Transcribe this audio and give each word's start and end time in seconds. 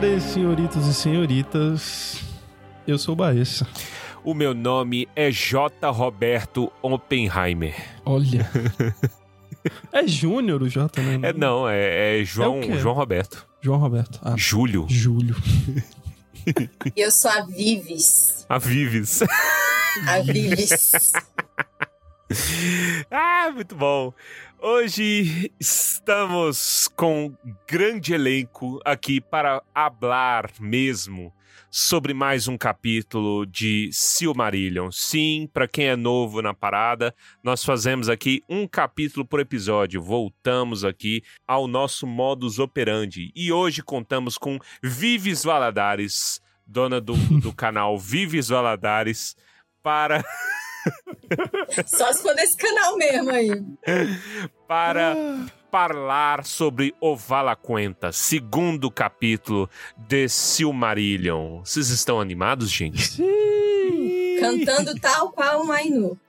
Valadares, 0.00 0.22
senhoritos 0.22 0.86
e 0.86 0.94
senhoritas. 0.94 2.22
Eu 2.86 2.98
sou 2.98 3.12
o 3.12 3.16
Baessa. 3.16 3.68
O 4.24 4.32
meu 4.32 4.54
nome 4.54 5.06
é 5.14 5.30
J. 5.30 5.90
Roberto 5.90 6.72
Oppenheimer. 6.80 7.74
Olha. 8.06 8.50
é 9.92 10.06
Júnior 10.06 10.62
o 10.62 10.68
J, 10.70 11.02
né? 11.02 11.28
É, 11.28 11.32
não, 11.34 11.68
é, 11.68 12.18
é 12.18 12.24
João, 12.24 12.56
É 12.56 12.58
o 12.58 12.62
quê? 12.62 12.78
João 12.78 12.94
Roberto. 12.94 13.46
João 13.60 13.78
Roberto. 13.78 14.18
Ah, 14.22 14.34
Júlio. 14.38 14.86
Júlio. 14.88 15.36
Eu 16.96 17.10
sou 17.10 17.30
a 17.30 17.42
Vives. 17.42 18.46
A 18.48 18.56
Vives. 18.58 19.20
A 20.06 20.20
Vives. 20.22 21.12
ah, 23.10 23.50
muito 23.52 23.74
bom. 23.74 24.14
Hoje 24.62 25.50
estamos 25.58 26.86
com 26.94 27.28
um 27.28 27.54
grande 27.66 28.12
elenco 28.12 28.78
aqui 28.84 29.18
para 29.18 29.62
hablar 29.74 30.50
mesmo 30.60 31.32
sobre 31.70 32.12
mais 32.12 32.46
um 32.46 32.58
capítulo 32.58 33.46
de 33.46 33.88
Silmarillion. 33.90 34.90
Sim, 34.92 35.48
para 35.50 35.66
quem 35.66 35.86
é 35.86 35.96
novo 35.96 36.42
na 36.42 36.52
parada, 36.52 37.14
nós 37.42 37.64
fazemos 37.64 38.10
aqui 38.10 38.42
um 38.50 38.68
capítulo 38.68 39.24
por 39.24 39.40
episódio. 39.40 40.02
Voltamos 40.02 40.84
aqui 40.84 41.22
ao 41.48 41.66
nosso 41.66 42.06
modus 42.06 42.58
operandi. 42.58 43.32
E 43.34 43.50
hoje 43.50 43.82
contamos 43.82 44.36
com 44.36 44.58
Vives 44.82 45.42
Valadares, 45.42 46.38
dona 46.66 47.00
do, 47.00 47.14
do 47.40 47.50
canal 47.56 47.98
Vives 47.98 48.48
Valadares, 48.48 49.34
para 49.82 50.22
Só 51.86 52.12
se 52.12 52.22
for 52.22 52.34
desse 52.34 52.56
canal 52.56 52.96
mesmo 52.96 53.30
aí. 53.30 53.50
para 54.66 55.14
falar 55.70 56.44
sobre 56.44 56.94
o 57.00 57.14
Valaquenta, 57.16 58.10
segundo 58.12 58.90
capítulo 58.90 59.68
de 59.96 60.28
Silmarillion. 60.28 61.60
Vocês 61.60 61.90
estão 61.90 62.20
animados, 62.20 62.70
gente? 62.70 63.06
Sim! 63.06 64.36
Cantando 64.40 64.98
tal 64.98 65.30
qual 65.32 65.62
o 65.62 65.66
Mainu. 65.66 66.18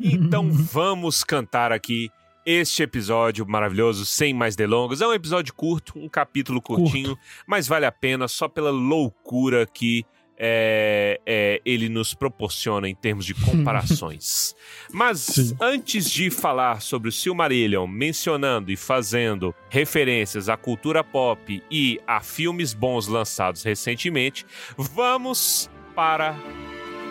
Então 0.00 0.50
vamos 0.50 1.22
cantar 1.22 1.70
aqui 1.70 2.10
este 2.44 2.82
episódio 2.82 3.46
maravilhoso, 3.46 4.04
sem 4.04 4.34
mais 4.34 4.54
delongas. 4.56 5.00
É 5.00 5.06
um 5.06 5.12
episódio 5.12 5.54
curto, 5.54 5.98
um 5.98 6.08
capítulo 6.08 6.60
curtinho, 6.60 7.16
mas 7.46 7.66
vale 7.66 7.86
a 7.86 7.92
pena 7.92 8.28
só 8.28 8.48
pela 8.48 8.70
loucura 8.70 9.66
que 9.66 10.04
é, 10.38 11.20
é, 11.24 11.60
ele 11.64 11.88
nos 11.88 12.14
proporciona 12.14 12.88
em 12.88 12.94
termos 12.94 13.24
de 13.24 13.34
comparações. 13.34 14.54
Mas 14.92 15.20
Sim. 15.20 15.56
antes 15.60 16.10
de 16.10 16.30
falar 16.30 16.80
sobre 16.80 17.08
o 17.08 17.12
Silmarillion, 17.12 17.86
mencionando 17.86 18.70
e 18.70 18.76
fazendo 18.76 19.54
referências 19.68 20.48
à 20.48 20.56
cultura 20.56 21.02
pop 21.02 21.62
e 21.70 22.00
a 22.06 22.20
filmes 22.20 22.74
bons 22.74 23.06
lançados 23.06 23.62
recentemente, 23.62 24.44
vamos 24.76 25.70
para 25.94 26.36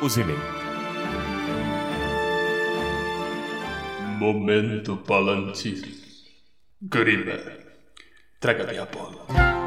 os 0.02 0.17
e-mails. 0.17 0.41
Momento 4.19 4.97
Palantir. 4.97 5.83
Grima, 6.81 7.39
traga-me 8.39 8.77
a 8.77 8.85
bola. 8.85 9.62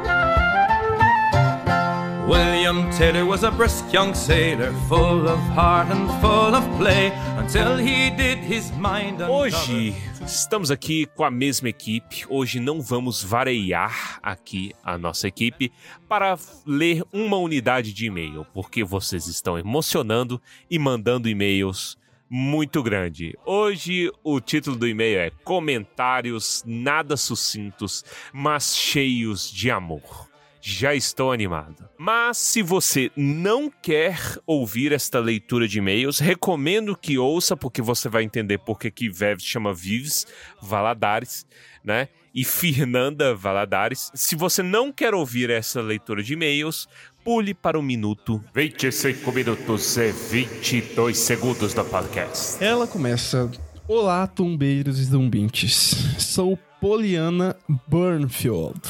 William 2.27 2.89
Taylor 2.91 3.25
was 3.25 3.45
a 3.45 3.51
brisk 3.51 3.85
young 3.93 4.13
sailor, 4.13 4.73
full 4.89 5.29
of 5.29 5.39
heart 5.55 5.89
and 5.89 6.09
full 6.19 6.53
of 6.53 6.67
play, 6.77 7.09
until 7.37 7.77
he 7.77 8.09
did 8.09 8.39
his 8.39 8.69
mind 8.71 9.21
Hoje 9.21 9.95
estamos 10.25 10.69
aqui 10.69 11.05
com 11.15 11.23
a 11.23 11.31
mesma 11.31 11.69
equipe. 11.69 12.25
Hoje 12.27 12.59
não 12.59 12.81
vamos 12.81 13.23
variar 13.23 14.19
aqui 14.21 14.73
a 14.83 14.97
nossa 14.97 15.29
equipe 15.29 15.71
para 16.09 16.37
ler 16.65 17.01
uma 17.13 17.37
unidade 17.37 17.93
de 17.93 18.07
e-mail, 18.07 18.45
porque 18.53 18.83
vocês 18.83 19.25
estão 19.27 19.57
emocionando 19.57 20.41
e 20.69 20.77
mandando 20.77 21.29
e-mails 21.29 21.97
muito 22.29 22.83
grande. 22.83 23.37
Hoje 23.45 24.11
o 24.21 24.41
título 24.41 24.75
do 24.75 24.85
e-mail 24.85 25.17
é 25.17 25.31
Comentários 25.45 26.61
nada 26.67 27.15
sucintos, 27.15 28.03
mas 28.33 28.75
cheios 28.75 29.49
de 29.49 29.71
amor. 29.71 30.27
Já 30.61 30.93
estou 30.93 31.31
animado. 31.31 31.87
Mas 31.97 32.37
se 32.37 32.61
você 32.61 33.11
não 33.15 33.69
quer 33.69 34.19
ouvir 34.45 34.91
esta 34.91 35.19
leitura 35.19 35.67
de 35.67 35.79
e-mails, 35.79 36.19
recomendo 36.19 36.95
que 36.95 37.17
ouça, 37.17 37.55
porque 37.55 37.81
você 37.81 38.09
vai 38.09 38.23
entender 38.23 38.57
por 38.57 38.79
que 38.79 38.91
que 38.91 39.09
Vev 39.09 39.39
chama 39.39 39.73
Vives 39.73 40.25
Valadares, 40.61 41.45
né? 41.83 42.09
E 42.33 42.43
Fernanda 42.43 43.33
Valadares. 43.33 44.11
Se 44.13 44.35
você 44.35 44.61
não 44.61 44.91
quer 44.91 45.13
ouvir 45.13 45.49
essa 45.49 45.81
leitura 45.81 46.21
de 46.21 46.33
e-mails, 46.33 46.87
pule 47.23 47.53
para 47.53 47.77
o 47.77 47.81
minuto 47.81 48.43
25 48.53 49.31
minutos 49.31 49.97
e 49.97 50.11
22 50.11 51.17
segundos 51.17 51.73
do 51.73 51.83
podcast. 51.83 52.63
Ela 52.63 52.87
começa. 52.87 53.51
Olá, 53.87 54.27
tumbeiros 54.27 54.99
e 54.99 55.05
zumbintes. 55.05 55.95
Sou 56.19 56.57
Poliana 56.79 57.55
Burnfield, 57.87 58.81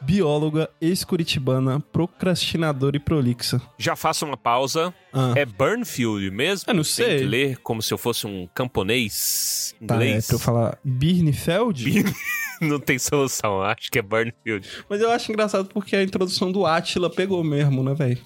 bióloga 0.00 0.68
ex-curitibana, 0.80 1.80
procrastinadora 1.80 2.96
e 2.96 3.00
prolixa. 3.00 3.60
Já 3.78 3.94
faço 3.96 4.24
uma 4.24 4.36
pausa. 4.36 4.92
Ah, 5.12 5.32
É 5.36 5.44
Burnfield 5.44 6.30
mesmo? 6.30 6.64
Eu 6.70 6.74
não 6.74 6.82
Tem 6.82 6.92
sei. 6.92 7.18
que 7.18 7.24
ler 7.24 7.56
como 7.58 7.82
se 7.82 7.92
eu 7.92 7.98
fosse 7.98 8.26
um 8.26 8.48
camponês 8.54 9.74
tá, 9.86 9.94
é 9.94 9.96
inglês. 10.08 10.26
pra 10.26 10.36
eu 10.36 10.40
falar 10.40 10.78
Birnfeld? 10.84 11.84
Bir- 11.84 12.14
Não 12.60 12.78
tem 12.78 12.98
solução, 12.98 13.62
acho 13.62 13.90
que 13.90 13.98
é 13.98 14.02
Burnfield. 14.02 14.68
Mas 14.88 15.00
eu 15.00 15.10
acho 15.10 15.32
engraçado 15.32 15.68
porque 15.72 15.96
a 15.96 16.02
introdução 16.02 16.52
do 16.52 16.66
Átila 16.66 17.08
pegou 17.08 17.42
mesmo, 17.42 17.82
né, 17.82 17.94
velho? 17.94 18.18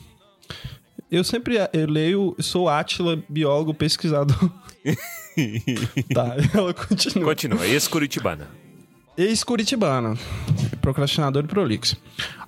Eu 1.09 1.23
sempre 1.23 1.55
eu 1.73 1.87
leio, 1.89 2.35
sou 2.41 2.69
Átila, 2.69 3.23
biólogo, 3.29 3.73
pesquisador. 3.73 4.51
tá, 6.13 6.35
ela 6.53 6.75
continua. 6.75 7.25
Continua, 7.29 7.67
ex-Curitibana. 7.67 8.49
Ex-curitibana, 9.17 10.17
procrastinador 10.81 11.45
e 11.45 11.47
prolixo. 11.47 11.97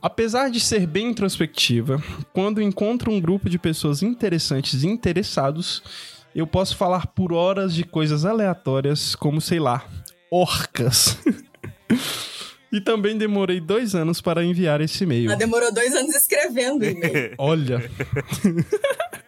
Apesar 0.03 0.51
de 0.51 0.59
ser 0.59 0.87
bem 0.87 1.11
introspectiva, 1.11 2.03
quando 2.33 2.61
encontro 2.61 3.13
um 3.13 3.21
grupo 3.21 3.49
de 3.49 3.59
pessoas 3.59 4.03
interessantes 4.03 4.83
e 4.83 4.89
interessados, 4.89 5.83
eu 6.35 6.47
posso 6.47 6.77
falar 6.77 7.07
por 7.07 7.33
horas 7.33 7.73
de 7.75 7.85
coisas 7.85 8.25
aleatórias, 8.25 9.15
como, 9.15 9.41
sei 9.41 9.61
lá, 9.61 9.87
orcas. 10.31 11.17
e 12.73 12.81
também 12.81 13.17
demorei 13.17 13.61
dois 13.61 13.95
anos 13.95 14.21
para 14.21 14.45
enviar 14.45 14.81
esse 14.81 15.05
e-mail. 15.05 15.31
Ela 15.31 15.39
demorou 15.39 15.73
dois 15.73 15.95
anos 15.95 16.15
escrevendo 16.17 16.83
o 16.83 16.85
e-mail. 16.85 17.35
Olha. 17.39 17.79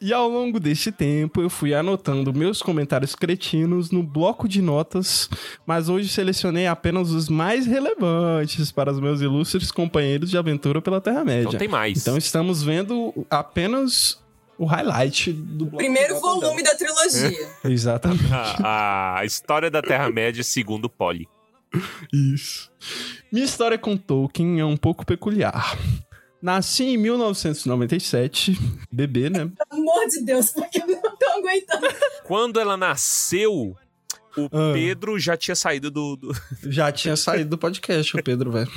e 0.00 0.12
ao 0.12 0.28
longo 0.28 0.58
deste 0.58 0.90
tempo 0.90 1.40
eu 1.40 1.50
fui 1.50 1.74
anotando 1.74 2.32
meus 2.32 2.62
comentários 2.62 3.14
cretinos 3.14 3.90
no 3.90 4.02
bloco 4.02 4.48
de 4.48 4.62
notas, 4.62 5.28
mas 5.66 5.88
hoje 5.88 6.08
selecionei 6.08 6.66
apenas 6.66 7.10
os 7.10 7.28
mais 7.28 7.66
relevantes 7.66 8.72
para 8.72 8.90
os 8.92 9.00
meus 9.00 9.20
ilustres 9.20 9.70
companheiros 9.70 10.30
de 10.30 10.38
aventura 10.38 10.80
pela 10.80 11.00
Terra-média. 11.00 11.44
Não 11.50 11.58
tem 11.58 11.68
mais. 11.68 11.98
Então 12.00 12.16
estamos 12.16 12.62
vendo 12.62 13.26
apenas 13.30 14.22
o 14.56 14.64
highlight 14.64 15.32
do 15.32 15.64
bloco 15.66 15.78
Primeiro 15.78 16.14
de 16.14 16.20
notas 16.20 16.40
volume 16.40 16.62
da 16.62 16.74
trilogia. 16.74 17.30
dela. 17.30 17.50
Exatamente. 17.64 18.24
A, 18.62 19.18
a 19.18 19.24
história 19.24 19.70
da 19.70 19.82
Terra-média 19.82 20.42
segundo 20.44 20.88
Polly. 20.88 21.28
Isso. 22.12 22.70
Minha 23.32 23.44
história 23.44 23.76
com 23.76 23.96
Tolkien 23.96 24.60
é 24.60 24.64
um 24.64 24.76
pouco 24.76 25.04
peculiar. 25.04 25.76
Nasci 26.44 26.84
em 26.84 26.96
1997, 26.98 28.52
bebê, 28.92 29.30
né? 29.30 29.50
Pelo 29.70 29.80
amor 29.80 30.06
de 30.08 30.20
Deus, 30.22 30.50
porque 30.50 30.82
eu 30.82 30.86
não 30.86 31.16
tô 31.16 31.26
aguentando. 31.38 31.86
Quando 32.24 32.60
ela 32.60 32.76
nasceu, 32.76 33.74
o 34.36 34.44
Ah. 34.52 34.72
Pedro 34.74 35.18
já 35.18 35.36
tinha 35.38 35.54
saído 35.54 35.90
do... 35.90 36.16
do- 36.16 36.36
Já 36.70 36.92
tinha 36.92 37.16
saído 37.16 37.48
do 37.50 37.56
podcast, 37.58 38.14
o 38.14 38.22
Pedro, 38.22 38.52
velho. 38.52 38.70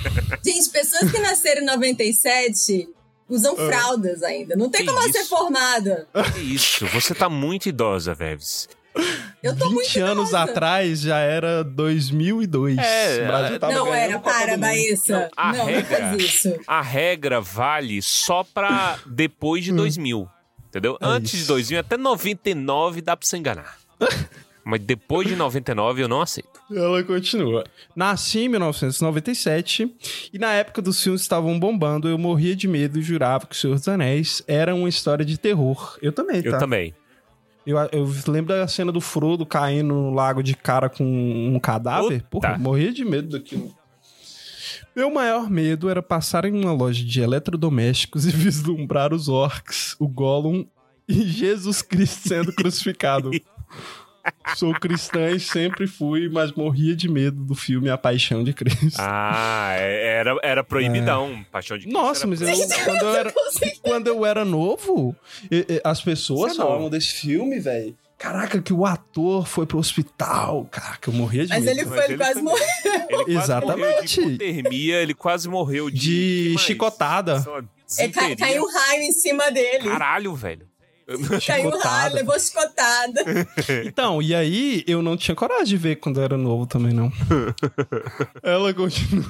Gente, 0.45 0.69
pessoas 0.69 1.11
que 1.11 1.19
nasceram 1.19 1.61
em 1.61 1.65
97 1.65 2.87
usam 3.27 3.55
fraldas 3.57 4.23
ainda. 4.23 4.55
Não 4.55 4.69
tem 4.69 4.81
Que 4.81 4.87
como 4.87 4.99
ela 4.99 5.11
ser 5.11 5.19
isso? 5.19 5.29
formada. 5.29 6.07
Que 6.33 6.39
isso, 6.39 6.85
você 6.87 7.13
tá 7.13 7.27
muito 7.29 7.67
idosa, 7.67 8.13
Veves. 8.13 8.69
Eu 9.47 9.55
tô 9.57 9.65
20 9.69 9.73
muito 9.73 9.99
anos 10.03 10.33
atrás 10.33 11.01
já 11.01 11.17
era 11.19 11.63
2002. 11.63 12.77
É, 12.77 13.23
o 13.23 13.27
Brasil 13.27 13.59
tava 13.59 13.73
Não 13.73 13.93
era, 13.93 14.13
Copa 14.13 14.29
para. 14.31 14.57
Baíssa. 14.57 15.19
Não, 15.19 15.29
a 15.37 15.51
Não, 15.51 15.57
não 15.59 15.65
regra- 15.65 15.97
faz 16.09 16.23
isso. 16.23 16.59
A 16.67 16.81
regra 16.81 17.41
vale 17.41 18.01
só 18.01 18.43
pra 18.43 18.97
depois 19.05 19.63
de 19.63 19.71
2000, 19.71 20.27
entendeu? 20.67 20.97
É 21.01 21.05
Antes 21.05 21.31
de 21.31 21.37
isso. 21.37 21.47
2000, 21.47 21.79
até 21.79 21.97
99 21.97 23.01
dá 23.01 23.15
pra 23.17 23.27
você 23.27 23.37
enganar. 23.37 23.77
Mas 24.69 24.81
depois 24.81 25.25
de 25.25 25.33
99 25.33 26.01
eu 26.03 26.09
não 26.09 26.19
aceito. 26.21 26.59
Ela 26.69 27.01
continua. 27.01 27.63
Nasci 27.95 28.39
em 28.39 28.49
1997 28.49 29.89
e 30.33 30.37
na 30.37 30.51
época 30.53 30.81
dos 30.81 31.01
filmes 31.01 31.21
estavam 31.21 31.57
bombando, 31.57 32.09
eu 32.09 32.17
morria 32.17 32.53
de 32.53 32.67
medo 32.67 32.99
e 32.99 33.01
jurava 33.01 33.45
que 33.47 33.55
O 33.55 33.57
Senhor 33.57 33.75
dos 33.75 33.87
Anéis 33.87 34.43
era 34.45 34.75
uma 34.75 34.89
história 34.89 35.23
de 35.23 35.37
terror. 35.37 35.97
Eu 36.01 36.11
também, 36.11 36.41
tá? 36.41 36.49
Eu 36.49 36.59
também. 36.59 36.93
Eu, 37.67 37.77
eu 37.91 38.09
lembro 38.29 38.55
da 38.55 38.65
cena 38.65 38.93
do 38.93 39.01
Frodo 39.01 39.45
caindo 39.45 39.93
no 39.93 40.13
lago 40.13 40.41
de 40.41 40.55
cara 40.55 40.87
com 40.87 41.03
um 41.03 41.59
cadáver. 41.59 42.23
Puta. 42.23 42.47
Porra, 42.47 42.53
eu 42.53 42.59
morria 42.59 42.93
de 42.93 43.03
medo 43.03 43.27
daquilo. 43.27 43.75
Meu 44.95 45.11
maior 45.11 45.49
medo 45.49 45.89
era 45.89 46.01
passar 46.01 46.45
em 46.45 46.53
uma 46.53 46.71
loja 46.71 47.03
de 47.03 47.19
eletrodomésticos 47.19 48.25
e 48.25 48.31
vislumbrar 48.33 49.13
os 49.13 49.27
orcs, 49.27 49.97
o 49.99 50.07
Gollum 50.07 50.65
e 51.09 51.23
Jesus 51.23 51.81
Cristo 51.81 52.29
sendo 52.29 52.53
crucificado. 52.53 53.31
Sou 54.55 54.73
cristã 54.73 55.29
e 55.31 55.39
sempre 55.39 55.87
fui, 55.87 56.29
mas 56.29 56.51
morria 56.51 56.95
de 56.95 57.09
medo 57.09 57.43
do 57.43 57.53
filme 57.55 57.89
A 57.89 57.97
Paixão 57.97 58.43
de 58.43 58.53
Cristo. 58.53 58.97
Ah, 58.99 59.73
é- 59.77 60.17
era, 60.19 60.37
era 60.43 60.63
proibidão. 60.63 61.45
Paixão 61.51 61.77
de 61.77 61.83
Cristo 61.83 61.97
Nossa, 61.99 62.21
era 62.21 62.27
mas 62.27 62.41
eu, 62.41 62.83
quando, 62.85 63.01
eu 63.01 63.15
era, 63.15 63.33
quando 63.81 64.07
eu 64.07 64.25
era 64.25 64.45
novo, 64.45 65.15
as 65.83 66.01
pessoas 66.01 66.53
Você 66.53 66.61
é 66.61 66.63
falavam 66.65 66.89
desse 66.89 67.13
filme, 67.13 67.59
velho. 67.59 67.95
Caraca, 68.17 68.59
que 68.59 68.73
o 68.73 68.83
ator 68.83 69.45
foi 69.47 69.67
pro 69.67 69.77
hospital. 69.77 70.67
Caraca, 70.71 71.07
eu 71.07 71.13
morria 71.13 71.43
de 71.45 71.49
Mas 71.49 71.63
medo. 71.65 71.79
ele 71.81 71.85
Mas 71.85 71.95
foi, 71.95 72.03
ele 72.05 72.13
ele 72.13 72.17
quase 72.17 72.33
foi 72.33 72.41
morreu. 72.41 72.67
Ele 72.85 73.05
quase 73.25 73.31
Exatamente. 73.37 73.79
morreu 73.79 74.03
de 74.03 74.21
hipotermia, 74.21 74.95
ele 75.03 75.13
quase 75.13 75.47
morreu 75.49 75.89
de... 75.91 76.51
De 76.53 76.57
chicotada. 76.57 77.39
Só 77.41 77.59
É, 78.01 78.35
caiu 78.35 78.63
um 78.63 78.71
raio 78.73 79.01
em 79.03 79.11
cima 79.11 79.51
dele. 79.51 79.87
Caralho, 79.87 80.33
velho. 80.33 80.67
Caiu 81.07 81.19
um 81.19 81.27
raio, 81.29 81.41
chicotada. 81.41 82.15
levou 82.15 82.39
chicotada. 82.39 83.23
Então, 83.85 84.21
e 84.21 84.35
aí 84.35 84.83
eu 84.85 85.01
não 85.01 85.15
tinha 85.15 85.33
coragem 85.35 85.65
de 85.65 85.77
ver 85.77 85.95
quando 85.97 86.17
eu 86.19 86.23
era 86.23 86.37
novo 86.37 86.65
também, 86.65 86.93
não. 86.93 87.11
Ela 88.43 88.73
continua. 88.73 89.25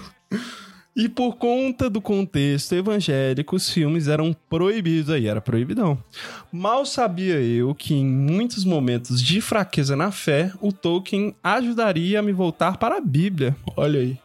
E 0.96 1.08
por 1.08 1.36
conta 1.36 1.88
do 1.92 2.02
contexto 2.02 2.74
evangélico, 2.74 3.56
os 3.56 3.70
filmes 3.70 4.08
eram 4.08 4.36
proibidos 4.50 5.12
aí, 5.12 5.28
era 5.28 5.40
proibidão. 5.40 6.04
Mal 6.52 6.84
sabia 6.88 7.40
eu 7.40 7.76
que 7.76 7.94
em 7.94 8.04
muitos 8.04 8.66
momentos 8.66 9.22
de 9.22 9.40
fraqueza 9.40 9.96
na 9.96 10.12
fé, 10.12 10.52
o 10.60 10.74
Tolkien 10.74 11.36
ajudaria 11.44 12.18
a 12.18 12.24
me 12.24 12.32
voltar 12.32 12.78
para 12.78 12.98
a 12.98 13.02
Bíblia. 13.02 13.56
Olha 13.76 14.00
aí. 14.00 14.18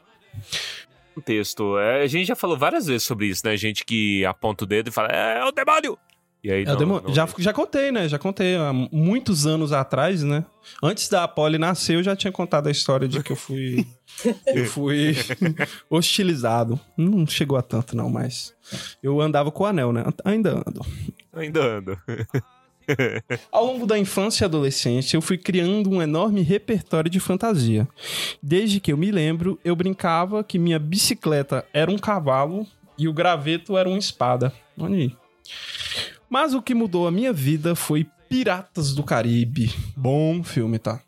Contexto. 1.15 1.79
É, 1.79 2.05
a 2.05 2.07
gente 2.07 2.29
já 2.29 2.35
falou 2.35 2.57
várias 2.57 2.87
vezes 2.87 3.03
sobre 3.03 3.27
isso, 3.27 3.43
né? 3.45 3.55
Gente 3.59 3.85
que 3.85 4.25
aponta 4.25 4.65
o 4.65 4.67
dedo 4.67 4.89
e 4.89 4.91
fala, 4.91 5.11
é, 5.13 5.41
é 5.41 5.45
o 5.45 5.53
demônio! 5.53 5.99
E 6.45 6.51
aí, 6.51 6.63
É, 6.63 6.67
não, 6.75 7.01
não- 7.01 7.15
já, 7.15 7.29
já 7.39 7.53
contei, 7.53 7.93
né? 7.93 8.09
Já 8.09 8.19
contei 8.19 8.57
há 8.57 8.73
muitos 8.73 9.47
anos 9.47 9.73
atrás, 9.73 10.23
né? 10.25 10.45
Antes 10.83 11.09
da 11.09 11.27
Polly 11.29 11.57
nascer, 11.57 11.95
eu 11.97 12.03
já 12.03 12.17
tinha 12.17 12.33
contado 12.33 12.67
a 12.67 12.71
história 12.71 13.07
de 13.07 13.23
que 13.23 13.31
eu 13.31 13.37
fui. 13.37 13.87
eu 14.47 14.65
fui 14.67 15.15
hostilizado. 15.89 16.79
Não 16.97 17.27
chegou 17.27 17.57
a 17.57 17.63
tanto, 17.63 17.97
não, 17.97 18.11
mas. 18.11 18.53
Eu 19.03 19.21
andava 19.21 19.53
com 19.53 19.63
o 19.63 19.67
anel, 19.67 19.93
né? 19.93 20.03
Ainda 20.25 20.51
ando. 20.67 20.85
Ainda 21.33 21.63
ando. 21.63 21.97
Ao 23.53 23.65
longo 23.65 23.87
da 23.87 23.97
infância 23.97 24.45
e 24.45 24.47
adolescência, 24.47 25.17
eu 25.17 25.23
fui 25.23 25.39
criando 25.39 25.89
um 25.89 26.03
enorme 26.03 26.43
repertório 26.43 27.09
de 27.09 27.21
fantasia. 27.21 27.87
Desde 28.43 28.81
que 28.81 28.93
eu 28.93 28.97
me 28.97 29.13
lembro, 29.13 29.61
eu 29.65 29.77
brincava 29.77 30.43
que 30.43 30.59
minha 30.59 30.81
bicicleta 30.81 31.65
era 31.73 31.89
um 31.89 31.97
cavalo 31.99 32.67
e 32.99 33.07
o 33.07 33.13
graveto 33.13 33.79
era 33.79 33.89
uma 33.89 33.99
espada. 33.99 34.53
Olha 34.77 34.97
aí. 34.97 35.17
Mas 36.33 36.55
o 36.55 36.63
que 36.63 36.75
mudou 36.75 37.07
a 37.07 37.11
minha 37.11 37.31
vida 37.31 37.75
foi 37.75 38.07
Piratas 38.27 38.95
do 38.95 39.03
Caribe. 39.03 39.71
Bom 39.95 40.43
filme, 40.43 40.79
tá? 40.79 40.99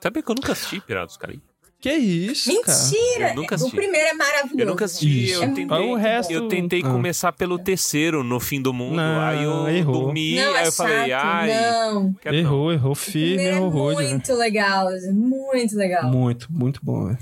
Sabia 0.00 0.20
que 0.24 0.28
eu 0.28 0.34
nunca 0.34 0.50
assisti 0.50 0.80
Piratas 0.80 1.14
do 1.14 1.20
Caribe? 1.20 1.42
Que 1.80 1.92
isso, 1.94 2.50
cara? 2.64 2.76
Mentira! 2.78 3.28
Eu 3.30 3.36
nunca 3.36 3.54
o 3.64 3.70
primeiro 3.70 4.08
é 4.08 4.12
maravilhoso. 4.12 4.58
Eu 4.60 4.66
nunca 4.66 4.84
assisti, 4.86 5.30
eu 5.30 5.42
É 5.44 5.46
tentei, 5.46 5.78
O 5.78 5.94
resto- 5.94 6.32
eu 6.32 6.48
tentei 6.48 6.80
Ah. 6.84 6.90
começar 6.90 7.30
pelo 7.32 7.60
terceiro, 7.60 8.24
no 8.24 8.40
fim 8.40 8.60
do 8.60 8.72
mundo, 8.72 8.96
Não, 8.96 9.20
aí 9.20 9.44
eu 9.44 9.68
errou. 9.68 10.02
dormi, 10.06 10.34
Não, 10.34 10.52
aí 10.56 10.64
é 10.64 10.66
eu 10.66 10.72
falei, 10.72 11.08
chato, 11.10 11.24
ai, 11.24 11.48
não. 11.48 12.12
quero 12.14 12.34
não. 12.34 12.42
Errou, 12.42 12.72
errou 12.72 12.94
firme, 12.96 13.44
é 13.44 13.52
errou 13.54 13.72
hoje, 13.72 14.02
né? 14.02 14.08
muito 14.10 14.34
legal, 14.34 14.88
muito 15.12 15.76
legal. 15.76 16.10
Muito, 16.10 16.48
muito 16.52 16.80
bom, 16.82 17.06
velho. 17.06 17.18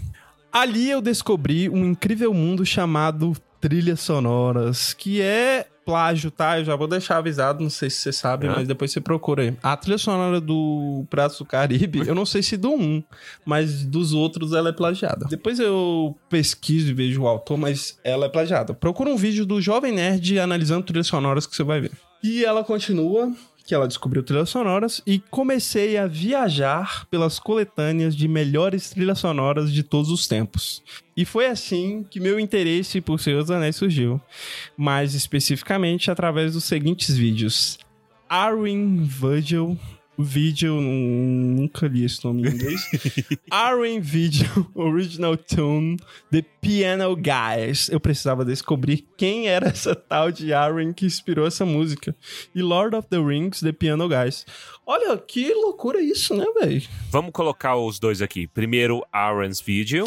Ali 0.51 0.91
eu 0.91 1.03
descobri 1.03 1.69
um 1.69 1.85
incrível 1.85 2.33
mundo 2.33 2.65
chamado 2.65 3.37
Trilhas 3.61 4.01
Sonoras, 4.01 4.93
que 4.95 5.21
é 5.21 5.67
plágio, 5.89 6.31
tá? 6.31 6.59
Eu 6.59 6.67
já 6.67 6.77
vou 6.77 6.87
deixar 6.87 7.17
avisado, 7.17 7.63
não 7.63 7.71
sei 7.71 7.89
se 7.89 7.97
você 7.97 8.13
sabe, 8.13 8.47
Hã? 8.47 8.53
mas 8.57 8.69
depois 8.69 8.93
você 8.93 9.01
procura 9.01 9.43
aí. 9.43 9.57
A 9.63 9.75
trilha 9.75 9.97
sonora 9.97 10.39
do 10.39 11.07
Pratos 11.09 11.39
do 11.39 11.47
Caribe, 11.47 12.07
eu 12.07 12.15
não 12.15 12.27
sei 12.27 12.43
se 12.43 12.59
do 12.59 12.75
1, 12.75 13.03
mas 13.43 13.87
dos 13.87 14.13
outros 14.13 14.53
ela 14.53 14.69
é 14.69 14.73
plagiada. 14.73 15.25
Depois 15.31 15.59
eu 15.59 16.15
pesquiso 16.29 16.91
e 16.91 16.93
vejo 16.93 17.23
o 17.23 17.27
autor, 17.27 17.57
mas 17.57 17.99
ela 18.05 18.27
é 18.27 18.29
plagiada. 18.29 18.75
Procura 18.75 19.09
um 19.09 19.17
vídeo 19.17 19.47
do 19.47 19.63
Jovem 19.63 19.95
Nerd 19.95 20.39
analisando 20.39 20.85
trilhas 20.85 21.07
sonoras 21.07 21.47
que 21.47 21.57
você 21.57 21.63
vai 21.63 21.81
ver. 21.81 21.93
E 22.23 22.45
ela 22.45 22.63
continua 22.63 23.33
que 23.69 23.75
ela 23.75 23.87
descobriu 23.87 24.23
trilhas 24.23 24.49
sonoras 24.49 25.03
e 25.07 25.19
comecei 25.19 25.99
a 25.99 26.07
viajar 26.07 27.07
pelas 27.11 27.39
coletâneas 27.39 28.17
de 28.17 28.27
melhores 28.27 28.89
trilhas 28.89 29.19
sonoras 29.19 29.71
de 29.71 29.83
todos 29.83 30.11
os 30.11 30.27
tempos. 30.27 30.83
E 31.15 31.27
foi 31.27 31.45
assim 31.49 32.03
que 32.03 32.19
meu 32.19 32.41
interesse 32.41 33.03
por 33.03 33.21
Senhor 33.21 33.43
dos 33.43 33.51
Anéis 33.51 33.77
surgiu, 33.77 34.19
mais 34.75 35.15
especificamente 35.15 36.11
através 36.11 36.55
dos 36.55 36.65
seguintes 36.65 37.15
vídeos. 37.15 37.79
Arwen 38.27 39.03
Virgil 39.03 39.79
Video, 40.19 40.81
nunca 40.81 41.87
li 41.87 42.05
esse 42.05 42.25
nome 42.25 42.43
em 42.43 42.53
inglês. 42.53 42.81
Arwen 43.49 44.01
Video 44.01 44.69
Original 44.75 45.37
Tune 45.37 45.97
The 46.31 46.43
Piano 46.61 47.17
Guys. 47.17 47.89
Eu 47.89 48.01
precisava 48.01 48.45
descobrir 48.45 49.07
quem 49.17 49.47
era 49.47 49.69
essa 49.69 49.95
tal 49.95 50.33
de 50.33 50.53
Arwen 50.53 50.93
que 50.93 51.07
inspirou 51.07 51.47
essa 51.47 51.65
música. 51.65 52.17
E 52.53 52.61
Lord 52.61 52.97
of 52.97 53.07
the 53.09 53.19
Rings 53.19 53.61
The 53.61 53.71
Piano 53.71 54.09
Guys. 54.09 54.45
Olha, 54.85 55.17
que 55.19 55.55
loucura 55.55 56.03
isso, 56.03 56.35
né, 56.35 56.47
velho? 56.61 56.83
Vamos 57.11 57.31
colocar 57.31 57.77
os 57.77 58.01
dois 58.01 58.21
aqui. 58.21 58.49
Primeiro, 58.49 59.05
Aaron's 59.13 59.61
Video. 59.61 60.05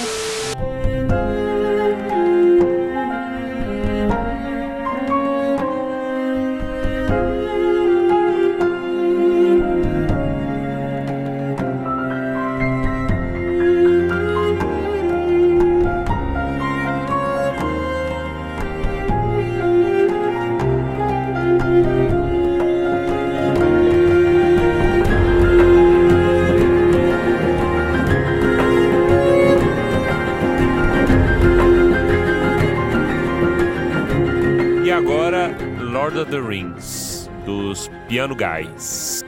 Piano 38.32 38.36
Guys. 38.36 39.22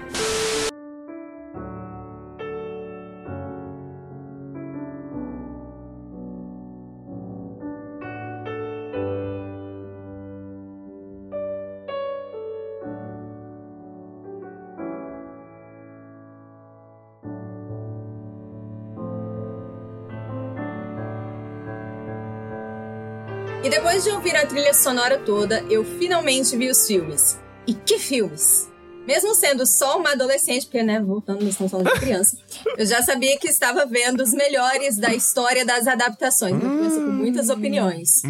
E 23.64 23.70
depois 23.70 24.04
de 24.04 24.10
ouvir 24.12 24.36
a 24.36 24.46
trilha 24.46 24.74
sonora 24.74 25.18
toda, 25.20 25.62
eu 25.70 25.86
finalmente 25.86 26.56
vi 26.58 26.70
os 26.70 26.86
filmes. 26.86 27.40
E 27.66 27.74
que 27.74 27.98
filmes! 27.98 28.73
Mesmo 29.06 29.36
sendo 29.36 29.66
só 29.66 29.98
uma 29.98 30.12
adolescente, 30.12 30.66
porque, 30.66 30.82
né, 30.82 31.02
voltando, 31.02 31.42
nós 31.42 31.50
estamos 31.52 31.72
falando 31.72 31.94
de 31.94 32.00
criança, 32.00 32.38
eu 32.78 32.86
já 32.86 33.02
sabia 33.02 33.38
que 33.38 33.50
estava 33.50 33.86
vendo 33.86 34.22
os 34.24 34.34
melhores 34.34 34.98
da 34.98 35.14
história 35.14 35.66
das 35.66 35.88
adaptações. 35.88 36.54
Uma 36.54 36.78
criança 36.78 36.96
com 37.02 37.12
muitas 37.12 37.50
opiniões. 37.50 38.22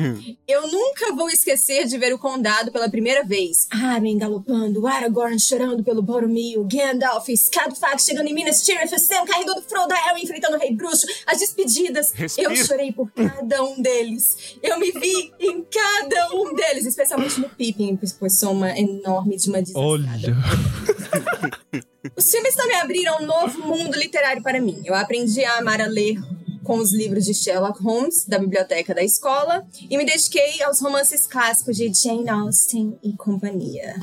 Eu 0.48 0.68
nunca 0.68 1.13
vou 1.13 1.30
esquecer 1.30 1.86
de 1.86 1.98
ver 1.98 2.13
o 2.13 2.18
Condado 2.18 2.72
pela 2.72 2.89
primeira 2.89 3.24
vez. 3.24 3.68
Arwen 3.70 4.18
galopando, 4.18 4.88
Aragorn 4.88 5.39
chorando 5.39 5.84
pelo 5.84 6.01
Boromir, 6.01 6.60
Gandalf, 6.63 7.27
Scadfax 7.30 8.06
chegando 8.06 8.27
em 8.27 8.34
Minas 8.34 8.63
Tirith, 8.63 8.98
Sam 9.00 9.25
carregando 9.25 9.62
Frodo, 9.62 9.94
Harry 9.94 10.24
enfrentando 10.24 10.58
o 10.58 10.60
Rei 10.60 10.74
Bruxo, 10.74 11.06
as 11.27 11.39
despedidas. 11.39 12.12
Respira. 12.13 12.51
Eu 12.51 12.56
chorei 12.56 12.92
por 12.92 13.12
cada 13.12 13.63
um 13.63 13.82
deles. 13.82 14.58
Eu 14.62 14.80
me 14.80 14.92
vi 14.92 15.32
em 15.39 15.63
cada 15.63 16.36
um 16.36 16.56
deles, 16.56 16.86
especialmente 16.86 17.39
no 17.39 17.50
Pippin, 17.50 18.00
pois 18.20 18.39
sou 18.39 18.51
uma 18.51 18.77
enorme 18.77 19.38
de 19.38 19.50
uma 19.50 19.62
desastrada. 19.62 19.88
Olha. 19.88 20.62
Os 22.15 22.29
filmes 22.29 22.55
também 22.55 22.79
abriram 22.79 23.22
um 23.22 23.25
novo 23.25 23.60
mundo 23.60 23.98
literário 23.98 24.43
para 24.43 24.62
mim. 24.62 24.82
Eu 24.86 24.93
aprendi 24.93 25.43
a 25.43 25.58
amar 25.58 25.82
a 25.82 25.88
ler 25.88 26.17
com 26.63 26.77
os 26.77 26.93
livros 26.93 27.25
de 27.25 27.34
Sherlock 27.34 27.82
Holmes, 27.84 28.25
da 28.25 28.39
biblioteca 28.39 28.96
da 28.96 29.03
escola, 29.03 29.67
e 29.89 29.98
me 29.98 30.05
dediquei 30.05 30.63
aos 30.63 30.79
romances 30.79 31.27
clássicos 31.27 31.75
de 31.75 31.93
Jane 31.93 32.29
Austen 32.29 32.98
e 33.03 33.13
companhia. 33.13 33.96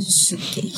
Choquei. 0.00 0.72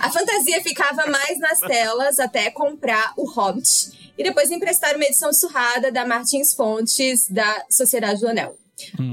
A 0.00 0.10
fantasia 0.10 0.62
ficava 0.62 1.06
mais 1.06 1.38
nas 1.38 1.60
telas 1.60 2.18
até 2.18 2.50
comprar 2.50 3.12
O 3.16 3.30
Hobbit 3.30 4.12
e 4.16 4.24
depois 4.24 4.50
emprestaram 4.50 4.96
uma 4.96 5.04
edição 5.04 5.32
surrada 5.32 5.92
da 5.92 6.06
Martins 6.06 6.54
Fontes, 6.54 7.28
da 7.28 7.64
Sociedade 7.70 8.20
do 8.20 8.28
Anel. 8.28 8.56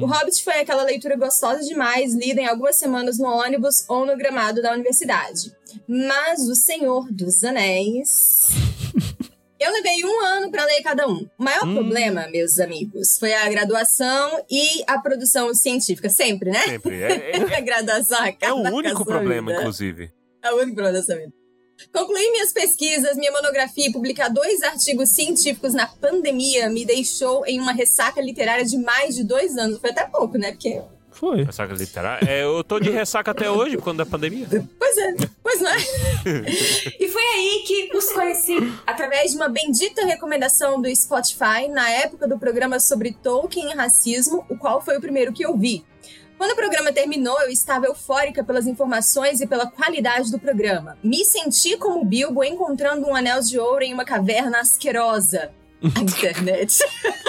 O 0.01 0.05
Hobbit 0.05 0.43
foi 0.43 0.59
aquela 0.59 0.83
leitura 0.83 1.15
gostosa 1.15 1.61
demais, 1.61 2.13
lida 2.13 2.41
em 2.41 2.47
algumas 2.47 2.75
semanas 2.75 3.17
no 3.17 3.27
ônibus 3.27 3.85
ou 3.89 4.05
no 4.05 4.17
gramado 4.17 4.61
da 4.61 4.73
universidade. 4.73 5.55
Mas 5.87 6.41
O 6.41 6.55
Senhor 6.55 7.11
dos 7.11 7.43
Anéis. 7.43 8.49
Eu 9.57 9.71
levei 9.71 10.03
um 10.03 10.21
ano 10.25 10.51
para 10.51 10.65
ler 10.65 10.83
cada 10.83 11.07
um. 11.07 11.27
O 11.39 11.43
maior 11.43 11.61
problema, 11.61 12.27
meus 12.27 12.59
amigos, 12.59 13.17
foi 13.17 13.33
a 13.33 13.49
graduação 13.49 14.43
e 14.51 14.83
a 14.85 14.99
produção 14.99 15.53
científica. 15.53 16.09
Sempre, 16.09 16.51
né? 16.51 16.59
Sempre. 16.59 17.01
É, 17.01 17.31
é- 17.37 17.37
a 17.57 17.61
graduação 17.61 18.19
é 18.39 18.53
o 18.53 18.57
único 18.57 19.05
problema, 19.05 19.51
vida. 19.51 19.61
inclusive. 19.61 20.11
É 20.43 20.51
o 20.51 20.57
único 20.57 20.75
problema 20.75 20.99
dessa 20.99 21.15
vida. 21.15 21.33
Concluir 21.91 22.31
minhas 22.31 22.51
pesquisas, 22.51 23.17
minha 23.17 23.31
monografia 23.31 23.87
e 23.87 23.91
publicar 23.91 24.29
dois 24.29 24.61
artigos 24.63 25.09
científicos 25.09 25.73
na 25.73 25.87
pandemia 25.87 26.69
me 26.69 26.85
deixou 26.85 27.45
em 27.45 27.59
uma 27.59 27.71
ressaca 27.71 28.21
literária 28.21 28.65
de 28.65 28.77
mais 28.77 29.15
de 29.15 29.23
dois 29.23 29.57
anos. 29.57 29.79
Foi 29.79 29.91
até 29.91 30.05
pouco, 30.05 30.37
né? 30.37 30.51
Porque. 30.51 30.81
Foi. 31.11 31.43
Ressaca 31.43 31.73
literária. 31.73 32.29
É, 32.29 32.43
eu 32.43 32.61
tô 32.63 32.77
de 32.79 32.89
ressaca 32.89 33.31
até 33.31 33.49
hoje, 33.49 33.77
por 33.77 33.83
conta 33.83 34.03
da 34.03 34.05
pandemia. 34.05 34.45
Pois 34.77 34.97
é, 34.97 35.15
pois 35.41 35.61
não 35.61 35.71
é? 35.71 35.77
e 36.99 37.07
foi 37.07 37.23
aí 37.23 37.63
que 37.65 37.95
os 37.95 38.11
conheci. 38.11 38.57
Através 38.85 39.31
de 39.31 39.37
uma 39.37 39.47
bendita 39.47 40.05
recomendação 40.05 40.81
do 40.81 40.93
Spotify, 40.93 41.69
na 41.69 41.89
época 41.89 42.27
do 42.27 42.37
programa 42.37 42.81
sobre 42.81 43.13
Tolkien 43.23 43.71
e 43.71 43.75
racismo, 43.75 44.45
o 44.49 44.57
qual 44.57 44.81
foi 44.81 44.97
o 44.97 45.01
primeiro 45.01 45.31
que 45.31 45.45
eu 45.45 45.57
vi. 45.57 45.85
Quando 46.37 46.51
o 46.51 46.55
programa 46.55 46.91
terminou, 46.91 47.39
eu 47.41 47.49
estava 47.49 47.85
eufórica 47.85 48.43
pelas 48.43 48.67
informações 48.67 49.39
e 49.41 49.47
pela 49.47 49.67
qualidade 49.67 50.31
do 50.31 50.39
programa. 50.39 50.97
Me 51.03 51.23
senti 51.23 51.77
como 51.77 52.03
Bilbo 52.03 52.43
encontrando 52.43 53.07
um 53.07 53.15
anel 53.15 53.41
de 53.41 53.57
ouro 53.57 53.83
em 53.83 53.93
uma 53.93 54.03
caverna 54.05 54.59
asquerosa. 54.59 55.51
A 55.95 55.99
internet. 56.01 56.79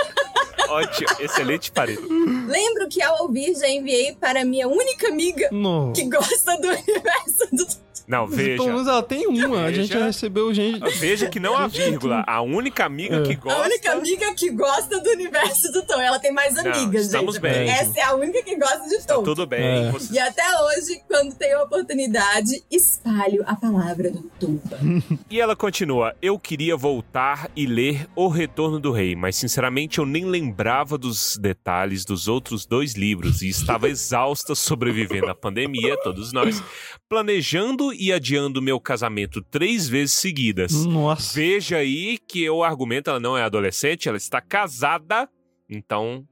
Ótimo, 0.69 1.09
excelente 1.21 1.71
parede. 1.71 2.03
Lembro 2.49 2.89
que 2.89 3.01
ao 3.01 3.23
ouvir 3.23 3.55
já 3.55 3.69
enviei 3.69 4.15
para 4.17 4.45
minha 4.45 4.67
única 4.67 5.09
amiga 5.09 5.49
Não. 5.53 5.93
que 5.93 6.05
gosta 6.09 6.57
do 6.61 6.69
universo 6.69 7.49
do 7.53 7.67
Não, 8.07 8.27
veja. 8.27 8.63
Pelo 8.63 8.73
menos 8.75 8.87
ela 8.89 9.03
tem 9.03 9.27
uma. 9.27 9.65
A 9.65 9.73
gente 9.73 9.89
Veja. 9.89 9.99
já 10.01 10.07
recebeu 10.07 10.53
gente. 10.55 10.79
Veja 10.99 11.29
que 11.29 11.41
não 11.41 11.57
há 11.57 11.67
vírgula. 11.69 12.23
A 12.27 12.41
única 12.41 12.85
amiga 12.85 13.17
É. 13.17 13.23
que 13.23 13.33
A 13.33 13.37
gosta. 13.37 13.63
única 13.65 13.93
amiga 13.93 14.35
que 14.35 14.51
gosta 14.51 15.01
do 15.01 15.11
universo 15.11 15.73
do 15.73 15.83
Tom. 15.87 16.01
Ela 16.01 16.19
tem 16.19 16.33
mais 16.33 16.55
Não, 16.55 16.71
amigas, 16.73 17.07
estamos 17.07 17.35
gente. 17.35 17.43
bem. 17.43 17.69
Essa 17.69 17.99
é 17.99 18.03
a 18.05 18.15
única 18.15 18.43
que 18.43 18.57
gosta 18.57 18.89
de 18.89 19.07
Tom. 19.07 19.23
Tudo 19.23 19.47
bem. 19.47 19.87
É. 19.87 19.91
você- 19.91 20.15
E 20.15 20.19
até 20.19 20.43
hoje, 20.63 21.01
quando 21.09 21.35
tenho 21.35 21.59
a 21.59 21.63
oportunidade, 21.65 22.63
espalho 22.71 23.43
a 23.47 23.55
palavra 23.57 24.11
do 24.11 24.23
Tumba. 24.39 24.79
E 25.31 25.41
ela 25.41 25.57
continua: 25.57 26.15
Eu 26.23 26.39
queria 26.39 26.77
voltar 26.77 27.51
e 27.57 27.67
ler 27.67 28.07
O 28.15 28.29
Retorno 28.29 28.79
do 28.79 28.93
Rei, 28.93 29.17
mas 29.17 29.37
sinceramente 29.37 29.99
eu 29.99 30.07
nem 30.07 30.25
lembrava 30.25 30.97
dos 30.97 31.37
detalhes 31.37 32.05
dos 32.05 32.29
outros 32.29 32.65
dois 32.67 32.95
livros 32.95 33.43
e 33.43 33.49
estava 33.49 33.89
exausta 33.91 34.55
sobrevivendo 34.55 35.29
à 35.31 35.35
pandemia, 35.35 35.97
todos 36.03 36.33
nós, 36.33 36.63
planejando 37.09 37.93
e 37.99 38.13
adiando 38.13 38.61
meu 38.63 38.79
casamento 38.81 39.41
três 39.43 39.89
vezes 39.89 40.15
seguidas. 40.15 40.85
Nossa. 40.87 41.35
Veja 41.35 41.79
aí 41.79 42.19
que 42.19 42.49
o 42.51 42.63
argumento 42.65 43.11
ela 43.11 43.21
não 43.21 43.37
é 43.37 43.43
adolescente, 43.43 44.09
ela 44.09 44.17
está 44.17 44.41
casada, 44.41 45.29
então 45.69 46.25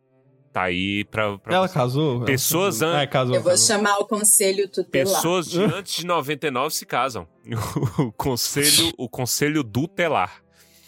tá 0.52 0.62
aí 0.62 1.04
pra. 1.06 1.36
pra 1.38 1.54
Ela 1.56 1.66
você. 1.68 1.74
casou? 1.74 2.16
Ela 2.16 2.24
Pessoas 2.26 2.78
casou. 2.78 2.94
an- 2.94 3.00
É, 3.00 3.06
casou. 3.06 3.34
Eu 3.34 3.42
vou 3.42 3.50
casou. 3.52 3.66
chamar 3.66 3.96
o 3.98 4.04
conselho 4.06 4.68
tutelar. 4.68 5.14
Pessoas 5.14 5.50
de 5.50 5.60
antes 5.64 5.96
de 5.96 6.06
99 6.06 6.74
se 6.74 6.86
casam. 6.86 7.26
O 7.98 8.12
conselho, 8.12 8.92
o 8.98 9.08
conselho 9.08 9.62
tutelar. 9.64 10.42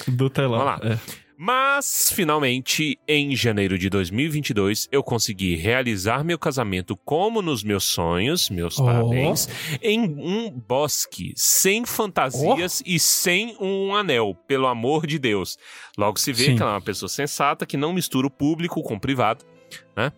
Do 0.09 0.29
telão. 0.31 0.59
Vamos 0.65 0.81
lá. 0.85 0.93
É. 0.93 1.26
Mas, 1.39 2.11
finalmente, 2.15 2.99
em 3.07 3.37
janeiro 3.37 3.79
de 3.79 3.91
2022, 3.91 4.89
eu 4.91 5.03
consegui 5.03 5.55
realizar 5.55 6.25
meu 6.25 6.39
casamento 6.39 6.97
como 6.97 7.43
nos 7.43 7.63
meus 7.63 7.85
sonhos, 7.85 8.49
meus 8.49 8.79
Oh. 8.79 8.85
parabéns, 8.85 9.47
em 9.83 10.01
um 10.01 10.51
bosque, 10.51 11.35
sem 11.37 11.85
fantasias 11.85 12.83
e 12.87 12.99
sem 12.99 13.55
um 13.61 13.95
anel, 13.95 14.35
pelo 14.49 14.67
amor 14.67 15.07
de 15.07 15.19
Deus. 15.19 15.59
Logo 15.99 16.19
se 16.19 16.33
vê 16.33 16.45
Sim. 16.47 16.57
que 16.57 16.63
ela 16.63 16.73
é 16.73 16.75
uma 16.75 16.81
pessoa 16.81 17.09
sensata, 17.09 17.67
que 17.67 17.77
não 17.77 17.93
mistura 17.93 18.27
o 18.27 18.31
público 18.31 18.83
com 18.83 18.95
o 18.95 19.01
privado, 19.01 19.45
né? 19.95 20.13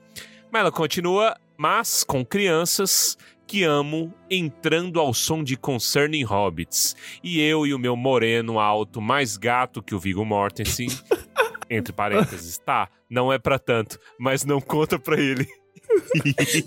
Mas 0.52 0.60
ela 0.60 0.72
continua, 0.72 1.36
mas 1.56 2.04
com 2.04 2.24
crianças 2.24 3.18
que 3.48 3.64
amo 3.64 4.12
entrando 4.30 5.00
ao 5.00 5.14
som 5.14 5.42
de 5.42 5.56
Concerning 5.56 6.22
Hobbits. 6.22 6.94
E 7.24 7.40
eu 7.40 7.66
e 7.66 7.72
o 7.72 7.78
meu 7.78 7.96
moreno 7.96 8.60
alto, 8.60 9.00
mais 9.00 9.38
gato 9.38 9.82
que 9.82 9.94
o 9.94 9.98
Viggo 9.98 10.22
Mortensen, 10.24 10.88
entre 11.70 11.92
parênteses, 11.94 12.58
tá, 12.58 12.90
não 13.08 13.32
é 13.32 13.38
pra 13.38 13.58
tanto, 13.58 13.98
mas 14.20 14.44
não 14.44 14.60
conta 14.60 14.98
pra 14.98 15.18
ele. 15.18 15.48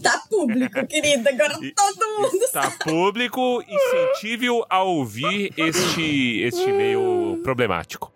Tá 0.02 0.20
público, 0.30 0.86
querida. 0.88 1.30
Agora 1.30 1.54
E- 1.62 1.72
todo 1.74 2.18
mundo 2.20 2.44
Está 2.44 2.72
público, 2.84 3.64
incentive-o 3.68 4.66
a 4.68 4.82
ouvir 4.82 5.54
este, 5.56 6.40
este 6.42 6.72
meio 6.72 7.40
problemático. 7.44 8.12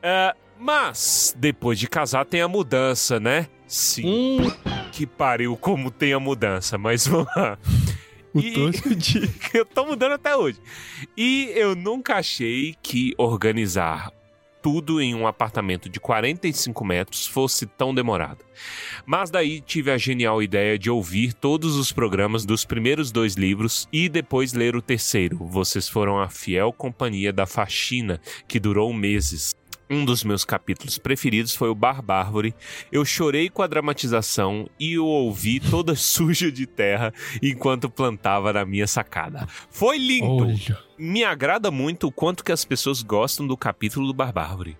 Ah, 0.00 0.34
mas, 0.58 1.34
depois 1.36 1.78
de 1.80 1.88
casar, 1.88 2.24
tem 2.24 2.40
a 2.40 2.48
mudança, 2.48 3.18
né? 3.18 3.48
Sim, 3.66 4.40
Hum, 4.40 4.50
que 4.92 5.06
pariu 5.06 5.56
como 5.56 5.90
tem 5.90 6.12
a 6.12 6.20
mudança, 6.20 6.76
mas 6.78 7.06
vamos 7.08 7.26
lá. 7.36 7.58
o 8.34 8.38
E- 8.40 8.52
tosco 8.54 8.94
de. 8.94 9.30
eu 9.54 9.64
tô 9.64 9.86
mudando 9.86 10.12
até 10.12 10.36
hoje. 10.36 10.58
E 11.16 11.50
eu 11.54 11.74
nunca 11.74 12.16
achei 12.16 12.74
que 12.82 13.12
organizar 13.16 14.12
tudo 14.62 14.98
em 14.98 15.14
um 15.14 15.26
apartamento 15.26 15.90
de 15.90 16.00
45 16.00 16.82
metros 16.86 17.26
fosse 17.26 17.66
tão 17.66 17.94
demorado. 17.94 18.42
Mas 19.04 19.28
daí 19.30 19.60
tive 19.60 19.90
a 19.90 19.98
genial 19.98 20.42
ideia 20.42 20.78
de 20.78 20.88
ouvir 20.88 21.34
todos 21.34 21.76
os 21.76 21.92
programas 21.92 22.46
dos 22.46 22.64
primeiros 22.64 23.12
dois 23.12 23.34
livros 23.34 23.86
e 23.92 24.08
depois 24.08 24.54
ler 24.54 24.74
o 24.74 24.80
terceiro. 24.80 25.36
Vocês 25.44 25.86
foram 25.86 26.18
a 26.18 26.30
fiel 26.30 26.72
companhia 26.72 27.30
da 27.30 27.44
faxina, 27.44 28.18
que 28.48 28.58
durou 28.58 28.90
meses. 28.94 29.54
Um 29.88 30.04
dos 30.04 30.24
meus 30.24 30.44
capítulos 30.44 30.96
preferidos 30.96 31.54
foi 31.54 31.68
o 31.68 31.74
Barbárvore. 31.74 32.54
Eu 32.90 33.04
chorei 33.04 33.50
com 33.50 33.62
a 33.62 33.66
dramatização 33.66 34.68
e 34.80 34.98
o 34.98 35.04
ouvi 35.04 35.60
toda 35.60 35.94
suja 35.96 36.50
de 36.50 36.66
terra 36.66 37.12
enquanto 37.42 37.90
plantava 37.90 38.52
na 38.52 38.64
minha 38.64 38.86
sacada. 38.86 39.46
Foi 39.70 39.98
lindo! 39.98 40.44
Olha. 40.46 40.78
Me 40.96 41.22
agrada 41.24 41.70
muito 41.70 42.06
o 42.06 42.12
quanto 42.12 42.44
que 42.44 42.52
as 42.52 42.64
pessoas 42.64 43.02
gostam 43.02 43.46
do 43.46 43.56
capítulo 43.56 44.06
do 44.06 44.14
Barbárvore. 44.14 44.76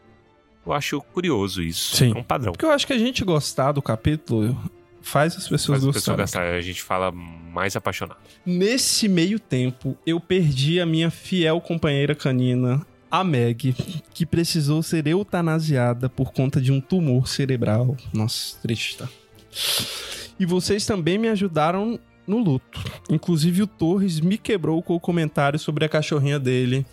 Eu 0.66 0.72
acho 0.72 1.00
curioso 1.12 1.62
isso. 1.62 1.96
Sim. 1.96 2.12
É 2.14 2.18
um 2.18 2.22
padrão. 2.22 2.52
Porque 2.52 2.64
eu 2.64 2.70
acho 2.70 2.86
que 2.86 2.92
a 2.92 2.98
gente 2.98 3.22
gostar 3.24 3.72
do 3.72 3.82
capítulo 3.82 4.56
faz 5.02 5.36
as 5.36 5.46
pessoas 5.46 5.82
Faz 5.82 5.94
pessoa 5.94 6.16
gostarem. 6.16 6.46
gastar, 6.46 6.58
a 6.58 6.60
gente 6.62 6.82
fala 6.82 7.12
mais 7.12 7.76
apaixonado. 7.76 8.18
Nesse 8.46 9.06
meio 9.06 9.38
tempo, 9.38 9.98
eu 10.06 10.18
perdi 10.18 10.80
a 10.80 10.86
minha 10.86 11.10
fiel 11.10 11.60
companheira 11.60 12.14
canina, 12.14 12.80
a 13.20 13.24
Meg, 13.24 13.74
que 14.12 14.26
precisou 14.26 14.82
ser 14.82 15.06
eutanasiada 15.06 16.08
por 16.08 16.32
conta 16.32 16.60
de 16.60 16.72
um 16.72 16.80
tumor 16.80 17.28
cerebral. 17.28 17.96
Nossa, 18.12 18.56
triste, 18.60 18.96
tá? 18.98 19.08
E 20.38 20.44
vocês 20.44 20.84
também 20.84 21.16
me 21.18 21.28
ajudaram 21.28 21.98
no 22.26 22.38
luto. 22.38 22.82
Inclusive 23.08 23.62
o 23.62 23.66
Torres 23.66 24.18
me 24.20 24.36
quebrou 24.38 24.82
com 24.82 24.94
o 24.94 25.00
comentário 25.00 25.58
sobre 25.58 25.84
a 25.84 25.88
cachorrinha 25.88 26.38
dele, 26.40 26.84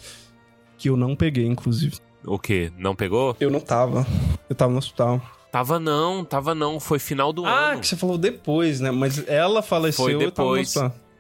que 0.78 0.90
eu 0.90 0.98
não 0.98 1.16
peguei, 1.16 1.46
inclusive. 1.48 1.98
O 2.26 2.38
quê? 2.38 2.72
Não 2.78 2.96
pegou? 2.96 3.36
Eu 3.40 3.50
não 3.50 3.60
tava. 3.60 4.06
Eu 4.50 4.56
tava 4.56 4.72
no 4.72 4.78
hospital. 4.78 5.20
Tava 5.52 5.80
não, 5.80 6.24
tava 6.24 6.54
não. 6.54 6.80
Foi 6.80 7.00
final 7.00 7.34
do 7.34 7.46
Ah, 7.46 7.72
ano. 7.72 7.82
que 7.82 7.88
você 7.88 7.98
falou 7.98 8.18
depois, 8.18 8.80
né? 8.80 8.92
Mas 8.92 9.28
ela 9.28 9.62
faleceu, 9.62 10.06
Foi 10.06 10.14
eu 10.16 10.32
tava 10.32 10.50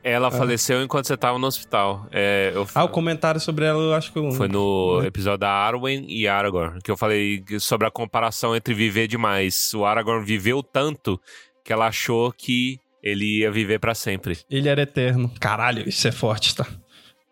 Ela 0.03 0.31
faleceu 0.31 0.81
enquanto 0.81 1.05
você 1.08 1.15
tava 1.15 1.38
no 1.38 1.48
hospital. 1.48 2.08
É, 2.12 2.51
eu 2.55 2.67
Ah, 2.74 2.84
o 2.84 2.89
comentário 2.89 3.39
sobre 3.39 3.65
ela 3.65 3.79
eu 3.81 3.93
acho 3.93 4.12
que 4.12 4.17
eu... 4.20 4.31
Foi 4.31 4.48
no 4.48 5.01
Né? 5.01 5.08
episódio 5.08 5.39
da 5.39 5.50
Arwen 5.51 6.05
e 6.10 6.27
Aragorn, 6.27 6.79
que 6.81 6.89
eu 6.89 6.98
falei 6.98 7.43
sobre 7.60 7.88
a 7.88 7.91
comparação 7.91 8.55
entre 8.55 8.74
viver 8.74 9.08
demais. 9.08 9.74
O 9.74 9.86
Aragorn 9.86 10.25
viveu 10.25 10.63
tanto 10.63 11.20
que 11.63 11.72
ela 11.72 11.88
achou 11.88 12.31
que 12.31 12.79
ele 13.03 13.39
ia 13.39 13.51
viver 13.51 13.79
pra 13.79 13.93
sempre. 13.96 14.38
Ele 14.50 14.70
era 14.70 14.81
eterno. 14.84 15.31
Caralho, 15.39 15.88
isso 15.88 16.08
é 16.08 16.12
forte, 16.12 16.55
tá? 16.55 16.65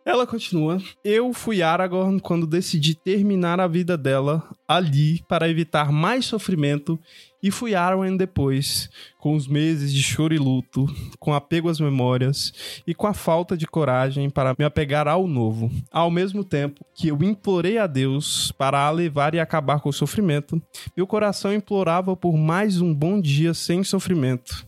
Ela 0.06 0.25
continua. 0.25 0.82
Eu 1.03 1.34
fui 1.34 1.62
Aragorn 1.62 2.20
quando 2.20 2.48
decidi 2.48 2.96
terminar 2.96 3.60
a 3.60 3.68
vida 3.68 3.98
dela 3.98 4.44
ali 4.68 5.22
para 5.27 5.50
evitar 5.50 5.91
mais 5.91 6.25
sofrimento 6.25 6.98
e 7.44 7.51
fui 7.51 7.75
Arwen 7.75 8.18
depois, 8.18 8.89
com 9.20 9.36
os 9.36 9.48
meses 9.48 9.94
de 9.94 10.01
choro 10.01 10.34
e 10.34 10.38
luto, 10.38 10.88
com 11.20 11.34
apego 11.34 11.70
às 11.70 11.79
memórias 11.79 12.82
e 12.88 12.94
com 12.94 13.08
a 13.08 13.13
falta 13.13 13.56
de 13.56 13.68
coragem 13.68 14.29
para 14.29 14.56
me 14.58 14.65
apegar 14.65 15.08
ao 15.08 15.27
novo. 15.27 15.72
Ao 15.91 16.10
mesmo 16.10 16.44
tempo 16.44 16.84
que 16.96 17.10
eu 17.10 17.18
implorei 17.22 17.77
a 17.77 17.86
Deus 17.86 18.51
para 18.58 18.79
a 18.86 18.91
levar 18.91 19.36
e 19.36 19.39
acabar 19.39 19.79
com 19.79 19.89
o 19.89 19.94
sofrimento, 19.94 20.62
meu 20.98 21.06
coração 21.06 21.53
implorava 21.53 22.15
por 22.15 22.36
mais 22.36 22.82
um 22.82 22.94
bom 22.94 23.22
dia 23.22 23.53
sem 23.53 23.84
sofrimento. 23.84 24.68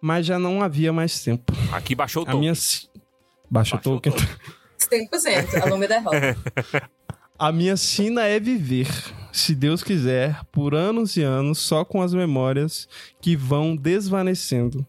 Mas 0.00 0.24
já 0.24 0.38
não 0.38 0.62
havia 0.62 0.92
mais 0.94 1.22
tempo. 1.22 1.52
Aqui 1.72 1.94
baixou 1.94 2.24
o 2.24 2.28
A 2.28 2.32
tom. 2.32 2.38
minha. 2.38 2.54
Baixa 3.50 3.76
o 3.76 3.80
token. 3.80 4.12
token. 4.12 4.28
100%, 5.08 5.62
a 5.62 5.66
longa 5.66 5.88
derrota. 5.88 6.38
A 7.38 7.50
minha 7.50 7.74
sina 7.74 8.26
é 8.26 8.38
viver, 8.38 8.86
se 9.32 9.54
Deus 9.54 9.82
quiser, 9.82 10.44
por 10.52 10.74
anos 10.74 11.16
e 11.16 11.22
anos, 11.22 11.58
só 11.58 11.86
com 11.86 12.02
as 12.02 12.12
memórias 12.12 12.86
que 13.18 13.34
vão 13.34 13.74
desvanecendo. 13.74 14.86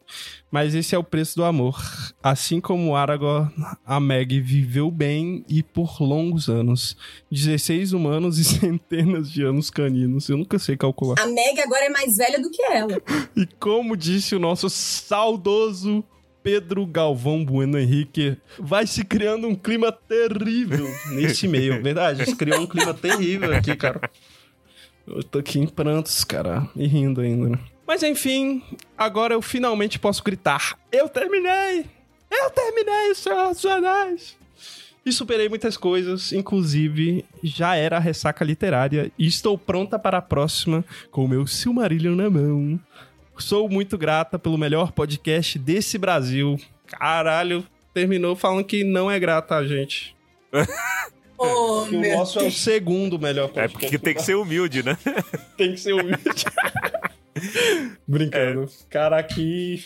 Mas 0.51 0.75
esse 0.75 0.93
é 0.93 0.97
o 0.97 1.03
preço 1.03 1.37
do 1.37 1.45
amor. 1.45 1.79
Assim 2.21 2.59
como 2.59 2.93
Aragorn, 2.93 3.49
a 3.85 4.01
Meg 4.01 4.41
viveu 4.41 4.91
bem 4.91 5.45
e 5.47 5.63
por 5.63 6.01
longos 6.01 6.49
anos. 6.49 6.97
16 7.31 7.93
humanos 7.93 8.37
e 8.37 8.43
centenas 8.59 9.31
de 9.31 9.43
anos 9.43 9.69
caninos. 9.69 10.27
Eu 10.27 10.37
nunca 10.37 10.59
sei 10.59 10.75
calcular. 10.75 11.15
A 11.19 11.27
Meg 11.27 11.61
agora 11.61 11.85
é 11.85 11.89
mais 11.89 12.17
velha 12.17 12.41
do 12.41 12.51
que 12.51 12.61
ela. 12.63 13.01
E 13.33 13.45
como 13.45 13.95
disse 13.95 14.35
o 14.35 14.39
nosso 14.39 14.69
saudoso 14.69 16.03
Pedro 16.43 16.85
Galvão 16.85 17.43
Bueno 17.45 17.77
Henrique, 17.77 18.37
vai 18.57 18.87
se 18.87 19.03
criando 19.03 19.47
um 19.47 19.55
clima 19.55 19.91
terrível 19.91 20.87
nesse 21.11 21.47
meio. 21.47 21.81
Verdade, 21.83 22.25
se 22.25 22.35
criou 22.35 22.61
um 22.61 22.67
clima 22.67 22.93
terrível 22.93 23.55
aqui, 23.55 23.75
cara. 23.75 24.09
Eu 25.05 25.23
tô 25.23 25.39
aqui 25.39 25.59
em 25.59 25.67
prantos, 25.67 26.23
cara, 26.23 26.67
e 26.75 26.87
rindo 26.87 27.21
ainda. 27.21 27.49
né? 27.49 27.59
Mas 27.85 28.03
enfim, 28.03 28.63
agora 28.97 29.33
eu 29.33 29.41
finalmente 29.41 29.99
posso 29.99 30.23
gritar: 30.23 30.77
Eu 30.91 31.09
terminei! 31.09 31.85
Eu 32.31 32.49
terminei, 32.49 33.13
Senhor 33.13 33.49
dos 33.49 33.65
Anéis! 33.65 34.37
E 35.03 35.11
superei 35.11 35.49
muitas 35.49 35.75
coisas, 35.75 36.31
inclusive 36.31 37.25
já 37.43 37.75
era 37.75 37.97
a 37.97 37.99
ressaca 37.99 38.45
literária 38.45 39.11
e 39.17 39.25
estou 39.25 39.57
pronta 39.57 39.97
para 39.97 40.19
a 40.19 40.21
próxima 40.21 40.85
com 41.09 41.25
o 41.25 41.27
meu 41.27 41.47
Silmarillion 41.47 42.15
na 42.15 42.29
mão. 42.29 42.79
Sou 43.41 43.67
muito 43.69 43.97
grata 43.97 44.37
pelo 44.39 44.57
melhor 44.57 44.91
podcast 44.91 45.57
desse 45.59 45.97
Brasil. 45.97 46.57
Caralho, 46.87 47.65
terminou 47.93 48.35
falando 48.35 48.63
que 48.65 48.83
não 48.83 49.09
é 49.09 49.19
grata 49.19 49.55
a 49.55 49.67
gente. 49.67 50.15
Oh, 51.43 51.87
Que 51.89 51.95
o 51.95 51.99
meu 51.99 52.17
nosso 52.17 52.37
é 52.39 52.43
o 52.43 52.51
segundo 52.51 53.17
melhor 53.17 53.45
É 53.45 53.67
podcast. 53.67 53.79
porque 53.79 53.97
tem 53.97 54.13
que 54.13 54.21
ser 54.21 54.35
humilde, 54.35 54.83
né? 54.83 54.95
tem 55.57 55.71
que 55.71 55.79
ser 55.79 55.93
humilde. 55.93 56.19
Brincando. 58.07 58.69
Cara, 58.91 59.17
aqui. 59.17 59.83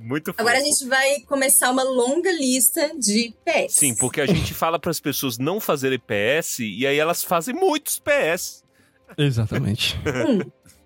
Muito 0.00 0.34
Agora 0.36 0.58
a 0.58 0.60
fofo. 0.60 0.70
gente 0.70 0.88
vai 0.88 1.20
começar 1.20 1.70
uma 1.70 1.82
longa 1.82 2.30
lista 2.32 2.92
de 2.98 3.32
pets. 3.42 3.74
Sim, 3.74 3.94
porque 3.96 4.20
a 4.20 4.26
gente 4.26 4.52
fala 4.52 4.78
para 4.78 4.90
as 4.90 5.00
pessoas 5.00 5.38
não 5.38 5.60
fazerem 5.60 5.98
PS 5.98 6.58
e 6.58 6.86
aí 6.86 6.98
elas 6.98 7.24
fazem 7.24 7.54
muitos 7.54 7.98
PS. 7.98 8.62
Exatamente. 9.16 9.98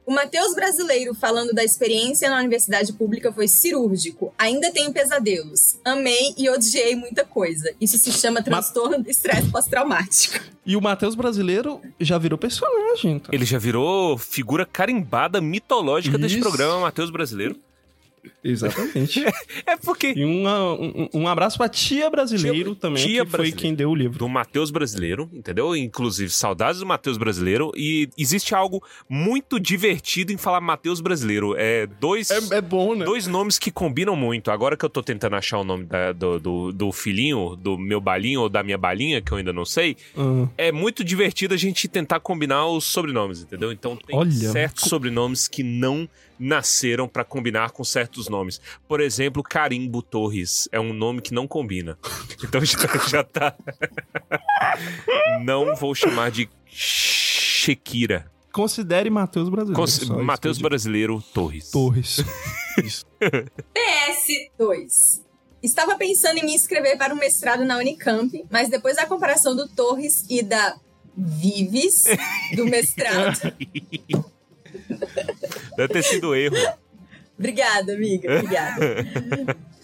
O 0.07 0.15
Matheus 0.15 0.55
Brasileiro 0.55 1.13
falando 1.15 1.53
da 1.53 1.65
experiência 1.65 2.31
na 2.31 2.39
universidade 2.39 2.93
pública 2.93 3.33
foi 3.33 3.49
cirúrgico. 3.49 4.33
Ainda 4.39 4.71
tenho 4.71 4.93
pesadelos. 4.93 5.81
Amei 5.85 6.33
e 6.39 6.49
odiei 6.49 6.95
muita 6.95 7.25
coisa. 7.25 7.75
Isso 7.81 7.99
se 7.99 8.13
chama 8.13 8.41
transtorno 8.41 9.03
do 9.03 9.11
estresse 9.11 9.51
pós-traumático. 9.51 10.39
E 10.65 10.77
o 10.77 10.81
Matheus 10.81 11.17
brasileiro 11.17 11.81
já 12.01 12.19
virou 12.19 12.39
personagem. 12.39 13.19
Tá? 13.19 13.31
Ele 13.33 13.45
já 13.45 13.59
virou 13.59 14.17
figura 14.17 14.65
carimbada 14.65 15.41
mitológica 15.41 16.17
desse 16.17 16.37
Isso. 16.37 16.43
programa, 16.49 16.81
Matheus 16.81 17.11
Brasileiro. 17.11 17.57
Exatamente. 18.43 19.25
É 19.67 19.77
porque 19.77 20.13
e 20.17 20.25
um, 20.25 20.47
um, 20.47 21.09
um 21.15 21.29
abraço 21.29 21.57
pra 21.59 21.69
tia 21.69 22.09
brasileiro 22.11 22.73
Tia- 22.73 22.81
também, 22.81 23.03
tia 23.05 23.25
que 23.25 23.31
foi 23.31 23.39
brasileiro. 23.39 23.57
quem 23.57 23.75
deu 23.75 23.91
o 23.91 23.95
livro. 23.95 24.19
do 24.19 24.29
Matheus 24.29 24.71
Brasileiro, 24.71 25.29
entendeu? 25.33 25.75
Inclusive, 25.77 26.31
saudades 26.31 26.81
do 26.81 26.87
Matheus 26.87 27.17
Brasileiro. 27.19 27.73
E 27.77 28.09
existe 28.17 28.55
algo 28.55 28.83
muito 29.09 29.59
divertido 29.59 30.33
em 30.33 30.37
falar 30.37 30.61
Matheus 30.61 31.01
Brasileiro. 31.01 31.55
É 31.57 31.87
dois. 31.87 32.31
É, 32.31 32.39
é 32.57 32.61
bom, 32.61 32.95
né? 32.95 33.05
Dois 33.05 33.27
nomes 33.27 33.59
que 33.59 33.71
combinam 33.71 34.15
muito. 34.17 34.51
Agora 34.51 34.77
que 34.77 34.85
eu 34.85 34.91
tô 34.91 35.03
tentando 35.03 35.37
achar 35.37 35.59
o 35.59 35.65
nome 35.65 35.85
da- 35.85 36.13
do, 36.13 36.39
do, 36.39 36.73
do 36.73 36.93
filhinho, 36.93 37.57
do 37.57 37.77
meu 37.79 38.01
balinho 38.01 38.43
ou 38.43 38.49
da 38.49 38.63
minha 38.63 38.79
balinha, 38.79 39.21
que 39.21 39.33
eu 39.33 39.39
ainda 39.39 39.53
não 39.53 39.65
sei, 39.65 39.97
Ah, 40.17 40.47
é 40.57 40.71
muito 40.73 41.03
divertido 41.03 41.55
a 41.55 41.57
gente 41.57 41.89
tentar 41.89 42.21
combinar 42.21 42.67
os 42.67 42.85
sobrenomes, 42.85 43.43
entendeu? 43.43 43.73
Então 43.73 43.97
tem 43.97 44.17
Olha. 44.17 44.31
certos 44.31 44.85
sobrenomes 44.89 45.49
que 45.49 45.63
não 45.63 46.09
nasceram 46.39 47.09
pra 47.09 47.25
combinar 47.25 47.71
com 47.71 47.83
certos 47.85 48.29
nomes. 48.29 48.61
Por 48.89 49.01
exemplo, 49.01 49.43
Carimbo 49.43 50.03
Torres 50.03 50.69
é 50.73 50.79
um 50.81 50.93
nome 50.93 51.21
que 51.23 51.33
não 51.35 51.47
combina. 51.47 51.99
Então 52.45 52.63
já, 52.65 52.79
já 53.09 53.25
tá. 53.25 53.55
não 55.43 55.75
vou 55.75 55.95
chamar 55.95 56.31
de 56.31 56.49
Shekira. 56.67 58.31
considere 58.53 59.09
Matheus 59.09 59.49
brasileiro. 59.49 59.75
Cons- 59.81 60.09
Matheus. 60.23 60.59
Brasileiro 60.59 61.23
Torres. 61.33 61.71
Torres. 61.71 62.25
PS2. 63.75 65.23
Estava 65.63 65.97
pensando 65.97 66.39
em 66.39 66.45
me 66.45 66.55
inscrever 66.55 66.99
para 66.99 67.15
um 67.15 67.17
mestrado 67.19 67.65
na 67.65 67.79
Unicamp, 67.79 68.45
mas 68.51 68.69
depois 68.69 68.97
da 68.97 69.07
comparação 69.07 69.57
do 69.57 69.67
Torres 69.69 70.25
e 70.29 70.43
da 70.43 70.77
Vives 71.17 72.05
do 72.55 72.67
mestrado. 72.67 73.41
Deve 75.77 75.93
ter 75.93 76.03
sido 76.03 76.35
erro. 76.35 76.57
Obrigada, 77.39 77.93
amiga. 77.95 78.39
Obrigada. 78.39 78.77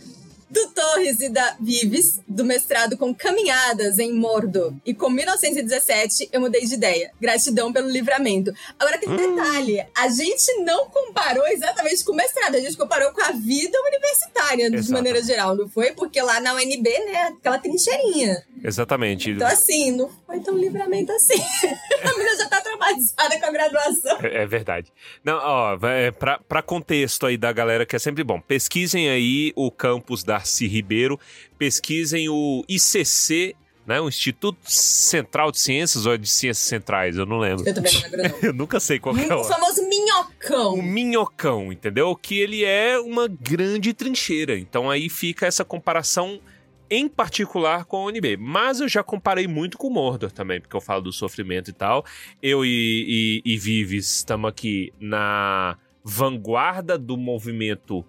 Do 0.53 0.69
Torres 0.69 1.19
e 1.21 1.31
da 1.31 1.57
Vives, 1.59 2.21
do 2.29 2.45
mestrado 2.45 2.99
com 2.99 3.15
Caminhadas 3.15 3.99
em 3.99 4.13
Mordor 4.13 4.75
e 4.85 4.93
com 4.93 5.09
1917, 5.09 6.29
eu 6.31 6.43
mudei 6.43 6.67
de 6.67 6.75
ideia. 6.75 7.11
Gratidão 7.19 7.73
pelo 7.73 7.89
livramento. 7.89 8.53
Agora 8.79 8.99
tem 8.99 9.09
um 9.09 9.17
detalhe: 9.17 9.83
a 9.97 10.09
gente 10.11 10.53
não 10.59 10.91
comparou 10.91 11.47
exatamente 11.49 12.05
com 12.05 12.13
o 12.13 12.17
mestrado, 12.17 12.57
a 12.57 12.61
gente 12.61 12.77
comparou 12.77 13.13
com 13.13 13.23
a 13.23 13.31
vida 13.31 13.79
universitária, 13.81 14.71
de 14.71 14.77
Exato. 14.77 14.93
maneira 14.93 15.23
geral, 15.23 15.57
não 15.57 15.67
foi? 15.67 15.93
Porque 15.93 16.21
lá 16.21 16.39
na 16.39 16.53
UNB, 16.53 16.83
né, 16.83 17.35
aquela 17.39 17.59
trincheirinha. 17.59 18.45
Exatamente. 18.63 19.31
Então, 19.31 19.49
assim, 19.49 19.91
não 19.93 20.11
foi 20.27 20.39
tão 20.41 20.57
livramento 20.59 21.13
assim. 21.13 21.41
a 22.05 22.13
menina 22.13 22.37
já 22.37 22.47
tá 22.47 22.61
traumatizada 22.61 23.41
com 23.41 23.47
a 23.47 23.51
graduação. 23.51 24.19
É, 24.23 24.43
é 24.43 24.47
verdade. 24.47 24.93
Não, 25.25 25.39
ó, 25.39 25.79
é, 25.87 26.11
pra, 26.11 26.39
pra 26.47 26.63
contexto 26.63 27.25
aí 27.25 27.39
da 27.39 27.53
galera 27.53 27.87
que 27.87 27.97
é 27.97 27.99
sempre 27.99 28.23
bom, 28.23 28.39
pesquisem 28.39 29.09
aí 29.09 29.53
o 29.57 29.71
campus 29.71 30.23
Darcy 30.43 30.67
Ribeiro, 30.67 31.19
pesquisem 31.57 32.29
o 32.29 32.65
ICC, 32.69 33.55
né, 33.87 34.01
o 34.01 34.09
Instituto 34.09 34.59
Central 34.65 35.51
de 35.53 35.59
Ciências 35.59 36.05
ou 36.07 36.13
é 36.13 36.19
de 36.19 36.29
Ciências 36.29 36.67
Centrais, 36.69 37.17
eu 37.17 37.27
não 37.27 37.39
lembro. 37.39 37.67
Eu 37.67 37.75
também 37.75 37.93
não 37.93 38.01
lembro, 38.03 38.23
não. 38.23 38.39
Eu 38.43 38.53
nunca 38.53 38.79
sei 38.81 38.99
qual 38.99 39.17
é 39.17 39.35
O 39.35 39.41
o... 39.41 39.45
famoso 39.45 39.89
minhocão. 39.89 40.75
O 40.75 40.83
minhocão, 40.83 41.73
entendeu? 41.73 42.15
Que 42.15 42.39
ele 42.39 42.65
é 42.65 42.99
uma 42.99 43.29
grande 43.29 43.93
trincheira. 43.93 44.59
Então 44.59 44.91
aí 44.91 45.09
fica 45.09 45.47
essa 45.47 45.65
comparação 45.65 46.41
em 46.89 47.09
particular 47.09 47.85
com 47.85 47.97
a 47.97 48.07
UNB. 48.07 48.37
Mas 48.37 48.81
eu 48.81 48.89
já 48.89 49.03
comparei 49.03 49.49
muito 49.49 49.79
com 49.79 49.89
o 49.89 49.91
Mordor 49.91 50.31
também, 50.31 50.61
porque 50.61 50.77
eu 50.77 50.81
falo 50.81 51.03
do 51.03 51.13
sofrimento 51.13 51.71
e 51.71 51.73
tal. 51.73 52.05
Eu 52.43 52.65
e, 52.65 53.43
e, 53.45 53.53
e 53.53 53.57
Vives 53.57 54.17
estamos 54.17 54.49
aqui 54.49 54.93
na 55.01 55.77
vanguarda 56.05 56.99
do 56.99 57.17
movimento 57.17 58.05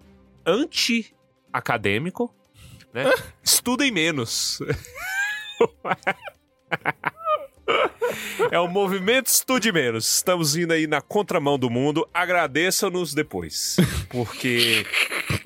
anti-acadêmico, 1.54 2.34
né? 2.92 3.06
Estudem 3.44 3.92
menos. 3.92 4.60
É 8.52 8.60
o 8.60 8.68
movimento 8.68 9.28
Estude 9.28 9.72
Menos. 9.72 10.08
Estamos 10.16 10.56
indo 10.56 10.74
aí 10.74 10.86
na 10.86 11.02
contramão 11.02 11.58
do 11.58 11.70
mundo. 11.70 12.08
Agradeçam-nos 12.14 13.14
depois. 13.14 13.78
Porque 14.10 14.86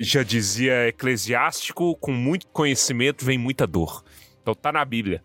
já 0.00 0.22
dizia 0.22 0.88
Eclesiástico: 0.88 1.96
com 1.96 2.12
muito 2.12 2.46
conhecimento 2.48 3.24
vem 3.24 3.38
muita 3.38 3.66
dor. 3.66 4.04
Então 4.42 4.54
tá 4.54 4.72
na 4.72 4.84
Bíblia. 4.84 5.22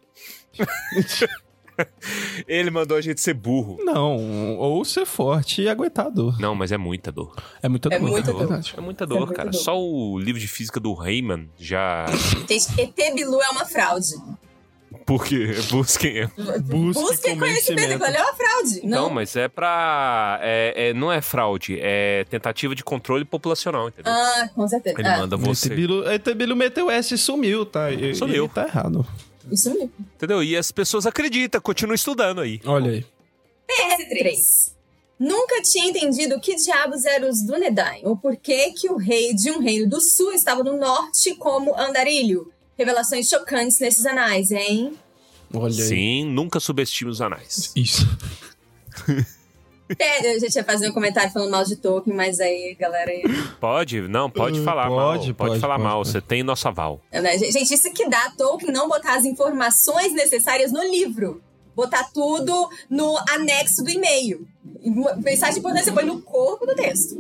Ele 2.48 2.70
mandou 2.72 2.98
a 2.98 3.02
gente 3.02 3.22
ser 3.22 3.34
burro. 3.34 3.78
Não, 3.84 4.58
ou 4.58 4.84
ser 4.86 5.06
forte 5.06 5.62
e 5.62 5.70
aguentar 5.70 6.08
a 6.08 6.10
dor. 6.10 6.40
Não, 6.40 6.54
mas 6.56 6.72
é 6.72 6.78
muita 6.78 7.12
dor. 7.12 7.36
É 7.62 7.70
muita 7.70 7.94
É 7.94 8.00
dor, 8.00 8.10
muita 8.10 8.30
é 8.30 8.34
dor. 8.34 8.40
verdade. 8.40 8.74
É 8.78 8.82
muita 8.82 9.04
É 9.04 9.08
dor, 9.08 9.20
muita 9.20 9.34
cara. 9.34 9.50
dor. 9.50 9.58
Só 9.58 9.80
o 9.80 10.18
livro 10.20 10.40
de 10.40 10.48
física 10.48 10.80
do 10.80 10.94
Rayman 10.94 11.50
já. 11.58 12.06
ET 12.50 13.14
Bilu 13.16 13.42
é 13.42 13.50
uma 13.50 13.66
fraude. 13.66 14.14
Porque 15.08 15.48
busquem. 15.72 16.28
Busque 16.62 17.02
Busquem 17.02 17.38
conhecimento, 17.40 17.94
aquilo 18.04 18.16
é 18.18 18.22
uma 18.22 18.34
fraude. 18.36 18.82
Não, 18.84 19.02
Não, 19.04 19.10
mas 19.10 19.36
é 19.36 19.48
pra. 19.48 20.40
É, 20.42 20.90
é- 20.90 20.94
não 20.94 21.12
é 21.12 21.20
fraude, 21.20 21.78
é 21.82 22.24
tentativa 22.30 22.76
de 22.76 22.84
controle 22.84 23.26
populacional, 23.26 23.88
entendeu? 23.90 24.14
Ah, 24.14 24.50
com 24.54 24.68
certeza. 24.68 24.96
Ele 25.00 25.08
Ah, 25.08 25.18
manda 25.18 25.36
você. 25.36 25.66
Etebilu, 25.68 26.10
Etebilu 26.10 26.56
meteu 26.56 26.92
S 26.92 27.14
e 27.16 27.18
sumiu, 27.18 27.66
tá? 27.66 27.92
E, 27.92 28.14
Sumiu. 28.16 28.46
e 28.46 28.50
tá 28.50 28.66
errado. 28.68 29.06
Isso 29.52 29.70
mesmo. 29.72 29.92
Entendeu? 30.16 30.44
E 30.44 30.56
as 30.56 30.72
pessoas 30.72 31.06
acreditam, 31.06 31.62
continuam 31.62 31.96
estudando 31.96 32.42
aí. 32.42 32.62
Olha 32.66 32.92
aí. 32.92 33.06
PS3. 33.68 34.74
Nunca 35.20 35.62
tinha 35.62 35.90
entendido 35.90 36.40
que 36.40 36.56
diabos 36.56 37.06
eram 37.06 37.30
os 37.30 37.42
Dúnedain, 37.46 38.02
ou 38.04 38.18
por 38.18 38.36
que 38.36 38.72
que 38.72 38.90
o 38.90 38.98
rei 38.98 39.34
de 39.34 39.52
um 39.52 39.60
reino 39.60 39.90
do 39.90 40.02
sul 40.02 40.34
estava 40.34 40.64
no 40.64 40.78
norte 40.78 41.36
como 41.36 41.78
Andarilho. 41.78 42.52
Revelações 42.78 43.30
chocantes 43.30 43.80
nesses 43.80 44.06
anais, 44.06 44.52
hein? 44.52 44.94
Olha 45.54 45.68
aí. 45.68 45.88
Sim, 45.88 46.26
nunca 46.26 46.60
subestime 46.60 47.12
os 47.12 47.22
anais. 47.22 47.72
Isso. 47.76 48.06
É, 50.00 50.36
eu 50.36 50.40
já 50.40 50.48
tinha 50.48 50.64
fazer 50.64 50.90
um 50.90 50.94
comentário 50.94 51.32
falando 51.32 51.52
mal 51.52 51.64
de 51.64 51.76
Tolkien, 51.76 52.16
mas 52.16 52.40
aí, 52.40 52.76
galera... 52.80 53.12
aí- 53.12 53.24
Pode? 53.60 54.02
Não, 54.08 54.30
pode 54.30 54.60
Hum, 54.60 54.64
falar 54.64 54.84
pode, 54.88 54.96
mal. 54.96 55.18
Pode, 55.18 55.34
pode, 55.34 55.60
falar 55.60 55.76
pode, 55.76 55.84
mal, 55.88 55.98
pode. 55.98 56.10
você 56.10 56.22
tem 56.22 56.42
nosso 56.44 56.68
aval. 56.68 57.02
né, 57.12 57.38
Gente, 57.38 57.74
isso 57.74 57.92
que 57.94 58.08
dá 58.10 58.32
Tolkien 58.38 58.72
não 58.72 58.88
botar 58.88 59.16
as 59.16 59.26
informações 59.26 60.14
necessárias 60.14 60.72
no 60.72 60.82
livro. 60.84 61.42
Botar 61.76 62.04
tudo 62.14 62.70
no 62.90 63.18
anexo 63.30 63.84
do 63.84 63.90
e-mail. 63.90 64.48
Mensagem 65.24 65.60
importante 65.60 65.86
você 65.86 65.92
põe 65.92 66.06
no 66.06 66.22
corpo 66.22 66.66
do 66.66 66.76
texto. 66.76 67.16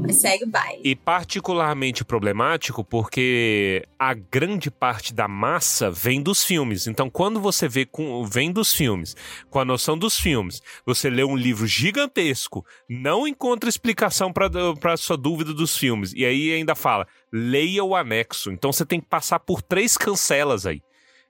Mas 0.00 0.16
segue 0.16 0.44
o 0.44 0.48
baile. 0.48 0.80
E 0.84 0.94
particularmente 0.94 2.04
problemático 2.04 2.84
porque 2.84 3.84
a 3.98 4.14
grande 4.14 4.70
parte 4.70 5.12
da 5.12 5.26
massa 5.26 5.90
vem 5.90 6.22
dos 6.22 6.44
filmes. 6.44 6.86
Então, 6.86 7.10
quando 7.10 7.40
você 7.40 7.68
vê 7.68 7.84
com, 7.84 8.24
vem 8.24 8.52
dos 8.52 8.72
filmes, 8.72 9.16
com 9.50 9.58
a 9.58 9.64
noção 9.64 9.98
dos 9.98 10.18
filmes, 10.18 10.62
você 10.86 11.10
lê 11.10 11.24
um 11.24 11.36
livro 11.36 11.66
gigantesco, 11.66 12.64
não 12.88 13.26
encontra 13.26 13.68
explicação 13.68 14.32
para 14.32 14.96
sua 14.96 15.16
dúvida 15.16 15.52
dos 15.52 15.76
filmes. 15.76 16.12
E 16.14 16.24
aí 16.24 16.52
ainda 16.52 16.74
fala, 16.74 17.06
leia 17.32 17.82
o 17.84 17.96
anexo. 17.96 18.50
Então 18.52 18.72
você 18.72 18.86
tem 18.86 19.00
que 19.00 19.06
passar 19.06 19.40
por 19.40 19.60
três 19.60 19.96
cancelas 19.96 20.66
aí. 20.66 20.82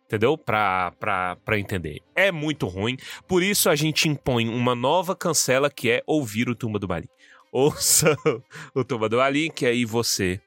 Entendeu? 0.08 0.38
Pra, 0.38 0.90
pra, 0.98 1.36
pra 1.44 1.58
entender. 1.58 2.00
É 2.16 2.32
muito 2.32 2.66
ruim. 2.66 2.96
Por 3.28 3.42
isso 3.42 3.68
a 3.68 3.76
gente 3.76 4.08
impõe 4.08 4.48
uma 4.48 4.74
nova 4.74 5.14
cancela 5.14 5.70
que 5.70 5.90
é 5.90 6.02
ouvir 6.06 6.48
o 6.48 6.54
Tumba 6.54 6.78
do 6.78 6.88
Balim. 6.88 7.08
Ouça 7.52 8.16
o 8.74 8.82
Tumba 8.82 9.06
do 9.10 9.18
Balim, 9.18 9.50
que 9.50 9.66
aí 9.66 9.84
você 9.84 10.40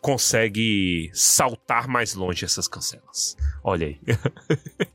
consegue 0.00 1.10
saltar 1.12 1.86
mais 1.86 2.14
longe 2.14 2.46
essas 2.46 2.66
cancelas. 2.66 3.36
Olha 3.62 3.88
aí. 3.88 4.00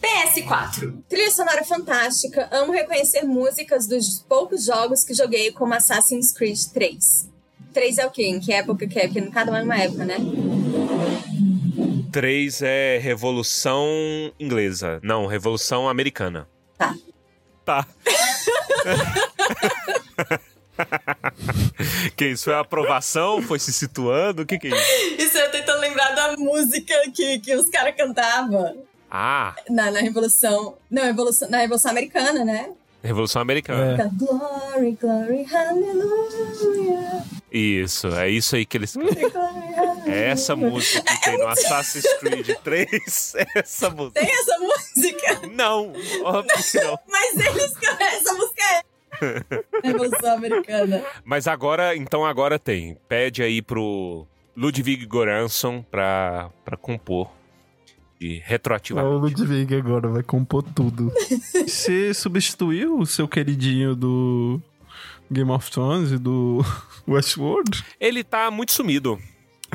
PS4. 0.00 1.02
Trilha 1.08 1.30
sonora 1.32 1.64
fantástica. 1.64 2.48
Amo 2.52 2.72
reconhecer 2.72 3.24
músicas 3.24 3.88
dos 3.88 4.20
poucos 4.28 4.64
jogos 4.64 5.02
que 5.02 5.14
joguei 5.14 5.50
como 5.50 5.74
Assassin's 5.74 6.32
Creed 6.32 6.58
3. 6.72 7.28
3 7.72 7.98
é 7.98 8.06
o 8.06 8.10
quê? 8.10 8.26
Em 8.26 8.38
que 8.38 8.52
época 8.52 8.86
que 8.86 9.00
é? 9.00 9.08
Porque 9.08 9.20
cada 9.30 9.50
um 9.50 9.56
é 9.56 9.62
uma 9.64 9.76
época, 9.76 10.04
né? 10.04 10.16
3 12.18 12.62
é 12.62 12.98
Revolução 12.98 13.86
Inglesa. 14.40 14.98
Não, 15.04 15.26
Revolução 15.26 15.88
Americana. 15.88 16.48
Tá. 16.76 16.92
Tá. 17.64 17.86
que 22.16 22.26
isso? 22.26 22.46
Foi 22.46 22.54
a 22.54 22.58
aprovação? 22.58 23.40
Foi 23.40 23.60
se 23.60 23.72
situando? 23.72 24.42
O 24.42 24.46
que, 24.46 24.58
que 24.58 24.66
é 24.66 24.70
isso? 24.70 25.22
Isso 25.22 25.38
eu 25.38 25.48
tentando 25.52 25.78
lembrar 25.78 26.12
da 26.16 26.36
música 26.36 26.92
que, 27.14 27.38
que 27.38 27.54
os 27.54 27.70
caras 27.70 27.94
cantavam. 27.96 28.82
Ah, 29.08 29.54
Na, 29.70 29.92
na 29.92 30.00
Revolução. 30.00 30.76
Não, 30.90 31.04
Revolução, 31.04 31.48
na 31.48 31.58
Revolução 31.58 31.92
Americana, 31.92 32.44
né? 32.44 32.70
Revolução 33.08 33.42
Americana. 33.42 34.02
É. 34.02 34.08
Glory, 34.14 34.98
glory, 35.00 35.42
hallelujah. 35.44 37.24
Isso, 37.50 38.08
é 38.08 38.28
isso 38.28 38.54
aí 38.54 38.64
que 38.64 38.76
eles. 38.76 38.94
É 40.06 40.30
essa 40.30 40.56
música 40.56 41.02
que 41.02 41.22
tem 41.22 41.38
no 41.38 41.46
Assassin's 41.48 42.06
Creed 42.18 42.48
3. 42.64 43.34
É 43.36 43.58
essa 43.58 43.90
música. 43.90 44.20
Tem 44.20 44.30
essa 44.30 44.58
música, 44.58 45.46
Não, 45.52 45.92
óbvio 46.24 46.56
que 46.56 46.80
não. 46.80 46.98
mas 47.08 47.36
eles 47.36 47.72
essa 48.00 48.32
música 48.32 48.62
é 48.62 48.82
Revolução 49.82 50.34
Americana. 50.34 51.04
Mas 51.24 51.46
agora, 51.46 51.94
então 51.96 52.24
agora 52.24 52.58
tem. 52.58 52.96
Pede 53.08 53.42
aí 53.42 53.60
pro 53.60 54.26
Ludwig 54.56 55.06
Göransson 55.06 55.82
pra, 55.82 56.50
pra 56.64 56.76
compor 56.76 57.30
de 58.20 58.36
É 58.36 58.38
o 58.38 58.42
retroativamente. 58.44 59.40
Ludwig 59.40 59.74
agora, 59.76 60.08
vai 60.08 60.22
compor 60.22 60.62
tudo. 60.62 61.12
Você 61.66 62.12
substituiu 62.14 62.98
o 62.98 63.06
seu 63.06 63.26
queridinho 63.28 63.94
do 63.94 64.60
Game 65.30 65.50
of 65.50 65.70
Thrones 65.70 66.10
e 66.12 66.18
do 66.18 66.64
Westworld? 67.06 67.84
Ele 68.00 68.22
tá 68.24 68.50
muito 68.50 68.72
sumido. 68.72 69.18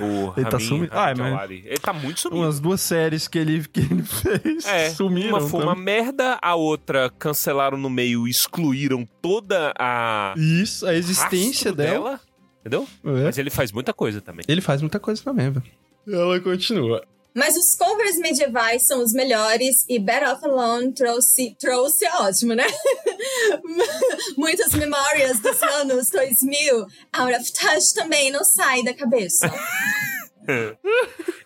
O 0.02 0.34
Ele 0.36 0.46
tá 0.50 0.58
Ramin- 0.58 0.66
sumido? 0.68 0.94
Ramin 0.96 1.22
Ah, 1.22 1.30
mas-. 1.48 1.52
Ele 1.52 1.78
tá 1.78 1.94
muito 1.94 2.20
sumido. 2.20 2.42
Umas 2.42 2.60
duas 2.60 2.82
séries 2.82 3.28
que 3.28 3.38
ele, 3.38 3.64
que 3.68 3.80
ele 3.80 4.02
fez 4.04 4.66
É, 4.66 4.90
sumiram. 4.90 5.30
uma 5.30 5.40
foi 5.42 5.60
então. 5.62 5.72
uma 5.72 5.76
merda, 5.76 6.40
a 6.42 6.56
outra 6.56 7.12
cancelaram 7.20 7.78
no 7.78 7.92
meio 7.92 8.28
e 8.28 8.32
excluíram 8.32 9.08
toda 9.22 9.72
a 9.78 10.34
Isso, 10.36 10.86
a 10.88 10.96
existência 10.96 11.70
rastro 11.70 11.76
dela. 11.76 12.20
Entendeu? 12.62 12.88
É. 13.04 13.24
Mas 13.26 13.38
ele 13.38 13.50
faz 13.52 13.72
muita 13.72 13.94
coisa 13.94 14.20
também. 14.20 14.44
Ele 14.48 14.62
faz 14.62 14.82
muita 14.82 15.00
coisa 15.00 15.22
também, 15.24 15.52
velho. 15.52 15.66
Ela 16.08 16.40
continua. 16.40 17.04
Mas 17.36 17.56
os 17.58 17.76
covers 17.76 18.18
medievais 18.18 18.86
são 18.86 19.02
os 19.02 19.12
melhores 19.12 19.86
e 19.90 19.98
Better 20.00 20.30
Off 20.30 20.46
Alone 20.46 20.94
trouxe, 20.94 21.56
trouxe 21.60 22.06
é 22.06 22.14
ótimo, 22.18 22.54
né? 22.54 22.68
Muitas 24.38 24.74
memórias 24.74 25.40
dos 25.40 25.62
anos 25.64 26.10
2000. 26.10 26.86
Out 27.12 27.34
of 27.34 27.54
Touch 27.54 27.94
também 27.96 28.32
não 28.32 28.44
sai 28.44 28.84
da 28.84 28.94
cabeça. 28.94 29.52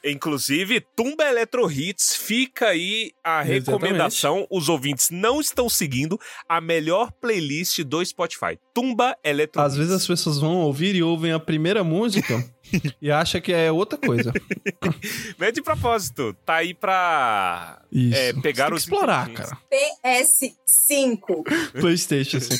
Inclusive, 0.03 0.81
Tumba 0.95 1.25
Electro 1.25 1.69
Hits 1.71 2.15
fica 2.15 2.67
aí 2.69 3.11
a 3.23 3.41
recomendação. 3.41 4.47
Os 4.49 4.69
ouvintes 4.69 5.09
não 5.11 5.39
estão 5.39 5.69
seguindo 5.69 6.19
a 6.47 6.61
melhor 6.61 7.11
playlist 7.11 7.83
do 7.83 8.03
Spotify. 8.03 8.57
Tumba 8.73 9.15
Electro 9.23 9.61
Às 9.61 9.73
Hits. 9.73 9.77
vezes 9.79 9.93
as 9.93 10.07
pessoas 10.07 10.39
vão 10.39 10.57
ouvir 10.57 10.95
e 10.95 11.03
ouvem 11.03 11.31
a 11.31 11.39
primeira 11.39 11.83
música 11.83 12.43
e 13.01 13.11
acham 13.11 13.41
que 13.41 13.53
é 13.53 13.71
outra 13.71 13.97
coisa. 13.97 14.33
Não 15.37 15.47
é 15.47 15.51
de 15.51 15.61
propósito. 15.61 16.35
Tá 16.45 16.55
aí 16.55 16.73
pra 16.73 17.81
Isso. 17.91 18.17
é, 18.17 18.33
pegar 18.33 18.73
os 18.73 18.83
explorar, 18.83 19.31
cara. 19.31 19.57
PS5. 19.71 21.43
Playstation, 21.79 22.37
assim. 22.37 22.57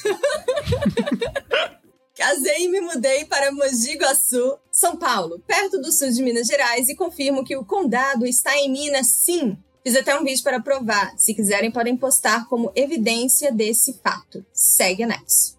Casei 2.15 2.65
e 2.65 2.67
me 2.67 2.81
mudei 2.81 3.25
para 3.25 3.51
Mogi 3.51 3.95
Guaçu, 3.95 4.57
São 4.71 4.97
Paulo, 4.97 5.39
perto 5.45 5.79
do 5.79 5.91
sul 5.91 6.09
de 6.09 6.23
Minas 6.23 6.47
Gerais, 6.47 6.89
e 6.89 6.95
confirmo 6.95 7.43
que 7.43 7.55
o 7.55 7.63
condado 7.63 8.25
está 8.25 8.57
em 8.57 8.71
Minas, 8.71 9.07
sim. 9.07 9.55
Fiz 9.83 9.95
até 9.95 10.19
um 10.19 10.23
vídeo 10.23 10.43
para 10.43 10.59
provar. 10.59 11.13
Se 11.15 11.33
quiserem, 11.33 11.71
podem 11.71 11.95
postar 11.95 12.47
como 12.47 12.71
evidência 12.75 13.51
desse 13.51 13.99
fato. 14.03 14.43
Segue 14.51 15.03
anexo. 15.03 15.57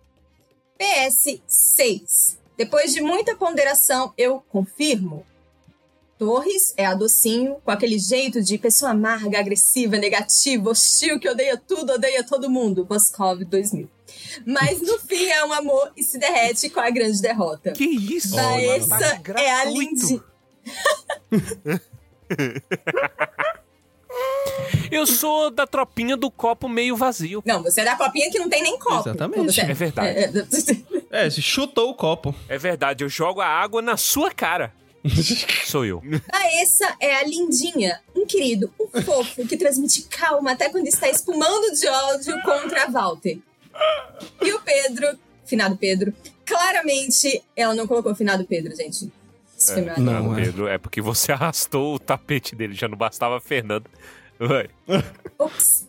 PS6. 0.78 2.37
Depois 2.58 2.92
de 2.92 3.00
muita 3.00 3.36
ponderação, 3.36 4.12
eu 4.18 4.42
confirmo. 4.48 5.24
Torres 6.18 6.74
é 6.76 6.84
a 6.84 6.92
docinho, 6.92 7.58
com 7.64 7.70
aquele 7.70 7.96
jeito 7.96 8.42
de 8.42 8.58
pessoa 8.58 8.90
amarga, 8.90 9.38
agressiva, 9.38 9.96
negativa, 9.96 10.68
hostil, 10.68 11.20
que 11.20 11.28
odeia 11.28 11.56
tudo, 11.56 11.92
odeia 11.92 12.24
todo 12.24 12.50
mundo. 12.50 12.84
Boscov 12.84 13.44
2000. 13.44 13.88
Mas 14.44 14.82
no 14.82 14.98
fim 14.98 15.26
é 15.26 15.44
um 15.44 15.52
amor 15.52 15.92
e 15.96 16.02
se 16.02 16.18
derrete 16.18 16.68
com 16.68 16.80
a 16.80 16.90
grande 16.90 17.22
derrota. 17.22 17.70
Que 17.70 17.84
isso? 17.84 18.34
Baessa 18.34 18.98
Tá 18.98 19.40
é 19.40 19.52
a 19.52 19.64
gratuito. 19.64 20.24
Eu 24.90 25.06
sou 25.06 25.50
da 25.50 25.66
tropinha 25.66 26.16
do 26.16 26.30
copo 26.30 26.68
meio 26.68 26.96
vazio. 26.96 27.42
Não, 27.44 27.62
você 27.62 27.82
é 27.82 27.84
da 27.84 27.94
copinha 27.96 28.30
que 28.30 28.38
não 28.38 28.48
tem 28.48 28.62
nem 28.62 28.78
copo. 28.78 29.00
Exatamente. 29.08 29.44
Você- 29.52 29.60
É 29.60 29.74
verdade. 29.74 30.08
É, 30.18 30.24
é, 30.24 30.32
É, 31.26 31.30
se 31.30 31.40
chutou 31.42 31.90
o 31.90 31.94
copo. 31.94 32.34
É 32.48 32.56
verdade, 32.58 33.04
eu 33.04 33.08
jogo 33.08 33.40
a 33.40 33.46
água 33.46 33.80
na 33.82 33.96
sua 33.96 34.30
cara. 34.30 34.72
Sou 35.66 35.84
eu. 35.84 36.02
Baessa 36.30 36.96
é 37.00 37.16
a 37.16 37.22
lindinha, 37.24 38.00
um 38.14 38.26
querido, 38.26 38.72
um 38.80 39.00
fofo 39.02 39.46
que 39.46 39.56
transmite 39.56 40.02
calma 40.02 40.52
até 40.52 40.68
quando 40.68 40.86
está 40.86 41.08
espumando 41.08 41.72
de 41.74 41.86
ódio 41.86 42.40
contra 42.42 42.84
a 42.84 42.90
Walter. 42.90 43.38
E 44.42 44.52
o 44.52 44.60
Pedro, 44.60 45.18
finado 45.46 45.76
Pedro, 45.76 46.12
claramente 46.44 47.42
ela 47.56 47.74
não 47.74 47.86
colocou 47.86 48.14
finado 48.14 48.44
Pedro, 48.44 48.74
gente. 48.76 49.10
Esse 49.72 49.74
filme 49.74 49.90
é 49.90 50.00
Não, 50.00 50.38
é. 50.38 50.42
Pedro, 50.44 50.68
é 50.68 50.78
porque 50.78 51.00
você 51.00 51.30
arrastou 51.32 51.94
o 51.94 51.98
tapete 51.98 52.54
dele, 52.54 52.74
já 52.74 52.88
não 52.88 52.96
bastava 52.96 53.36
a 53.36 53.40
Fernanda. 53.40 53.88
Vai. 54.38 54.68
Ops. 55.38 55.88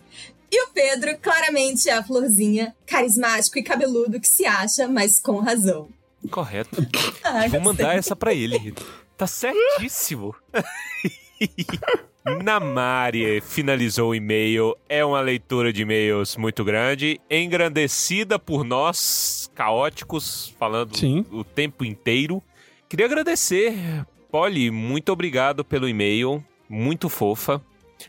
E 0.51 0.63
o 0.63 0.69
Pedro, 0.69 1.15
claramente, 1.19 1.89
é 1.89 1.93
a 1.93 2.03
florzinha, 2.03 2.75
carismático 2.85 3.59
e 3.59 3.63
cabeludo 3.63 4.19
que 4.19 4.27
se 4.27 4.45
acha, 4.45 4.87
mas 4.87 5.19
com 5.19 5.37
razão. 5.39 5.89
Correto. 6.31 6.75
Ah, 7.23 7.47
Vou 7.47 7.61
mandar 7.61 7.95
essa 7.95 8.15
pra 8.15 8.33
ele. 8.33 8.73
Tá 9.15 9.27
certíssimo. 9.27 10.35
Namari 12.43 13.41
finalizou 13.41 14.09
o 14.09 14.15
e-mail. 14.15 14.75
É 14.87 15.03
uma 15.03 15.21
leitura 15.21 15.71
de 15.71 15.83
e-mails 15.83 16.35
muito 16.35 16.63
grande, 16.63 17.19
engrandecida 17.29 18.37
por 18.37 18.63
nós, 18.63 19.49
caóticos, 19.55 20.53
falando 20.59 20.97
Sim. 20.97 21.25
o 21.31 21.43
tempo 21.43 21.85
inteiro. 21.85 22.41
Queria 22.89 23.05
agradecer, 23.05 24.03
Polly, 24.31 24.71
muito 24.71 25.11
obrigado 25.11 25.63
pelo 25.63 25.87
e-mail. 25.87 26.43
Muito 26.67 27.07
fofa, 27.07 27.61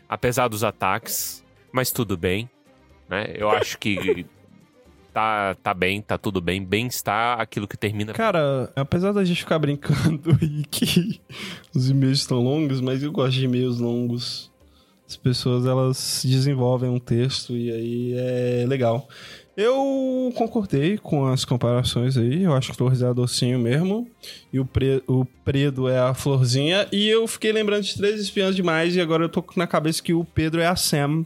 apesar 0.09 0.47
dos 0.47 0.63
ataques, 0.63 1.45
mas 1.71 1.91
tudo 1.91 2.17
bem. 2.17 2.49
Né? 3.07 3.31
Eu 3.35 3.49
acho 3.53 3.77
que 3.77 4.25
tá, 5.13 5.55
tá 5.61 5.71
bem, 5.75 6.01
tá 6.01 6.17
tudo 6.17 6.41
bem. 6.41 6.65
Bem 6.65 6.87
está 6.87 7.35
aquilo 7.35 7.67
que 7.67 7.77
termina. 7.77 8.11
Cara, 8.13 8.73
apesar 8.75 9.11
da 9.11 9.23
gente 9.23 9.41
ficar 9.41 9.59
brincando 9.59 10.35
aí 10.41 10.65
que 10.69 11.21
os 11.75 11.87
e-mails 11.87 12.19
estão 12.19 12.39
longos, 12.39 12.81
mas 12.81 13.03
eu 13.03 13.11
gosto 13.11 13.33
de 13.33 13.45
e-mails 13.45 13.77
longos. 13.77 14.51
As 15.07 15.15
pessoas, 15.15 15.65
elas 15.65 16.23
desenvolvem 16.25 16.89
um 16.89 16.97
texto 16.99 17.55
e 17.55 17.71
aí 17.71 18.13
é 18.17 18.65
legal. 18.65 19.07
Eu 19.55 20.31
concordei 20.35 20.97
com 20.97 21.27
as 21.27 21.43
comparações 21.43 22.17
aí. 22.17 22.43
Eu 22.43 22.53
acho 22.53 22.69
que 22.69 22.75
o 22.75 22.77
Torres 22.77 23.01
é 23.01 23.07
a 23.07 23.13
docinho 23.13 23.59
mesmo. 23.59 24.07
E 24.51 24.59
o, 24.59 24.65
pre, 24.65 25.03
o 25.07 25.25
Predo 25.43 25.89
é 25.89 25.99
a 25.99 26.13
florzinha. 26.13 26.87
E 26.91 27.07
eu 27.09 27.27
fiquei 27.27 27.51
lembrando 27.51 27.83
de 27.83 27.95
Três 27.95 28.19
Espiãs 28.19 28.55
Demais. 28.55 28.95
E 28.95 29.01
agora 29.01 29.25
eu 29.25 29.29
tô 29.29 29.43
na 29.55 29.67
cabeça 29.67 30.01
que 30.01 30.13
o 30.13 30.23
Pedro 30.23 30.61
é 30.61 30.67
a 30.67 30.75
Sam. 30.75 31.25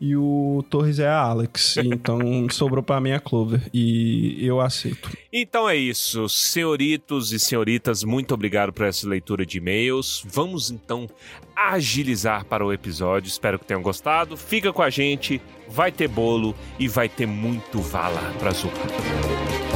E 0.00 0.14
o 0.14 0.64
Torres 0.68 0.98
é 0.98 1.08
a 1.08 1.18
Alex. 1.20 1.76
então 1.78 2.18
sobrou 2.50 2.82
pra 2.82 3.00
mim 3.00 3.12
a 3.12 3.20
Clover. 3.20 3.62
E 3.72 4.36
eu 4.44 4.60
aceito. 4.60 5.10
Então 5.32 5.68
é 5.68 5.76
isso, 5.76 6.28
senhoritos 6.28 7.32
e 7.32 7.38
senhoritas, 7.38 8.04
muito 8.04 8.34
obrigado 8.34 8.72
por 8.72 8.84
essa 8.86 9.08
leitura 9.08 9.46
de 9.46 9.58
e-mails. 9.58 10.22
Vamos 10.26 10.70
então 10.70 11.08
agilizar 11.54 12.44
para 12.44 12.64
o 12.64 12.72
episódio. 12.72 13.28
Espero 13.28 13.58
que 13.58 13.64
tenham 13.64 13.82
gostado. 13.82 14.36
Fica 14.36 14.72
com 14.72 14.82
a 14.82 14.90
gente, 14.90 15.40
vai 15.68 15.90
ter 15.90 16.08
bolo 16.08 16.54
e 16.78 16.86
vai 16.88 17.08
ter 17.08 17.26
muito 17.26 17.80
vala 17.80 18.20
pra 18.38 18.50
Zupa. 18.50 19.75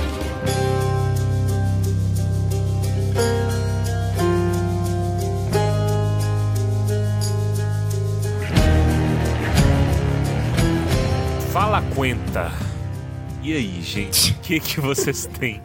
Fala 11.80 11.94
Quenta. 11.94 12.52
E 13.42 13.54
aí, 13.54 13.80
gente, 13.82 14.32
o 14.32 14.38
que, 14.40 14.60
que 14.60 14.80
vocês 14.80 15.24
têm 15.26 15.62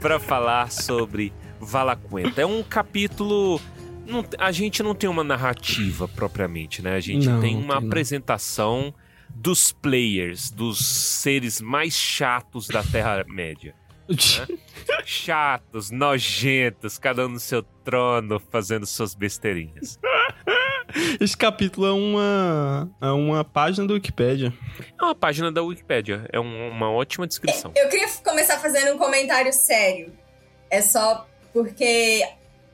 para 0.00 0.20
falar 0.20 0.70
sobre 0.70 1.32
Valaquenta? 1.58 2.42
É 2.42 2.46
um 2.46 2.62
capítulo. 2.62 3.60
não- 4.06 4.24
a 4.38 4.52
gente 4.52 4.82
não 4.82 4.94
tem 4.94 5.08
uma 5.08 5.24
narrativa 5.24 6.06
propriamente, 6.06 6.82
né? 6.82 6.94
A 6.94 7.00
gente 7.00 7.26
Não, 7.26 7.40
tem 7.40 7.56
uma 7.56 7.78
tem 7.78 7.86
apresentação 7.86 8.92
dos 9.34 9.72
players, 9.72 10.50
dos 10.50 10.84
seres 10.84 11.60
mais 11.60 11.94
chatos 11.94 12.68
da 12.68 12.82
Terra-média. 12.82 13.74
Chatos, 15.04 15.90
nojentos, 15.90 16.98
cada 16.98 17.26
um 17.26 17.30
no 17.30 17.40
seu 17.40 17.62
trono 17.84 18.40
fazendo 18.50 18.86
suas 18.86 19.14
besteirinhas. 19.14 19.98
Esse 21.20 21.36
capítulo 21.36 21.86
é 21.86 21.92
uma, 21.92 22.90
é 23.00 23.10
uma 23.10 23.44
página 23.44 23.86
do 23.86 23.94
Wikipedia. 23.94 24.52
É 24.98 25.02
uma 25.04 25.14
página 25.14 25.50
da 25.52 25.62
Wikipédia, 25.62 26.26
é 26.32 26.38
um- 26.40 26.70
uma 26.70 26.90
ótima 26.90 27.26
descrição. 27.26 27.72
Eu 27.76 27.88
queria 27.88 28.08
começar 28.24 28.58
fazendo 28.58 28.94
um 28.94 28.98
comentário 28.98 29.52
sério. 29.52 30.12
É 30.70 30.80
só 30.80 31.26
porque 31.52 32.22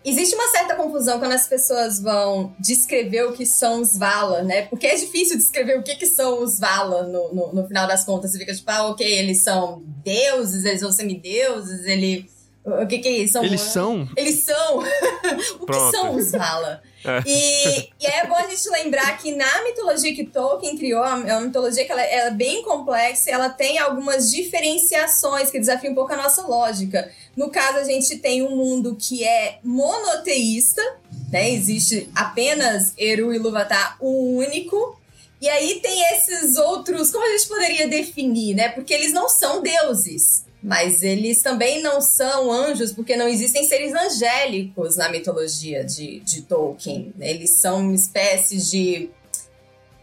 existe 0.04 0.34
uma 0.34 0.48
certa 0.48 0.74
confusão 0.74 1.18
quando 1.18 1.32
as 1.32 1.46
pessoas 1.46 2.00
vão 2.00 2.54
descrever 2.58 3.24
o 3.24 3.32
que 3.32 3.46
são 3.46 3.80
os 3.80 3.96
Vala, 3.96 4.42
né? 4.42 4.62
Porque 4.62 4.86
é 4.86 4.94
difícil 4.94 5.36
descrever 5.36 5.78
o 5.78 5.82
que, 5.82 5.94
que 5.96 6.06
são 6.06 6.42
os 6.42 6.58
Vala 6.58 7.04
no, 7.04 7.34
no, 7.34 7.52
no 7.52 7.66
final 7.66 7.86
das 7.86 8.04
contas. 8.04 8.32
Você 8.32 8.38
fica 8.38 8.54
tipo, 8.54 8.70
ah, 8.70 8.88
ok, 8.88 9.06
eles 9.06 9.42
são 9.42 9.82
deuses, 10.04 10.64
eles 10.64 10.80
são 10.80 10.92
semideuses, 10.92 11.86
ele. 11.86 12.28
O 12.64 12.86
que 12.86 12.98
que 12.98 13.08
é 13.08 13.18
isso? 13.18 13.32
São 13.32 13.44
Eles 13.44 13.60
são. 13.60 14.08
Eles 14.16 14.44
são. 14.44 14.78
o 15.60 15.66
Pronto. 15.66 15.90
que 15.90 15.96
são 15.96 16.16
os 16.16 16.30
Vala? 16.30 16.82
É. 17.04 17.22
E, 17.26 17.90
e 18.00 18.06
é 18.06 18.26
bom 18.26 18.36
a 18.36 18.46
gente 18.48 18.68
lembrar 18.70 19.18
que 19.18 19.34
na 19.34 19.64
mitologia 19.64 20.14
que 20.14 20.24
Tolkien 20.24 20.76
criou, 20.76 21.04
é 21.04 21.36
uma 21.36 21.40
mitologia 21.40 21.84
que 21.84 21.92
ela, 21.92 22.02
ela 22.02 22.28
é 22.28 22.30
bem 22.30 22.62
complexa 22.62 23.30
ela 23.30 23.48
tem 23.48 23.78
algumas 23.78 24.30
diferenciações 24.30 25.50
que 25.50 25.58
desafiam 25.58 25.92
um 25.92 25.94
pouco 25.94 26.12
a 26.12 26.16
nossa 26.16 26.42
lógica. 26.46 27.10
No 27.36 27.50
caso, 27.50 27.78
a 27.78 27.84
gente 27.84 28.18
tem 28.18 28.42
um 28.42 28.54
mundo 28.54 28.96
que 28.98 29.24
é 29.24 29.58
monoteísta, 29.64 30.82
né? 31.30 31.50
Existe 31.50 32.10
apenas 32.14 32.92
Eru 32.98 33.32
e 33.32 33.36
Ilúvatar, 33.36 33.96
o 34.00 34.36
único. 34.36 35.00
E 35.40 35.48
aí 35.48 35.80
tem 35.80 36.02
esses 36.14 36.56
outros, 36.56 37.10
como 37.10 37.24
a 37.24 37.30
gente 37.36 37.48
poderia 37.48 37.88
definir, 37.88 38.54
né? 38.54 38.68
Porque 38.68 38.92
eles 38.92 39.12
não 39.12 39.28
são 39.28 39.62
deuses. 39.62 40.44
Mas 40.62 41.02
eles 41.02 41.42
também 41.42 41.82
não 41.82 42.00
são 42.00 42.52
anjos, 42.52 42.92
porque 42.92 43.16
não 43.16 43.26
existem 43.26 43.64
seres 43.64 43.92
angélicos 43.92 44.96
na 44.96 45.08
mitologia 45.08 45.84
de, 45.84 46.20
de 46.20 46.42
Tolkien. 46.42 47.12
Eles 47.18 47.58
são 47.58 47.92
espécies 47.92 48.70
de 48.70 49.10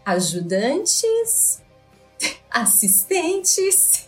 ajudantes, 0.04 1.62
assistentes, 2.50 4.06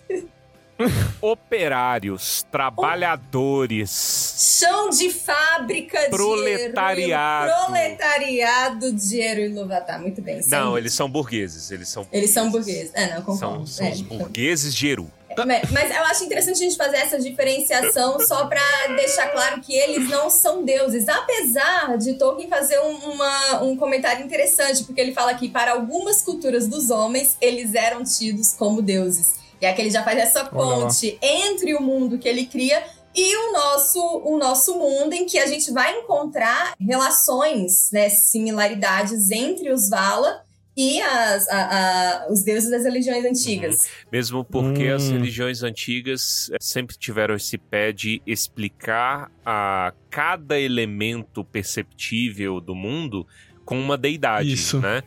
Operários, 1.21 2.45
trabalhadores. 2.51 4.57
chão 4.59 4.91
de 4.91 5.11
fábrica 5.11 6.09
Proletariado. 6.11 7.47
de 7.47 7.53
Eru, 7.53 7.67
proletariado 7.67 8.93
de 8.93 9.21
Eru 9.21 9.41
e 9.41 9.45
Ilúvatar. 9.45 10.01
Muito 10.01 10.21
bem. 10.21 10.43
são 10.43 10.59
Não, 10.59 10.79
eles 10.79 10.93
são 10.93 11.09
burgueses. 11.09 11.71
Eles 11.71 11.89
são 11.89 12.07
Eles 12.11 12.31
são 12.31 12.51
burgueses. 12.51 12.91
É, 12.95 13.15
não, 13.15 13.25
São, 13.37 13.51
concordo. 13.53 13.67
são 13.69 13.87
É, 13.87 13.91
os 13.93 14.01
burgueses 14.01 14.75
de 14.75 14.89
Eru. 14.89 15.11
Mas, 15.47 15.71
mas 15.71 15.91
eu 15.91 16.03
acho 16.05 16.25
interessante 16.25 16.57
a 16.57 16.59
gente 16.65 16.77
fazer 16.77 16.97
essa 16.97 17.19
diferenciação 17.19 18.19
só 18.21 18.47
pra 18.47 18.63
deixar 18.97 19.29
claro 19.29 19.61
que 19.61 19.75
eles 19.75 20.09
não 20.09 20.31
são 20.31 20.65
deuses. 20.65 21.09
Apesar 21.09 21.97
de 21.99 22.15
Tolkien 22.15 22.49
fazer 22.49 22.79
um, 22.81 22.97
uma- 23.13 23.63
um 23.63 23.77
comentário 23.77 24.25
interessante, 24.25 24.85
porque 24.85 25.01
ele 25.01 25.13
fala 25.13 25.35
que 25.35 25.49
para 25.49 25.73
algumas 25.73 26.23
culturas 26.23 26.67
dos 26.69 26.91
homens, 26.91 27.37
eles 27.41 27.75
eram 27.75 28.03
tidos 28.05 28.53
como 28.53 28.81
deuses. 28.83 29.35
E 29.61 29.67
aqui 29.67 29.81
ele 29.83 29.91
já 29.91 30.03
faz 30.03 30.19
essa 30.19 30.45
ponte 30.45 31.19
entre 31.23 31.75
o 31.75 31.81
mundo 31.83 32.19
que 32.19 32.29
ele 32.29 32.47
cria 32.47 32.83
e 33.15 33.37
o 33.37 33.53
nosso, 33.53 34.01
o 34.25 34.39
nosso 34.39 34.75
mundo, 34.77 35.13
em 35.13 35.27
que 35.27 35.39
a 35.39 35.47
gente 35.47 35.71
vai 35.71 35.99
encontrar 35.99 36.75
relações, 36.81 37.91
né, 37.93 38.09
similaridades 38.09 39.31
entre 39.31 39.71
os 39.71 39.89
Vala 39.89 40.42
e 40.77 41.01
as, 41.03 41.49
a- 41.49 42.25
a- 42.25 42.33
os 42.33 42.43
deuses 42.43 42.71
das 42.71 42.85
religiões 42.85 43.25
antigas. 43.25 43.81
Mesmo 44.11 44.43
porque 44.45 44.85
as 44.85 45.09
Hum. 45.09 45.13
religiões 45.13 45.63
antigas 45.63 46.51
eh, 46.53 46.57
sempre 46.61 46.97
tiveram 46.97 47.35
esse 47.35 47.59
pé 47.59 47.93
de 47.93 48.23
explicar 48.27 49.31
a 49.45 49.93
cada 50.11 50.59
elemento 50.59 51.45
perceptível 51.45 52.61
do 52.61 52.75
mundo 52.75 53.27
com 53.65 53.79
uma 53.79 53.99
deidade, 53.99 54.53
Isso. 54.55 54.81
né? 54.81 55.03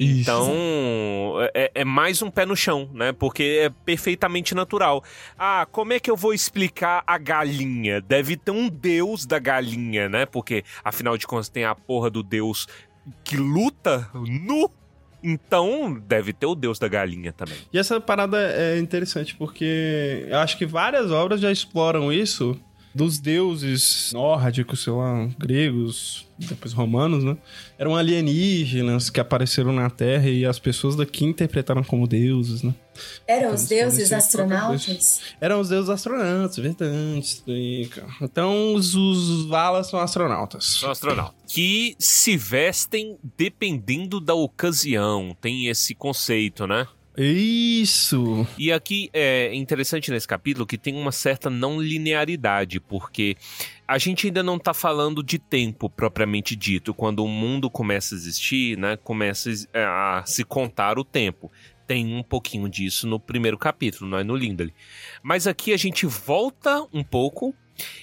Então, 0.00 1.34
é, 1.54 1.72
é 1.74 1.84
mais 1.84 2.22
um 2.22 2.30
pé 2.30 2.46
no 2.46 2.54
chão, 2.56 2.88
né? 2.94 3.12
Porque 3.12 3.62
é 3.62 3.70
perfeitamente 3.84 4.54
natural. 4.54 5.02
Ah, 5.36 5.66
como 5.72 5.92
é 5.92 5.98
que 5.98 6.08
eu 6.08 6.16
vou 6.16 6.32
explicar 6.32 7.02
a 7.04 7.18
galinha? 7.18 8.00
Deve 8.00 8.36
ter 8.36 8.52
um 8.52 8.68
deus 8.68 9.26
da 9.26 9.40
galinha, 9.40 10.08
né? 10.08 10.24
Porque, 10.24 10.62
afinal 10.84 11.18
de 11.18 11.26
contas, 11.26 11.48
tem 11.48 11.64
a 11.64 11.74
porra 11.74 12.10
do 12.10 12.22
deus 12.22 12.68
que 13.24 13.36
luta 13.36 14.08
nu. 14.14 14.70
Então, 15.22 16.00
deve 16.06 16.32
ter 16.32 16.46
o 16.46 16.54
deus 16.54 16.78
da 16.78 16.88
galinha 16.88 17.32
também. 17.32 17.56
E 17.72 17.78
essa 17.78 18.00
parada 18.00 18.38
é 18.38 18.78
interessante 18.78 19.34
porque 19.34 20.26
eu 20.28 20.38
acho 20.38 20.56
que 20.56 20.66
várias 20.66 21.10
obras 21.10 21.40
já 21.40 21.50
exploram 21.50 22.12
isso 22.12 22.58
dos 22.94 23.18
deuses 23.18 24.10
nórdicos, 24.12 24.82
sei 24.82 24.92
lá, 24.92 25.28
gregos, 25.38 26.26
depois 26.38 26.72
romanos, 26.72 27.22
né? 27.22 27.36
Eram 27.78 27.94
alienígenas 27.94 29.10
que 29.10 29.20
apareceram 29.20 29.72
na 29.72 29.90
Terra 29.90 30.28
e 30.28 30.44
as 30.44 30.58
pessoas 30.58 30.96
daqui 30.96 31.24
interpretaram 31.24 31.84
como 31.84 32.08
deuses, 32.08 32.62
né? 32.62 32.74
Eram 33.26 33.54
os 33.54 33.66
deuses 33.66 34.12
astronautas? 34.12 35.20
Eram 35.40 35.60
os 35.60 35.68
deuses 35.68 35.90
astronautas, 35.90 36.56
verdade. 36.56 37.42
Então 38.20 38.74
os, 38.74 38.94
os 38.94 39.46
Valas 39.46 39.88
são 39.88 40.00
astronautas. 40.00 40.64
São 40.80 40.90
astronautas. 40.90 41.34
Que 41.46 41.94
se 41.98 42.36
vestem 42.36 43.18
dependendo 43.36 44.20
da 44.20 44.34
ocasião. 44.34 45.36
Tem 45.40 45.68
esse 45.68 45.94
conceito, 45.94 46.66
né? 46.66 46.86
Isso! 47.20 48.46
E 48.56 48.70
aqui 48.70 49.10
é 49.12 49.52
interessante 49.52 50.08
nesse 50.08 50.28
capítulo 50.28 50.64
que 50.64 50.78
tem 50.78 50.94
uma 50.94 51.10
certa 51.10 51.50
não 51.50 51.82
linearidade, 51.82 52.78
porque 52.78 53.36
a 53.88 53.98
gente 53.98 54.28
ainda 54.28 54.40
não 54.40 54.56
tá 54.56 54.72
falando 54.72 55.20
de 55.20 55.36
tempo 55.36 55.90
propriamente 55.90 56.54
dito. 56.54 56.94
Quando 56.94 57.24
o 57.24 57.28
mundo 57.28 57.68
começa 57.68 58.14
a 58.14 58.16
existir, 58.16 58.78
né, 58.78 58.96
começa 58.96 59.50
a 59.74 60.22
se 60.24 60.44
contar 60.44 60.96
o 60.96 61.04
tempo. 61.04 61.50
Tem 61.88 62.14
um 62.14 62.22
pouquinho 62.22 62.68
disso 62.68 63.08
no 63.08 63.18
primeiro 63.18 63.58
capítulo, 63.58 64.08
não 64.08 64.18
é 64.18 64.22
no 64.22 64.36
Lindley. 64.36 64.72
Mas 65.22 65.46
aqui 65.48 65.72
a 65.72 65.76
gente 65.76 66.06
volta 66.06 66.86
um 66.92 67.02
pouco 67.02 67.52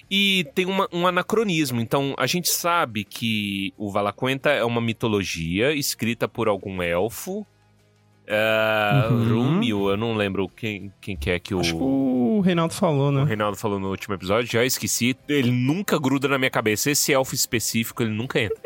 e 0.09 0.45
tem 0.55 0.65
uma- 0.65 0.89
um 0.91 1.05
anacronismo. 1.05 1.79
Então 1.79 2.13
a 2.17 2.25
gente 2.25 2.49
sabe 2.49 3.03
que 3.05 3.71
o 3.77 3.89
Valaquenta 3.91 4.49
é 4.49 4.63
uma 4.65 4.81
mitologia 4.81 5.71
escrita 5.73 6.27
por 6.27 6.47
algum 6.47 6.81
elfo. 6.81 7.45
É, 8.27 9.07
Uhum. 9.11 9.43
Rúmio, 9.43 9.89
eu 9.91 9.95
não 9.97 10.15
lembro 10.15 10.49
quem, 10.49 10.91
quem 10.99 11.15
que 11.15 11.29
é 11.29 11.37
que 11.37 11.53
o, 11.53 11.59
Acho 11.59 11.75
que 11.75 11.83
o 11.83 12.41
Reinaldo 12.43 12.73
falou, 12.73 13.09
o 13.09 13.11
né? 13.11 13.23
Reinaldo 13.23 13.55
falou 13.55 13.79
no 13.79 13.89
último 13.91 14.15
episódio, 14.15 14.51
já 14.51 14.65
esqueci. 14.65 15.15
Ele 15.29 15.51
nunca 15.51 15.99
gruda 15.99 16.27
na 16.27 16.39
minha 16.39 16.49
cabeça. 16.49 16.89
Esse 16.89 17.13
elfo 17.13 17.35
específico, 17.35 18.01
ele 18.01 18.09
nunca 18.11 18.39
entra. 18.41 18.57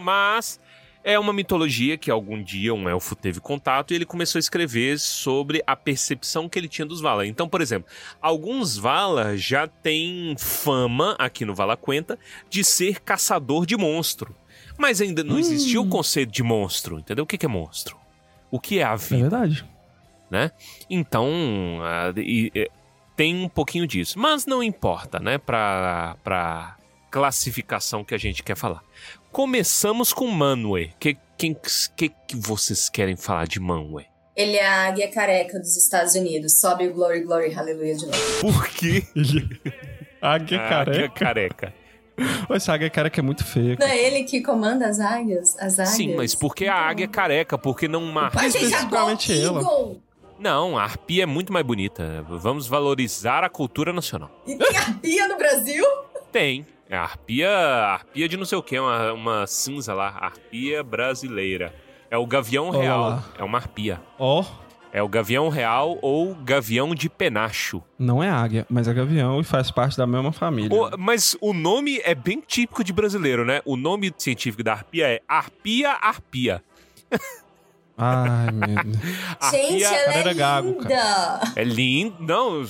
Mas 0.00 0.58
é 1.04 1.18
uma 1.18 1.32
mitologia 1.32 1.96
que 1.98 2.10
algum 2.10 2.42
dia 2.42 2.72
um 2.74 2.88
elfo 2.88 3.14
teve 3.16 3.40
contato 3.40 3.92
e 3.92 3.94
ele 3.96 4.04
começou 4.06 4.38
a 4.38 4.40
escrever 4.40 4.98
sobre 4.98 5.62
a 5.66 5.74
percepção 5.74 6.48
que 6.48 6.58
ele 6.58 6.68
tinha 6.68 6.86
dos 6.86 7.00
Valar. 7.00 7.26
Então, 7.26 7.48
por 7.48 7.60
exemplo, 7.60 7.90
alguns 8.20 8.76
Valar 8.76 9.36
já 9.36 9.66
têm 9.66 10.34
fama 10.38 11.16
aqui 11.18 11.44
no 11.44 11.54
Valaquenta 11.54 12.18
de 12.48 12.62
ser 12.64 13.00
caçador 13.00 13.66
de 13.66 13.76
monstro. 13.76 14.34
Mas 14.78 15.00
ainda 15.00 15.22
não 15.22 15.38
existia 15.38 15.80
o 15.80 15.88
conceito 15.88 16.30
de 16.32 16.42
monstro, 16.42 16.98
entendeu? 16.98 17.24
O 17.24 17.26
que 17.26 17.44
é 17.44 17.48
monstro? 17.48 17.96
O 18.50 18.58
que 18.58 18.78
é 18.78 18.84
a 18.84 18.92
É 18.92 18.96
vida? 18.96 19.22
verdade. 19.22 19.64
Então, 20.88 21.28
ah, 21.82 22.12
e- 22.16 22.50
e- 22.54 22.70
tem 23.16 23.36
um 23.44 23.48
pouquinho 23.48 23.86
disso. 23.86 24.18
Mas 24.18 24.46
não 24.46 24.62
importa, 24.62 25.18
né? 25.18 25.36
Pra, 25.38 26.16
pra 26.24 26.76
classificação 27.12 28.02
que 28.02 28.14
a 28.14 28.18
gente 28.18 28.42
quer 28.42 28.56
falar. 28.56 28.82
Começamos 29.30 30.12
com 30.12 30.26
Manwë. 30.26 30.92
Que, 30.98 31.16
quem, 31.36 31.54
que, 31.96 32.08
que 32.08 32.34
vocês 32.36 32.88
querem 32.88 33.16
falar 33.16 33.46
de 33.46 33.60
Manwë? 33.60 34.06
Ele 34.34 34.56
é 34.56 34.66
a 34.66 34.86
águia 34.88 35.08
careca 35.12 35.58
dos 35.60 35.76
Estados 35.76 36.14
Unidos. 36.14 36.58
Sobe 36.58 36.88
o 36.88 36.94
Glory, 36.94 37.20
Glory, 37.20 37.50
Hallelujah 37.52 37.94
de 37.96 38.06
novo. 38.06 38.40
Por 38.40 38.66
quê? 38.68 39.04
Águia 40.22 40.58
Ah, 40.64 40.68
careca. 40.68 41.08
careca. 41.10 41.74
Ô, 42.48 42.54
Essa 42.54 42.72
águia 42.72 42.88
careca 42.88 43.20
é 43.20 43.22
muito 43.22 43.44
feia. 43.44 43.76
Não 43.78 43.86
é 43.86 43.98
ele 43.98 44.24
que 44.24 44.40
comanda 44.42 44.86
as 44.86 44.98
águias? 45.00 45.54
As 45.58 45.78
águias? 45.78 45.94
Sim, 45.94 46.14
mas 46.16 46.34
por 46.34 46.54
que 46.54 46.66
a 46.66 46.74
águia 46.74 47.04
é 47.04 47.08
careca? 47.08 47.58
Porque 47.58 47.86
não 47.88 48.02
uma 48.02 48.30
Mas 48.34 48.54
a 48.54 48.58
especificamente 48.58 49.32
ela. 49.38 49.60
Eagle. 49.60 50.02
Não, 50.38 50.78
a 50.78 50.82
arpia 50.84 51.24
é 51.24 51.26
muito 51.26 51.52
mais 51.52 51.64
bonita. 51.64 52.24
Vamos 52.28 52.66
valorizar 52.66 53.44
a 53.44 53.50
cultura 53.50 53.92
nacional. 53.92 54.30
E 54.46 54.56
tem 54.56 54.76
arpia 54.76 55.28
no 55.28 55.36
Brasil? 55.36 55.84
Tem. 56.32 56.66
É 56.92 56.96
arpia, 56.98 57.48
arpia 57.48 58.28
de 58.28 58.36
não 58.36 58.44
sei 58.44 58.58
o 58.58 58.62
que, 58.62 58.78
uma, 58.78 59.12
uma 59.14 59.46
cinza 59.46 59.94
lá. 59.94 60.08
Arpia 60.20 60.82
brasileira. 60.82 61.74
É 62.10 62.18
o 62.18 62.26
gavião 62.26 62.68
Olha 62.68 62.78
real. 62.82 63.24
É 63.38 63.42
uma 63.42 63.56
arpia. 63.56 63.98
Ó, 64.18 64.44
É 64.92 65.02
o 65.02 65.08
gavião 65.08 65.48
real 65.48 65.98
ou 66.02 66.34
gavião 66.34 66.94
de 66.94 67.08
penacho. 67.08 67.82
não 67.98 68.22
é 68.22 68.28
águia, 68.28 68.66
mas 68.68 68.86
é 68.86 68.92
gavião 68.92 69.40
e 69.40 69.44
faz 69.44 69.70
parte 69.70 69.96
da 69.96 70.06
mesma 70.06 70.32
família. 70.32 70.70
O- 70.78 70.90
mas 70.98 71.34
o 71.40 71.54
nome 71.54 71.98
é 72.04 72.14
bem 72.14 72.42
típico 72.46 72.84
de 72.84 72.92
brasileiro, 72.92 73.42
né? 73.42 73.62
O 73.64 73.74
nome 73.74 74.12
científico 74.18 74.62
da 74.62 74.72
arpia 74.74 75.08
é 75.08 75.22
arpia 75.26 75.92
arpia. 75.92 76.62
Ai, 77.96 78.50
meu 78.52 78.84
Deus. 78.84 78.96
Gente, 79.50 79.84
Arpia 79.84 80.18
ela 80.20 80.30
é 80.30 80.34
gago, 80.34 80.68
linda. 80.82 81.40
é 81.56 81.64
lindo. 81.64 82.16
Não, 82.20 82.62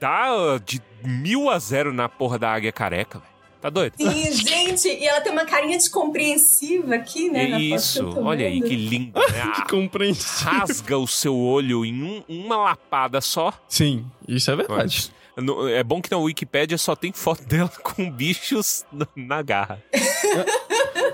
dá 0.00 0.58
de 0.64 0.80
mil 1.04 1.50
a 1.50 1.58
zero 1.58 1.92
na 1.92 2.08
porra 2.08 2.38
da 2.38 2.52
águia 2.52 2.70
careca, 2.72 3.18
velho. 3.18 3.33
Tá 3.64 3.70
doido? 3.70 3.94
Sim, 3.96 4.30
gente. 4.30 4.86
E 4.88 5.06
ela 5.08 5.22
tem 5.22 5.32
uma 5.32 5.46
carinha 5.46 5.78
de 5.78 5.88
compreensiva 5.88 6.96
aqui, 6.96 7.30
né? 7.30 7.48
Isso, 7.58 8.06
olha 8.22 8.46
aí 8.46 8.60
que 8.60 8.76
lindo, 8.76 9.18
né? 9.18 9.52
Que 9.54 9.62
Ah, 9.64 9.66
compreensível. 9.66 10.52
Rasga 10.52 10.98
o 10.98 11.06
seu 11.08 11.34
olho 11.34 11.82
em 11.82 12.02
um- 12.02 12.22
uma 12.28 12.58
lapada 12.58 13.22
só. 13.22 13.54
Sim, 13.66 14.04
isso 14.28 14.50
é 14.50 14.56
verdade. 14.56 15.10
No- 15.38 15.66
É 15.66 15.82
bom 15.82 16.02
que 16.02 16.10
na 16.10 16.18
Wikipédia 16.18 16.76
só 16.76 16.94
tem 16.94 17.10
foto 17.10 17.42
dela 17.46 17.70
com 17.82 18.10
bichos 18.10 18.84
na- 18.92 19.08
na 19.16 19.40
garra. 19.40 19.82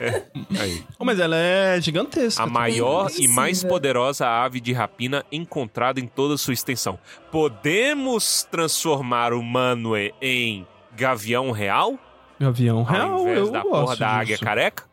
É, 0.00 0.22
aí. 0.58 0.82
Oh, 0.98 1.04
mas 1.04 1.20
ela 1.20 1.36
é 1.36 1.78
gigantesca. 1.80 2.42
A 2.42 2.46
maior 2.46 3.10
e 3.18 3.28
mais 3.28 3.62
poderosa 3.62 4.26
ave 4.26 4.58
de 4.58 4.72
rapina 4.72 5.24
encontrada 5.30 6.00
em 6.00 6.06
toda 6.06 6.38
sua 6.38 6.54
extensão. 6.54 6.98
Podemos 7.30 8.46
transformar 8.50 9.34
o 9.34 9.42
Manwë 9.42 10.14
em 10.22 10.66
gavião 10.96 11.50
real? 11.50 11.98
Gavião 12.40 12.82
real, 12.82 13.28
eu 13.28 13.50
da 13.50 13.62
gosto 13.62 13.70
porra 13.70 13.96
da 13.96 14.08
águia 14.08 14.34
disso. 14.34 14.44
careca? 14.44 14.84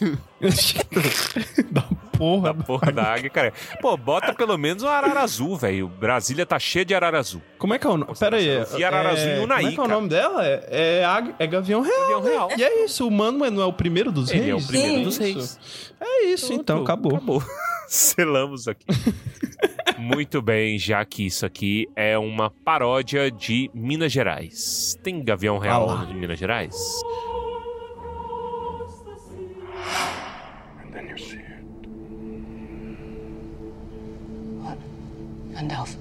da 1.70 1.82
porra. 2.16 2.52
Da 2.54 2.64
porra 2.64 2.92
da 2.92 3.02
águia 3.14 3.30
careca. 3.30 3.56
Pô, 3.80 3.96
bota 3.96 4.34
pelo 4.34 4.56
menos 4.56 4.82
um 4.82 4.88
arara 4.88 5.20
azul, 5.20 5.56
velho. 5.56 5.88
Brasília 5.88 6.44
tá 6.46 6.58
cheia 6.58 6.84
de 6.84 6.94
arara 6.94 7.18
azul. 7.18 7.42
Como 7.58 7.74
é 7.74 7.78
que 7.78 7.86
é 7.86 7.90
o 7.90 7.96
nome? 7.96 8.14
Pera 8.18 8.36
aí. 8.36 8.46
Eu 8.46 8.66
vi 8.66 8.84
Arara 8.84 9.10
Azul 9.12 9.28
em 9.28 9.36
é... 9.36 9.40
Unai, 9.40 9.58
Como 9.62 9.68
é 9.68 9.74
que 9.74 9.80
é 9.80 9.82
o 9.82 9.86
cara. 9.86 9.94
nome 9.94 10.08
dela? 10.08 10.46
É, 10.46 10.98
é, 11.00 11.04
águia- 11.04 11.34
é 11.38 11.46
Gavião 11.46 11.80
Real. 11.80 12.00
Gavião 12.00 12.22
real. 12.22 12.48
E 12.56 12.62
é 12.62 12.84
isso, 12.84 13.06
o 13.06 13.10
Mano 13.10 13.50
não 13.50 13.62
é 13.62 13.66
o 13.66 13.72
primeiro 13.72 14.12
dos 14.12 14.30
Ele 14.30 14.40
reis? 14.40 14.50
é 14.50 14.54
o 14.54 14.66
primeiro 14.66 14.96
Sim. 14.98 15.02
dos 15.04 15.16
reis. 15.18 15.94
É 16.00 16.24
isso, 16.26 16.52
então, 16.52 16.84
Pronto, 16.84 16.84
acabou. 16.84 17.16
Acabou. 17.16 17.42
Selamos 17.88 18.68
aqui. 18.68 18.84
Muito 19.98 20.42
bem, 20.42 20.78
já 20.78 21.02
que 21.04 21.24
isso 21.26 21.46
aqui 21.46 21.88
é 21.96 22.18
uma 22.18 22.50
paródia 22.50 23.30
de 23.30 23.70
Minas 23.72 24.12
Gerais. 24.12 24.98
Tem 25.02 25.22
Gavião 25.24 25.56
Real 25.58 25.88
Ah 25.88 26.06
em 26.10 26.14
Minas 26.14 26.38
Gerais? 26.38 26.74
Gandalf. 35.56 35.96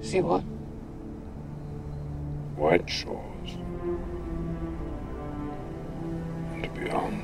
See 0.00 0.20
what? 0.20 0.42
White 2.54 2.88
shores. 2.88 3.56
And 6.54 6.72
beyond. 6.72 7.20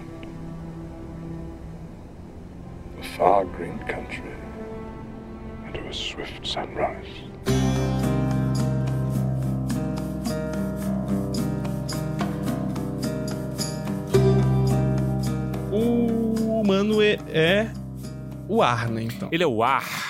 The 2.96 3.04
far 3.16 3.44
green 3.44 3.78
country. 3.86 4.34
And 5.66 5.76
a 5.76 5.92
swift 5.94 6.44
sunrise. 6.44 7.06
O 15.70 16.64
Mano 16.66 17.00
é, 17.00 17.18
é 17.28 17.72
o 18.48 18.62
ar, 18.62 18.88
né, 18.88 19.02
então. 19.02 19.28
Ele 19.30 19.42
é 19.42 19.46
o 19.46 19.62
ar. 19.62 20.07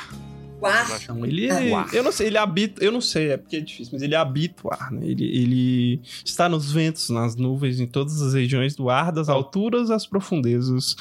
O 0.61 0.67
ar. 0.67 1.01
Então, 1.03 1.25
ele, 1.25 1.51
O 1.71 1.77
ar. 1.77 1.95
eu 1.95 2.03
não 2.03 2.11
sei, 2.13 2.27
ele 2.27 2.39
habita, 2.39 2.83
eu 2.85 2.91
não 2.91 3.01
sei, 3.01 3.31
é 3.31 3.37
porque 3.37 3.57
é 3.57 3.61
difícil, 3.61 3.91
mas 3.93 4.03
ele 4.03 4.15
habita 4.17 4.67
o 4.67 4.73
ar, 4.73 4.91
né? 4.91 5.07
Ele, 5.07 5.25
ele 5.25 6.01
está 6.25 6.49
nos 6.49 6.73
ventos, 6.73 7.09
nas 7.11 7.37
nuvens, 7.37 7.79
em 7.81 7.87
todas 7.87 8.21
as 8.21 8.35
regiões 8.35 8.75
do 8.75 8.91
ar, 8.91 9.13
das 9.13 9.29
alturas 9.29 9.91
às 9.91 10.05
profundezas, 10.07 10.97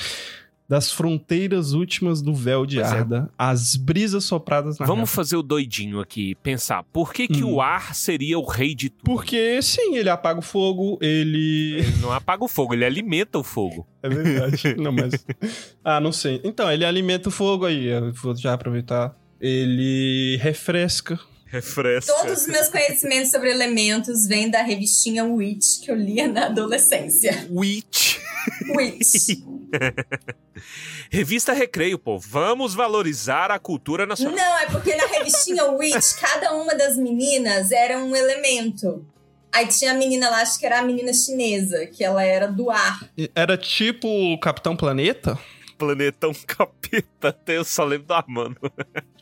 das 0.70 0.92
fronteiras 0.92 1.72
últimas 1.72 2.22
do 2.22 2.36
véu 2.36 2.66
de 2.66 2.76
Pois 2.76 2.92
é. 2.92 2.96
Arda, 2.98 3.30
as 3.38 3.76
brisas 3.78 4.26
sopradas 4.26 4.78
na 4.78 4.86
Vamos 4.86 5.10
relva. 5.10 5.12
fazer 5.16 5.38
o 5.38 5.42
doidinho 5.42 6.00
aqui, 6.02 6.36
pensar. 6.36 6.84
Por 6.84 7.14
que, 7.14 7.26
que 7.28 7.42
Hum. 7.44 7.54
o 7.54 7.62
ar 7.62 7.96
seria 7.96 8.38
o 8.38 8.44
rei 8.46 8.76
de 8.76 8.90
tudo? 8.90 9.06
Porque, 9.06 9.62
sim, 9.62 9.96
ele 9.96 10.10
apaga 10.10 10.40
o 10.40 10.44
fogo, 10.44 11.00
ele... 11.02 11.78
Ele 11.80 11.98
não 12.02 12.12
apaga 12.12 12.44
o 12.44 12.48
fogo, 12.50 12.74
ele 12.74 12.84
alimenta 12.86 13.40
o 13.40 13.44
fogo. 13.44 13.88
É 14.04 14.10
verdade. 14.10 14.76
não, 14.78 14.92
mas... 14.92 15.26
Ah, 15.84 16.00
não 16.02 16.12
sei. 16.12 16.42
Então, 16.44 16.70
ele 16.72 16.84
alimenta 16.86 17.30
o 17.30 17.32
fogo 17.32 17.66
aí, 17.66 17.86
eu 17.88 18.12
vou 18.14 18.36
já 18.36 18.54
aproveitar. 18.54 19.16
Ele 19.40 20.38
refresca. 20.38 21.20
Refresca. 21.46 22.12
Todos 22.14 22.42
os 22.42 22.48
meus 22.48 22.68
conhecimentos 22.68 23.32
sobre 23.32 23.50
elementos 23.50 24.28
vêm 24.28 24.50
da 24.50 24.62
revistinha 24.62 25.24
Witch 25.24 25.80
que 25.82 25.90
eu 25.90 25.96
lia 25.96 26.28
na 26.28 26.48
adolescência. 26.48 27.48
Witch. 27.50 28.18
Witch. 28.76 29.40
Revista 31.10 31.54
Recreio, 31.54 31.98
pô. 31.98 32.20
Vamos 32.20 32.74
valorizar 32.74 33.50
a 33.50 33.60
cultura 33.60 34.06
nacional. 34.06 34.36
Não, 34.36 34.58
é 34.60 34.66
porque 34.66 34.94
na 34.96 35.06
revistinha 35.06 35.66
Witch, 35.72 36.16
cada 36.20 36.54
uma 36.54 36.76
das 36.76 36.98
meninas 36.98 37.72
era 37.72 37.98
um 37.98 38.16
elemento. 38.16 39.06
Aí 39.52 39.68
tinha 39.68 39.92
a 39.92 39.96
menina 39.96 40.30
lá, 40.30 40.42
acho 40.42 40.60
que 40.60 40.66
era 40.66 40.80
a 40.80 40.84
menina 40.84 41.14
chinesa, 41.14 41.88
que 41.88 42.04
ela 42.04 42.24
era 42.24 42.48
do 42.48 42.70
ar. 42.70 43.10
Era 43.34 43.58
tipo 43.58 44.08
o 44.08 44.38
Capitão 44.40 44.76
Planeta? 44.76 45.40
Planetão 45.78 46.32
capeta, 46.48 47.30
até 47.30 47.58
eu 47.58 47.64
só 47.66 47.84
lembro 47.84 48.08
do 48.08 48.14
Armando. 48.14 48.58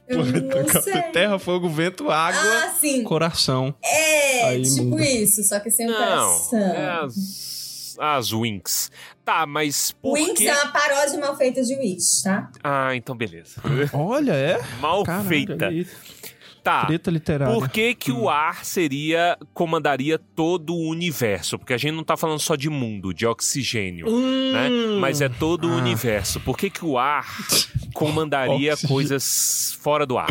Eu 0.08 0.24
não 0.24 0.82
sei. 0.84 1.02
Terra, 1.12 1.40
fogo, 1.40 1.68
vento, 1.68 2.12
água, 2.12 2.40
Ah, 2.40 2.70
sim. 2.80 3.04
coração. 3.04 3.74
É, 3.84 4.50
Aí 4.50 4.62
tipo 4.62 4.84
muda. 4.84 5.04
isso, 5.04 5.44
só 5.44 5.60
que 5.60 5.72
sem 5.72 5.88
o 5.88 5.92
Não, 5.92 5.98
coração. 5.98 6.60
é 6.60 7.00
as, 7.04 7.96
as 8.00 8.32
Winx. 8.32 8.92
Tá, 9.26 9.48
mas 9.48 9.94
por 9.94 10.14
Winx 10.14 10.38
que... 10.38 10.48
é 10.48 10.54
uma 10.54 10.72
paródia 10.72 11.20
mal 11.20 11.36
feita 11.36 11.64
de 11.64 11.74
Witch, 11.76 12.22
tá? 12.24 12.52
Ah, 12.64 12.96
então 12.96 13.18
beleza. 13.18 13.60
Olha, 13.94 14.34
é? 14.34 14.62
Mal 14.80 15.04
Caralho, 15.04 15.28
feita. 15.28 15.66
aí, 15.70 15.88
Tá. 16.66 16.84
Treta 16.88 17.12
literária. 17.12 17.54
Por 17.54 17.70
que, 17.70 17.94
que 17.94 18.12
o 18.12 18.28
ar 18.28 18.66
seria 18.66 19.38
comandaria 19.54 20.18
todo 20.18 20.74
o 20.74 20.90
universo? 20.90 21.60
Porque 21.60 21.74
a 21.74 21.78
gente 21.78 21.94
não 21.94 22.04
tá 22.04 22.18
falando 22.18 22.40
só 22.40 22.56
de 22.56 22.72
mundo, 22.72 23.14
de 23.14 23.24
oxigênio, 23.28 24.08
né? 24.52 24.68
Hum. 24.72 25.00
Mas 25.00 25.22
é 25.22 25.30
todo 25.30 25.68
o 25.70 25.74
Ah. 25.74 25.76
universo. 25.76 26.40
Por 26.40 26.58
que, 26.58 26.72
que 26.72 26.84
o 26.84 26.98
ar 26.98 27.28
comandaria 27.94 28.76
coisas 28.88 29.78
fora 29.80 30.08
do 30.08 30.18
ar? 30.18 30.28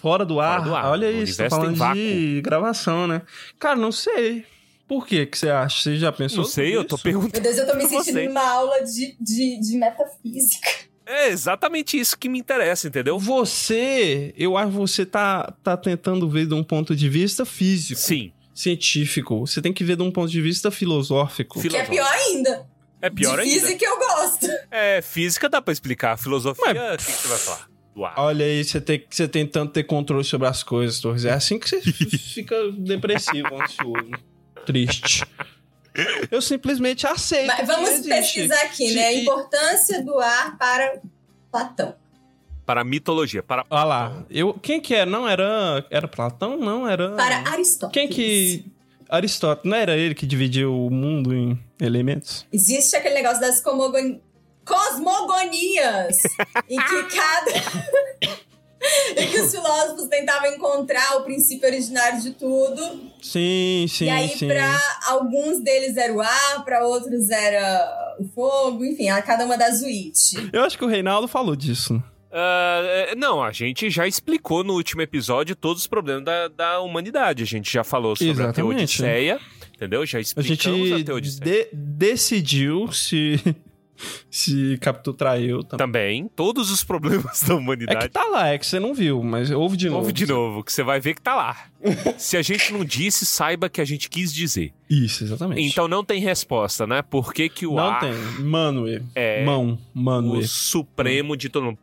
Fora 0.00 0.24
do 0.24 0.38
ar? 0.40 0.58
Fora 0.60 0.62
do 0.70 0.74
ar. 0.76 0.84
Olha 0.92 1.08
O 1.08 1.22
isso, 1.22 1.36
tá 1.38 1.50
falando 1.50 1.94
de 1.94 2.40
gravação, 2.42 3.06
né? 3.08 3.22
Cara, 3.58 3.76
não 3.76 3.90
sei. 3.90 4.44
Por 4.86 5.06
que 5.06 5.26
que 5.26 5.36
você 5.38 5.48
acha? 5.50 5.82
Você 5.82 5.96
já 5.96 6.12
pensou 6.12 6.38
Não 6.38 6.44
sei, 6.44 6.66
sobre 6.66 6.78
eu 6.78 6.84
tô 6.84 6.94
isso? 6.96 7.02
perguntando. 7.04 7.32
Meu 7.32 7.42
Deus, 7.42 7.56
eu 7.58 7.66
tô 7.66 7.76
me 7.76 7.86
sentindo 7.86 8.22
numa 8.28 8.48
aula 8.48 8.80
de, 8.84 9.16
de, 9.20 9.60
de 9.60 9.76
metafísica. 9.76 10.68
É 11.06 11.28
exatamente 11.28 11.98
isso 11.98 12.16
que 12.18 12.28
me 12.28 12.38
interessa, 12.38 12.88
entendeu? 12.88 13.18
Você, 13.18 14.32
eu 14.36 14.56
acho 14.56 14.70
que 14.72 14.76
você 14.78 15.04
tá, 15.06 15.52
tá 15.62 15.76
tentando 15.76 16.28
ver 16.28 16.46
de 16.46 16.54
um 16.54 16.64
ponto 16.64 16.96
de 16.96 17.08
vista 17.08 17.44
físico, 17.44 18.00
Sim. 18.00 18.32
científico. 18.54 19.40
Você 19.46 19.60
tem 19.60 19.72
que 19.72 19.84
ver 19.84 19.96
de 19.96 20.02
um 20.02 20.10
ponto 20.10 20.30
de 20.30 20.40
vista 20.40 20.70
filosófico. 20.70 21.60
Filo- 21.60 21.74
Que 21.74 21.80
é 21.80 21.84
pior 21.84 22.10
ainda. 22.10 22.66
É 23.02 23.10
pior 23.10 23.36
de 23.36 23.42
ainda. 23.42 23.60
física 23.66 23.84
eu 23.84 23.98
gosto. 23.98 24.46
É, 24.70 25.02
física 25.02 25.48
dá 25.48 25.60
pra 25.60 25.72
explicar. 25.72 26.16
Filosofia, 26.16 26.64
o 26.64 26.74
Mas- 26.74 27.04
que, 27.04 27.12
que 27.12 27.18
você 27.18 27.28
vai 27.28 27.38
falar? 27.38 27.68
Ar. 27.96 28.14
Olha 28.16 28.44
aí, 28.44 28.64
você 28.64 28.80
tem, 28.80 29.04
você 29.08 29.28
tem 29.28 29.46
tanto 29.46 29.72
ter 29.72 29.84
controle 29.84 30.24
sobre 30.24 30.48
as 30.48 30.62
coisas, 30.64 30.98
Torres. 31.00 31.24
É 31.26 31.32
assim 31.32 31.58
que 31.60 31.68
você 31.68 31.80
fica 32.18 32.56
depressivo, 32.72 33.54
ansioso, 33.62 34.10
triste. 34.66 35.22
Eu 36.30 36.42
simplesmente 36.42 37.06
aceito. 37.06 37.46
Mas 37.46 37.66
vamos 37.66 38.00
pesquisar 38.00 38.60
aqui, 38.62 38.92
né? 38.94 39.06
A 39.06 39.14
importância 39.14 40.02
do 40.02 40.18
ar 40.18 40.58
para 40.58 41.00
Platão. 41.50 41.94
Para 42.66 42.80
a 42.80 42.84
mitologia, 42.84 43.42
para... 43.42 43.64
Olha 43.70 43.84
lá. 43.84 44.24
Eu, 44.30 44.54
quem 44.54 44.80
que 44.80 44.94
era? 44.94 45.08
Não 45.08 45.28
era. 45.28 45.86
Era 45.90 46.08
Platão? 46.08 46.56
Não, 46.56 46.88
era. 46.88 47.10
Para 47.10 47.50
Aristóteles. 47.50 47.92
Quem 47.92 48.08
que. 48.08 48.64
Aristóteles, 49.08 49.70
não 49.70 49.76
era 49.76 49.96
ele 49.96 50.14
que 50.14 50.26
dividiu 50.26 50.74
o 50.74 50.90
mundo 50.90 51.34
em 51.34 51.62
elementos? 51.78 52.46
Existe 52.52 52.96
aquele 52.96 53.14
negócio 53.14 53.40
das 53.40 53.60
comogon... 53.60 54.18
cosmogonias, 54.64 56.18
em 56.68 56.76
que 56.76 57.02
cada. 57.14 58.44
em 59.16 59.30
que 59.30 59.40
os 59.40 59.50
filósofos 59.50 60.06
tentavam 60.08 60.48
encontrar 60.52 61.16
o 61.18 61.22
princípio 61.22 61.68
originário 61.68 62.20
de 62.20 62.32
tudo. 62.32 62.82
Sim, 63.22 63.86
sim, 63.88 64.04
e 64.06 64.10
aí, 64.10 64.28
sim. 64.28 64.48
pra 64.48 64.78
alguns 65.06 65.60
deles 65.60 65.96
era 65.96 66.12
o 66.12 66.20
ar, 66.20 66.64
pra 66.64 66.86
outros 66.86 67.30
era 67.30 68.16
o 68.20 68.24
fogo, 68.34 68.84
enfim, 68.84 69.08
a 69.08 69.20
cada 69.22 69.44
uma 69.44 69.56
das 69.56 69.80
suítes. 69.80 70.34
Eu 70.52 70.62
acho 70.62 70.76
que 70.78 70.84
o 70.84 70.88
Reinaldo 70.88 71.26
falou 71.26 71.56
disso. 71.56 72.02
É, 72.36 73.14
não, 73.16 73.40
a 73.42 73.52
gente 73.52 73.88
já 73.88 74.08
explicou 74.08 74.64
no 74.64 74.74
último 74.74 75.00
episódio 75.02 75.54
todos 75.54 75.82
os 75.82 75.86
problemas 75.86 76.24
da, 76.24 76.48
da 76.48 76.80
humanidade. 76.80 77.44
A 77.44 77.46
gente 77.46 77.72
já 77.72 77.84
falou 77.84 78.16
sobre 78.16 78.30
a 78.30 78.32
Exatamente. 78.46 78.76
Teodiceia, 78.98 79.40
entendeu? 79.72 80.04
Já 80.04 80.18
A 80.18 80.20
explicamos 80.20 80.88
gente 80.88 81.02
a 81.02 81.04
Teodiceia. 81.04 81.44
de- 81.44 81.68
decidiu 81.72 82.90
se, 82.92 83.40
se 84.30 84.76
Capitu 84.78 85.12
traiu 85.12 85.62
também. 85.62 85.78
Também, 85.86 86.28
todos 86.34 86.70
os 86.70 86.82
problemas 86.84 87.42
da 87.42 87.54
É 87.54 87.56
humanidade. 87.56 88.00
que 88.00 88.08
tá 88.08 88.24
lá, 88.24 88.48
é 88.48 88.58
que 88.58 88.66
você 88.66 88.80
não 88.80 88.92
viu, 88.94 89.22
mas 89.22 89.50
ouve 89.50 89.76
de 89.76 89.86
novo. 89.88 90.00
Ouve 90.00 90.12
de 90.12 90.26
novo, 90.26 90.64
que 90.64 90.72
você 90.72 90.82
vai 90.82 91.00
ver 91.00 91.14
que 91.14 91.22
tá 91.22 91.34
lá. 91.34 91.56
Se 92.18 92.36
a 92.36 92.42
gente 92.42 92.72
não 92.72 92.84
disse, 92.84 93.24
saiba 93.26 93.68
que 93.68 93.80
a 93.80 93.84
gente 93.84 94.08
quis 94.10 94.32
dizer. 94.32 94.72
Isso, 94.90 95.22
exatamente. 95.24 95.62
Então 95.62 95.86
não 95.88 96.04
tem 96.04 96.20
resposta, 96.20 96.86
né? 96.86 97.02
Por 97.02 97.32
que, 97.32 97.48
que 97.48 97.66
o 97.66 97.74
não 97.76 97.90
ar 97.90 98.00
tem. 98.00 98.12
Manue. 98.44 99.02
é 99.14 99.44
Mão. 99.44 99.78
Manue. 99.92 100.38
o 100.40 100.48
supremo 100.48 101.36
de 101.36 101.48
todo 101.48 101.66
mundo? 101.66 101.78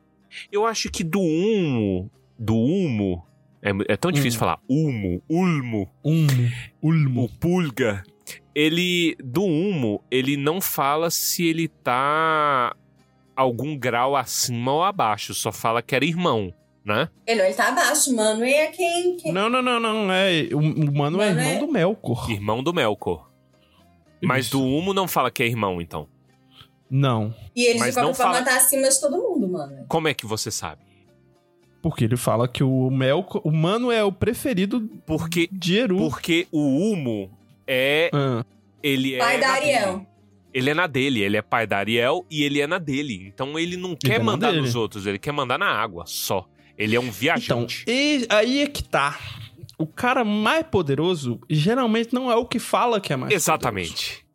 Eu 0.52 0.66
acho 0.66 0.90
que 0.90 1.04
do 1.04 1.20
humo, 1.22 2.10
do 2.40 2.56
humo, 2.56 3.26
é, 3.62 3.72
é 3.94 3.98
tão 3.98 4.12
difícil 4.12 4.38
Hum. 4.38 4.40
falar 4.40 4.60
humo, 4.68 5.22
ulmo, 5.30 5.90
Um. 6.04 6.26
o 6.82 6.88
Ulmo. 6.88 7.30
pulga, 7.40 8.02
ele, 8.54 9.16
do 9.24 9.44
humo, 9.44 10.04
ele 10.12 10.36
não 10.38 10.60
fala 10.62 11.10
se 11.10 11.46
ele 11.46 11.68
tá 11.68 12.76
algum 13.36 13.78
grau 13.78 14.16
acima 14.16 14.72
ou 14.74 14.84
abaixo, 14.84 15.34
só 15.34 15.52
fala 15.52 15.82
que 15.82 15.96
era 15.96 16.06
irmão, 16.06 16.54
né? 16.86 17.10
Ele, 17.26 17.42
ele 17.42 17.54
tá 17.54 17.70
abaixo, 17.70 18.16
mano, 18.16 18.46
e 18.46 18.54
é 18.54 18.68
quem. 18.68 19.18
quem... 19.18 19.32
Não, 19.32 19.50
não, 19.50 19.62
não, 19.62 19.80
não. 19.80 20.12
É, 20.12 20.50
o, 20.54 20.58
o 20.60 20.94
Mano 20.98 21.22
é 21.22 21.30
Mano 21.30 21.40
irmão 21.42 21.54
é- 21.54 21.60
do 21.60 21.68
Melkor. 21.72 22.30
Irmão 22.32 22.64
do 22.64 22.74
Melkor. 22.74 23.30
Mas 24.22 24.46
Isso. 24.46 24.58
do 24.58 24.64
humo 24.64 24.94
não 24.94 25.08
fala 25.08 25.32
que 25.32 25.42
é 25.42 25.48
irmão, 25.48 25.82
então. 25.82 26.08
Não. 26.90 27.34
E 27.56 27.66
ele, 27.66 27.80
Mas 27.80 27.90
de 27.90 27.94
qualquer 27.96 28.08
não 28.08 28.14
forma, 28.14 28.34
fala- 28.34 28.46
tá 28.46 28.58
acima 28.58 28.90
de 28.90 29.00
todo 29.00 29.18
mundo, 29.18 29.48
mano. 29.48 29.86
Como 29.88 30.08
é 30.08 30.14
que 30.14 30.26
você 30.26 30.52
sabe? 30.52 30.82
Porque 31.82 32.04
ele 32.04 32.18
fala 32.18 32.48
que 32.48 32.64
o 32.64 32.92
Melkor. 32.92 33.42
O 33.44 33.52
Mano 33.52 33.92
é 33.92 34.04
o 34.04 34.12
preferido 34.12 34.88
Porque, 35.06 35.50
de 35.52 35.78
Eru. 35.80 35.98
porque 35.98 36.48
o 36.52 36.60
humo 36.60 37.32
é 37.74 38.10
Ah, 38.14 38.44
ele 38.84 39.18
Pai 39.18 39.36
é 39.36 39.40
da 39.40 39.48
na 39.48 39.54
Ariel. 39.54 39.94
dele. 39.94 40.08
Ele 40.54 40.70
é 40.70 40.74
na 40.74 40.86
dele, 40.88 41.22
ele 41.22 41.38
é 41.38 41.42
pai 41.42 41.66
da 41.66 41.78
Ariel 41.78 42.26
e 42.30 42.44
ele 42.44 42.60
é 42.60 42.68
na 42.68 42.78
dele. 42.78 43.26
Então 43.34 43.58
ele 43.58 43.78
não 43.78 43.96
quer 43.96 44.20
é 44.20 44.24
mandar 44.24 44.50
dele. 44.52 44.64
nos 44.64 44.76
outros, 44.76 45.06
ele 45.06 45.18
quer 45.18 45.32
mandar 45.32 45.58
na 45.58 45.68
água 45.72 46.04
só. 46.06 46.46
Ele 46.78 46.94
é 46.96 47.00
um 47.00 47.04
Então, 47.04 47.14
viajante. 47.14 47.86
e, 47.88 48.26
aí 48.30 48.62
é 48.62 48.68
que 48.68 48.84
tá. 48.84 49.18
O 49.78 49.88
cara 49.88 50.26
mais 50.26 50.66
poderoso 50.68 51.40
geralmente 51.50 52.14
não 52.14 52.30
é 52.30 52.36
o 52.36 52.46
que 52.46 52.60
fala 52.60 53.00
que 53.00 53.14
é 53.14 53.16
mais 53.16 53.34
Exatamente. 53.34 54.26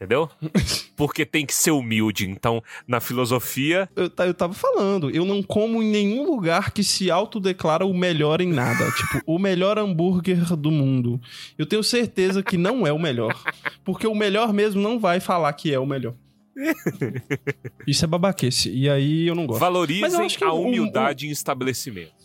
Entendeu? 0.00 0.30
Porque 0.96 1.26
tem 1.26 1.44
que 1.44 1.52
ser 1.52 1.72
humilde. 1.72 2.26
Então, 2.26 2.62
na 2.88 3.00
filosofia. 3.00 3.86
Eu, 3.94 4.10
eu 4.24 4.32
tava 4.32 4.54
falando, 4.54 5.10
eu 5.10 5.26
não 5.26 5.42
como 5.42 5.82
em 5.82 5.90
nenhum 5.90 6.24
lugar 6.24 6.70
que 6.70 6.82
se 6.82 7.10
autodeclara 7.10 7.84
o 7.84 7.92
melhor 7.92 8.40
em 8.40 8.48
nada. 8.50 8.90
tipo, 8.96 9.20
o 9.26 9.38
melhor 9.38 9.78
hambúrguer 9.78 10.56
do 10.56 10.70
mundo. 10.70 11.20
Eu 11.58 11.66
tenho 11.66 11.84
certeza 11.84 12.42
que 12.42 12.56
não 12.56 12.86
é 12.86 12.92
o 12.92 12.98
melhor. 12.98 13.38
Porque 13.84 14.06
o 14.06 14.14
melhor 14.14 14.54
mesmo 14.54 14.80
não 14.80 14.98
vai 14.98 15.20
falar 15.20 15.52
que 15.52 15.70
é 15.72 15.78
o 15.78 15.84
melhor. 15.84 16.14
Isso 17.86 18.04
é 18.04 18.08
babaquice. 18.08 18.70
E 18.70 18.88
aí 18.88 19.26
eu 19.26 19.34
não 19.34 19.46
gosto. 19.46 19.58
Eu 19.58 19.60
valorizem 19.60 20.28
que 20.28 20.44
a 20.44 20.52
o- 20.52 20.60
o- 20.60 20.62
humildade 20.66 21.26
em 21.26 21.30
estabelecimento. 21.30 22.19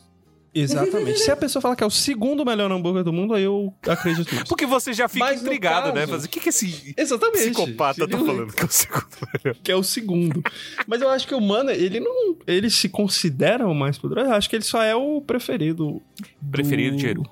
Exatamente. 0.55 1.19
Se 1.19 1.29
a 1.29 1.35
pessoa 1.35 1.61
falar 1.61 1.75
que 1.75 1.83
é 1.83 1.87
o 1.87 1.91
segundo 1.91 2.45
melhor 2.45 2.71
hambúrguer 2.71 3.03
do 3.03 3.11
mundo, 3.11 3.33
aí 3.33 3.43
eu 3.43 3.73
acredito 3.87 4.31
nisso. 4.33 4.45
Porque 4.47 4.65
você 4.65 4.93
já 4.93 5.09
fica 5.09 5.25
Mas 5.25 5.41
intrigado, 5.41 5.87
né? 5.93 6.01
caso- 6.01 6.13
Mas 6.13 6.23
o 6.23 6.29
que, 6.29 6.39
que 6.39 6.49
esse 6.49 6.93
Exatamente. 6.97 7.51
psicopata 7.51 8.07
tá 8.07 8.17
falando 8.17 8.53
que 8.53 8.61
é 8.61 8.65
o 8.65 8.71
segundo 8.71 9.07
melhor? 9.43 9.55
que 9.61 9.71
é 9.71 9.75
o 9.75 9.83
segundo. 9.83 10.43
Mas 10.87 11.01
eu 11.01 11.09
acho 11.09 11.27
que 11.27 11.35
o 11.35 11.41
Mano, 11.41 11.69
ele 11.71 11.99
não. 11.99 12.37
Ele 12.47 12.69
se 12.69 12.87
considera 12.87 13.67
o 13.67 13.75
mais 13.75 13.97
poderoso. 13.97 14.29
Eu 14.29 14.33
acho 14.35 14.49
que 14.49 14.55
ele 14.55 14.63
só 14.63 14.81
é 14.81 14.95
o 14.95 15.21
preferido. 15.21 15.75
do- 15.75 16.01
Preferido 16.49 16.95
de 16.95 17.07
Eru. 17.07 17.23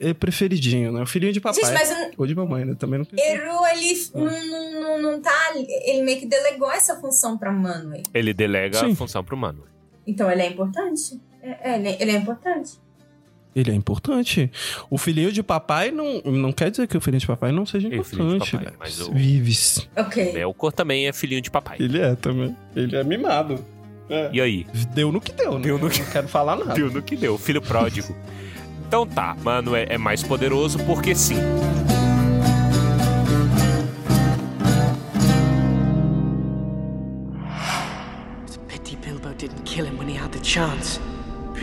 É 0.00 0.12
preferidinho, 0.14 0.90
né? 0.92 1.02
O 1.02 1.06
filhinho 1.06 1.32
de 1.32 1.40
papai. 1.40 1.60
Gente, 1.62 1.72
mas 1.72 1.90
o 1.90 2.10
Ou 2.18 2.26
de 2.26 2.34
mamãe, 2.34 2.64
né? 2.64 2.74
Também 2.74 2.98
não 2.98 3.06
Eru, 3.16 3.66
ele 3.72 3.94
não, 4.14 4.24
não, 4.24 4.80
não, 4.80 5.02
não 5.12 5.20
tá. 5.20 5.52
Ele 5.56 6.02
meio 6.02 6.18
que 6.18 6.26
delegou 6.26 6.70
essa 6.72 6.96
função 6.96 7.36
pra 7.38 7.52
Manwë. 7.52 8.02
Ele 8.12 8.32
delega 8.34 8.78
Sim. 8.80 8.92
a 8.92 8.96
função 8.96 9.22
pro 9.22 9.36
mano. 9.36 9.62
Então 10.06 10.30
ele 10.30 10.42
é 10.42 10.48
importante. 10.48 11.20
É, 11.44 11.72
é, 11.72 11.76
ele, 11.78 11.88
é- 11.88 11.96
ele 12.02 12.10
é 12.12 12.16
importante. 12.16 12.72
Ele 13.54 13.70
é 13.70 13.74
importante. 13.74 14.50
O 14.90 14.98
filhinho 14.98 15.30
de 15.30 15.40
papai 15.42 15.90
não, 15.92 16.20
não 16.22 16.52
quer 16.52 16.70
dizer 16.72 16.88
que 16.88 16.96
o 16.96 17.00
filhinho 17.00 17.20
de 17.20 17.26
papai 17.26 17.52
não 17.52 17.64
seja 17.64 17.86
Ele 17.86 18.00
é 18.00 18.02
filhinho 18.02 18.30
de 18.30 18.36
importante. 18.36 18.56
papai, 18.64 18.78
Gabs. 18.78 18.98
mas 18.98 19.08
o- 19.08 19.12
Vives. 19.12 19.88
Ok. 19.96 20.32
Melkor 20.32 20.72
também 20.72 21.06
é 21.06 21.12
filhinho 21.12 21.40
de 21.40 21.50
papai. 21.50 21.76
Ele 21.78 22.00
é 22.00 22.16
também. 22.16 22.56
Ele 22.74 22.96
é 22.96 23.04
mimado. 23.04 23.64
É. 24.10 24.30
E 24.32 24.40
aí? 24.40 24.66
Deu 24.94 25.12
no 25.12 25.20
que 25.20 25.32
deu, 25.32 25.54
né? 25.54 25.60
Deu 25.60 25.78
no 25.78 25.88
que- 25.88 26.00
Eu 26.00 26.04
Não 26.04 26.12
quero 26.12 26.28
falar 26.28 26.56
nada. 26.56 26.74
Deu 26.74 26.90
no 26.90 27.00
que 27.02 27.14
deu, 27.16 27.38
filho 27.38 27.62
pródigo. 27.62 28.14
Então 28.88 29.06
tá, 29.06 29.36
mano 29.42 29.74
é, 29.76 29.86
é 29.90 29.98
mais 29.98 30.22
poderoso 30.22 30.78
porque 30.84 31.14
sim. 31.14 31.36
It's 38.46 38.56
a 38.56 38.60
pity 38.68 38.96
Bilbo 38.96 39.32
didn't 39.38 39.62
kill 39.64 39.84
him 39.86 39.96
when 39.98 40.08
he 40.08 40.14
had 40.14 40.32
the 40.32 40.42
chance. 40.42 40.98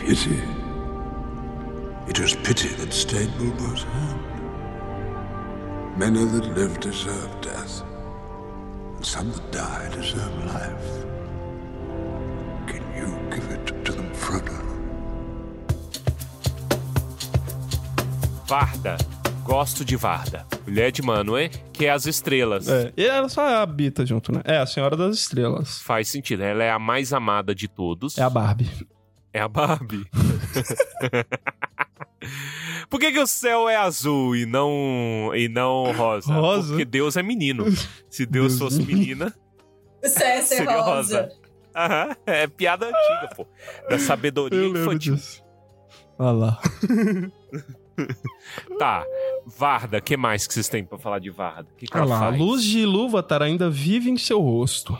Pity. 0.04 0.42
It 2.08 2.18
was 2.18 2.34
pity 2.34 2.68
that 2.74 2.92
stayed 2.92 3.30
Bilbo's 3.38 3.84
hand. 3.84 4.20
Many 5.96 6.24
that 6.24 6.56
live 6.56 6.80
deserve 6.80 7.30
death, 7.40 7.82
and 8.96 9.06
some 9.06 9.30
that 9.30 9.52
die 9.52 9.88
deserve 9.94 10.44
life. 10.46 11.06
Can 12.66 12.82
you 12.96 13.16
give 13.30 13.48
it 13.52 13.84
to 13.84 13.92
them, 13.92 14.10
Frodo? 14.12 14.58
Varda. 18.48 18.98
Gosto 19.44 19.84
de 19.84 19.96
Varda. 19.96 20.44
Mulher 20.66 20.90
de 20.90 21.02
Manwë, 21.02 21.48
que 21.72 21.86
é 21.86 21.90
as 21.90 22.06
estrelas. 22.06 22.68
É. 22.68 22.92
E 22.96 23.06
ela 23.06 23.28
só 23.28 23.46
habita 23.62 24.04
junto, 24.04 24.32
né? 24.32 24.40
É 24.44 24.58
a 24.58 24.66
Senhora 24.66 24.96
das 24.96 25.16
Estrelas. 25.16 25.80
Faz 25.80 26.08
sentido. 26.08 26.42
Ela 26.42 26.64
é 26.64 26.70
a 26.72 26.78
mais 26.78 27.12
amada 27.12 27.54
de 27.54 27.68
todos. 27.68 28.18
É 28.18 28.22
a 28.22 28.30
Barbie. 28.30 28.68
É 29.32 29.40
a 29.40 29.48
Barbie. 29.48 30.04
Por 32.88 33.00
que, 33.00 33.10
que 33.12 33.18
o 33.18 33.26
céu 33.26 33.68
é 33.68 33.76
azul 33.76 34.36
e 34.36 34.44
não, 34.46 35.30
e 35.34 35.48
não 35.48 35.92
rosa? 35.92 36.32
Rosa? 36.34 36.68
Porque 36.68 36.84
Deus 36.84 37.16
é 37.16 37.22
menino. 37.22 37.64
Se 38.10 38.26
Deus 38.26 38.58
Deus 38.58 38.58
fosse 38.58 38.82
menina, 38.82 39.34
O 40.04 40.06
céu 40.08 40.26
é 40.28 40.42
ser 40.42 40.56
seria 40.56 40.80
rosa. 40.80 41.22
rosa. 41.22 41.32
Aham, 41.74 42.16
é 42.26 42.46
piada 42.46 42.86
antiga, 42.86 43.34
pô. 43.34 43.46
Da 43.88 43.98
sabedoria 43.98 44.66
infantil. 44.68 45.14
disso. 45.14 45.42
Olha 46.18 46.32
lá. 46.32 46.60
Tá. 48.78 49.04
Varda, 49.46 49.98
o 49.98 50.02
que 50.02 50.16
mais 50.16 50.46
que 50.46 50.54
vocês 50.54 50.66
têm 50.68 50.82
pra 50.82 50.96
falar 50.98 51.18
de 51.18 51.28
Varda? 51.30 51.68
O 51.70 51.76
que, 51.76 51.86
que 51.86 51.94
Olha 51.96 52.04
ela 52.04 52.10
lá. 52.14 52.26
A 52.26 52.30
faz? 52.30 52.38
luz 52.40 52.64
de 52.64 52.78
Ilúvatar 52.80 53.42
ainda 53.42 53.68
vive 53.68 54.10
em 54.10 54.16
seu 54.16 54.40
rosto. 54.40 54.98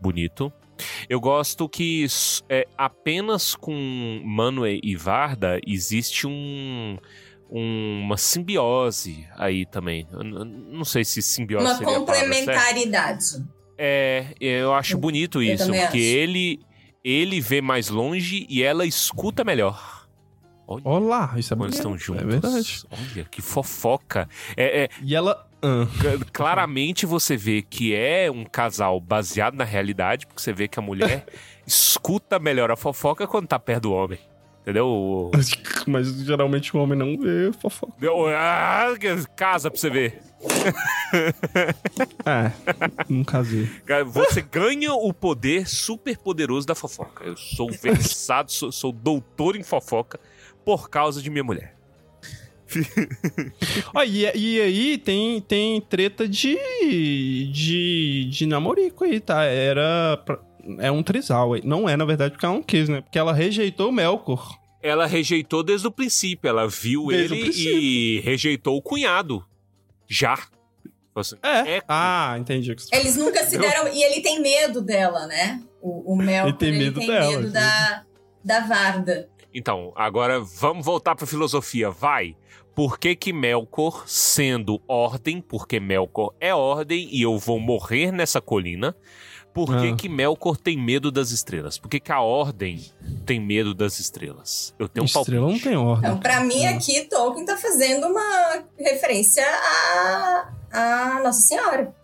bonito. 0.00 0.52
Eu 1.08 1.20
gosto 1.20 1.68
que 1.68 2.06
é, 2.48 2.66
apenas 2.76 3.54
com 3.54 3.72
Manwë 4.24 4.80
e 4.82 4.96
Varda 4.96 5.60
existe 5.66 6.26
um, 6.26 6.98
um- 7.50 8.00
uma 8.04 8.16
simbiose 8.16 9.26
aí 9.36 9.64
também. 9.66 10.06
Eu 10.12 10.22
não 10.24 10.84
sei 10.84 11.04
se 11.04 11.20
simbiose 11.22 11.64
Uma 11.64 11.74
seria 11.76 11.94
complementaridade. 11.94 13.24
É, 13.78 14.26
eu 14.40 14.72
acho 14.74 14.96
bonito 14.98 15.42
Eu 15.42 15.54
isso, 15.54 15.66
porque 15.66 15.80
acho. 15.82 15.96
ele 15.96 16.60
ele 17.04 17.40
vê 17.40 17.60
mais 17.60 17.88
longe 17.88 18.46
e 18.48 18.62
ela 18.62 18.86
escuta 18.86 19.42
melhor. 19.42 20.06
Olha, 20.68 20.82
Olha 20.84 21.04
lá. 21.04 21.34
Isso 21.36 21.52
é 21.52 21.56
quando 21.56 21.70
bonito. 21.70 21.74
estão 21.74 21.98
juntos. 21.98 22.22
É 22.22 22.26
verdade. 22.26 22.84
Olha, 22.92 23.24
que 23.24 23.42
fofoca. 23.42 24.28
É, 24.56 24.84
é, 24.84 24.88
E 25.02 25.14
ela. 25.16 25.48
Ah, 25.62 25.86
claramente 26.32 27.06
você 27.06 27.36
vê 27.36 27.62
que 27.62 27.94
é 27.94 28.30
um 28.30 28.44
casal 28.44 29.00
baseado 29.00 29.54
na 29.54 29.64
realidade, 29.64 30.26
porque 30.26 30.42
você 30.42 30.52
vê 30.52 30.66
que 30.66 30.78
a 30.78 30.82
mulher 30.82 31.24
escuta 31.66 32.38
melhor 32.38 32.70
a 32.70 32.76
fofoca 32.76 33.26
quando 33.26 33.46
tá 33.46 33.58
perto 33.58 33.82
do 33.82 33.92
homem. 33.92 34.18
Entendeu? 34.62 35.30
Mas 35.88 36.08
geralmente 36.22 36.76
o 36.76 36.80
homem 36.80 36.96
não 36.96 37.16
vê 37.18 37.52
fofoca. 37.60 37.94
ah, 38.36 38.86
casa 39.36 39.70
pra 39.70 39.78
você 39.78 39.90
ver. 39.90 40.20
É. 42.24 42.50
Não 43.08 43.22
casei. 43.22 43.68
Cara, 43.84 44.04
Você 44.04 44.40
ganha 44.40 44.94
o 44.94 45.12
poder 45.12 45.68
super 45.68 46.16
poderoso 46.16 46.66
da 46.66 46.74
fofoca. 46.74 47.24
Eu 47.24 47.36
sou 47.36 47.70
versado, 47.70 48.50
sou, 48.50 48.72
sou 48.72 48.92
doutor 48.92 49.56
em 49.56 49.62
fofoca 49.62 50.18
por 50.64 50.88
causa 50.88 51.20
de 51.20 51.28
minha 51.28 51.44
mulher. 51.44 51.76
Ó, 53.94 54.02
e, 54.02 54.22
e 54.34 54.60
aí 54.60 54.98
tem, 54.98 55.40
tem 55.40 55.80
treta 55.80 56.26
de, 56.28 56.56
de, 57.52 58.28
de 58.30 58.46
namorico 58.46 59.04
aí, 59.04 59.20
tá? 59.20 59.44
Era. 59.44 60.16
pra- 60.24 60.40
É 60.78 60.90
um 60.90 61.02
trisal 61.02 61.54
aí. 61.54 61.62
Não 61.64 61.88
é, 61.88 61.96
na 61.96 62.04
verdade, 62.04 62.32
porque 62.32 62.46
ela 62.46 62.54
não 62.54 62.62
quis, 62.62 62.88
né? 62.88 63.00
Porque 63.00 63.18
ela 63.18 63.32
rejeitou 63.32 63.88
o 63.88 63.92
Melkor. 63.92 64.58
Ela 64.82 65.06
rejeitou 65.06 65.62
desde 65.62 65.86
o 65.86 65.90
princípio. 65.92 66.48
Ela 66.48 66.66
viu 66.68 67.06
Desde 67.06 67.34
ele 67.34 67.52
e 67.56 68.20
rejeitou 68.20 68.76
o 68.76 68.82
cunhado. 68.82 69.44
Já. 70.08 70.36
Falou 70.36 70.50
assim, 71.16 71.36
É. 71.42 71.76
É. 71.76 71.82
Ah, 71.88 72.36
entendi 72.38 72.72
o 72.72 72.76
que 72.76 72.82
você 72.82 72.94
Eles 72.96 73.16
nunca 73.16 73.44
se 73.44 73.58
deram. 73.58 73.86
E 73.92 74.02
ele 74.02 74.20
tem 74.20 74.40
medo 74.40 74.80
dela, 74.82 75.26
né? 75.26 75.60
O, 75.80 76.12
o 76.14 76.16
Melkor, 76.16 76.48
Ele 76.48 76.56
tem 76.58 76.72
medo 76.78 76.98
tem 77.00 77.08
dela, 77.08 77.30
medo 77.40 77.50
da, 77.52 78.02
da 78.44 78.60
Varda. 78.60 79.28
Então, 79.54 79.92
agora 79.94 80.40
vamos 80.40 80.84
voltar 80.84 81.14
pra 81.14 81.26
filosofia. 81.26 81.90
Vai. 81.90 82.34
Por 82.74 82.98
que 82.98 83.14
que 83.14 83.32
Melkor, 83.32 84.04
sendo 84.06 84.80
ordem, 84.88 85.40
porque 85.40 85.78
Melkor 85.78 86.32
é 86.40 86.54
ordem 86.54 87.08
e 87.12 87.20
eu 87.22 87.38
vou 87.38 87.60
morrer 87.60 88.10
nessa 88.10 88.40
colina, 88.40 88.96
por 89.52 89.66
que 89.78 89.88
Ah. 89.88 89.94
que 89.96 90.08
Melkor 90.08 90.56
tem 90.56 90.78
medo 90.78 91.10
das 91.12 91.30
estrelas? 91.30 91.76
Por 91.76 91.90
que 91.90 92.00
que 92.00 92.10
a 92.10 92.22
ordem 92.22 92.82
tem 93.26 93.38
medo 93.38 93.74
das 93.74 93.98
estrelas? 94.00 94.74
Eu 94.78 94.88
tenho 94.88 95.04
um 95.04 95.08
palpite. 95.08 95.36
Estrela 95.36 95.52
não 95.52 95.58
tem 95.58 95.76
ordem. 95.76 96.08
Então, 96.10 96.18
pra 96.20 96.40
mim, 96.40 96.64
aqui, 96.64 97.02
Tolkien 97.02 97.44
tá 97.44 97.58
fazendo 97.58 98.06
uma 98.06 98.64
referência 98.78 99.44
à, 99.46 100.48
à 100.72 101.20
Nossa 101.22 101.40
Senhora. 101.42 101.94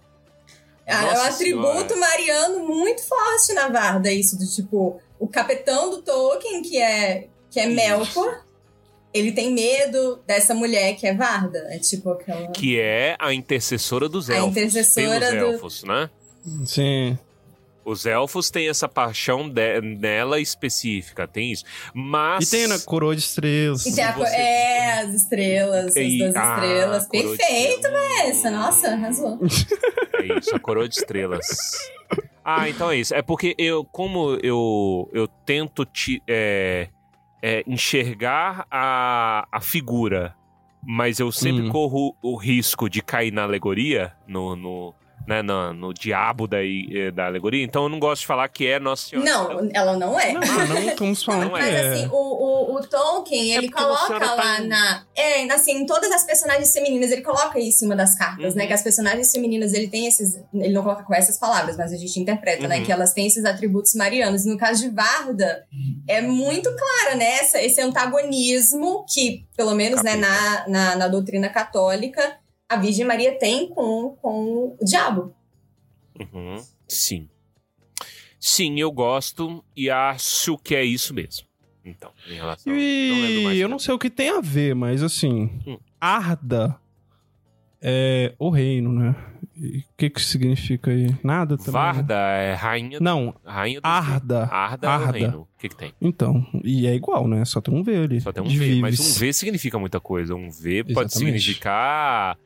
Ah, 0.87 0.93
É 0.93 0.97
um 0.99 1.03
Nossa 1.07 1.29
atributo 1.31 1.95
Senhora. 1.95 1.97
mariano 1.97 2.59
muito 2.69 3.03
forte 3.09 3.55
na 3.55 3.69
Varda, 3.69 4.13
isso 4.13 4.39
do 4.39 4.47
tipo, 4.47 5.01
o 5.19 5.27
capitão 5.27 5.89
do 5.91 6.03
Tolkien, 6.03 6.61
que 6.63 6.77
é, 6.77 7.29
que 7.51 7.59
é 7.61 7.67
Melkor, 7.67 8.45
ele 9.13 9.33
tem 9.33 9.53
medo 9.53 10.21
dessa 10.27 10.55
mulher 10.55 10.95
que 10.97 11.07
é 11.07 11.15
Varda. 11.15 11.59
É 11.71 11.79
tipo 11.79 12.11
aquela. 12.11 12.49
Que 12.53 12.79
é 12.79 13.17
a 13.19 13.33
intercessora 13.33 14.09
dos 14.09 14.29
A 14.31 14.37
elfos. 14.37 14.51
intercessora 14.57 15.19
pelos 15.21 15.31
do- 15.31 15.53
elfos, 15.55 15.85
né? 15.85 16.11
Sim. 16.65 17.19
Os 17.85 18.05
elfos 18.05 18.51
têm 18.51 18.69
essa 18.69 18.87
paixão 18.87 19.49
de- 19.49 19.81
nela 19.81 20.39
específica, 20.39 21.27
tem 21.27 21.53
isso. 21.53 21.65
Mas. 21.95 22.47
E 22.47 22.51
tem 22.59 22.67
na 22.67 22.79
coroa 22.79 23.17
de 23.17 23.23
estrelas. 23.23 23.87
E 23.87 23.95
tem 23.95 24.05
a, 24.05 24.13
co- 24.13 24.21
Você- 24.21 24.37
É, 24.37 24.93
as 25.01 25.15
estrelas, 25.15 25.87
as 25.87 25.97
E- 25.97 26.19
duas 26.19 26.37
ah, 26.37 26.55
estrelas. 26.55 27.03
de 27.05 27.09
Perfeito, 27.09 27.87
essa. 28.27 28.51
Nossa, 28.51 28.89
arrasou. 28.89 29.39
É 30.15 30.39
isso, 30.39 30.55
a 30.55 30.61
coroa 30.61 30.87
de 30.87 30.97
estrelas. 30.97 31.47
Ah, 32.45 32.69
então 32.69 32.91
é 32.91 32.97
isso. 32.97 33.15
É 33.15 33.23
porque 33.23 33.55
eu, 33.59 33.85
como 33.85 34.39
eu, 34.43 35.09
eu 35.15 35.27
tento 35.47 35.85
te, 35.87 36.23
é, 36.27 36.89
é, 37.43 37.63
enxergar 37.67 38.67
a, 38.71 39.47
a 39.51 39.61
figura, 39.61 40.35
mas 40.83 41.19
eu 41.19 41.31
sempre 41.33 41.63
Hum. 41.65 41.71
corro 41.71 42.17
o 42.23 42.37
risco 42.37 42.89
de 42.89 43.03
cair 43.03 43.33
na 43.33 43.43
alegoria, 43.43 44.13
no, 44.27 44.55
no, 44.57 44.95
né, 45.29 45.43
no, 45.43 45.75
no 45.75 45.93
diabo 45.95 46.47
da, 46.49 46.57
eh, 46.65 47.11
da 47.13 47.27
alegoria, 47.27 47.63
então 47.63 47.83
eu 47.85 47.89
não 47.91 47.99
gosto 48.01 48.23
de 48.23 48.27
falar 48.27 48.49
que 48.49 48.67
é 48.67 48.81
Nossa 48.81 49.09
Senhora. 49.11 49.29
Não, 49.31 49.71
ela 49.75 49.97
não 49.97 50.19
é. 50.19 50.31
Ah, 50.33 50.65
não 50.67 50.79
estamos 50.89 51.23
falando 51.23 51.43
Não 51.43 51.53
que 51.53 51.59
Mas 51.61 51.75
é. 51.75 51.89
assim, 51.93 52.07
o, 52.11 52.17
o, 52.17 52.77
o 52.77 52.81
Tolkien, 52.89 53.53
ele 53.53 53.69
porque 53.69 53.83
Nossa 53.83 54.07
coloca 54.07 54.27
tá 54.27 54.35
lá 54.35 54.61
em- 54.61 54.67
na. 54.69 55.05
É, 55.15 55.43
assim, 55.53 55.73
em 55.83 55.87
todas 55.87 56.11
as 56.11 56.25
personagens 56.25 56.73
femininas, 56.73 57.11
ele 57.11 57.21
coloca 57.23 57.59
isso 57.61 57.85
em 57.85 57.89
uma 57.89 57.97
das 57.97 58.17
cartas, 58.17 58.53
Uhum. 58.53 58.59
né? 58.59 58.67
Que 58.67 58.73
as 58.73 58.83
personagens 58.83 59.31
femininas, 59.31 59.75
ele 59.75 59.89
tem 59.89 60.07
esses. 60.07 60.41
Ele 60.55 60.73
não 60.73 60.83
coloca 60.83 61.03
com 61.03 61.15
essas 61.15 61.39
palavras, 61.39 61.77
mas 61.77 61.93
a 61.93 61.97
gente 61.97 62.19
interpreta, 62.19 62.67
né? 62.67 62.79
Uhum. 62.79 62.85
Que 62.85 62.93
elas 62.93 63.13
têm 63.13 63.27
esses 63.27 63.45
atributos 63.45 63.93
marianos. 63.95 64.47
No 64.47 64.57
caso 64.57 64.83
de 64.83 64.89
Varda, 64.95 65.65
é 66.09 66.21
muito 66.23 66.75
clara, 66.75 67.17
né? 67.17 67.33
Essa, 67.41 67.61
esse 67.61 67.81
antagonismo 67.81 69.05
que, 69.13 69.45
pelo 69.57 69.75
menos, 69.75 70.03
né, 70.03 70.17
na, 70.17 70.69
na, 70.69 70.97
na 70.97 71.09
doutrina 71.09 71.49
católica, 71.49 72.37
a 72.69 72.77
Virgem 72.77 73.05
Maria 73.07 73.39
tem 73.39 73.69
com, 73.69 74.17
com 74.21 74.77
o 74.81 74.85
diabo. 74.85 75.35
Uhum, 76.19 76.57
Sim. 76.87 77.29
Sim, 78.41 78.79
eu 78.79 78.91
gosto 78.93 79.65
e 79.77 79.91
acho 79.91 80.57
que 80.59 80.75
é 80.75 80.85
isso 80.85 81.13
mesmo. 81.13 81.47
Então, 81.85 82.11
em 82.29 82.35
relação. 82.35 82.73
não 82.73 82.79
E 82.79 83.43
eu 83.55 83.55
tempo. 83.55 83.69
não 83.69 83.79
sei 83.79 83.95
o 83.95 83.99
que 83.99 84.11
tem 84.11 84.31
a 84.31 84.41
ver, 84.41 84.75
mas 84.75 85.03
assim, 85.03 85.51
Hum. 85.67 85.79
Arda 86.01 86.77
é 87.81 88.35
o 88.39 88.51
reino, 88.51 88.93
né? 88.93 89.15
E 89.57 89.79
o 89.79 89.85
que 89.97 90.11
que 90.11 90.21
significa 90.23 90.91
aí? 90.93 91.15
Nada 91.25 91.57
também. 91.57 91.73
né? 91.73 91.79
Varda 91.93 92.15
é 92.15 92.55
rainha, 92.55 92.99
Não, 93.01 93.35
rainha 93.45 93.81
do 93.81 93.87
Arda. 93.87 94.45
Arda, 94.45 94.87
é 94.87 94.91
o 94.91 94.93
Arda. 94.93 95.13
reino. 95.19 95.41
O 95.41 95.59
que, 95.59 95.69
que 95.69 95.77
tem? 95.77 95.93
Então, 96.01 96.47
e 96.63 96.87
é 96.87 96.95
igual, 96.95 97.27
né? 97.27 97.45
Só 97.45 97.61
tem 97.61 97.75
um 97.75 97.83
V 97.83 97.97
ali. 97.97 98.21
Só 98.21 98.33
tem 98.33 98.43
um 98.43 98.47
V, 98.49 98.81
mas 98.81 99.01
um 99.01 99.19
V 99.19 99.33
significa 99.33 99.79
muita 99.79 99.99
coisa. 99.99 100.35
Um 100.35 100.49
V 100.51 100.85
pode 100.85 101.11
Exatamente. 101.11 101.41
significar. 101.41 102.39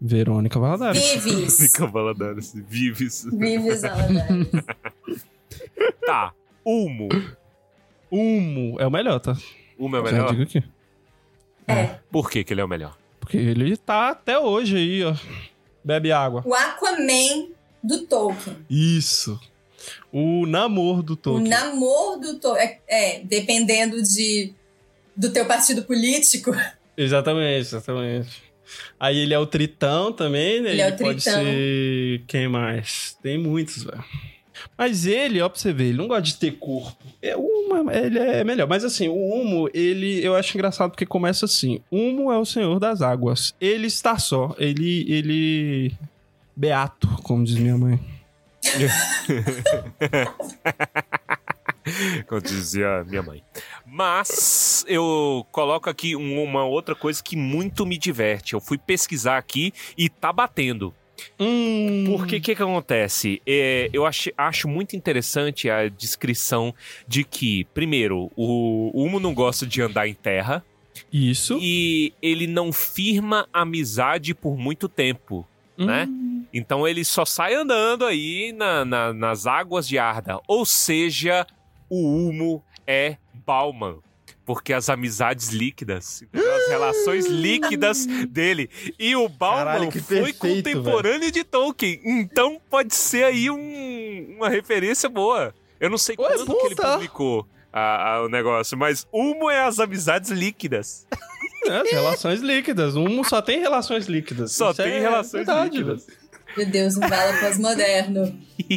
Verônica 0.00 0.58
Valadares. 0.58 1.02
Vives. 1.22 1.58
Fica 1.58 1.86
Valadares, 1.86 2.52
Vives. 2.54 3.26
Vives 3.32 3.82
Valadares. 3.82 4.48
Tá. 6.06 6.32
Ulmo. 6.64 7.08
Humo 8.10 8.80
é 8.80 8.86
o 8.86 8.90
melhor, 8.90 9.18
tá? 9.20 9.36
Ulmo 9.78 9.96
é 9.96 10.00
o 10.00 10.06
Já 10.06 10.12
melhor? 10.12 10.30
digo 10.30 10.42
aqui. 10.42 10.64
É. 11.68 11.98
Por 12.10 12.30
que, 12.30 12.42
que 12.42 12.52
ele 12.52 12.60
é 12.60 12.64
o 12.64 12.68
melhor? 12.68 12.96
Porque 13.20 13.36
ele 13.36 13.76
tá 13.76 14.10
até 14.10 14.38
hoje 14.38 14.76
aí, 14.76 15.04
ó. 15.04 15.14
Bebe 15.84 16.10
água. 16.12 16.42
O 16.44 16.54
Aquaman 16.54 17.48
do 17.82 18.06
Tolkien. 18.06 18.56
Isso. 18.68 19.38
O 20.12 20.44
namoro 20.46 21.02
do 21.02 21.12
O 21.12 21.16
Tolkien. 21.16 21.48
namoro 21.48 22.20
do 22.20 22.38
Tolkien. 22.38 22.78
É, 22.88 23.16
é, 23.18 23.20
dependendo 23.24 24.02
de, 24.02 24.52
do 25.16 25.30
teu 25.30 25.46
partido 25.46 25.82
político. 25.84 26.50
Exatamente, 26.96 27.60
exatamente. 27.60 28.42
Aí 28.98 29.18
ele 29.18 29.34
é 29.34 29.38
o 29.38 29.46
Tritão 29.46 30.12
também, 30.12 30.60
né? 30.60 30.70
Ele 30.70 30.82
é 30.82 30.88
o 30.88 30.96
pode 30.96 31.22
Tritão. 31.22 31.42
ser. 31.42 32.22
Quem 32.26 32.48
mais? 32.48 33.16
Tem 33.22 33.38
muitos, 33.38 33.84
velho. 33.84 34.04
Mas 34.76 35.06
ele, 35.06 35.40
ó, 35.40 35.48
pra 35.48 35.58
você 35.58 35.72
ver, 35.72 35.88
ele 35.88 35.98
não 35.98 36.08
gosta 36.08 36.22
de 36.22 36.36
ter 36.36 36.52
corpo. 36.52 36.96
É, 37.20 37.36
o 37.36 37.40
Humo, 37.40 37.90
ele 37.90 38.18
é 38.18 38.44
melhor. 38.44 38.68
Mas 38.68 38.84
assim, 38.84 39.08
o 39.08 39.14
Humo, 39.14 39.68
ele, 39.74 40.24
eu 40.24 40.34
acho 40.34 40.56
engraçado 40.56 40.90
porque 40.90 41.06
começa 41.06 41.44
assim: 41.44 41.80
Humo 41.90 42.32
é 42.32 42.38
o 42.38 42.44
senhor 42.44 42.78
das 42.78 43.02
águas. 43.02 43.54
Ele 43.60 43.86
está 43.86 44.18
só. 44.18 44.54
Ele. 44.58 45.06
ele. 45.10 45.92
Beato, 46.56 47.08
como 47.22 47.44
diz 47.44 47.56
minha 47.56 47.76
mãe. 47.76 47.98
Como 52.26 52.40
dizia 52.40 53.04
minha 53.04 53.22
mãe. 53.22 53.42
Mas 53.86 54.84
eu 54.88 55.46
coloco 55.50 55.88
aqui 55.90 56.14
um- 56.16 56.42
uma 56.42 56.64
outra 56.64 56.94
coisa 56.94 57.22
que 57.22 57.36
muito 57.36 57.84
me 57.86 57.98
diverte. 57.98 58.54
Eu 58.54 58.60
fui 58.60 58.78
pesquisar 58.78 59.36
aqui 59.38 59.72
e 59.96 60.08
tá 60.08 60.32
batendo. 60.32 60.94
Hum. 61.38 62.04
Porque 62.06 62.36
o 62.36 62.40
que, 62.40 62.54
que 62.54 62.62
acontece? 62.62 63.42
É, 63.46 63.90
eu 63.92 64.06
acho, 64.06 64.30
acho 64.38 64.66
muito 64.66 64.96
interessante 64.96 65.68
a 65.68 65.86
descrição 65.88 66.74
de 67.06 67.24
que, 67.24 67.64
primeiro, 67.74 68.30
o 68.34 68.90
Humo 68.94 69.20
não 69.20 69.34
gosta 69.34 69.66
de 69.66 69.82
andar 69.82 70.08
em 70.08 70.14
terra 70.14 70.64
Isso. 71.12 71.58
e 71.60 72.14
ele 72.22 72.46
não 72.46 72.72
firma 72.72 73.46
amizade 73.52 74.34
por 74.34 74.56
muito 74.56 74.88
tempo. 74.88 75.46
né? 75.76 76.06
Hum. 76.08 76.44
Então 76.52 76.86
ele 76.86 77.04
só 77.04 77.24
sai 77.24 77.54
andando 77.54 78.04
aí 78.04 78.52
na- 78.52 78.84
na- 78.84 79.12
nas 79.14 79.46
águas 79.46 79.86
de 79.88 79.98
Arda. 79.98 80.38
Ou 80.48 80.66
seja, 80.66 81.46
o 81.90 82.06
Humo 82.28 82.64
é 82.86 83.16
Bauman. 83.44 83.98
Porque 84.46 84.72
as 84.72 84.88
amizades 84.88 85.50
líquidas, 85.50 86.24
as 86.32 86.68
relações 86.68 87.26
líquidas 87.26 88.04
dele. 88.28 88.68
E 88.98 89.14
o 89.14 89.28
Bauman 89.28 89.58
Caralho, 89.64 89.92
foi 89.92 90.00
perfeito, 90.32 90.38
contemporâneo 90.38 91.30
de 91.30 91.44
Tolkien. 91.44 92.00
Então 92.04 92.60
pode 92.68 92.94
ser 92.94 93.24
aí 93.24 93.48
um- 93.50 94.34
uma 94.38 94.48
referência 94.48 95.08
boa. 95.08 95.54
Eu 95.78 95.88
não 95.88 95.98
sei 95.98 96.16
Ué, 96.18 96.26
quando 96.36 96.46
que 96.56 96.66
ele 96.66 96.74
puta. 96.74 96.92
publicou 96.94 97.46
a- 97.72 98.14
a- 98.14 98.22
o 98.24 98.28
negócio, 98.28 98.76
mas 98.76 99.06
Humo 99.12 99.48
é 99.50 99.60
as 99.62 99.78
amizades 99.78 100.30
líquidas. 100.30 101.06
É, 101.66 101.76
as 101.76 101.90
relações 101.90 102.40
líquidas. 102.40 102.96
Humo 102.96 103.24
só 103.24 103.40
tem 103.42 103.60
relações 103.60 104.06
líquidas. 104.06 104.52
Só 104.52 104.70
Isso 104.70 104.82
tem 104.82 104.92
é 104.94 105.00
relações 105.00 105.46
verdade, 105.46 105.76
líquidas. 105.78 106.06
velho. 106.06 106.18
Meu 106.56 106.66
Deus, 106.66 106.96
um 106.96 107.00
bala 107.00 107.32
pós-moderno. 107.40 108.22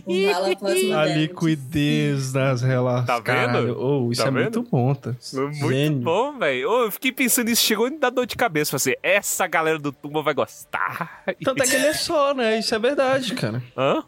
Um 0.08 0.32
bala 0.32 0.52
A 0.52 0.56
pós-moderno. 0.56 1.22
liquidez 1.22 2.32
das 2.32 2.62
relações. 2.62 3.08
Tá 3.08 3.16
vendo? 3.16 3.24
Caralho, 3.26 3.78
oh, 3.80 4.12
isso 4.12 4.22
Tá 4.22 4.28
é 4.28 4.32
vendo? 4.32 4.60
muito 4.60 4.70
bom, 4.72 4.94
tá? 4.96 5.16
Muito 5.34 5.70
Gênio. 5.70 6.00
bom, 6.00 6.38
velho. 6.38 6.70
Ô, 6.70 6.84
Eu 6.86 6.92
fiquei 6.92 7.12
pensando 7.12 7.48
nisso, 7.48 7.64
chegou 7.64 7.88
a 7.88 7.90
me 7.90 7.98
dar 7.98 8.10
dor 8.10 8.26
de 8.26 8.36
cabeça. 8.36 8.78
Falei 8.78 8.96
assim, 8.96 9.00
essa 9.04 9.48
galera 9.48 9.80
do 9.80 9.92
Tumba 9.92 10.22
vai 10.22 10.34
gostar. 10.34 11.24
Tanto 11.44 11.64
é 11.64 11.68
que 11.68 11.76
ele 11.76 11.88
é 11.88 11.94
só, 11.94 12.34
né? 12.34 12.60
Isso 12.60 12.74
é 12.74 12.80
verdade, 12.80 13.34
cara. 13.36 13.62
Hã? 13.78 14.04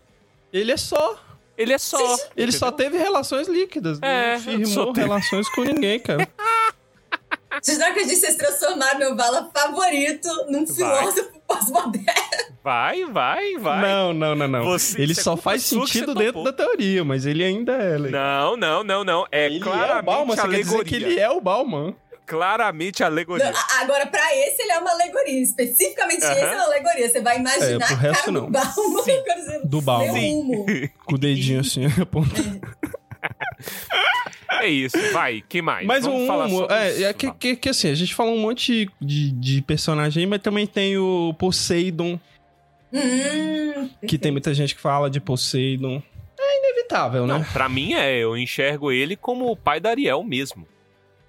Ele 0.53 0.71
é 0.71 0.77
só. 0.77 1.19
Ele 1.57 1.73
é 1.73 1.77
só. 1.77 2.17
Ele 2.35 2.51
só 2.51 2.71
teve 2.71 2.97
relações 2.97 3.47
líquidas. 3.47 3.97
É, 4.01 4.33
não 4.33 4.39
firmou 4.41 4.93
teve. 4.93 5.07
relações 5.07 5.49
com 5.49 5.61
ninguém, 5.63 5.99
cara. 5.99 6.27
Vocês 7.61 7.77
não 7.79 7.87
acreditam 7.87 8.15
que 8.15 8.25
vocês 8.27 8.35
transformaram 8.35 8.99
meu 8.99 9.15
bala 9.15 9.49
favorito 9.55 10.27
num 10.49 10.67
filósofo 10.67 11.31
pós-moderno? 11.47 12.03
Vai, 12.65 13.05
vai, 13.05 13.57
vai. 13.59 13.79
Não, 13.79 14.11
não, 14.11 14.33
não, 14.33 14.47
não. 14.47 14.63
Você- 14.65 14.99
ele 14.99 15.11
isso 15.11 15.21
é 15.21 15.23
só 15.23 15.37
faz 15.37 15.61
que 15.63 15.69
sentido 15.69 16.15
dentro 16.15 16.41
topou. 16.41 16.43
da 16.45 16.51
teoria, 16.51 17.03
mas 17.05 17.27
ele 17.27 17.43
ainda 17.43 17.73
é. 17.73 17.95
legal. 17.95 18.57
Não, 18.57 18.83
não, 18.83 18.83
não, 18.83 19.03
não. 19.03 19.25
É 19.31 19.45
Ele 19.45 19.57
é 19.57 19.59
o 19.59 19.61
claramente 19.61 20.05
Bauman, 20.05 20.35
você 20.35 20.41
quer 20.41 20.47
dizer 20.57 20.75
alegoria. 20.75 20.83
que 20.85 20.95
ele 20.95 21.19
é 21.19 21.29
o 21.29 21.39
Bauman. 21.39 21.95
claramente 22.25 23.01
Não, 23.01 23.07
alegoria. 23.07 23.53
a- 23.55 23.81
agora, 23.81 24.07
pra 24.07 24.35
esse, 24.35 24.63
ele 24.63 24.71
é 24.71 24.79
uma 24.79 24.89
alegoria. 24.89 25.43
Especificamente 25.43 26.23
Aham. 26.25 26.33
esse 26.33 26.43
é 26.43 26.55
uma 26.55 26.63
alegoria. 26.65 27.07
Você 27.07 27.21
vai 27.21 27.37
imaginar 27.37 27.65
É, 27.67 27.77
pro 27.85 27.93
a 27.95 27.99
resto, 27.99 28.31
não. 28.31 28.45
do 28.45 28.51
Balma. 28.51 29.03
Sim. 29.03 29.23
exemplo, 29.37 29.69
Do 29.69 29.77
humo. 29.79 30.65
Com 31.05 31.13
o 31.13 31.17
dedinho 31.19 31.59
assim, 31.59 31.85
apontando. 32.01 32.61
É 34.61 34.67
isso, 34.67 34.97
vai, 35.11 35.43
quem 35.47 35.61
mais? 35.61 35.85
Mas 35.85 36.05
Vamos 36.05 36.21
um. 36.21 36.27
falar 36.27 36.49
sobre 36.49 36.73
é, 36.75 36.89
os- 36.89 37.01
é 37.01 37.13
que, 37.13 37.31
que, 37.33 37.55
que 37.55 37.69
assim, 37.69 37.89
a 37.89 37.95
gente 37.95 38.15
falou 38.15 38.33
um 38.35 38.39
monte 38.39 38.89
de, 39.01 39.31
de 39.31 39.61
personagem 39.61 40.23
aí, 40.23 40.27
mas 40.27 40.41
também 40.41 40.65
tem 40.65 40.97
o 40.97 41.33
Poseidon, 41.37 42.19
Hum, 42.95 43.89
que 44.07 44.17
tem 44.17 44.31
muita 44.31 44.53
gente 44.53 44.73
que 44.75 44.81
fala 44.81 45.09
de 45.09 45.19
Poseidon. 45.19 46.01
É 46.39 46.59
inevitável, 46.59 47.25
Não, 47.27 47.39
né? 47.39 47.47
pra 47.51 47.67
mim 47.67 47.93
é, 47.93 48.17
eu 48.17 48.37
enxergo 48.37 48.91
ele 48.91 49.15
como 49.15 49.49
o 49.51 49.55
pai 49.55 49.79
da 49.79 49.89
Ariel 49.89 50.23
mesmo. 50.23 50.67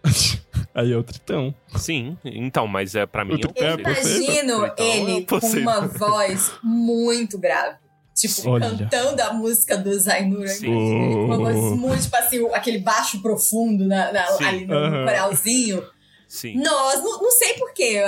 Aí 0.75 0.93
é 0.93 0.97
o 0.97 1.03
Tritão. 1.03 1.55
Sim, 1.77 2.19
então, 2.25 2.67
mas 2.67 2.95
é 2.95 3.07
para 3.07 3.25
mim 3.25 3.33
Outro 3.33 3.51
é 3.57 3.65
É, 3.65 3.73
Eu 3.73 3.79
imagino 3.79 4.67
Então, 4.67 4.87
ele 4.87 5.27
eu 5.31 5.41
com 5.41 5.47
uma 5.47 5.81
voz 5.81 6.53
muito 6.63 7.39
grave. 7.39 7.77
Tipo, 8.15 8.51
Olha. 8.51 8.69
cantando 8.71 9.21
a 9.23 9.33
música 9.33 9.77
do 9.77 9.93
Zainur. 9.99 10.47
Sim. 10.49 10.69
Uma 10.71 11.37
voz 11.37 11.57
muito, 11.79 12.03
tipo 12.03 12.17
assim, 12.17 12.47
aquele 12.53 12.79
baixo 12.79 13.21
profundo 13.21 13.87
na, 13.87 14.13
na- 14.13 14.27
ali 14.49 14.67
no, 14.67 14.75
Aham. 14.75 15.05
coralzinho. 15.05 15.83
Sim. 16.29 16.57
Nós, 16.63 17.03
não, 17.03 17.23
não 17.23 17.31
sei 17.31 17.55
porquê. 17.55 18.03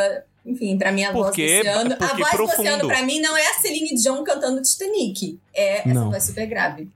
Enfim, 0.48 0.78
pra 0.78 0.90
mim 0.90 1.04
a 1.04 1.12
voz 1.12 1.26
do 1.26 1.28
Porque- 1.28 1.60
Oceano... 1.60 1.94
A 2.00 2.06
voz 2.16 2.30
profundo. 2.30 2.46
do 2.56 2.60
Oceano, 2.62 2.86
pra 2.88 3.02
mim, 3.02 3.20
não 3.20 3.36
é 3.36 3.46
a 3.46 3.54
Celine 3.60 3.94
Dion 3.94 4.24
cantando 4.24 4.62
Titanic. 4.62 5.38
É 5.54 5.78
essa 5.80 5.88
Não. 5.94 6.10
voz 6.10 6.24
super 6.24 6.46
grave. 6.46 6.88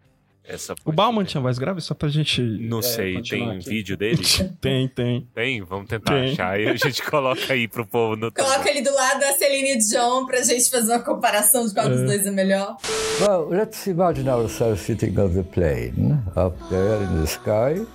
Essa 0.45 0.75
O 0.85 0.91
Bauman 0.91 1.23
tinha 1.25 1.41
voz 1.41 1.57
grave? 1.57 1.81
Só 1.81 1.95
pra 1.95 2.09
gente. 2.09 2.41
Não 2.43 2.81
é, 2.81 2.83
sei, 2.83 3.23
tem 3.23 3.49
aqui. 3.51 3.69
vídeo 3.69 3.97
dele? 3.97 4.21
Tem, 4.61 4.89
tem. 4.89 5.29
Tem? 5.33 5.63
Vamos 5.63 5.89
tentar 5.89 6.15
Tem. 6.15 6.33
achar. 6.33 6.55
Aí 6.55 6.67
a 6.67 6.75
gente 6.75 7.01
coloca 7.03 7.53
aí 7.53 7.69
pro 7.69 7.87
povo 7.87 8.17
no 8.17 8.33
Coloca 8.33 8.69
ele 8.69 8.83
do 8.83 8.93
lado 8.93 9.21
da 9.21 9.33
Celine 9.35 9.79
Dion 9.79 10.27
pra 10.27 10.43
gente 10.43 10.69
fazer 10.69 10.93
uma 10.95 10.99
comparação 11.01 11.65
de 11.67 11.73
qual 11.73 11.89
dos 11.89 12.01
É. 12.01 12.05
dois 12.07 12.27
é 12.27 12.31
melhor. 12.33 12.77
Well, 13.21 13.51
let's 13.51 13.87
imagine 13.87 14.29
ourselves 14.29 14.81
sitting 14.81 15.17
on 15.17 15.29
the 15.33 15.45
plane 15.45 16.19
up 16.37 16.57
there 16.71 17.05
in 17.05 17.21
the 17.21 17.27
sky 17.27 17.87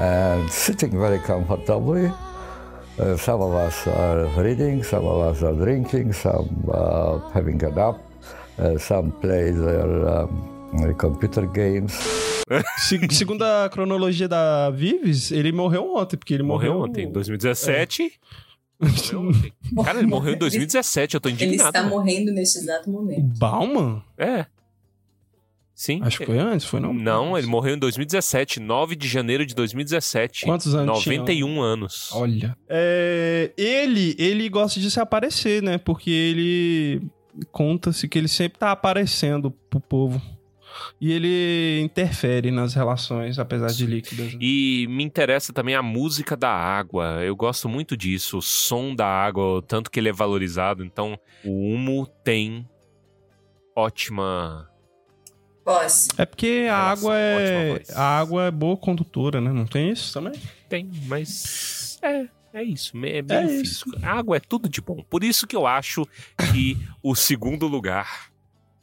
and 0.00 0.48
sitting 0.50 0.90
very 0.98 1.20
comfortably. 1.20 2.10
Uh, 2.98 3.16
some 3.16 3.42
of 3.42 3.54
us 3.54 3.86
are 3.88 4.26
reading, 4.42 4.82
some 4.82 5.06
of 5.06 5.18
us 5.34 5.42
are 5.42 5.54
drinking, 5.54 6.12
some 6.12 6.48
uh, 6.68 7.18
having 7.32 7.62
a 7.64 7.70
nap, 7.70 7.98
uh, 8.58 8.78
some 8.78 9.10
play 9.12 9.50
their 9.50 9.86
um, 10.08 10.94
computer 10.98 11.46
games. 11.46 11.92
Se- 12.78 12.98
segundo 13.10 13.42
a 13.44 13.68
cronologia 13.70 14.28
da 14.28 14.68
Vives, 14.70 15.30
ele 15.32 15.52
morreu 15.52 15.94
ontem, 15.96 16.16
porque 16.18 16.34
ele 16.34 16.42
morreu. 16.42 16.74
Morreu 16.74 16.90
ontem, 16.90 17.10
2017. 17.10 18.12
Morreu 18.78 19.28
ontem. 19.30 19.52
Cara, 19.84 19.98
ele 20.00 20.08
morreu 20.08 20.34
em 20.34 20.38
2017, 20.38 21.14
eu 21.14 21.20
tô 21.20 21.28
Ele 21.30 21.36
indignado. 21.44 21.68
está 21.70 21.82
mano. 21.82 21.94
morrendo 21.96 22.30
neste 22.32 22.58
exato 22.58 22.90
momento. 22.90 23.38
Bauman? 23.38 24.02
É. 24.18 24.44
Sim. 25.82 25.98
Acho 26.00 26.18
que 26.18 26.26
foi 26.26 26.38
antes, 26.38 26.64
foi 26.64 26.78
não? 26.78 26.94
Não, 26.94 27.36
ele 27.36 27.48
morreu 27.48 27.74
em 27.74 27.78
2017, 27.78 28.60
9 28.60 28.94
de 28.94 29.08
janeiro 29.08 29.44
de 29.44 29.52
2017. 29.52 30.44
Quantos 30.44 30.72
anos 30.76 31.02
tinha? 31.02 31.18
91 31.18 31.60
anos. 31.60 32.10
Olha. 32.12 32.56
É, 32.68 33.50
ele, 33.56 34.14
ele 34.16 34.48
gosta 34.48 34.78
de 34.78 34.88
se 34.88 35.00
aparecer, 35.00 35.60
né? 35.60 35.78
Porque 35.78 36.08
ele 36.08 37.02
conta-se 37.50 38.06
que 38.06 38.16
ele 38.16 38.28
sempre 38.28 38.60
tá 38.60 38.70
aparecendo 38.70 39.50
pro 39.50 39.80
povo. 39.80 40.22
E 41.00 41.10
ele 41.10 41.80
interfere 41.80 42.52
nas 42.52 42.74
relações, 42.74 43.40
apesar 43.40 43.72
de 43.72 43.84
líquidas. 43.84 44.34
né? 44.34 44.38
E 44.40 44.86
me 44.88 45.02
interessa 45.02 45.52
também 45.52 45.74
a 45.74 45.82
música 45.82 46.36
da 46.36 46.50
água. 46.52 47.24
Eu 47.24 47.34
gosto 47.34 47.68
muito 47.68 47.96
disso, 47.96 48.38
o 48.38 48.42
som 48.42 48.94
da 48.94 49.08
água, 49.08 49.44
o 49.56 49.60
tanto 49.60 49.90
que 49.90 49.98
ele 49.98 50.10
é 50.10 50.12
valorizado. 50.12 50.84
Então, 50.84 51.18
o 51.44 51.74
Humo 51.74 52.06
tem 52.22 52.64
ótima. 53.74 54.68
Posso. 55.64 56.08
É 56.18 56.26
porque 56.26 56.66
a 56.70 56.82
Relação, 56.94 57.10
água 57.10 57.18
é. 57.18 57.82
A 57.94 58.18
água 58.18 58.44
é 58.46 58.50
boa 58.50 58.76
condutora, 58.76 59.40
né? 59.40 59.52
Não 59.52 59.64
tem 59.66 59.90
isso 59.90 60.12
também? 60.12 60.32
Tem, 60.68 60.90
mas. 61.06 61.98
É, 62.02 62.26
é 62.54 62.62
isso. 62.64 62.96
É 62.96 63.22
meio 63.22 63.26
É 63.30 63.48
físico. 63.48 63.90
A 64.02 64.10
água 64.18 64.36
é 64.36 64.40
tudo 64.40 64.68
de 64.68 64.80
bom. 64.80 65.04
Por 65.08 65.22
isso 65.22 65.46
que 65.46 65.54
eu 65.54 65.66
acho 65.66 66.06
que 66.52 66.76
o 67.02 67.14
segundo 67.14 67.66
lugar 67.68 68.30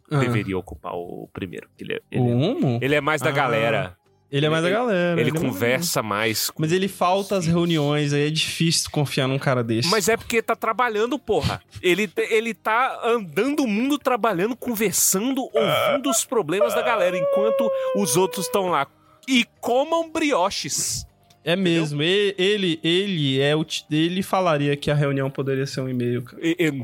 Ah, 0.09 0.19
deveria 0.19 0.57
ocupar 0.57 0.93
o 0.93 1.29
primeiro. 1.33 1.67
Ele 1.77 1.93
é, 1.95 2.01
ele 2.09 2.23
O 2.23 2.29
é, 2.29 2.33
Humo? 2.35 2.79
ele 2.81 2.95
é 2.95 3.01
mais 3.01 3.21
da 3.21 3.29
Ah, 3.29 3.33
galera. 3.33 3.97
Ele 4.31 4.45
é 4.45 4.49
mais 4.49 4.61
da 4.63 4.69
galera. 4.69 5.19
Ele 5.19 5.29
é 5.29 5.33
mais 5.33 5.43
da 5.43 5.49
conversa 5.49 6.03
mais. 6.03 6.49
com- 6.51 6.61
Mas 6.61 6.71
ele 6.71 6.87
falta 6.87 7.35
às 7.37 7.47
reuniões, 7.47 8.13
aí 8.13 8.27
é 8.27 8.29
difícil 8.29 8.89
confiar 8.91 9.27
num 9.27 9.39
cara 9.39 9.63
desse. 9.63 9.89
Mas 9.89 10.07
é 10.07 10.15
porque 10.15 10.41
tá 10.41 10.55
trabalhando, 10.55 11.17
porra. 11.17 11.61
Ele, 11.81 12.07
ele 12.29 12.53
tá 12.53 12.99
andando 13.03 13.63
o 13.63 13.67
mundo 13.67 13.97
trabalhando, 13.97 14.55
conversando, 14.55 15.41
ouvindo 15.53 16.09
os 16.09 16.23
problemas 16.23 16.75
da 16.75 16.81
galera, 16.83 17.17
enquanto 17.17 17.69
os 17.95 18.15
outros 18.15 18.45
estão 18.45 18.67
lá. 18.69 18.85
E 19.27 19.45
comam 19.59 20.09
brioches. 20.11 21.05
É 21.43 21.55
mesmo. 21.55 22.03
E- 22.03 22.35
Ele, 22.37 22.79
ele 22.83 23.39
é 23.41 23.55
o. 23.55 23.65
Ele 23.89 24.21
falaria 24.21 24.75
que 24.75 24.91
a 24.91 24.95
reunião 24.95 25.31
poderia 25.31 25.65
ser 25.65 25.81
um 25.81 25.89
e-mail, 25.89 26.23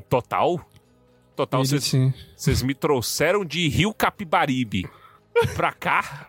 total? 0.09 0.67
Total, 1.35 1.61
Ele, 1.61 2.13
vocês 2.35 2.61
me 2.63 2.73
trouxeram 2.73 3.43
de 3.43 3.67
Rio 3.67 3.93
Capibaribe 3.93 4.87
pra 5.55 5.71
cá 5.71 6.27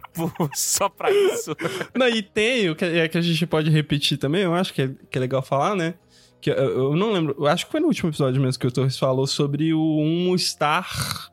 só 0.54 0.88
pra 0.88 1.10
isso. 1.10 1.54
Não, 1.94 2.08
e 2.08 2.22
tem 2.22 2.70
o 2.70 2.76
que, 2.76 2.84
é, 2.84 3.08
que 3.08 3.18
a 3.18 3.20
gente 3.20 3.46
pode 3.46 3.70
repetir 3.70 4.18
também, 4.18 4.42
eu 4.42 4.54
acho 4.54 4.72
que 4.72 4.82
é, 4.82 4.90
que 5.10 5.18
é 5.18 5.20
legal 5.20 5.42
falar, 5.42 5.74
né? 5.74 5.94
Que 6.40 6.50
eu, 6.50 6.54
eu 6.54 6.96
não 6.96 7.12
lembro, 7.12 7.34
eu 7.38 7.46
acho 7.46 7.66
que 7.66 7.72
foi 7.72 7.80
no 7.80 7.86
último 7.86 8.10
episódio 8.10 8.40
mesmo 8.40 8.60
que 8.60 8.66
o 8.66 8.70
Torres 8.70 8.98
falou 8.98 9.26
sobre 9.26 9.72
o 9.72 9.98
Humo 9.98 10.34
estar 10.34 11.30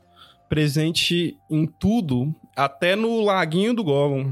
presente 0.50 1.38
em 1.50 1.66
tudo, 1.66 2.34
até 2.56 2.96
no 2.96 3.22
laguinho 3.22 3.74
do 3.74 3.84
Gollum, 3.84 4.32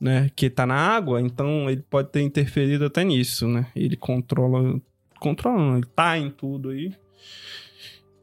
né? 0.00 0.30
Que 0.34 0.50
tá 0.50 0.66
na 0.66 0.74
água, 0.74 1.20
então 1.20 1.70
ele 1.70 1.82
pode 1.82 2.10
ter 2.10 2.22
interferido 2.22 2.86
até 2.86 3.04
nisso, 3.04 3.46
né? 3.46 3.66
Ele 3.76 3.96
controla, 3.96 4.80
controla, 5.18 5.76
ele 5.76 5.86
tá 5.86 6.18
em 6.18 6.30
tudo 6.30 6.70
aí. 6.70 6.92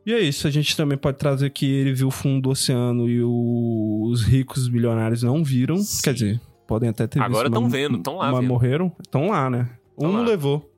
E 0.08 0.14
é 0.14 0.22
isso, 0.22 0.48
a 0.48 0.50
gente 0.50 0.78
também 0.78 0.98
pode 0.98 1.18
trazer 1.18 1.50
que 1.50 1.66
ele 1.70 1.92
viu 1.94 2.08
o 2.08 2.12
fundo 2.12 2.44
do 2.44 2.50
oceano 2.52 3.10
e 3.10 3.22
o- 3.22 4.08
os 4.10 4.24
ricos 4.24 4.70
bilionários 4.70 5.22
não 5.22 5.44
viram. 5.44 5.76
Sim. 5.78 6.02
Quer 6.02 6.14
dizer, 6.14 6.42
podem 6.66 6.88
até 6.90 7.06
ter 7.08 7.20
Agora 7.22 7.50
visto. 7.50 7.54
tão 7.54 7.64
mas- 7.64 7.72
vendo, 7.74 7.98
tão 8.00 8.16
lá 8.16 8.32
Mas 8.32 8.40
vendo. 8.40 8.48
morreram? 8.48 8.92
Estão 9.04 9.28
lá, 9.30 9.50
né? 9.50 9.70
Tão 10.00 10.10
Humo 10.10 10.20
lá. 10.20 10.24
levou. 10.26 10.72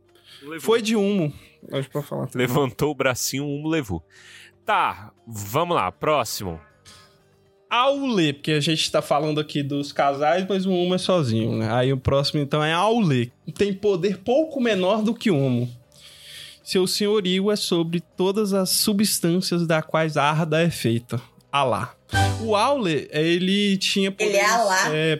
Foi 0.62 0.82
de 0.82 0.96
humo. 0.96 1.32
Acho 1.72 1.90
pra 1.92 2.02
falar. 2.02 2.28
Levantou 2.34 2.90
o 2.90 2.96
bracinho, 2.96 3.44
um 3.44 3.68
levou. 3.68 4.04
Tá, 4.66 5.12
vamos 5.28 5.76
lá, 5.76 5.92
próximo. 5.92 6.60
Aule, 7.70 8.34
porque 8.34 8.54
a 8.54 8.60
gente 8.60 8.92
tá 8.92 9.00
falando 9.02 9.40
aqui 9.40 9.62
dos 9.62 9.92
casais, 9.92 10.44
mas 10.50 10.66
o 10.66 10.72
Humo 10.72 10.96
é 10.96 10.98
sozinho, 10.98 11.56
né? 11.56 11.72
Aí 11.72 11.94
o 11.94 11.98
próximo, 11.98 12.42
então, 12.42 12.64
é 12.64 12.74
Aule. 12.74 13.32
Tem 13.56 13.72
poder 13.72 14.18
pouco 14.24 14.60
menor 14.60 15.04
do 15.04 15.14
que 15.14 15.30
o 15.30 15.38
Humo. 15.38 15.70
Seu 16.70 16.86
senhorio 16.86 17.50
é 17.50 17.56
sobre 17.56 18.00
todas 18.00 18.54
as 18.54 18.70
substâncias 18.70 19.66
da 19.66 19.82
quais 19.82 20.16
a 20.18 20.26
Arda 20.30 20.62
é 20.62 20.70
feita. 20.70 21.20
Alá. 21.52 21.96
O 22.42 22.56
Aule, 22.56 23.10
ele 23.12 23.76
tinha 23.78 24.14
Ele 24.20 24.38
é 24.38 24.46
Alá. 24.46 24.78
é, 24.94 25.20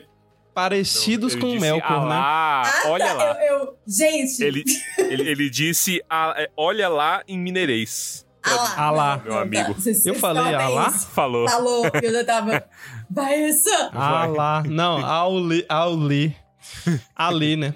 parecidos 0.54 1.32
Ele 1.32 1.42
com 1.42 1.48
o 1.50 1.60
Melkor, 1.60 1.90
"Ah 1.90 2.00
né? 2.02 2.06
lá, 2.08 2.62
Ah, 2.62 2.82
olha 2.90 3.12
lá. 3.14 3.44
Eu, 3.44 3.56
eu- 3.58 3.74
gente, 3.84 4.40
Ele, 4.44 4.62
ele, 4.96 5.28
ele 5.28 5.50
disse, 5.50 6.00
"Ah, 6.08 6.34
é, 6.36 6.48
olha 6.56 6.88
lá 6.88 7.24
em 7.26 7.36
mineirês. 7.36 8.24
lá, 8.46 8.74
Alá. 8.78 9.16
não, 9.16 9.24
Meu 9.24 9.32
não, 9.34 9.40
amigo. 9.40 9.74
tá. 9.74 9.90
Eu 10.04 10.14
falei 10.14 10.54
Alá? 10.54 10.86
isso. 10.94 11.08
Falou. 11.08 11.48
Falou, 11.48 11.84
eu 12.00 12.12
já 12.12 12.24
tava. 12.24 12.64
Vai 13.10 13.42
essa! 13.42 13.90
Alá. 13.92 14.62
Não, 14.68 15.04
Aule. 15.04 15.66
Aule. 15.68 16.36
Ale, 17.16 17.56
né? 17.56 17.74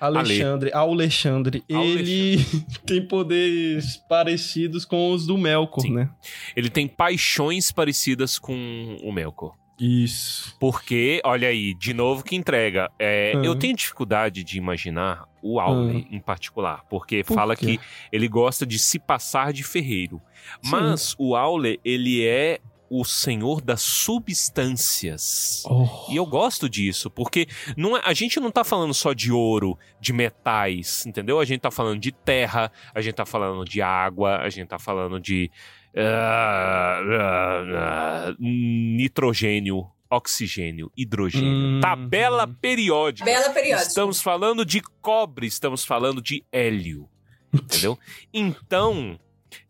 Alexandre, 0.00 0.70
Alexandre, 0.72 1.62
ele 1.68 2.38
tem 2.86 3.06
poderes 3.06 3.96
parecidos 4.08 4.84
com 4.84 5.12
os 5.12 5.26
do 5.26 5.36
Melkor, 5.36 5.82
Sim. 5.82 5.92
né? 5.94 6.10
Ele 6.56 6.70
tem 6.70 6.88
paixões 6.88 7.70
parecidas 7.70 8.38
com 8.38 8.96
o 9.02 9.12
Melkor. 9.12 9.54
Isso. 9.78 10.54
Porque, 10.60 11.22
olha 11.24 11.48
aí, 11.48 11.72
de 11.72 11.94
novo 11.94 12.22
que 12.22 12.36
entrega. 12.36 12.90
É, 12.98 13.32
Hum. 13.34 13.44
Eu 13.44 13.54
tenho 13.54 13.74
dificuldade 13.74 14.44
de 14.44 14.58
imaginar 14.58 15.24
o 15.42 15.58
Aule 15.58 16.06
em 16.10 16.20
particular, 16.20 16.84
porque 16.90 17.24
Por 17.24 17.34
fala 17.34 17.56
quê? 17.56 17.78
que 17.78 17.80
ele 18.12 18.28
gosta 18.28 18.66
de 18.66 18.78
se 18.78 18.98
passar 18.98 19.52
de 19.54 19.62
ferreiro. 19.62 20.20
Mas 20.62 21.14
o 21.18 21.34
Aule, 21.34 21.80
ele 21.82 22.26
é 22.26 22.58
o 22.90 23.04
senhor 23.04 23.60
das 23.60 23.80
substâncias. 23.80 25.62
Oh. 25.64 25.86
E 26.10 26.16
eu 26.16 26.26
gosto 26.26 26.68
disso, 26.68 27.08
porque 27.08 27.46
não 27.76 27.96
é- 27.96 28.02
a 28.04 28.12
gente 28.12 28.40
não 28.40 28.50
tá 28.50 28.64
falando 28.64 28.92
só 28.92 29.12
de 29.12 29.30
ouro, 29.30 29.78
de 30.00 30.12
metais, 30.12 31.06
entendeu? 31.06 31.38
A 31.38 31.44
gente 31.44 31.60
tá 31.60 31.70
falando 31.70 32.00
de 32.00 32.10
terra, 32.10 32.72
a 32.92 33.00
gente 33.00 33.14
tá 33.14 33.24
falando 33.24 33.64
de 33.64 33.80
água, 33.80 34.38
a 34.38 34.48
gente 34.50 34.66
tá 34.66 34.78
falando 34.78 35.20
de 35.20 35.48
ah, 35.96 37.00
ah, 37.02 38.28
ah, 38.28 38.36
nitrogênio, 38.38 39.88
oxigênio, 40.10 40.90
hidrogênio. 40.96 41.48
Hum. 41.48 41.80
Tabela 41.80 42.46
periódica. 42.46 43.24
Bela 43.24 43.50
periódica. 43.50 43.88
Estamos 43.88 44.20
falando 44.20 44.64
de 44.64 44.80
cobre, 45.00 45.46
estamos 45.46 45.84
falando 45.84 46.20
de 46.20 46.44
hélio. 46.50 47.08
Entendeu? 47.52 47.96
Então, 48.32 49.18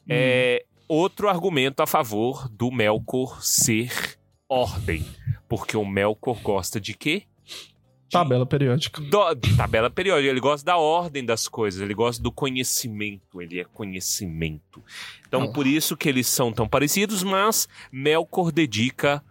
é 0.09 0.64
outro 0.93 1.28
argumento 1.28 1.80
a 1.82 1.86
favor 1.86 2.49
do 2.49 2.70
Melkor 2.70 3.43
ser 3.43 4.18
ordem. 4.49 5.05
Porque 5.49 5.76
o 5.76 5.84
Melkor 5.86 6.41
gosta 6.43 6.80
de 6.80 6.95
quê? 6.95 7.24
De 7.45 8.14
Tabela 8.14 8.45
periódica. 8.45 9.01
do- 9.01 9.36
tabela 9.57 9.88
periódica. 9.88 10.28
Ele 10.30 10.41
gosta 10.41 10.66
da 10.66 10.76
ordem 10.76 11.24
das 11.24 11.47
coisas, 11.47 11.80
ele 11.80 11.95
gosta 11.95 12.20
do 12.20 12.32
conhecimento, 12.32 13.41
ele 13.41 13.61
é 13.61 13.64
conhecimento. 13.64 14.82
Então, 15.28 15.45
Oh. 15.45 15.53
por 15.53 15.64
isso 15.66 15.97
que 15.97 16.09
eles 16.09 16.26
são 16.26 16.53
tão 16.53 16.68
parecidos, 16.68 17.22
mas 17.22 17.68
Melkor 17.93 18.51
dedica 18.51 19.22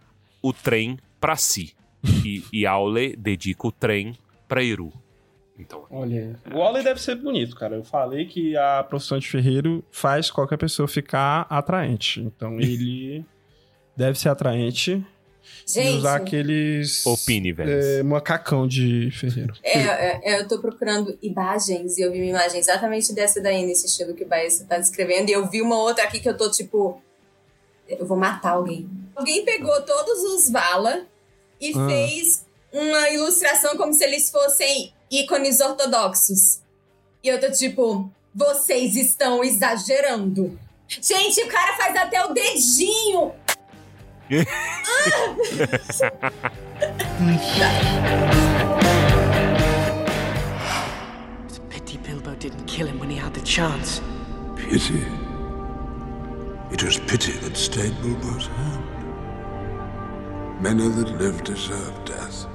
o 0.42 0.52
trem 0.54 0.98
pra 1.20 1.36
si. 1.36 1.74
E, 2.24 2.42
e 2.50 2.64
Aule 2.66 3.14
dedica 3.16 3.66
o 3.66 3.72
trem 3.72 4.16
pra 4.48 4.64
Eru. 4.64 4.90
Então, 5.60 5.84
Olha, 5.90 6.38
o 6.52 6.58
Wally 6.58 6.82
deve 6.82 7.00
ser 7.00 7.14
bonito, 7.16 7.54
cara. 7.56 7.76
Eu 7.76 7.84
falei 7.84 8.26
que 8.26 8.56
a 8.56 8.82
profissão 8.82 9.18
de 9.18 9.28
ferreiro 9.28 9.84
faz 9.90 10.30
qualquer 10.30 10.56
pessoa 10.56 10.88
ficar 10.88 11.46
atraente. 11.50 12.20
Então 12.20 12.58
ele 12.60 13.24
deve 13.96 14.18
ser 14.18 14.28
atraente 14.28 15.04
e 15.66 15.72
Gente, 15.72 15.98
usar 15.98 16.16
aqueles. 16.16 17.04
opine, 17.06 17.52
velho. 17.52 17.70
é, 17.70 18.02
macacão 18.02 18.66
de 18.66 19.10
ferreiro. 19.10 19.54
é, 19.62 19.78
é, 19.78 20.20
é, 20.34 20.40
eu 20.40 20.48
tô 20.48 20.58
procurando 20.60 21.16
imagens 21.22 21.98
e 21.98 22.02
eu 22.02 22.10
vi 22.12 22.18
uma 22.18 22.26
imagem 22.30 22.58
exatamente 22.60 23.12
dessa 23.14 23.40
daí, 23.40 23.64
nesse 23.66 23.86
estilo 23.86 24.14
que 24.14 24.24
o 24.24 24.28
Baessa 24.28 24.64
tá 24.64 24.78
descrevendo. 24.78 25.28
E 25.28 25.32
eu 25.32 25.48
vi 25.48 25.60
uma 25.62 25.76
outra 25.78 26.04
aqui 26.04 26.20
que 26.20 26.28
eu 26.28 26.36
tô 26.36 26.50
tipo. 26.50 27.00
Eu 27.88 28.06
vou 28.06 28.16
matar 28.16 28.52
alguém. 28.52 28.88
Alguém 29.16 29.44
pegou 29.44 29.80
todos 29.82 30.22
os 30.22 30.50
Vala 30.50 31.02
e 31.60 31.72
Ah. 31.76 31.86
fez 31.88 32.46
uma 32.72 33.10
ilustração 33.10 33.76
como 33.76 33.92
se 33.92 34.04
eles 34.04 34.30
fossem 34.30 34.92
ícones 35.10 35.60
ortodoxos. 35.60 36.60
E 37.22 37.28
eu 37.28 37.40
tô 37.40 37.50
tipo, 37.50 38.10
vocês 38.34 38.96
estão 38.96 39.42
exagerando. 39.42 40.58
Gente, 40.88 41.42
o 41.42 41.48
cara 41.48 41.76
faz 41.76 41.96
até 41.96 42.24
o 42.24 42.32
dedinho. 42.32 43.32
It's 44.30 46.00
a 51.58 51.60
pity 51.68 51.98
Bilbo 51.98 52.34
didn't 52.36 52.64
kill 52.66 52.86
him 52.86 53.00
when 53.00 53.10
he 53.10 53.16
had 53.16 53.34
the 53.34 53.44
chance. 53.44 54.00
Pity. 54.56 55.04
It 56.70 56.84
was 56.84 57.00
pity 57.00 57.32
that 57.32 57.56
stayed 57.56 58.00
Bilbo's 58.00 58.46
hand. 58.46 58.84
Many 60.62 60.88
that 60.88 61.18
live 61.18 61.42
deserve 61.42 62.04
death, 62.04 62.46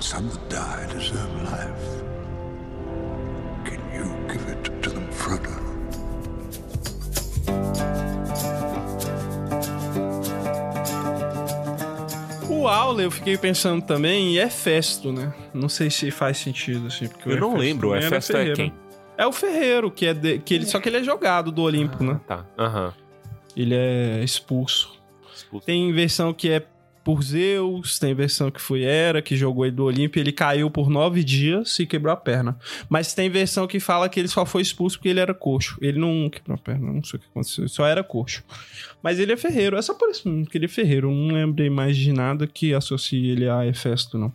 some 0.00 0.28
that 0.28 0.48
die 0.50 0.86
deserve 0.92 1.32
life. 1.44 2.02
Can 3.64 3.80
you 3.94 4.06
give 4.28 4.48
it 4.48 4.82
to 4.82 4.90
them, 4.90 5.06
Frodo? 5.10 5.62
O 12.48 12.68
Aule, 12.68 13.04
eu 13.04 13.10
fiquei 13.10 13.36
pensando 13.36 13.82
também, 13.82 14.32
e 14.34 14.38
é 14.38 14.48
Festo, 14.48 15.12
né? 15.12 15.32
Não 15.52 15.68
sei 15.68 15.90
se 15.90 16.10
faz 16.10 16.38
sentido, 16.38 16.86
assim. 16.86 17.08
Porque 17.08 17.28
o 17.28 17.32
eu 17.32 17.40
não 17.40 17.56
lembro, 17.56 17.90
o 17.90 17.96
Hefesto 17.96 18.32
é 18.32 18.36
ferreiro. 18.36 18.56
quem? 18.56 18.72
É 19.16 19.26
o 19.26 19.32
ferreiro, 19.32 19.90
que 19.90 20.06
é 20.06 20.14
de- 20.14 20.38
que 20.38 20.54
ele, 20.54 20.66
só 20.66 20.80
que 20.80 20.88
ele 20.88 20.98
é 20.98 21.02
jogado 21.04 21.50
do 21.52 21.62
Olimpo, 21.62 22.02
né? 22.02 22.20
Tá, 22.26 22.44
aham. 22.58 22.92
Ele 23.56 23.74
é 23.74 24.22
expulso. 24.24 24.92
Expulso. 25.34 25.66
Tem 25.66 25.92
versão 25.92 26.32
que 26.32 26.50
é 26.50 26.62
por 27.04 27.22
Zeus, 27.22 27.98
tem 27.98 28.14
versão 28.14 28.50
que 28.50 28.60
foi 28.60 28.82
Hera, 28.82 29.20
que 29.20 29.36
jogou 29.36 29.66
ele 29.66 29.76
do 29.76 29.84
Olimpo 29.84 30.18
ele 30.18 30.32
caiu 30.32 30.70
por 30.70 30.88
nove 30.88 31.22
dias 31.22 31.78
e 31.78 31.86
quebrou 31.86 32.12
a 32.12 32.16
perna. 32.16 32.58
Mas 32.88 33.12
tem 33.12 33.28
versão 33.28 33.66
que 33.66 33.78
fala 33.78 34.08
que 34.08 34.18
ele 34.18 34.28
só 34.28 34.46
foi 34.46 34.62
expulso 34.62 34.96
porque 34.96 35.10
ele 35.10 35.20
era 35.20 35.34
coxo. 35.34 35.76
Ele 35.82 35.98
não 35.98 36.30
quebrou 36.30 36.54
a 36.54 36.58
perna, 36.58 36.92
não 36.92 37.04
sei 37.04 37.18
o 37.18 37.20
que 37.20 37.28
aconteceu, 37.28 37.62
ele 37.62 37.68
só 37.68 37.86
era 37.86 38.02
coxo. 38.02 38.42
Mas 39.02 39.18
ele 39.18 39.32
é 39.32 39.36
ferreiro, 39.36 39.76
é 39.76 39.82
só 39.82 39.92
por 39.92 40.08
isso 40.08 40.24
que 40.50 40.56
ele 40.56 40.64
é 40.64 40.68
ferreiro. 40.68 41.10
Não 41.10 41.34
lembrei 41.34 41.68
mais 41.68 41.96
de 41.96 42.12
nada 42.12 42.46
que 42.46 42.72
associe 42.72 43.30
ele 43.30 43.48
a 43.48 43.66
Hefesto, 43.66 44.16
não. 44.16 44.32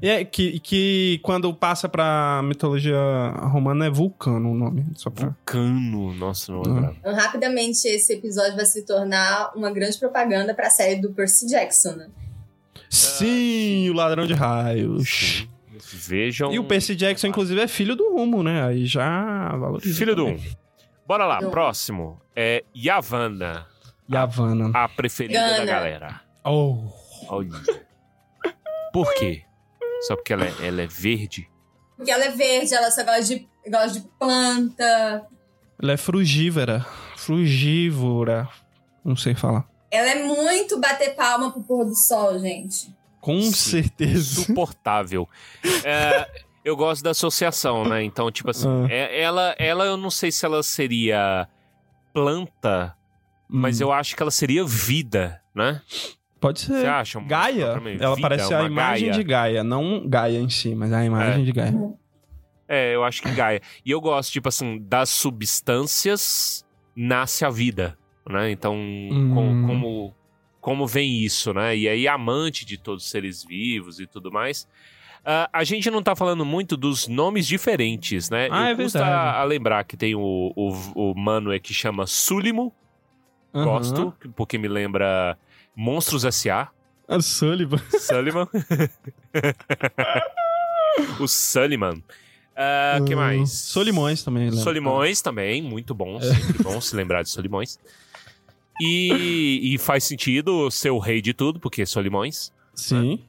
E 0.00 0.08
é 0.08 0.24
que, 0.24 0.58
que 0.60 1.20
quando 1.22 1.52
passa 1.52 1.88
pra 1.88 2.40
mitologia 2.42 2.98
romana 3.52 3.86
é 3.86 3.90
Vulcano 3.90 4.50
o 4.52 4.54
nome, 4.54 4.86
só 4.94 5.10
pra... 5.10 5.26
Vulcano, 5.26 6.14
nossa, 6.14 6.50
não 6.52 6.60
Ah. 6.60 6.68
lembrava. 6.68 6.96
Então, 7.00 7.14
rapidamente, 7.14 7.86
esse 7.86 8.14
episódio 8.14 8.56
vai 8.56 8.64
se 8.64 8.84
tornar 8.86 9.50
uma 9.54 9.70
grande 9.70 9.98
propaganda 9.98 10.54
pra 10.54 10.70
série 10.70 11.00
do 11.00 11.10
Percy 11.12 11.46
Jackson, 11.48 11.92
né? 11.96 12.08
Sim, 12.88 13.90
o 13.90 13.92
ladrão 13.92 14.26
de 14.26 14.32
raios. 14.34 15.46
Vejam. 15.92 16.52
E 16.52 16.58
o 16.58 16.64
Percy 16.64 16.94
Jackson, 16.96 17.26
inclusive, 17.28 17.60
é 17.60 17.68
filho 17.68 17.94
do 17.94 18.12
Rumo, 18.14 18.42
né? 18.42 18.64
Aí 18.64 18.86
já 18.86 19.48
valoriza. 19.56 19.98
Filho 19.98 20.16
do 20.16 20.26
um. 20.26 20.36
também. 20.36 20.56
Bora 21.06 21.26
lá, 21.26 21.38
Do 21.40 21.48
um. 21.48 21.50
próximo. 21.50 22.20
É 22.34 22.64
Yavanna, 22.76 23.66
Yavanna. 24.10 24.70
a 24.74 24.88
preferida 24.88 25.40
da 25.40 25.48
Gana. 25.58 25.64
galera. 25.66 26.20
Oh. 26.44 26.78
Olha. 27.28 27.50
Por 28.92 29.12
quê? 29.14 29.42
Só 30.06 30.14
porque 30.16 30.32
ela 30.32 30.44
é, 30.46 30.54
ela 30.66 30.82
é 30.82 30.86
verde? 30.86 31.48
Porque 31.96 32.10
ela 32.10 32.24
é 32.24 32.30
verde, 32.30 32.74
ela 32.74 32.90
só 32.90 33.02
gosta 33.04 33.22
de, 33.24 33.48
gosta 33.68 34.00
de 34.00 34.08
planta. 34.18 35.26
Ela 35.82 35.92
é 35.92 35.96
frugívora. 35.96 36.84
Frugívora. 37.16 38.48
Não 39.04 39.16
sei 39.16 39.34
falar. 39.34 39.68
Ela 39.90 40.10
é 40.10 40.22
muito 40.24 40.78
bater 40.80 41.14
palma 41.14 41.50
pro 41.52 41.62
pôr 41.62 41.84
do 41.84 41.94
sol, 41.94 42.38
gente. 42.38 42.94
Com 43.20 43.40
Sim. 43.40 43.52
certeza. 43.52 44.40
Insuportável. 44.42 45.28
É, 45.84 46.28
eu 46.64 46.76
gosto 46.76 47.02
da 47.02 47.10
associação, 47.10 47.84
né? 47.88 48.02
Então, 48.02 48.30
tipo 48.30 48.50
assim, 48.50 48.68
Ah. 48.68 48.86
é- 48.90 49.20
ela, 49.20 49.54
ela, 49.58 49.84
eu 49.84 49.96
não 49.96 50.10
sei 50.10 50.30
se 50.30 50.44
ela 50.44 50.62
seria 50.62 51.48
planta, 52.12 52.94
mas 53.48 53.80
Hum, 53.80 53.84
eu 53.84 53.92
acho 53.92 54.14
que 54.16 54.22
ela 54.22 54.30
seria 54.30 54.64
vida, 54.64 55.40
né? 55.54 55.80
Pode 56.40 56.60
ser. 56.60 56.72
Você 56.80 56.86
acha? 56.86 57.18
mais 57.18 57.28
Gaia. 57.30 57.64
Ela 58.00 58.14
Vida, 58.14 58.20
parece 58.20 58.54
a 58.54 58.58
uma 58.60 58.66
imagem 58.66 59.08
Gaia. 59.08 59.12
de 59.22 59.24
Gaia. 59.28 59.64
Não 59.64 60.08
Gaia 60.08 60.38
em 60.38 60.48
si, 60.48 60.74
mas 60.74 60.92
a 60.92 61.04
imagem 61.04 61.42
É. 61.42 61.44
de 61.44 61.52
Gaia. 61.52 61.74
É, 62.68 62.94
eu 62.94 63.02
acho 63.02 63.22
que 63.22 63.30
Gaia. 63.34 63.60
E 63.84 63.90
eu 63.90 64.00
gosto, 64.00 64.30
tipo 64.32 64.48
assim, 64.48 64.78
das 64.86 65.08
substâncias 65.10 66.64
nasce 66.94 67.44
a 67.44 67.50
vida, 67.50 67.96
né? 68.28 68.50
Então, 68.50 68.74
com- 69.34 69.50
Hum. 69.52 69.62
como, 69.66 70.14
como 70.60 70.86
vem 70.86 71.22
isso, 71.22 71.52
né? 71.52 71.76
E 71.76 71.88
aí, 71.88 72.06
amante 72.08 72.64
de 72.64 72.76
todos 72.78 73.04
os 73.04 73.10
seres 73.10 73.44
vivos 73.44 74.00
e 74.00 74.06
tudo 74.06 74.30
mais. 74.30 74.66
Ah, 75.24 75.48
a 75.52 75.64
gente 75.64 75.90
não 75.90 76.02
tá 76.02 76.14
falando 76.16 76.44
muito 76.44 76.76
dos 76.76 77.06
nomes 77.08 77.46
diferentes, 77.46 78.30
né? 78.30 78.48
Ah, 78.50 78.70
eu 78.70 78.72
é 78.72 78.76
custa 78.76 78.98
verdade. 79.00 79.36
a 79.38 79.44
lembrar 79.44 79.84
que 79.84 79.96
tem 79.96 80.14
o, 80.14 80.52
o, 80.54 80.72
o 80.94 81.14
mano 81.18 81.52
é 81.52 81.58
que 81.58 81.74
chama 81.74 82.06
Sulimo, 82.06 82.72
Aham. 83.54 83.64
gosto, 83.64 84.14
porque 84.36 84.56
me 84.58 84.68
lembra 84.68 85.36
Monstros 85.80 86.24
S.A., 86.24 86.68
A 87.06 87.20
Sullivan. 87.20 87.78
Sullivan. 88.00 88.48
o 91.20 91.28
Sullivan. 91.28 92.02
Ah, 92.56 92.98
que 93.06 93.12
Ah, 93.12 93.16
mais? 93.16 93.52
Solimões 93.52 94.24
também. 94.24 94.46
lembra? 94.50 94.58
Solimões 94.60 95.22
também, 95.22 95.62
muito 95.62 95.94
bom, 95.94 96.20
sempre 96.20 96.60
bom 96.64 96.80
se 96.80 96.96
lembrar 96.96 97.22
de 97.22 97.30
Solimões. 97.30 97.78
E, 98.80 99.74
e 99.74 99.78
faz 99.78 100.02
sentido 100.04 100.68
ser 100.70 100.90
o 100.90 100.98
rei 100.98 101.22
de 101.22 101.32
tudo, 101.32 101.60
porque 101.60 101.86
Solimões. 101.86 102.52
Sim. 102.74 103.20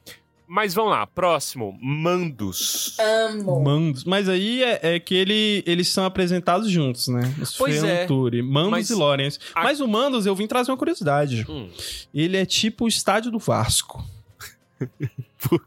Mas 0.52 0.74
vamos 0.74 0.90
lá, 0.90 1.06
próximo, 1.06 1.78
Mandos. 1.80 2.96
Amo. 2.98 3.60
Mandos. 3.62 4.02
Mas 4.02 4.28
aí 4.28 4.64
é, 4.64 4.94
é 4.96 4.98
que 4.98 5.14
ele, 5.14 5.62
eles 5.64 5.86
são 5.86 6.04
apresentados 6.04 6.68
juntos, 6.68 7.06
né? 7.06 7.20
Os 7.40 7.56
Pois 7.56 7.84
é. 7.84 7.98
Feanturi, 7.98 8.42
Mandos 8.42 8.70
Mas 8.70 8.90
e 8.90 8.94
Lawrence. 8.94 9.38
a- 9.54 9.62
Mas 9.62 9.80
o 9.80 9.86
Mandos, 9.86 10.26
eu 10.26 10.34
vim 10.34 10.48
trazer 10.48 10.72
uma 10.72 10.76
curiosidade. 10.76 11.46
Hum, 11.48 11.70
Ele 12.12 12.36
é 12.36 12.44
tipo 12.44 12.86
o 12.86 12.88
estádio 12.88 13.30
do 13.30 13.38
Vasco. 13.38 14.04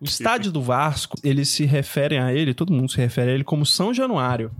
O 0.01 0.03
estádio 0.05 0.51
do 0.51 0.61
Vasco, 0.61 1.17
eles 1.23 1.49
se 1.49 1.65
referem 1.65 2.19
a 2.19 2.31
ele, 2.31 2.53
todo 2.53 2.71
mundo 2.71 2.91
se 2.91 2.97
refere 2.97 3.31
a 3.31 3.33
ele 3.33 3.43
como 3.43 3.65
São 3.65 3.91
Januário. 3.93 4.51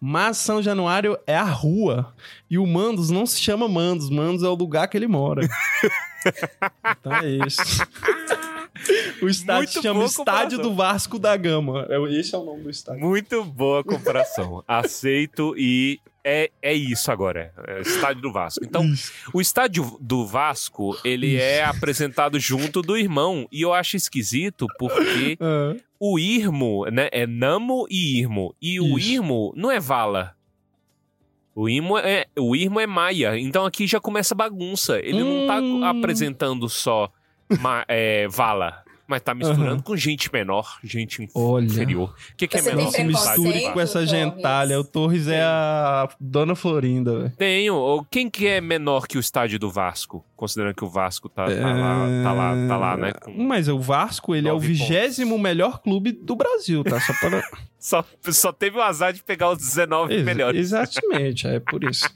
Mas 0.00 0.38
São 0.38 0.62
Januário 0.62 1.18
é 1.26 1.36
a 1.36 1.44
rua. 1.44 2.14
E 2.50 2.56
o 2.56 2.66
Mandos 2.66 3.10
não 3.10 3.26
se 3.26 3.38
chama 3.40 3.68
Mandos. 3.68 4.08
Mandos 4.08 4.42
é 4.42 4.48
o 4.48 4.54
lugar 4.54 4.88
que 4.88 4.96
ele 4.96 5.06
mora. 5.06 5.42
então 7.00 7.12
é 7.16 7.28
isso. 7.46 7.60
O 9.22 9.28
estádio 9.28 9.56
Muito 9.62 9.70
se 9.72 9.82
chama 9.82 10.04
Estádio 10.04 10.58
do 10.58 10.74
Vasco 10.74 11.18
da 11.18 11.36
Gama. 11.36 11.86
É- 11.88 12.18
Esse 12.18 12.34
é 12.34 12.38
o 12.38 12.44
nome 12.44 12.62
do 12.64 12.70
estádio. 12.70 13.00
Muito 13.04 13.44
boa 13.44 13.82
comparação. 13.82 14.62
Aceito 14.68 15.54
e 15.56 15.98
é, 16.24 16.50
é 16.60 16.74
isso 16.74 17.10
agora. 17.10 17.52
É 17.66 17.80
estádio 17.80 18.22
do 18.22 18.32
Vasco. 18.32 18.64
Então, 18.64 18.84
o 19.32 19.40
estádio 19.40 19.96
do 20.00 20.26
Vasco, 20.26 20.96
ele 21.04 21.36
é 21.36 21.64
apresentado 21.64 22.38
junto 22.40 22.82
do 22.82 22.96
irmão. 22.96 23.46
E 23.52 23.62
eu 23.62 23.72
acho 23.72 23.96
esquisito 23.96 24.66
porque 24.78 25.38
Ah, 25.40 25.74
o 26.00 26.18
Irmo, 26.18 26.84
né? 26.86 27.08
É 27.12 27.26
Namo 27.26 27.86
e 27.88 28.18
Irmo. 28.20 28.54
E 28.60 28.80
o 28.80 28.98
Isso. 28.98 29.08
Irmo 29.10 29.52
não 29.56 29.70
é 29.70 29.78
Vala. 29.80 30.34
O 31.54 31.68
Irmo 31.70 31.96
é, 31.96 32.26
o 32.38 32.54
Irmo 32.54 32.78
é 32.80 32.86
Maia. 32.86 33.38
Então 33.38 33.64
aqui 33.64 33.86
já 33.86 33.98
começa 33.98 34.34
a 34.34 34.36
bagunça. 34.36 34.98
Ele 34.98 35.20
não 35.22 35.44
Hum. 35.44 35.46
tá 35.80 35.90
apresentando 35.90 36.68
só 36.68 37.10
ma- 37.60 37.84
é, 37.88 38.26
vala. 38.28 38.82
Mas 39.08 39.22
tá 39.22 39.32
misturando 39.36 39.84
com 39.84 39.96
gente 39.96 40.28
menor, 40.32 40.80
gente 40.82 41.28
inferior. 41.62 42.12
O 42.32 42.36
que, 42.36 42.48
que 42.48 42.56
é 42.56 42.60
Você 42.60 42.74
menor? 42.74 42.90
Se 42.90 43.04
misture 43.04 43.70
com 43.72 43.80
essa 43.80 43.92
Torres? 44.00 44.10
gentalha. 44.10 44.80
O 44.80 44.82
Torres 44.84 45.28
é 45.28 45.42
a 45.42 46.08
Dona 46.18 46.56
Florinda, 46.56 47.16
velho. 47.16 47.32
Tenho. 47.38 47.74
Ou 47.76 48.04
Quem 48.04 48.28
que 48.28 48.48
é 48.48 48.60
menor 48.60 49.06
que 49.06 49.16
o 49.16 49.20
estádio 49.20 49.60
do 49.60 49.70
Vasco? 49.70 50.26
Considerando 50.34 50.74
que 50.74 50.84
o 50.84 50.88
Vasco 50.88 51.28
tá, 51.28 51.44
tá 51.44 51.52
lá, 51.52 52.06
tá 52.24 52.32
lá, 52.32 52.66
tá 52.68 52.76
lá, 52.76 52.96
né? 52.96 53.12
com- 53.12 53.30
Mas 53.44 53.68
o 53.68 53.78
Vasco, 53.78 54.34
ele 54.34 54.48
é 54.48 54.52
o 54.52 54.58
vigésimo 54.58 55.38
melhor 55.38 55.78
clube 55.80 56.10
do 56.10 56.34
Brasil, 56.34 56.82
tá? 56.82 56.98
Só 57.00 57.12
para... 57.20 57.40
Só, 57.78 58.04
só 58.20 58.50
teve 58.52 58.76
o 58.78 58.82
azar 58.82 59.12
de 59.12 59.22
pegar 59.22 59.48
os 59.50 59.58
19 59.58 60.12
Ex- 60.12 60.24
melhores. 60.24 60.60
Exatamente, 60.60 61.46
é 61.46 61.60
por 61.60 61.84
isso. 61.84 62.10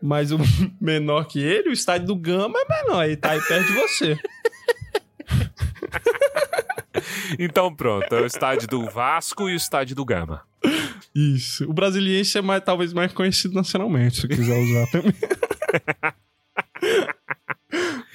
Mas 0.00 0.30
o 0.30 0.38
menor 0.80 1.24
que 1.26 1.40
ele, 1.40 1.70
o 1.70 1.72
estádio 1.72 2.06
do 2.06 2.14
Gama 2.14 2.56
é 2.56 2.82
menor, 2.84 3.02
ele 3.04 3.16
tá 3.16 3.30
aí 3.32 3.40
perto 3.40 3.66
de 3.66 3.72
você. 3.72 4.16
Então 7.38 7.74
pronto, 7.74 8.12
é 8.14 8.22
o 8.22 8.26
estádio 8.26 8.66
do 8.66 8.84
Vasco 8.90 9.48
e 9.48 9.52
o 9.52 9.56
estádio 9.56 9.94
do 9.94 10.04
Gama. 10.04 10.42
Isso. 11.14 11.64
O 11.68 11.72
brasiliense 11.72 12.38
é 12.38 12.42
mais, 12.42 12.62
talvez 12.64 12.92
mais 12.92 13.12
conhecido 13.12 13.54
nacionalmente, 13.54 14.20
se 14.20 14.28
quiser 14.28 14.58
usar 14.58 14.86
também. 14.90 15.14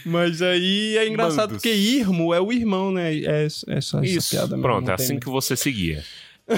Mas 0.06 0.42
aí 0.42 0.98
é 0.98 1.08
engraçado 1.08 1.52
Mandos. 1.52 1.62
porque 1.62 1.74
Irmo 1.74 2.34
é 2.34 2.42
o 2.42 2.52
irmão, 2.52 2.92
né? 2.92 3.16
É, 3.16 3.46
é 3.46 3.50
só 3.50 3.72
essa 3.72 4.06
Isso, 4.06 4.32
piada 4.32 4.48
mesmo, 4.48 4.64
pronto, 4.64 4.92
é 4.92 4.94
assim 4.94 5.18
que 5.18 5.30
você 5.30 5.56
seguia. 5.56 6.04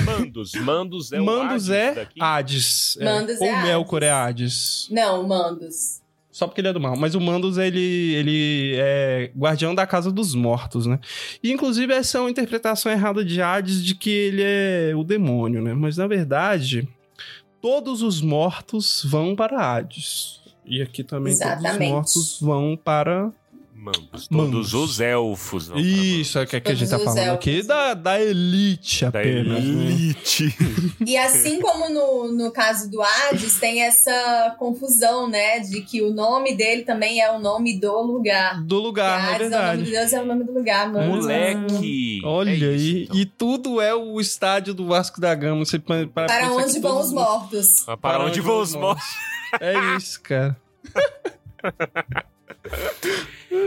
Mandos, 0.04 0.54
Mandos 0.56 1.12
é 1.12 1.22
o 1.22 1.26
Mandos 1.26 1.70
Hades 1.70 1.70
é 1.70 1.94
daqui? 1.94 2.20
Hades. 2.20 2.98
é. 3.00 3.06
Mandos 3.06 3.40
Ou 3.40 3.48
é 3.48 3.64
Melkor 3.64 4.02
é 4.02 4.10
Hades. 4.10 4.86
Hades. 4.86 4.88
Não, 4.90 5.28
Mandos. 5.28 6.02
Só 6.36 6.48
porque 6.48 6.60
ele 6.60 6.68
é 6.68 6.74
do 6.74 6.82
mal. 6.82 6.98
Mas 6.98 7.16
o 7.16 7.22
Mandos, 7.22 7.58
ele, 7.58 8.14
ele 8.14 8.76
é 8.76 9.32
guardião 9.34 9.74
da 9.74 9.88
casa 9.88 10.12
dos 10.12 10.36
mortos, 10.36 10.86
né? 10.86 11.00
E, 11.42 11.50
inclusive, 11.50 11.94
essa 11.94 12.18
é 12.18 12.22
uma 12.22 12.30
interpretação 12.30 12.92
errada 12.92 13.24
de 13.24 13.42
Hades 13.42 13.82
de 13.82 13.96
que 13.96 14.10
ele 14.10 14.42
é 14.44 14.92
o 14.98 15.02
demônio, 15.06 15.62
né? 15.62 15.74
Mas, 15.74 15.96
na 15.96 16.06
verdade, 16.08 16.86
todos 17.62 18.02
os 18.02 18.20
mortos 18.20 19.06
vão 19.06 19.34
para 19.34 19.62
Hades. 19.62 20.42
E 20.66 20.82
aqui 20.82 21.06
também 21.06 21.32
todos 21.32 21.54
Exatamente. 21.54 21.84
os 21.84 21.90
mortos 21.90 22.40
vão 22.42 22.78
para... 22.84 23.32
Mandos. 23.78 24.28
Todos 24.30 24.74
os 24.74 25.00
elfos. 25.02 25.68
vão 25.68 25.76
pra 25.78 25.86
Isso, 25.86 26.40
é 26.40 26.46
que, 26.46 26.60
que 26.62 26.72
a 26.72 26.76
gente 26.76 26.90
tá 26.90 26.98
falando 26.98 27.30
aqui 27.32 27.52
elfos. 27.56 27.68
da, 27.68 27.94
da 27.94 28.22
elite 28.22 29.02
Da 29.04 29.10
apenas. 29.20 29.46
né? 29.48 29.60
elite. 29.60 30.56
E 31.06 31.18
assim 31.18 31.60
como 31.60 31.90
no, 31.90 32.32
no 32.32 32.52
caso 32.52 32.90
do 32.90 33.02
Hades, 33.02 33.60
tem 33.60 33.82
essa 33.84 34.56
confusão, 34.58 35.30
né? 35.30 35.60
De 35.60 35.82
que 35.82 36.02
o 36.02 36.10
nome 36.12 36.56
dele 36.56 36.84
também 36.84 37.22
é 37.22 37.30
o 37.32 37.38
nome 37.40 37.78
do 37.80 38.02
lugar. 38.02 38.64
Do 38.64 38.80
lugar, 38.80 39.20
é 39.20 39.36
Hades 39.36 39.42
é 39.42 39.46
o 39.48 39.50
nome 39.50 39.62
verdade. 39.62 39.84
de 39.84 39.92
Deus, 39.92 40.14
é 40.14 40.22
o 40.22 40.26
nome 40.26 40.44
do 40.46 40.54
lugar, 40.54 40.90
mano. 40.92 41.08
Moleque. 41.18 42.22
Olha 42.24 42.50
É 42.52 42.54
isso, 42.56 42.66
aí, 42.66 43.04
então. 43.04 43.16
e 43.18 43.26
tudo 43.26 43.82
é 43.82 43.94
o 43.94 44.20
estádio 44.22 44.74
do 44.74 44.86
Vasco 44.88 45.20
da 45.20 45.36
Gama. 45.36 45.66
Você, 45.66 45.78
pa- 45.78 46.08
pa- 46.12 46.26
Para 46.28 46.50
onde 46.54 46.80
vão 46.80 47.00
os 47.00 47.12
mortos? 47.12 47.86
Para 48.02 48.24
onde 48.26 48.40
vão 48.42 48.62
os 48.62 48.74
mortos? 48.74 49.06
É 49.60 49.74
isso, 49.98 50.20
cara. 50.22 50.56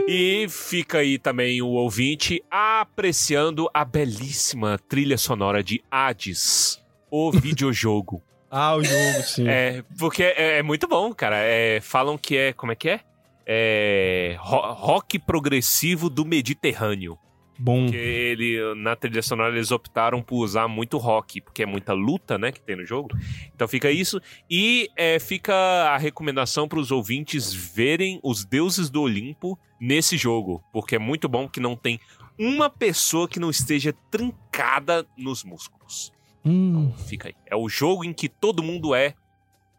E 0.09 0.47
fica 0.49 0.99
aí 0.99 1.19
também 1.19 1.61
o 1.63 1.69
ouvinte 1.69 2.43
apreciando 2.51 3.69
a 3.75 3.85
belíssima 3.85 4.79
trilha 4.89 5.19
sonora 5.19 5.63
de 5.63 5.83
Hades, 5.91 6.83
o 7.11 7.31
videojogo. 7.33 8.23
Ah, 8.51 8.75
o 8.77 8.83
jogo, 8.83 9.23
sim. 9.25 9.47
É, 9.47 9.85
porque 9.99 10.23
é, 10.23 10.59
é 10.59 10.63
muito 10.63 10.89
bom, 10.89 11.13
cara. 11.13 11.37
É, 11.39 11.81
falam 11.83 12.17
que 12.17 12.37
é. 12.37 12.53
Como 12.55 12.73
é 12.73 12.75
que 12.75 12.89
é? 12.89 13.01
É. 13.47 14.37
ro- 14.41 14.73
rock 14.73 15.19
progressivo 15.19 16.09
do 16.09 16.25
Mediterrâneo. 16.25 17.19
Bom. 17.59 17.85
Porque 17.85 17.97
ele, 17.97 18.75
na 18.77 18.95
trilha 18.95 19.21
sonora 19.21 19.55
eles 19.55 19.71
optaram 19.71 20.23
por 20.23 20.37
usar 20.37 20.69
muito 20.69 20.97
rock, 20.97 21.41
porque 21.41 21.63
é 21.63 21.67
muita 21.67 21.93
luta, 21.93 22.39
né, 22.39 22.53
que 22.53 22.61
tem 22.61 22.77
no 22.77 22.87
jogo. 22.87 23.11
Então 23.55 23.67
fica 23.67 23.91
isso. 23.91 24.21
E 24.49 24.89
é, 24.97 25.19
fica 25.19 25.55
a 25.55 25.97
recomendação 25.97 26.69
para 26.69 26.79
os 26.79 26.91
ouvintes 26.91 27.53
verem 27.53 28.21
os 28.23 28.45
deuses 28.45 28.89
do 28.89 29.03
Olimpo 29.03 29.59
nesse 29.81 30.17
jogo, 30.17 30.63
porque 30.73 30.97
é 30.97 30.99
muito 30.99 31.29
bom 31.29 31.49
que 31.49 31.61
não 31.61 31.75
tem 31.75 31.99
uma 32.39 32.71
pessoa 32.71 33.29
que 33.29 33.41
não 33.41 33.51
esteja 33.51 33.93
trincada 34.11 35.05
nos 35.17 35.43
músculos. 35.43 36.13
Hum. 36.45 36.93
Fica 37.09 37.29
aí. 37.29 37.35
É 37.47 37.57
o 37.57 37.69
jogo 37.69 38.05
em 38.05 38.13
que 38.13 38.29
todo 38.29 38.63
mundo 38.63 38.95
é 38.95 39.15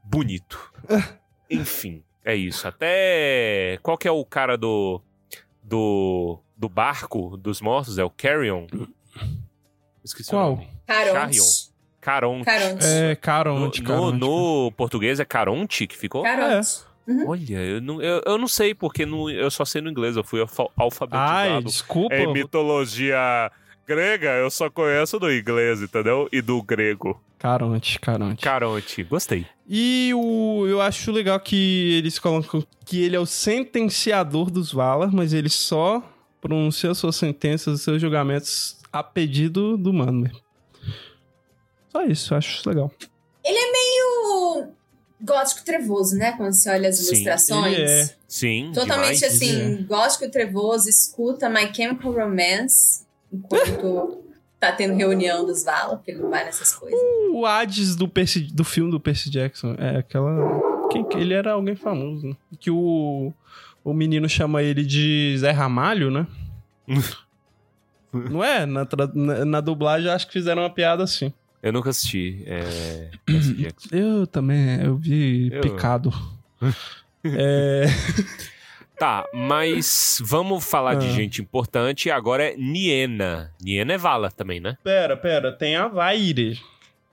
bonito. 0.04 0.74
Enfim, 1.50 2.04
é 2.24 2.36
isso. 2.36 2.68
Até. 2.68 3.80
Qual 3.82 3.98
que 3.98 4.08
é 4.08 4.12
o 4.12 4.26
cara 4.26 4.58
do. 4.58 5.02
Do. 5.64 6.40
Do 6.60 6.68
barco 6.68 7.38
dos 7.38 7.62
mortos? 7.62 7.97
É 7.97 8.03
o 8.03 8.10
Carrion? 8.10 8.68
Esqueci 10.03 10.30
Qual? 10.30 10.53
o 10.53 10.55
nome. 10.57 10.68
Caronte. 10.86 11.39
Caronte. 12.01 12.45
Caronte. 12.45 12.86
É, 12.86 13.10
No, 13.12 13.18
Caronte, 13.18 13.82
no, 13.82 13.88
Caronte. 13.88 14.20
no 14.20 14.72
português 14.76 15.20
é 15.20 15.26
Caronte 15.26 15.88
que 15.88 15.95
ficou? 15.97 16.24
Caronte. 16.24 16.82
Olha, 17.26 17.57
eu 17.60 17.82
não, 17.82 17.99
eu, 18.01 18.22
eu 18.26 18.38
não 18.38 18.47
sei, 18.47 18.76
porque 18.76 19.03
no- 19.05 19.30
eu 19.32 19.49
só 19.49 19.66
sei 19.66 19.82
no 19.82 19.89
inglês, 19.89 20.16
eu 20.16 20.24
fui 20.24 20.41
alfa- 20.41 20.68
alfabetizado. 20.78 21.55
Ai, 21.55 21.64
desculpa. 21.64 22.14
Em 22.16 22.32
mitologia 22.32 23.51
grega, 23.88 24.30
eu 24.34 24.51
só 24.51 24.70
conheço 24.70 25.18
do 25.18 25.32
inglês, 25.34 25.82
entendeu? 25.82 26.30
E 26.32 26.39
do 26.41 26.62
grego. 26.62 27.20
Caronte, 27.39 27.99
Caronte. 27.99 28.43
Caronte, 28.43 29.03
gostei. 29.03 29.47
E 29.68 30.12
o, 30.14 30.66
eu 30.68 30.80
acho 30.82 31.12
legal 31.12 31.39
que 31.39 31.95
eles 31.97 32.20
colocam 32.20 32.64
que 32.86 33.01
ele 33.01 33.16
é 33.16 33.20
o 33.20 33.26
sentenciador 33.26 34.51
dos 34.51 34.72
Valar, 34.72 35.12
mas 35.12 35.34
ele 35.34 35.49
só 35.49 36.03
pronuncia 36.42 36.94
suas 36.94 37.16
sentenças, 37.16 37.82
seus 37.82 38.02
julgamentos 38.02 38.78
a 38.92 39.04
pedido 39.04 39.78
do 39.78 39.94
mano. 39.94 40.22
mesmo. 40.22 40.40
Só 41.92 42.04
isso, 42.06 42.34
eu 42.34 42.38
acho 42.38 42.60
isso 42.60 42.70
legal. 42.70 42.92
Ele 43.44 43.58
é 43.58 43.72
meio 43.72 44.68
gótico 45.22 45.64
trevoso, 45.66 46.16
né? 46.16 46.34
Quando 46.34 46.54
você 46.54 46.70
olha 46.70 46.90
as 46.90 46.98
Sim, 46.98 47.06
ilustrações. 47.08 47.74
ele 47.78 47.84
é. 47.84 48.16
Sim, 48.28 48.72
Totalmente 48.74 49.16
demais. 49.20 49.34
assim, 49.36 49.84
gótico 49.88 50.30
trevoso, 50.30 50.88
escuta 50.88 51.50
My 51.50 51.74
Chemical 51.74 52.12
Romance 52.12 53.04
enquanto 53.32 54.24
tá 54.60 54.72
tendo 54.72 54.96
reunião 54.96 55.46
dos 55.46 55.64
Vala, 55.64 55.96
porque 55.98 56.12
ele 56.12 56.20
não 56.22 56.30
vai 56.30 56.44
nessas 56.46 56.74
coisas. 56.76 57.00
O 57.32 57.46
Hades 57.46 57.96
do, 57.96 58.08
Percy, 58.08 58.42
do 58.42 58.64
filme 58.64 58.92
do 58.92 59.00
Percy 59.00 59.30
Jackson 59.30 59.76
é 59.78 59.98
aquela. 59.98 60.88
Quem, 60.92 61.04
que- 61.08 61.18
ele 61.18 61.34
era 61.34 61.54
alguém 61.54 61.76
famoso, 61.76 62.28
né? 62.28 62.36
Que 62.60 62.70
o, 62.72 63.32
o 63.84 63.94
menino 63.94 64.28
chama 64.30 64.62
ele 64.64 64.84
de 64.84 65.36
Zé 65.38 65.52
Ramalho, 65.52 66.10
né? 66.12 66.28
Não 68.12 68.44
é? 68.44 68.66
Na, 68.66 68.88
na, 69.14 69.46
na 69.46 69.62
dublagem 69.62 70.08
eu 70.08 70.14
acho 70.14 70.26
que 70.28 70.34
fizeram 70.34 70.64
uma 70.64 70.70
piada 70.70 71.04
assim. 71.04 71.32
Eu 71.62 71.72
nunca 71.74 71.90
assisti. 71.92 72.42
É... 72.48 73.10
Eu 73.92 74.26
também, 74.26 74.82
eu 74.82 74.96
vi 74.96 75.52
Eu- 75.54 75.62
picado. 75.62 76.12
é. 77.24 77.86
Tá, 78.98 79.26
mas 79.34 80.20
vamos 80.24 80.64
falar 80.66 80.96
de 80.96 81.08
Ah. 81.08 81.12
gente 81.12 81.42
importante. 81.42 82.10
Agora 82.10 82.44
é 82.44 82.58
Niena. 82.58 83.52
Niena 83.62 83.94
é 83.94 83.98
Vala 83.98 84.32
também, 84.32 84.60
né? 84.60 84.78
Pera, 84.84 85.16
pera, 85.16 85.52
tem 85.52 85.76
a 85.76 85.88
Vaire. 85.88 86.60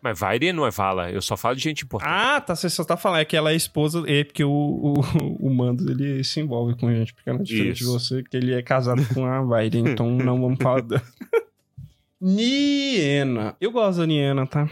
Mas 0.06 0.20
Vaire 0.20 0.52
não 0.52 0.64
é 0.64 0.70
Vala. 0.70 1.10
Eu 1.10 1.20
só 1.20 1.36
falo 1.36 1.56
de 1.56 1.62
gente 1.62 1.82
importante. 1.82 2.08
Ah, 2.08 2.40
tá, 2.40 2.54
você 2.54 2.70
só 2.70 2.84
tá 2.84 2.96
falando, 2.96 3.18
é 3.18 3.24
que 3.24 3.36
ela 3.36 3.50
é 3.50 3.56
esposa, 3.56 4.04
é 4.06 4.22
porque 4.22 4.44
o, 4.44 4.50
o, 4.50 4.94
o 5.40 5.50
Mando, 5.52 5.90
ele 5.90 6.22
se 6.22 6.38
envolve 6.38 6.76
com 6.78 6.88
gente 6.92 7.12
pequena, 7.12 7.42
diferente 7.42 7.78
de 7.78 7.82
Isso. 7.82 7.92
você, 7.92 8.22
que 8.22 8.36
ele 8.36 8.54
é 8.54 8.62
casado 8.62 9.04
com 9.12 9.26
a 9.26 9.42
Vaire, 9.42 9.78
então 9.78 10.08
não 10.14 10.40
vamos 10.40 10.58
falar 10.62 10.82
dela. 10.82 11.02
Niena. 12.20 13.56
Eu 13.60 13.72
gosto 13.72 13.98
da 13.98 14.06
Niena, 14.06 14.46
tá? 14.46 14.70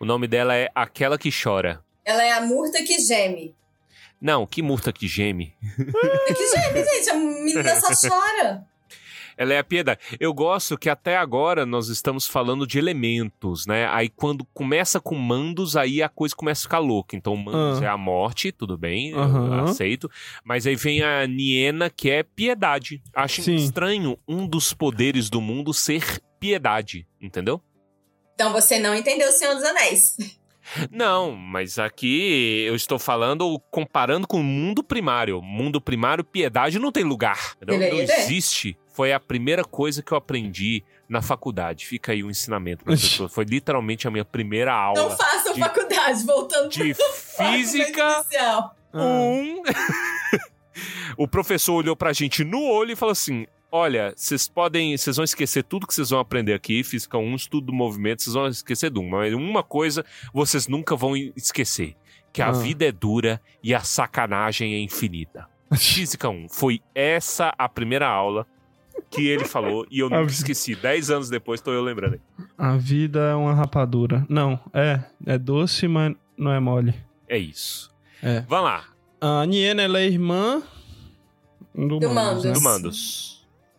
O 0.00 0.06
nome 0.06 0.26
dela 0.26 0.56
é 0.56 0.70
Aquela 0.74 1.18
que 1.18 1.28
Chora. 1.30 1.84
Ela 2.02 2.24
é 2.24 2.32
a 2.32 2.40
murta 2.40 2.82
que 2.82 2.98
geme. 2.98 3.54
Não, 4.18 4.46
que 4.46 4.62
murta 4.62 4.94
que 4.94 5.06
geme. 5.06 5.54
Que 5.60 6.56
geme, 6.56 6.84
gente? 6.84 7.10
A 7.10 7.14
menina 7.14 7.76
só 7.76 8.08
chora. 8.08 8.64
Ela 9.36 9.54
é 9.54 9.58
a 9.58 9.64
piedade. 9.64 10.00
Eu 10.20 10.32
gosto 10.32 10.76
que 10.78 10.88
até 10.88 11.16
agora 11.16 11.64
nós 11.66 11.88
estamos 11.88 12.26
falando 12.26 12.66
de 12.66 12.78
elementos, 12.78 13.66
né? 13.66 13.86
Aí 13.90 14.08
quando 14.08 14.44
começa 14.52 15.00
com 15.00 15.14
mandos, 15.16 15.76
aí 15.76 16.02
a 16.02 16.08
coisa 16.08 16.34
começa 16.34 16.60
a 16.62 16.64
ficar 16.64 16.78
louca. 16.78 17.16
Então, 17.16 17.36
mandos 17.36 17.82
Ah. 17.82 17.84
é 17.84 17.88
a 17.88 17.96
morte, 17.96 18.52
tudo 18.52 18.76
bem, 18.78 19.10
eu 19.10 19.18
Aham. 19.18 19.64
aceito. 19.64 20.10
Mas 20.44 20.66
aí 20.66 20.76
vem 20.76 21.02
a 21.02 21.26
Niena, 21.26 21.90
que 21.90 22.10
é 22.10 22.22
piedade. 22.22 23.02
Acho 23.14 23.42
Sim. 23.42 23.54
estranho 23.56 24.18
um 24.28 24.46
dos 24.46 24.72
poderes 24.72 25.28
do 25.30 25.40
mundo 25.40 25.72
ser 25.74 26.20
piedade, 26.38 27.06
entendeu? 27.20 27.60
Então 28.34 28.52
você 28.52 28.78
não 28.78 28.94
entendeu 28.94 29.28
o 29.28 29.32
Senhor 29.32 29.54
dos 29.54 29.64
Anéis. 29.64 30.16
Não, 30.90 31.32
mas 31.32 31.78
aqui 31.78 32.64
eu 32.66 32.74
estou 32.74 32.98
falando 32.98 33.60
comparando 33.70 34.26
com 34.26 34.40
o 34.40 34.44
mundo 34.44 34.82
primário. 34.82 35.40
Mundo 35.42 35.80
primário, 35.80 36.24
piedade 36.24 36.78
não 36.78 36.90
tem 36.92 37.04
lugar. 37.04 37.54
entendeu? 37.56 37.78
Não 37.78 37.84
Deveria 37.84 38.06
ter. 38.06 38.20
existe. 38.22 38.76
Foi 38.92 39.12
a 39.12 39.18
primeira 39.18 39.64
coisa 39.64 40.02
que 40.02 40.12
eu 40.12 40.16
aprendi 40.16 40.84
na 41.08 41.20
faculdade. 41.20 41.84
Fica 41.86 42.12
aí 42.12 42.22
o 42.22 42.30
ensinamento, 42.30 42.84
professor. 42.84 43.28
Foi 43.30 43.44
literalmente 43.44 44.06
a 44.06 44.10
minha 44.10 44.24
primeira 44.24 44.70
Não 44.70 44.78
aula 44.78 45.16
façam 45.16 45.52
de- 45.52 45.60
faculdade, 45.60 46.24
voltando 46.24 46.68
de 46.68 46.94
pro 46.94 47.04
física 47.12 48.24
um. 48.94 49.62
o 51.16 51.26
professor 51.28 51.74
olhou 51.74 51.96
pra 51.96 52.12
gente 52.12 52.44
no 52.44 52.62
olho 52.62 52.92
e 52.92 52.96
falou 52.96 53.12
assim: 53.12 53.46
Olha, 53.76 54.12
vocês 54.14 54.46
podem. 54.46 54.96
Vocês 54.96 55.16
vão 55.16 55.24
esquecer 55.24 55.64
tudo 55.64 55.84
que 55.84 55.92
vocês 55.92 56.10
vão 56.10 56.20
aprender 56.20 56.54
aqui, 56.54 56.84
física 56.84 57.18
1, 57.18 57.34
estudo 57.34 57.66
do 57.66 57.72
movimento, 57.72 58.22
vocês 58.22 58.34
vão 58.34 58.46
esquecer 58.46 58.88
de 58.88 59.00
uma. 59.00 59.18
Mas 59.18 59.34
uma 59.34 59.64
coisa 59.64 60.04
vocês 60.32 60.68
nunca 60.68 60.94
vão 60.94 61.16
esquecer: 61.16 61.96
que 62.32 62.40
a 62.40 62.50
Ah. 62.50 62.52
vida 62.52 62.84
é 62.84 62.92
dura 62.92 63.40
e 63.60 63.74
a 63.74 63.80
sacanagem 63.80 64.74
é 64.74 64.78
infinita. 64.78 65.48
Física 65.76 66.28
1. 66.28 66.48
Foi 66.50 66.80
essa 66.94 67.52
a 67.58 67.68
primeira 67.68 68.06
aula 68.06 68.46
que 69.10 69.26
ele 69.26 69.44
falou 69.44 69.84
e 69.90 69.98
eu 69.98 70.06
nunca 70.08 70.30
esqueci. 70.30 70.76
Dez 70.76 71.10
anos 71.10 71.28
depois 71.28 71.60
tô 71.60 71.72
eu 71.72 71.82
lembrando. 71.82 72.20
A 72.56 72.76
vida 72.76 73.18
é 73.18 73.34
uma 73.34 73.54
rapadura. 73.54 74.24
Não, 74.28 74.56
é. 74.72 75.00
É 75.26 75.36
doce, 75.36 75.88
mas 75.88 76.14
não 76.38 76.52
é 76.52 76.60
mole. 76.60 76.94
É 77.28 77.36
isso. 77.36 77.92
É. 78.22 78.42
Vamos 78.42 78.66
lá. 78.66 78.84
A 79.20 79.44
Niena, 79.46 79.82
ela 79.82 79.98
é 79.98 80.06
irmã 80.06 80.62
do, 81.74 81.98
Do 81.98 82.08
Mandos, 82.10 82.44
né? 82.44 82.52
Do 82.52 82.60
Mandos. 82.60 83.33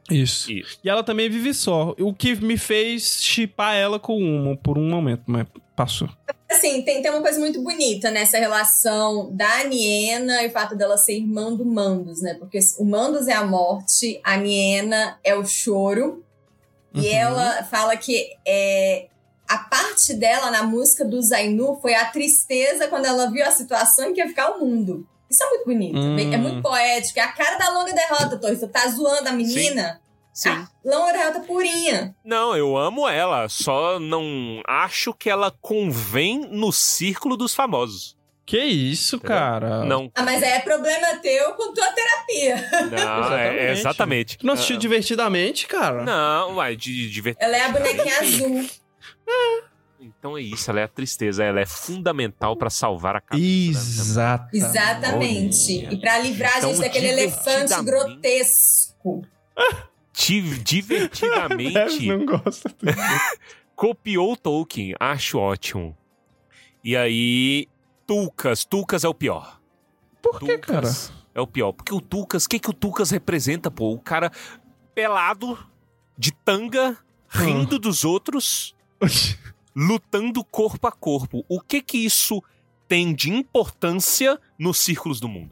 Isso. 0.09 0.51
Isso. 0.51 0.79
E 0.83 0.89
ela 0.89 1.03
também 1.03 1.29
vive 1.29 1.53
só. 1.53 1.95
O 1.99 2.13
que 2.13 2.35
me 2.35 2.57
fez 2.57 3.23
chipar 3.23 3.75
ela 3.75 3.99
com 3.99 4.17
uma 4.17 4.55
por 4.55 4.77
um 4.77 4.87
momento, 4.89 5.23
mas 5.25 5.47
passou. 5.75 6.07
Assim, 6.49 6.83
tem, 6.83 7.01
tem 7.01 7.11
uma 7.11 7.21
coisa 7.21 7.39
muito 7.39 7.61
bonita 7.61 8.11
nessa 8.11 8.37
relação 8.37 9.35
da 9.35 9.63
Niena 9.63 10.43
e 10.43 10.47
o 10.47 10.51
fato 10.51 10.75
dela 10.75 10.95
ser 10.97 11.17
irmã 11.17 11.53
do 11.53 11.65
Mandos, 11.65 12.21
né? 12.21 12.35
Porque 12.35 12.59
o 12.79 12.85
Mandos 12.85 13.27
é 13.27 13.33
a 13.33 13.43
morte, 13.45 14.19
a 14.23 14.37
Niena 14.37 15.19
é 15.23 15.35
o 15.35 15.45
choro. 15.45 16.23
E 16.93 16.99
Uhum. 16.99 17.13
ela 17.13 17.63
fala 17.63 17.97
que 17.97 18.29
é, 18.47 19.07
a 19.49 19.57
parte 19.57 20.13
dela 20.13 20.49
na 20.49 20.63
música 20.63 21.03
do 21.03 21.21
Zainu 21.21 21.77
foi 21.81 21.93
a 21.93 22.05
tristeza 22.05 22.87
quando 22.87 23.05
ela 23.05 23.29
viu 23.29 23.45
a 23.45 23.51
situação 23.51 24.09
em 24.09 24.13
que 24.13 24.21
ia 24.21 24.27
ficar 24.27 24.51
o 24.51 24.59
mundo. 24.61 25.05
Isso 25.29 25.43
é 25.43 25.49
muito 25.49 25.65
bonito. 25.65 25.97
Hum. 25.97 26.33
É 26.33 26.37
muito 26.37 26.61
poético. 26.61 27.19
É 27.19 27.23
a 27.23 27.31
cara 27.31 27.57
da 27.57 27.69
longa 27.69 27.93
derrota, 27.93 28.37
Torres. 28.37 28.59
Você 28.59 28.67
tá 28.67 28.87
zoando 28.87 29.29
a 29.29 29.31
menina? 29.31 29.99
Sim. 30.33 30.49
A 30.49 30.67
longa 30.83 31.13
derrota 31.13 31.39
purinha. 31.41 32.15
Não, 32.23 32.55
eu 32.55 32.75
amo 32.77 33.07
ela, 33.07 33.47
só 33.47 33.99
não 33.99 34.61
acho 34.67 35.13
que 35.13 35.29
ela 35.29 35.49
convém 35.61 36.39
no 36.51 36.71
círculo 36.71 37.37
dos 37.37 37.55
famosos. 37.55 38.15
Que 38.45 38.59
isso, 38.59 39.19
cara? 39.19 39.83
Não. 39.85 40.11
Ah, 40.13 40.21
mas 40.21 40.43
aí 40.43 40.51
é 40.51 40.59
problema 40.59 41.17
teu 41.19 41.53
com 41.53 41.73
tua 41.73 41.87
terapia. 41.87 42.69
Não, 42.91 43.33
é, 43.35 43.57
é 43.57 43.71
exatamente. 43.71 44.37
Tu 44.37 44.45
não 44.45 44.53
assistiu 44.53 44.75
Ah, 44.75 44.79
divertidamente, 44.79 45.65
cara? 45.65 46.03
Não, 46.03 46.53
vai, 46.53 46.75
de 46.75 47.09
divertir. 47.09 47.43
Ela 47.43 47.57
é 47.57 47.61
a 47.61 47.69
bonequinha 47.69 48.19
azul. 48.19 48.69
Então 49.99 50.37
é 50.37 50.41
isso, 50.41 50.69
ela 50.69 50.81
é 50.81 50.83
a 50.83 50.87
tristeza, 50.87 51.43
ela 51.43 51.59
é 51.59 51.65
fundamental 51.65 52.55
pra 52.55 52.69
salvar 52.69 53.15
a 53.15 53.21
cabeça. 53.21 54.47
Exatamente. 54.53 55.85
Olha. 55.85 55.93
E 55.93 55.97
pra 55.97 56.19
livrar 56.19 56.57
a 56.57 56.61
gente 56.61 56.69
Então, 56.71 56.81
daquele 56.81 57.07
elefante 57.07 57.83
grotesco. 57.83 59.25
Divertidamente 60.63 62.05
não 62.07 62.25
gosta. 62.25 62.73
copiou 63.75 64.33
o 64.33 64.37
Tolkien, 64.37 64.95
acho 64.99 65.37
ótimo. 65.37 65.95
E 66.83 66.95
aí, 66.95 67.67
Tulkas, 68.07 68.63
Tulkas 68.63 69.03
é 69.03 69.07
o 69.07 69.13
pior. 69.13 69.59
Por 70.21 70.39
que, 70.39 70.57
cara? 70.57 70.89
É 71.33 71.41
o 71.41 71.47
pior. 71.47 71.71
Porque 71.73 71.93
o 71.93 71.99
Tulkas, 71.99 72.45
o 72.45 72.49
que, 72.49 72.59
que 72.59 72.69
o 72.69 72.73
Tulkas 72.73 73.11
representa, 73.11 73.69
pô? 73.69 73.91
O 73.91 73.99
cara 73.99 74.31
pelado, 74.93 75.57
de 76.17 76.31
tanga, 76.31 76.97
rindo 77.27 77.77
dos 77.77 78.05
outros, 78.05 78.75
lutando 79.75 80.43
corpo 80.43 80.87
a 80.87 80.91
corpo. 80.91 81.43
O 81.49 81.59
que 81.59 81.81
que 81.81 81.97
isso 81.97 82.41
tem 82.87 83.13
de 83.13 83.31
importância 83.31 84.39
nos 84.57 84.79
círculos 84.79 85.19
do 85.19 85.27
mundo? 85.27 85.51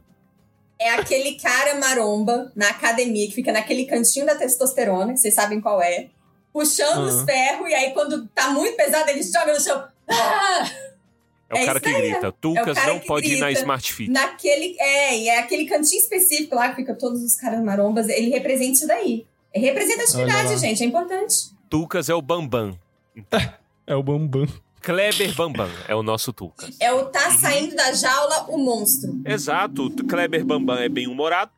É 0.80 0.92
aquele 0.92 1.36
cara 1.36 1.80
maromba 1.80 2.52
na 2.56 2.70
academia 2.70 3.28
que 3.28 3.34
fica 3.34 3.52
naquele 3.52 3.86
cantinho 3.86 4.26
da 4.26 4.36
testosterona, 4.36 5.14
que 5.14 5.20
vocês 5.20 5.34
sabem 5.34 5.62
qual 5.62 5.82
é. 5.82 6.10
Puxando 6.52 7.06
os 7.06 7.16
Aham. 7.16 7.26
ferros, 7.26 7.70
e 7.70 7.74
aí 7.74 7.92
quando 7.94 8.28
tá 8.28 8.52
muito 8.52 8.76
pesado, 8.76 9.10
ele 9.10 9.24
joga 9.24 9.54
no 9.54 9.60
chão. 9.60 9.84
Ah! 10.08 10.72
É 11.50 11.56
o 11.56 11.58
É 11.58 11.66
cara 11.66 11.80
que 11.80 11.94
grita. 11.94 12.32
Tulkas 12.32 12.78
cara 12.78 12.94
não 12.94 13.00
pode 13.00 13.34
ir 13.34 13.40
na. 13.40 13.52
Smart 13.52 13.94
Fit. 13.94 14.12
Naquele. 14.12 14.76
É, 14.80 15.18
e 15.18 15.30
é 15.30 15.40
aquele 15.40 15.66
cantinho 15.66 16.02
específico 16.02 16.56
lá 16.56 16.70
que 16.70 16.76
fica 16.78 16.96
todos 16.96 17.24
os 17.24 17.36
caras 17.36 17.64
marombas. 17.64 18.10
Ele 18.10 18.30
representa 18.30 18.72
isso 18.72 18.88
daí. 18.88 19.26
É 19.54 19.60
representatividade, 19.60 20.58
gente, 20.58 20.84
é 20.84 20.86
importante. 20.86 21.52
Tulkas 21.70 22.10
é 22.10 22.14
o 22.16 22.22
Bambam. 22.22 22.78
É 23.86 23.96
o 23.96 24.04
Bambam. 24.04 24.48
Kleber 24.82 25.34
Bambam 25.36 25.70
é 25.88 25.96
o 25.96 26.04
nosso 26.04 26.34
Tulkas. 26.34 26.76
É 26.80 26.92
o 26.92 27.06
tá 27.06 27.32
saindo 27.32 27.76
da 27.76 27.94
jaula 27.94 28.46
o 28.50 28.58
monstro. 28.58 29.22
Exato, 29.26 29.86
o 29.88 30.08
Kleber 30.08 30.44
Bambam 30.46 30.78
é 30.78 30.90
bem 30.90 31.08
humorado, 31.08 31.52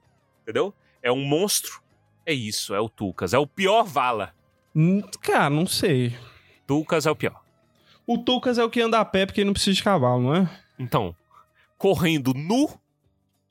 entendeu? 0.44 0.74
É 1.02 1.12
um 1.12 1.26
monstro. 1.26 1.82
É 2.26 2.34
isso, 2.34 2.74
é 2.76 2.80
o 2.80 2.88
Tulkas. 2.90 3.34
É 3.34 3.38
o 3.40 3.48
pior 3.48 3.84
Vala. 3.84 4.34
Hum, 4.76 5.02
Cara, 5.22 5.50
não 5.50 5.66
sei. 5.66 6.16
Tulkas 6.68 7.06
é 7.06 7.12
o 7.12 7.16
pior. 7.16 7.42
O 8.06 8.18
Tulkas 8.20 8.58
é 8.60 8.64
o 8.64 8.70
que 8.70 8.82
anda 8.82 9.00
a 9.00 9.06
pé 9.06 9.26
porque 9.26 9.42
ele 9.42 9.46
não 9.48 9.54
precisa 9.54 9.76
de 9.76 9.84
cavalo, 9.84 10.22
não 10.22 10.36
é? 10.36 10.60
Então, 10.78 11.16
correndo 11.78 12.34
nu 12.36 12.70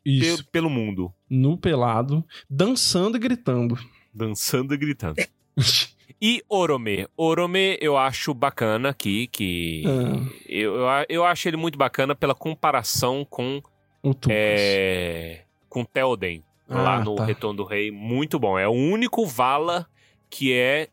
Isso. 0.05 0.45
pe- 0.45 0.51
pelo 0.53 0.71
mundo, 0.71 1.13
Nu 1.29 1.57
pelado, 1.59 2.25
dançando 2.49 3.17
e 3.17 3.21
gritando. 3.21 3.77
dançando 4.13 4.73
e 4.75 4.77
gritando. 4.77 5.17
E 6.21 6.43
Orome. 6.49 7.07
Orome 7.17 7.79
eu 7.81 7.97
acho 7.97 8.33
bacana 8.35 8.91
aqui, 8.91 9.27
que 9.27 9.85
Ah. 9.87 10.31
eu, 10.49 10.75
eu, 11.09 11.25
acho 11.25 11.49
ele 11.49 11.57
muito 11.57 11.79
bacana 11.79 12.15
pela 12.15 12.35
comparação 12.35 13.27
com, 13.29 13.63
O 14.03 14.13
é, 14.29 15.43
com 15.69 15.85
Theoden, 15.85 16.43
lá 16.69 16.97
Ah, 16.97 17.05
no 17.05 17.15
tá. 17.17 17.25
Retorno 17.25 17.59
do 17.59 17.65
Rei. 17.65 17.91
Muito 17.91 18.39
bom. 18.39 18.59
É 18.59 18.67
o 18.69 18.73
único 18.73 19.27
Vala 19.27 19.87
que 20.31 20.53
é, 20.53 20.89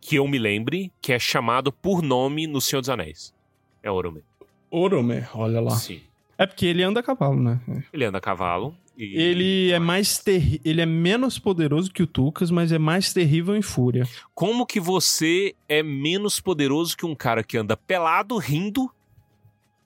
que 0.00 0.16
eu 0.16 0.26
me 0.26 0.38
lembre, 0.38 0.92
que 1.00 1.12
é 1.12 1.18
chamado 1.18 1.72
por 1.72 2.02
nome 2.02 2.46
no 2.46 2.60
Senhor 2.60 2.80
dos 2.80 2.90
Anéis. 2.90 3.34
É 3.82 3.90
Orome. 3.90 4.22
Orome, 4.70 5.24
olha 5.34 5.60
lá. 5.60 5.70
Sim. 5.72 6.00
É 6.40 6.46
porque 6.46 6.64
ele 6.64 6.82
anda 6.82 7.00
a 7.00 7.02
cavalo, 7.02 7.38
né? 7.38 7.60
Ele 7.92 8.02
anda 8.02 8.16
a 8.16 8.20
cavalo. 8.20 8.74
E... 8.96 9.14
Ele 9.14 9.70
é 9.72 9.78
mais 9.78 10.16
terri... 10.16 10.58
ele 10.64 10.80
é 10.80 10.86
menos 10.86 11.38
poderoso 11.38 11.92
que 11.92 12.02
o 12.02 12.06
Tulkas, 12.06 12.50
mas 12.50 12.72
é 12.72 12.78
mais 12.78 13.12
terrível 13.12 13.54
em 13.54 13.60
fúria. 13.60 14.08
Como 14.34 14.64
que 14.64 14.80
você 14.80 15.54
é 15.68 15.82
menos 15.82 16.40
poderoso 16.40 16.96
que 16.96 17.04
um 17.04 17.14
cara 17.14 17.44
que 17.44 17.58
anda 17.58 17.76
pelado, 17.76 18.38
rindo? 18.38 18.90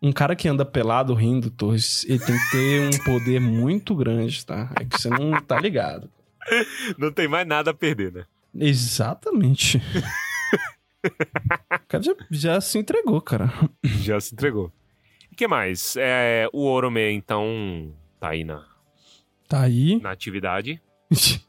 Um 0.00 0.12
cara 0.12 0.36
que 0.36 0.46
anda 0.46 0.64
pelado 0.64 1.12
rindo, 1.12 1.50
Torres, 1.50 2.05
ele 2.09 2.20
tem 2.20 2.38
que 2.38 2.50
ter 2.52 2.82
um 2.82 3.05
poder 3.05 3.40
muito 3.40 3.92
grande, 3.96 4.46
tá? 4.46 4.72
É 4.78 4.84
que 4.84 4.96
você 4.96 5.09
não 5.09 5.42
tá 5.42 5.59
ligado. 5.59 6.09
Não 6.96 7.11
tem 7.11 7.26
mais 7.26 7.48
nada 7.48 7.70
a 7.70 7.74
perder, 7.74 8.12
né? 8.12 8.26
Exatamente. 8.55 9.82
o 11.02 11.88
cara 11.88 12.02
já, 12.02 12.14
já 12.30 12.61
se 12.61 12.78
entregou, 12.78 13.20
cara. 13.20 13.52
Já 13.82 14.20
se 14.20 14.34
entregou. 14.34 14.70
E 15.35 15.37
que 15.37 15.49
mais? 15.49 15.97
É, 15.99 16.49
o 16.53 16.64
Orome, 16.64 17.11
então, 17.11 17.93
tá 18.20 18.28
aí 18.28 18.45
na, 18.45 18.64
Tá 19.49 19.62
aí. 19.62 20.01
na 20.01 20.12
atividade. 20.12 20.80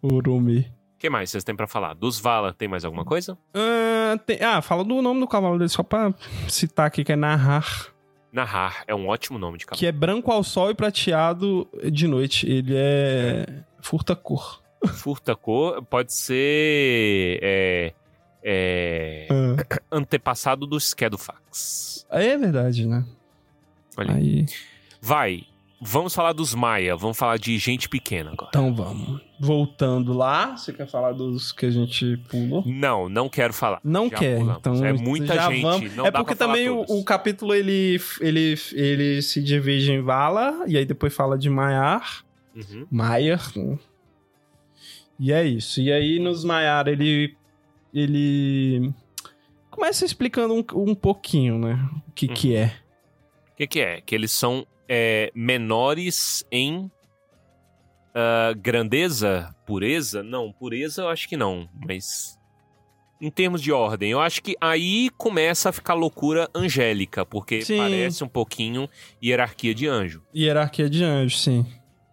Orome. 0.00 0.60
O 0.94 0.98
que 0.98 1.10
mais 1.10 1.28
vocês 1.28 1.44
têm 1.44 1.54
pra 1.54 1.66
falar? 1.66 1.92
Dos 1.92 2.18
Vala, 2.18 2.54
tem 2.54 2.66
mais 2.68 2.86
alguma 2.86 3.04
coisa? 3.04 3.36
Ah, 3.52 4.18
tem- 4.24 4.42
ah, 4.42 4.62
fala 4.62 4.82
do 4.82 5.02
nome 5.02 5.20
do 5.20 5.28
cavalo 5.28 5.58
dele, 5.58 5.68
só 5.68 5.82
pra 5.82 6.14
citar 6.48 6.86
aqui, 6.86 7.04
que 7.04 7.12
é 7.12 7.16
Nahar. 7.16 7.88
Nahar 8.32 8.82
é 8.86 8.94
um 8.94 9.06
ótimo 9.06 9.38
nome 9.38 9.58
de 9.58 9.66
cavalo. 9.66 9.78
Que 9.78 9.84
é 9.86 9.92
branco 9.92 10.32
ao 10.32 10.42
sol 10.42 10.70
e 10.70 10.74
prateado 10.74 11.68
de 11.92 12.08
noite. 12.08 12.48
Ele 12.48 12.72
é 12.74 13.44
furta 13.82 14.16
cor. 14.16 14.62
Furta 14.94 15.36
cor 15.36 15.84
pode 15.84 16.14
ser 16.14 17.38
é, 17.42 17.92
é, 18.42 19.28
antepassado 19.90 20.66
do 20.66 20.78
Skedofax. 20.78 22.06
É 22.10 22.36
verdade, 22.36 22.86
né? 22.86 23.04
Olha 23.96 24.14
Aí, 24.14 24.46
Vai, 25.00 25.44
vamos 25.80 26.14
falar 26.14 26.32
dos 26.32 26.54
Maia, 26.54 26.94
vamos 26.96 27.16
falar 27.18 27.38
de 27.38 27.56
gente 27.58 27.88
pequena 27.88 28.30
agora. 28.32 28.50
então 28.50 28.74
vamos. 28.74 29.20
Voltando 29.38 30.12
lá, 30.12 30.56
você 30.56 30.72
quer 30.72 30.86
falar 30.86 31.12
dos 31.12 31.50
que 31.52 31.64
a 31.66 31.70
gente 31.70 32.18
pulou? 32.28 32.62
Não, 32.66 33.08
não 33.08 33.28
quero 33.28 33.52
falar. 33.54 33.80
Não 33.82 34.08
Já 34.10 34.16
quer, 34.18 34.38
pulamos. 34.38 34.58
então 34.60 34.84
É 34.84 34.92
muita 34.92 35.50
gente, 35.50 35.62
vamos. 35.62 35.98
é 36.06 36.10
porque 36.10 36.34
também 36.34 36.68
o, 36.68 36.82
o 36.82 37.02
capítulo 37.04 37.54
ele, 37.54 37.98
ele, 38.20 38.54
ele 38.72 39.22
se 39.22 39.42
divide 39.42 39.92
em 39.92 40.02
Vala 40.02 40.64
e 40.66 40.76
aí 40.76 40.84
depois 40.84 41.14
fala 41.14 41.38
de 41.38 41.48
Maiar, 41.48 42.22
Uhum. 42.54 42.84
Maiar. 42.90 43.40
E 45.18 45.32
é 45.32 45.44
isso. 45.44 45.80
E 45.80 45.92
aí 45.92 46.18
nos 46.18 46.44
Maiar 46.44 46.88
ele 46.88 47.36
ele 47.92 48.92
começa 49.70 50.04
explicando 50.04 50.54
um, 50.54 50.64
um 50.90 50.94
pouquinho, 50.94 51.58
né? 51.58 51.88
O 52.08 52.12
que 52.12 52.26
Uhum. 52.26 52.34
que 52.34 52.54
é. 52.56 52.74
O 53.52 53.56
que, 53.56 53.66
que 53.66 53.80
é? 53.80 54.00
Que 54.00 54.14
eles 54.14 54.32
são 54.32 54.66
é, 54.88 55.30
menores 55.34 56.44
em 56.50 56.90
ah, 58.14 58.52
grandeza? 58.56 59.54
Pureza? 59.66 60.22
Não, 60.22 60.52
pureza 60.52 61.02
eu 61.02 61.08
acho 61.08 61.28
que 61.28 61.36
não, 61.36 61.68
mas. 61.86 62.38
Em 63.20 63.30
termos 63.30 63.60
de 63.60 63.70
ordem, 63.70 64.12
eu 64.12 64.18
acho 64.18 64.42
que 64.42 64.56
aí 64.58 65.10
começa 65.10 65.68
a 65.68 65.72
ficar 65.72 65.92
loucura 65.92 66.48
angélica, 66.54 67.22
porque 67.26 67.60
Sim. 67.60 67.76
parece 67.76 68.24
um 68.24 68.28
pouquinho 68.28 68.88
hierarquia 69.22 69.74
de 69.74 69.86
anjo. 69.86 70.22
Hierarquia 70.34 70.88
de 70.88 71.04
anjos, 71.04 71.42
sim. 71.42 71.66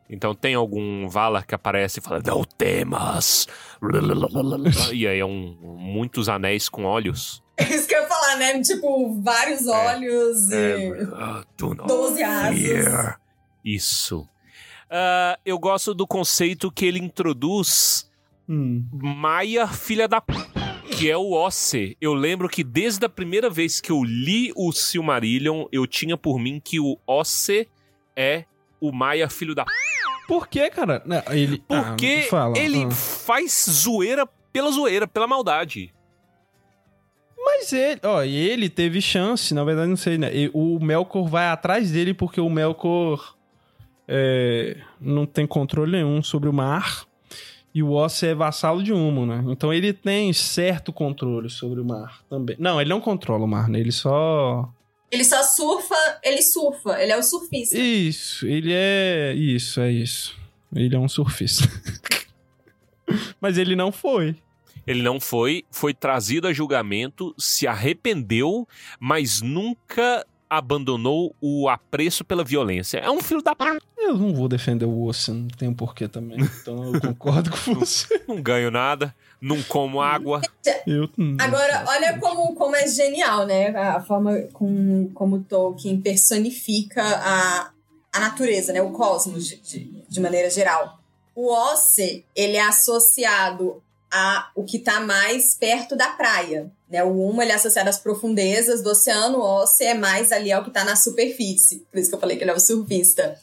Então 0.10 0.34
tem 0.34 0.56
algum 0.56 1.08
Valar 1.10 1.46
que 1.46 1.54
aparece 1.54 2.00
e 2.00 2.04
fala, 2.04 2.22
não 2.26 2.44
temas. 2.44 3.48
e 4.94 5.06
aí 5.08 5.20
é 5.20 5.26
um, 5.26 5.58
muitos 5.62 6.30
anéis 6.30 6.70
com 6.70 6.84
olhos. 6.86 7.44
É 7.58 7.64
isso 7.64 7.88
que 7.88 7.96
eu 7.96 8.02
ia 8.04 8.08
falar, 8.08 8.36
né? 8.38 8.62
Tipo, 8.62 9.20
vários 9.22 9.68
olhos 9.68 10.50
e 10.52 10.94
Ah, 11.16 11.44
do 11.58 11.70
not 11.74 11.88
12 11.88 12.24
asas. 12.24 12.60
fear. 12.62 13.20
Isso. 13.66 14.28
Ah, 14.90 15.38
eu 15.46 15.58
gosto 15.60 15.94
do 15.94 16.08
conceito 16.08 16.72
que 16.72 16.86
ele 16.86 17.00
introduz 17.00 18.06
Hum. 18.50 18.86
Maia, 18.94 19.68
filha 19.68 20.08
da 20.08 20.22
p... 20.22 20.34
que 20.96 21.12
é 21.12 21.18
o 21.18 21.32
Osse. 21.34 21.98
Eu 22.00 22.14
lembro 22.14 22.48
que 22.48 22.64
desde 22.64 23.06
a 23.06 23.10
primeira 23.10 23.50
vez 23.50 23.82
que 23.82 23.92
eu 23.92 24.02
li 24.06 24.54
o 24.56 24.72
Silmarillion, 24.72 25.66
eu 25.70 25.86
tinha 25.86 26.16
por 26.16 26.40
mim 26.40 26.62
que 26.64 26.80
o 26.80 26.98
Osse 27.06 27.68
é 28.16 28.46
o 28.80 28.92
Maia, 28.94 29.28
filho 29.30 29.54
da 29.54 29.66
p... 29.66 29.72
Por 30.28 30.48
que, 30.48 30.70
cara? 30.70 31.02
Não, 31.06 31.22
ele, 31.32 31.64
Porque 31.68 32.24
ah, 32.26 32.30
fala, 32.30 32.58
ele 32.58 32.84
ah. 32.84 32.92
faz 32.92 33.66
zoeira 33.70 34.28
pela 34.52 34.72
zoeira, 34.72 35.08
pela 35.08 35.28
maldade. 35.28 35.94
Mas 37.38 37.72
ele, 37.72 38.02
ó, 38.04 38.24
e 38.24 38.36
ele 38.36 38.70
teve 38.70 39.02
chance, 39.02 39.54
na 39.54 39.64
verdade, 39.64 39.90
não 39.90 39.96
sei, 39.96 40.18
né? 40.18 40.36
E 40.36 40.52
o 40.54 40.80
Melkor 40.80 41.28
vai 41.28 41.48
atrás 41.48 41.92
dele 41.92 42.14
porque 42.14 42.42
o 42.42 42.50
Melkor 42.50 43.36
é, 44.08 44.78
não 45.00 45.26
tem 45.26 45.48
controle 45.48 45.92
nenhum 45.94 46.22
sobre 46.22 46.50
o 46.50 46.54
mar. 46.54 47.06
E 47.74 47.84
o 47.84 47.92
Osse 47.92 48.26
é 48.26 48.34
vassalo 48.34 48.82
de 48.82 48.92
Humo, 48.92 49.26
né? 49.26 49.44
Então 49.48 49.72
ele 49.72 49.94
tem 49.94 50.34
certo 50.34 50.92
controle 50.92 51.50
sobre 51.50 51.80
o 51.80 51.86
mar 51.86 52.22
também. 52.28 52.56
Não, 52.60 52.82
ele 52.82 52.90
não 52.90 53.00
controla 53.00 53.46
o 53.46 53.48
mar, 53.48 53.70
né? 53.70 53.80
Ele 53.80 53.92
só. 53.92 54.68
Ele 55.10 55.24
só 55.24 55.42
surfa, 55.42 55.96
ele 56.22 56.42
surfa, 56.42 57.02
ele 57.02 57.12
é 57.12 57.18
o 57.18 57.24
surfista. 57.24 57.78
Isso, 57.78 58.46
ele 58.46 58.72
é. 58.74 59.34
Isso, 59.34 59.80
é 59.80 59.92
isso. 59.92 60.36
Ele 60.76 60.96
é 60.96 61.00
um 61.00 61.08
surfista. 61.08 61.64
Mas 63.40 63.58
ele 63.58 63.76
não 63.76 63.92
foi. 63.92 64.36
Ele 64.86 65.02
não 65.02 65.20
foi, 65.20 65.66
foi 65.70 65.94
trazido 65.94 66.48
a 66.48 66.54
julgamento, 66.54 67.36
se 67.38 67.68
arrependeu, 67.68 68.66
mas 69.02 69.42
nunca 69.42 70.26
abandonou 70.50 71.36
o 71.42 71.68
apreço 71.68 72.24
pela 72.24 72.42
violência. 72.42 73.00
É 73.00 73.12
um 73.12 73.22
filho 73.22 73.42
da 73.42 73.54
p... 73.54 73.66
Eu 73.98 74.18
não 74.18 74.34
vou 74.34 74.48
defender 74.48 74.86
o 74.86 75.04
Osse, 75.04 75.32
não 75.32 75.50
tem 75.50 75.68
um 75.68 75.74
porquê 75.74 76.08
também. 76.08 76.40
Então 76.40 76.94
eu 76.94 77.02
concordo 77.02 77.52
com 77.52 77.74
você. 77.76 78.24
Não 78.26 78.42
ganho 78.42 78.72
nada, 78.72 79.14
não 79.42 79.62
como 79.64 80.02
água. 80.02 80.42
Eu, 80.86 81.10
Agora, 81.40 81.86
olha 81.88 82.18
como, 82.20 82.56
como 82.56 82.76
é 82.76 82.88
genial, 82.88 83.46
né? 83.46 83.70
A 83.70 84.02
forma 84.02 84.38
com, 84.54 85.10
como 85.14 85.44
Tolkien 85.44 86.02
personifica 86.02 87.04
a, 87.04 87.72
a 88.12 88.20
natureza, 88.20 88.74
né? 88.74 88.82
O 88.82 88.92
cosmos, 88.92 89.48
de, 89.48 89.58
de, 89.58 90.04
de 90.08 90.20
maneira 90.20 90.50
geral. 90.50 91.00
O 91.36 91.52
Osse, 91.52 92.26
ele 92.36 92.58
é 92.58 92.62
associado 92.62 93.82
a 94.12 94.50
o 94.56 94.64
que 94.64 94.78
está 94.78 95.00
mais 95.02 95.54
perto 95.54 95.96
da 95.96 96.08
praia. 96.08 96.72
Né? 96.90 97.04
O 97.04 97.30
Uma 97.30 97.44
ele 97.44 97.52
é 97.52 97.56
associado 97.56 97.90
às 97.90 98.00
profundezas 98.00 98.82
do 98.82 98.90
oceano, 98.90 99.40
o 99.40 99.62
Osse 99.62 99.84
é 99.84 99.94
mais 99.94 100.32
ali 100.32 100.52
ao 100.52 100.64
que 100.64 100.70
está 100.70 100.84
na 100.84 100.96
superfície. 100.96 101.86
Por 101.92 102.00
isso 102.00 102.10
que 102.10 102.16
eu 102.16 102.20
falei 102.20 102.38
que 102.38 102.44
ele 102.44 102.52
é 102.52 102.56
o 102.56 102.60
surfista. 102.60 103.38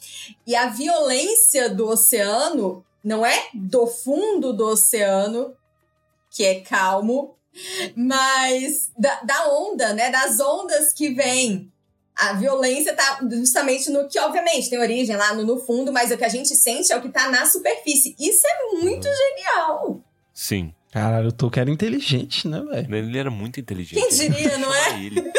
E 0.45 0.55
a 0.55 0.67
violência 0.67 1.69
do 1.69 1.87
oceano 1.87 2.83
não 3.03 3.25
é 3.25 3.47
do 3.53 3.85
fundo 3.85 4.51
do 4.51 4.65
oceano, 4.65 5.53
que 6.35 6.43
é 6.43 6.59
calmo, 6.59 7.37
mas 7.95 8.91
da, 8.99 9.21
da 9.21 9.47
onda, 9.49 9.93
né? 9.93 10.11
Das 10.11 10.39
ondas 10.39 10.91
que 10.91 11.11
vem. 11.11 11.71
A 12.13 12.33
violência 12.33 12.93
tá 12.93 13.19
justamente 13.29 13.89
no 13.89 14.07
que, 14.07 14.19
obviamente, 14.19 14.69
tem 14.69 14.79
origem 14.79 15.15
lá 15.15 15.33
no, 15.33 15.43
no 15.43 15.59
fundo, 15.59 15.91
mas 15.91 16.11
o 16.11 16.17
que 16.17 16.23
a 16.23 16.29
gente 16.29 16.55
sente 16.55 16.91
é 16.91 16.97
o 16.97 17.01
que 17.01 17.09
tá 17.09 17.29
na 17.29 17.45
superfície. 17.45 18.15
Isso 18.19 18.45
é 18.45 18.83
muito 18.83 19.05
genial. 19.05 20.01
Sim. 20.33 20.73
Caralho, 20.91 21.27
o 21.27 21.31
Tolkien 21.31 21.61
era 21.61 21.71
inteligente, 21.71 22.47
né, 22.47 22.61
velho? 22.61 22.95
Ele 22.95 23.17
era 23.17 23.29
muito 23.29 23.59
inteligente. 23.59 23.99
Quem 23.99 24.09
diria, 24.09 24.57
não 24.57 24.73
é? 24.73 25.03
Ele. 25.03 25.33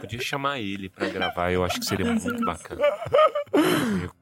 Podia 0.00 0.20
chamar 0.20 0.60
ele 0.60 0.88
pra 0.88 1.08
gravar, 1.08 1.52
eu 1.52 1.64
acho 1.64 1.80
que 1.80 1.86
seria 1.86 2.06
muito 2.14 2.44
bacana. 2.44 2.80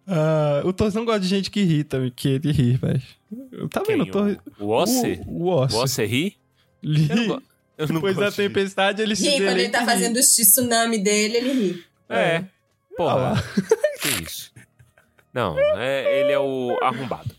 Ah, 0.07 0.63
o 0.65 0.73
Torres 0.73 0.95
não 0.95 1.05
gosta 1.05 1.21
de 1.21 1.29
gente 1.29 1.51
que 1.51 1.63
ri 1.63 1.85
também, 1.85 2.13
que 2.15 2.29
ele 2.29 2.53
ri, 2.53 2.77
velho. 2.77 3.03
Tá 3.71 3.81
Quem? 3.83 3.97
vendo? 3.99 4.09
O 4.09 4.11
Torres... 4.13 4.39
O, 4.59 4.65
o 4.65 4.69
Osse? 4.71 5.21
O, 5.27 5.45
o 5.45 5.47
Osse. 5.49 5.77
O 5.77 5.79
Osse 5.81 6.05
ri? 6.05 6.37
Ele 6.83 7.07
Eu 7.11 7.17
não, 7.17 7.43
eu 7.79 7.87
não 7.89 7.95
Depois 7.97 8.17
da 8.17 8.31
tempestade, 8.31 9.03
ele 9.03 9.17
se 9.17 9.29
Ri, 9.29 9.45
quando 9.45 9.59
ele 9.59 9.69
tá 9.69 9.81
ri. 9.81 9.87
fazendo 9.87 10.17
o 10.17 10.21
tsunami 10.21 10.99
dele, 10.99 11.37
ele 11.39 11.53
ri. 11.53 11.85
É. 12.09 12.37
Ah 12.37 12.45
Porra. 12.97 13.35
que 14.01 14.23
isso? 14.23 14.53
Não, 15.33 15.59
é, 15.59 16.21
ele 16.21 16.31
é 16.33 16.39
o 16.39 16.79
arrombado. 16.83 17.35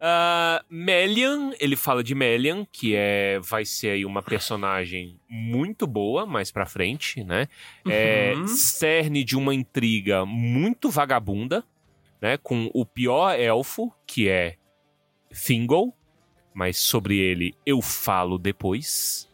Ah, 0.00 0.62
Melian, 0.68 1.52
ele 1.60 1.76
fala 1.76 2.02
de 2.02 2.14
Melian, 2.14 2.66
que 2.70 2.94
é, 2.96 3.38
vai 3.40 3.64
ser 3.64 3.90
aí 3.90 4.04
uma 4.04 4.22
personagem 4.22 5.18
muito 5.28 5.86
boa 5.86 6.26
mais 6.26 6.50
pra 6.50 6.66
frente, 6.66 7.22
né? 7.24 7.46
É 7.88 8.34
Uhum. 8.36 8.46
cerne 8.48 9.22
de 9.24 9.36
uma 9.36 9.54
intriga 9.54 10.26
muito 10.26 10.90
vagabunda, 10.90 11.64
né? 12.20 12.36
Com 12.36 12.68
o 12.74 12.84
pior 12.84 13.38
elfo, 13.38 13.92
que 14.06 14.28
é 14.28 14.56
Thingol, 15.44 15.94
mas 16.54 16.78
sobre 16.78 17.18
ele 17.18 17.54
eu 17.64 17.82
falo 17.82 18.38
depois. 18.38 19.28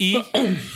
E 0.00 0.16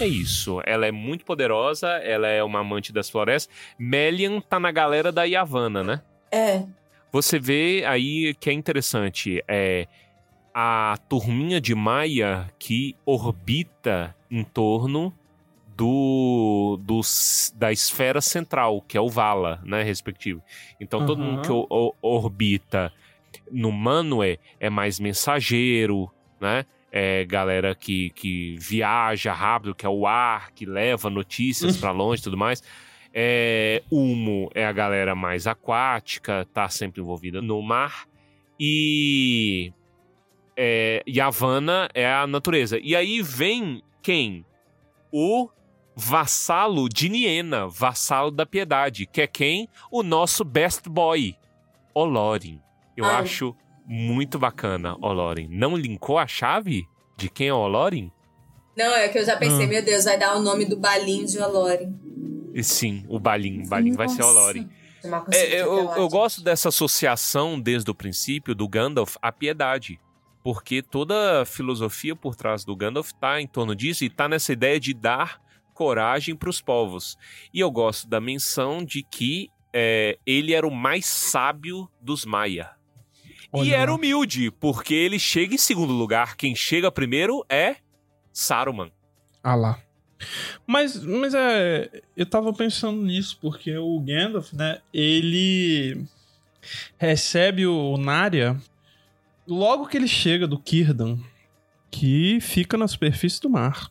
é 0.00 0.06
isso. 0.06 0.60
Ela 0.64 0.86
é 0.86 0.92
muito 0.92 1.24
poderosa, 1.24 1.88
ela 1.88 2.28
é 2.28 2.42
uma 2.42 2.60
amante 2.60 2.92
das 2.92 3.10
florestas. 3.10 3.52
Melian 3.78 4.40
tá 4.40 4.60
na 4.60 4.70
galera 4.70 5.10
da 5.10 5.24
Yavanna, 5.24 5.82
né? 5.82 6.02
É. 6.30 6.64
Você 7.12 7.38
vê 7.38 7.84
aí 7.86 8.34
que 8.34 8.48
é 8.50 8.52
interessante, 8.52 9.42
é 9.48 9.88
a 10.54 10.96
turminha 11.08 11.60
de 11.60 11.74
Maia 11.74 12.46
que 12.58 12.94
orbita 13.04 14.14
em 14.30 14.44
torno 14.44 15.12
do, 15.76 16.78
dos- 16.82 17.52
da 17.56 17.72
esfera 17.72 18.20
central, 18.20 18.82
que 18.82 18.96
é 18.96 19.00
o 19.00 19.08
Vala, 19.08 19.60
né, 19.64 19.82
respectivo. 19.82 20.42
Então 20.80 21.04
todo 21.06 21.20
Aham. 21.20 21.30
mundo 21.32 21.42
que 21.42 21.50
o- 21.52 21.66
o- 21.70 21.94
orbita 22.02 22.92
no 23.50 23.70
Manwë 23.72 24.38
é 24.58 24.70
mais 24.70 25.00
mensageiro, 25.00 26.10
né? 26.40 26.64
É 26.92 27.24
galera 27.24 27.74
que, 27.74 28.10
que 28.10 28.56
viaja 28.58 29.32
rápido, 29.32 29.74
que 29.74 29.86
é 29.86 29.88
o 29.88 30.06
ar, 30.06 30.50
que 30.52 30.66
leva 30.66 31.08
notícias 31.08 31.76
pra 31.76 31.92
longe 31.92 32.20
e 32.20 32.24
tudo 32.24 32.36
mais. 32.36 32.62
É, 33.12 33.82
Humo 33.90 34.50
é 34.54 34.64
a 34.64 34.72
galera 34.72 35.14
mais 35.14 35.46
aquática, 35.46 36.46
tá 36.52 36.68
sempre 36.68 37.00
envolvida 37.00 37.40
no 37.40 37.60
mar. 37.62 38.06
E 38.58 39.72
é, 40.56 41.02
é 41.94 42.12
a 42.12 42.26
natureza. 42.26 42.78
E 42.82 42.94
aí 42.94 43.22
vem 43.22 43.82
quem? 44.02 44.44
O 45.12 45.48
vassalo 45.96 46.88
de 46.88 47.08
Niena, 47.08 47.66
vassalo 47.66 48.30
da 48.30 48.46
piedade, 48.46 49.06
que 49.06 49.22
é 49.22 49.26
quem? 49.26 49.68
O 49.90 50.02
nosso 50.02 50.44
best 50.44 50.88
boy, 50.88 51.34
Olorin. 51.94 52.60
Eu 53.00 53.06
Ah. 53.06 53.18
acho 53.18 53.54
muito 53.86 54.38
bacana, 54.38 54.96
Olorin. 55.00 55.48
Não 55.50 55.76
linkou 55.76 56.18
a 56.18 56.26
chave 56.26 56.86
de 57.16 57.28
quem 57.28 57.48
é 57.48 57.54
Olorin? 57.54 58.10
Não, 58.76 58.94
é 58.94 59.08
que 59.08 59.18
eu 59.18 59.24
já 59.24 59.36
pensei, 59.36 59.64
Ah. 59.64 59.68
meu 59.68 59.84
Deus, 59.84 60.04
vai 60.04 60.18
dar 60.18 60.36
o 60.36 60.40
nome 60.40 60.64
do 60.64 60.76
balinho 60.76 61.26
de 61.26 61.38
Olore. 61.38 61.88
E 62.54 62.62
sim, 62.64 63.04
o 63.08 63.18
Balin. 63.18 63.62
O 63.64 63.68
Balin 63.68 63.92
vai 63.92 64.08
ser 64.08 64.22
Olorin. 64.22 64.68
É, 65.32 65.60
eu, 65.62 65.72
eu 65.74 65.94
gente. 66.02 66.10
gosto 66.10 66.42
dessa 66.42 66.68
associação 66.68 67.58
desde 67.58 67.90
o 67.90 67.94
princípio 67.94 68.54
do 68.54 68.68
Gandalf 68.68 69.16
à 69.22 69.32
piedade. 69.32 69.98
Porque 70.42 70.82
toda 70.82 71.42
a 71.42 71.44
filosofia 71.44 72.14
por 72.16 72.34
trás 72.34 72.64
do 72.64 72.74
Gandalf 72.76 73.12
tá 73.12 73.40
em 73.40 73.46
torno 73.46 73.74
disso 73.74 74.04
e 74.04 74.10
tá 74.10 74.28
nessa 74.28 74.52
ideia 74.52 74.78
de 74.80 74.92
dar 74.94 75.40
coragem 75.74 76.34
para 76.34 76.48
os 76.50 76.60
povos. 76.60 77.16
E 77.52 77.60
eu 77.60 77.70
gosto 77.70 78.08
da 78.08 78.20
menção 78.20 78.84
de 78.84 79.02
que 79.02 79.48
é, 79.72 80.18
ele 80.26 80.52
era 80.54 80.66
o 80.66 80.70
mais 80.74 81.06
sábio 81.06 81.88
dos 82.00 82.24
Maia. 82.24 82.70
E 83.54 83.58
Olha 83.58 83.76
era 83.76 83.90
lá. 83.90 83.96
humilde, 83.96 84.50
porque 84.50 84.94
ele 84.94 85.18
chega 85.18 85.54
em 85.54 85.58
segundo 85.58 85.92
lugar. 85.92 86.36
Quem 86.36 86.54
chega 86.54 86.90
primeiro 86.90 87.44
é 87.48 87.76
Saruman. 88.32 88.90
Ah 89.42 89.54
lá. 89.54 89.78
Mas, 90.66 91.02
mas 91.02 91.34
é. 91.34 92.02
Eu 92.16 92.26
tava 92.26 92.52
pensando 92.52 93.02
nisso, 93.02 93.38
porque 93.40 93.76
o 93.76 93.98
Gandalf, 94.00 94.52
né? 94.52 94.80
Ele 94.92 96.04
recebe 96.98 97.66
o 97.66 97.96
Narya 97.96 98.56
logo 99.48 99.86
que 99.86 99.96
ele 99.96 100.06
chega 100.06 100.46
do 100.46 100.60
Círdan, 100.64 101.18
que 101.90 102.38
fica 102.40 102.76
na 102.76 102.86
superfície 102.86 103.40
do 103.40 103.50
mar. 103.50 103.90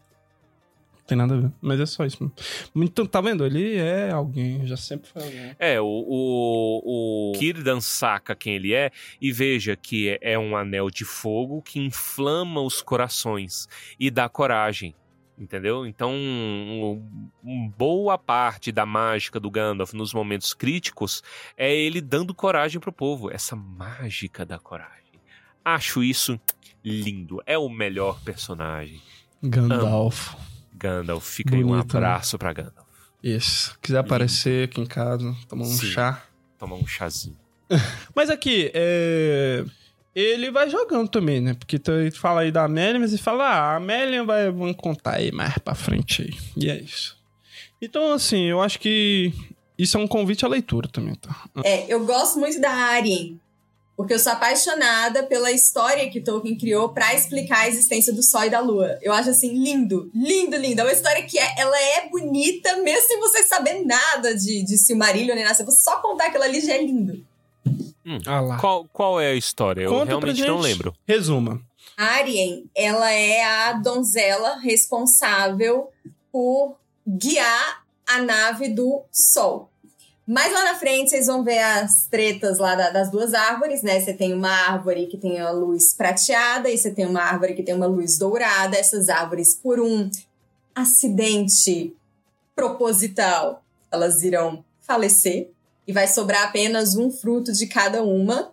Tem 1.10 1.18
nada 1.18 1.34
a 1.34 1.38
ver, 1.40 1.52
mas 1.60 1.80
é 1.80 1.86
só 1.88 2.06
isso. 2.06 2.32
Então, 2.76 3.04
tá 3.04 3.20
vendo? 3.20 3.44
Ele 3.44 3.76
é 3.78 4.12
alguém, 4.12 4.64
já 4.68 4.78
sempre 4.78 5.10
foi 5.10 5.24
alguém. 5.24 5.56
É, 5.58 5.82
o, 5.82 5.86
o, 5.86 7.32
o 7.32 7.36
Círdan 7.36 7.82
saca 7.82 8.36
quem 8.36 8.54
ele 8.54 8.76
é 8.76 8.92
e 9.20 9.32
veja 9.32 9.76
que 9.76 10.10
é- 10.10 10.20
é 10.34 10.40
um 10.40 10.56
anel 10.56 10.92
de 10.92 11.04
fogo 11.04 11.64
que 11.64 11.80
inflama 11.80 12.62
os 12.62 12.80
corações 12.82 13.68
e 14.00 14.12
dá 14.12 14.30
coragem. 14.30 14.94
Entendeu? 15.36 15.86
Então, 15.88 16.14
boa 17.78 18.18
parte 18.18 18.72
da 18.72 18.86
mágica 18.86 19.40
do 19.40 19.50
Gandalf 19.50 19.94
nos 19.94 20.14
momentos 20.14 20.54
críticos 20.54 21.24
é 21.58 21.74
ele 21.76 22.02
dando 22.02 22.34
coragem 22.36 22.80
pro 22.80 22.92
povo. 22.92 23.32
Essa 23.32 23.56
mágica 23.56 24.46
da 24.46 24.60
coragem. 24.60 25.00
Acho 25.64 26.04
isso 26.04 26.40
lindo. 26.84 27.42
É 27.46 27.58
o 27.58 27.70
melhor 27.70 28.20
personagem. 28.22 29.02
Gandalf. 29.42 30.34
Amo. 30.36 30.50
Gandalf. 30.80 31.26
Fica 31.26 31.56
aí 31.56 31.64
um 31.64 31.76
né? 31.76 31.82
abraço 31.82 32.38
pra 32.38 32.54
Gandalf. 32.54 32.88
Isso. 33.22 33.78
Quiser 33.82 34.00
aparecer 34.00 34.70
aqui 34.70 34.80
em 34.80 34.86
casa, 34.86 35.36
tomar 35.48 35.66
um 35.66 35.68
Sim. 35.68 35.88
chá. 35.88 36.24
Tomar 36.58 36.76
um 36.76 36.88
chazinho. 36.88 37.38
Mas 38.16 38.30
aqui, 38.30 38.72
é... 38.74 39.64
ele 40.16 40.50
vai 40.52 40.70
jogando 40.70 41.10
também, 41.10 41.42
né? 41.42 41.54
Porque 41.54 41.78
tu 41.78 41.92
fala 42.16 42.42
aí 42.42 42.52
da 42.52 42.64
Amélia, 42.64 43.00
mas 43.00 43.12
ele 43.12 43.22
fala, 43.22 43.46
ah, 43.46 43.74
a 43.74 43.76
Amélia 43.76 44.24
vai 44.24 44.50
vamos 44.50 44.76
contar 44.76 45.18
aí 45.18 45.32
mais 45.32 45.58
pra 45.60 45.76
frente 45.76 46.24
aí. 46.24 46.34
E 46.58 46.70
é 46.70 46.80
isso. 46.80 47.18
Então, 47.82 48.12
assim, 48.12 48.46
eu 48.46 48.62
acho 48.62 48.80
que 48.80 49.34
isso 49.78 49.98
é 49.98 50.00
um 50.00 50.08
convite 50.08 50.44
à 50.44 50.48
leitura 50.48 50.90
também, 50.90 51.16
tá? 51.16 51.44
É, 51.64 51.94
eu 51.94 52.06
gosto 52.06 52.40
muito 52.40 52.60
da 52.60 52.72
Arien, 52.72 53.40
porque 54.00 54.14
eu 54.14 54.20
sou 54.20 54.32
apaixonada 54.32 55.24
pela 55.24 55.52
história 55.52 56.10
que 56.10 56.22
Tolkien 56.22 56.58
criou 56.58 56.88
pra 56.88 57.14
explicar 57.14 57.64
a 57.64 57.68
existência 57.68 58.14
do 58.14 58.24
Sol 58.24 58.46
e 58.46 58.50
da 58.50 58.62
Lua. 58.62 58.98
Eu 59.02 59.12
acho 59.12 59.30
assim 59.30 59.54
lindo, 59.54 60.10
lindo, 60.16 60.56
lindo. 60.56 60.80
É 60.80 60.84
uma 60.86 60.94
história 60.94 61.22
que 61.24 61.38
é, 61.38 61.56
ela 61.58 61.78
é 61.78 62.08
bonita, 62.08 62.78
mesmo 62.78 63.06
sem 63.06 63.20
você 63.20 63.44
saber 63.44 63.84
nada 63.84 64.34
de, 64.34 64.64
de 64.64 64.78
Silmarillion 64.78 65.36
nem 65.36 65.44
nada. 65.44 65.54
Se 65.54 65.66
você 65.66 65.84
só 65.84 65.98
contar 65.98 66.28
aquilo 66.28 66.46
ali 66.46 66.62
já 66.62 66.76
é 66.76 66.82
lindo. 66.82 67.26
Ah 68.26 68.40
lá. 68.40 68.58
Qual, 68.58 68.86
qual 68.94 69.20
é 69.20 69.32
a 69.32 69.36
história? 69.36 69.82
Eu 69.82 69.92
Conta 69.92 70.06
pra 70.06 70.16
realmente 70.16 70.48
não 70.48 70.60
lembro. 70.60 70.96
Resuma. 71.06 71.62
A 71.98 72.06
Arien, 72.06 72.70
ela 72.74 73.12
é 73.12 73.44
a 73.44 73.74
donzela 73.74 74.60
responsável 74.60 75.90
por 76.32 76.78
guiar 77.06 77.84
a 78.08 78.22
nave 78.22 78.70
do 78.70 79.04
Sol. 79.12 79.69
Mais 80.32 80.54
lá 80.54 80.64
na 80.64 80.76
frente, 80.76 81.10
vocês 81.10 81.26
vão 81.26 81.44
ver 81.44 81.58
as 81.58 82.06
tretas 82.06 82.60
lá 82.60 82.76
da- 82.76 82.92
das 82.92 83.10
duas 83.10 83.34
árvores, 83.34 83.82
né? 83.82 84.00
Você 84.00 84.14
tem 84.14 84.32
uma 84.32 84.52
árvore 84.52 85.08
que 85.08 85.18
tem 85.18 85.40
a 85.40 85.50
luz 85.50 85.92
prateada 85.92 86.70
e 86.70 86.78
você 86.78 86.92
tem 86.92 87.08
uma 87.08 87.24
árvore 87.24 87.56
que 87.56 87.64
tem 87.64 87.74
uma 87.74 87.88
luz 87.88 88.20
dourada. 88.20 88.78
Essas 88.78 89.10
árvores, 89.10 89.56
por 89.56 89.80
um 89.80 90.08
acidente 90.76 91.96
proposital, 92.56 93.64
elas 93.92 94.22
irão 94.22 94.64
falecer 94.82 95.50
e 95.88 95.92
vai 95.92 96.08
sobrar 96.08 96.44
apenas 96.44 96.96
um 96.96 97.10
fruto 97.10 97.52
de 97.52 97.66
cada 97.66 98.04
uma. 98.04 98.52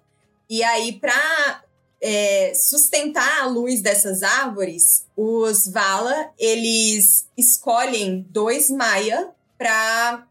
E 0.48 0.62
aí, 0.62 0.94
para 0.94 1.62
é, 2.00 2.54
sustentar 2.54 3.42
a 3.42 3.46
luz 3.48 3.82
dessas 3.82 4.22
árvores, 4.22 5.04
os 5.14 5.68
Vala, 5.68 6.30
eles 6.38 7.26
escolhem 7.36 8.26
dois 8.30 8.70
Maia 8.70 9.28
para 9.58 10.26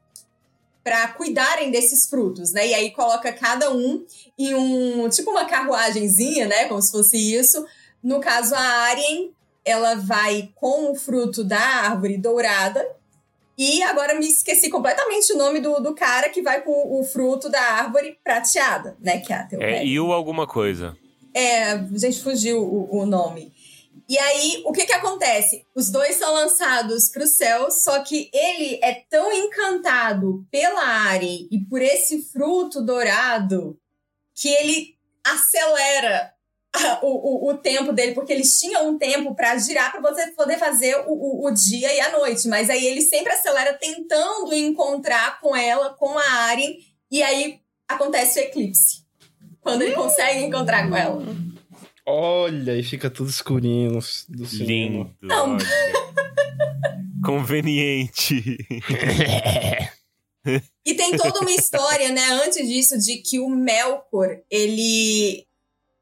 para 0.86 1.08
cuidarem 1.08 1.72
desses 1.72 2.08
frutos, 2.08 2.52
né? 2.54 2.68
E 2.68 2.74
aí 2.76 2.92
coloca 2.92 3.34
cada 3.34 3.74
um 3.74 4.06
em 4.38 4.54
um, 4.54 5.10
tipo 5.10 5.32
uma 5.32 5.46
carruagenzinha, 5.46 6.48
né? 6.48 6.66
Como 6.66 6.80
se 6.80 6.92
fosse 6.92 7.18
isso. 7.18 7.66
No 8.04 8.20
caso, 8.20 8.54
a 8.54 8.60
Arien, 8.60 9.32
ela 9.66 9.96
vai 9.96 10.52
com 10.54 10.92
o 10.92 10.96
fruto 10.96 11.44
da 11.44 11.60
árvore 11.60 12.20
dourada. 12.20 12.88
E 13.58 13.82
agora 13.82 14.14
me 14.14 14.28
esqueci 14.28 14.70
completamente 14.70 15.34
o 15.34 15.38
nome 15.38 15.60
do, 15.60 15.80
do 15.80 15.96
cara 15.96 16.30
que 16.30 16.44
vai 16.44 16.62
com 16.62 17.00
o 17.00 17.04
fruto 17.04 17.50
da 17.50 17.62
árvore 17.62 18.20
prateada, 18.24 18.96
né? 19.02 19.18
Que 19.18 19.34
é 19.34 19.38
a 19.38 19.40
É 19.40 19.48
Theopeia. 19.48 19.84
Il 19.84 20.12
alguma 20.12 20.46
coisa. 20.46 20.96
É, 21.34 21.80
gente 21.96 22.22
fugiu 22.22 22.62
o, 22.62 23.00
o 23.00 23.06
nome. 23.08 23.52
E 24.08 24.20
aí, 24.20 24.62
o 24.66 24.72
que 24.72 24.86
que 24.86 24.94
acontece? 24.94 25.66
Os 25.74 25.90
dois 25.90 26.16
são 26.16 26.32
lançados 26.34 27.10
para 27.10 27.24
o 27.24 27.28
céu, 27.28 27.72
só 27.72 28.04
que 28.04 28.30
ele 28.32 28.80
é 28.84 29.04
tão 29.10 29.34
encantado 29.34 30.46
pela 30.52 30.82
Arien 31.10 31.48
e 31.52 31.60
por 31.60 31.82
esse 31.82 32.22
fruto 32.22 32.84
dourado 32.84 33.80
que 34.36 34.50
ele 34.50 34.96
acelera 35.24 36.36
o, 37.02 37.48
o, 37.48 37.50
o 37.52 37.58
tempo 37.58 37.92
dele, 37.92 38.14
porque 38.14 38.32
eles 38.32 38.60
tinham 38.60 38.90
um 38.90 38.98
tempo 38.98 39.34
para 39.34 39.58
girar 39.58 39.92
para 39.92 40.02
você 40.02 40.28
poder 40.32 40.60
fazer 40.60 40.96
o, 41.08 41.12
o, 41.12 41.48
o 41.48 41.52
dia 41.52 41.92
e 41.92 42.00
a 42.00 42.12
noite. 42.12 42.48
Mas 42.48 42.70
aí 42.70 42.86
ele 42.86 43.02
sempre 43.02 43.34
acelera 43.34 43.74
tentando 43.74 44.54
encontrar 44.54 45.40
com 45.40 45.56
ela, 45.56 45.96
com 45.96 46.18
a 46.18 46.32
Arien, 46.44 46.78
e 47.10 47.24
aí 47.24 47.60
acontece 47.88 48.40
o 48.40 48.44
eclipse. 48.44 49.04
Quando 49.62 49.82
ele 49.82 49.96
consegue 49.96 50.44
encontrar 50.44 50.88
com 50.88 50.96
ela. 50.96 51.24
Olha, 52.08 52.78
e 52.78 52.84
fica 52.84 53.10
tudo 53.10 53.30
escurinho 53.30 54.00
do 54.30 54.46
cinema. 54.46 55.06
Lindo. 55.06 55.16
Não. 55.22 55.58
Conveniente. 57.24 58.58
E 60.86 60.94
tem 60.94 61.18
toda 61.18 61.40
uma 61.40 61.52
história, 61.52 62.10
né, 62.12 62.24
antes 62.46 62.68
disso, 62.68 62.98
de 63.00 63.18
que 63.18 63.40
o 63.40 63.50
Melkor, 63.50 64.38
ele. 64.50 65.44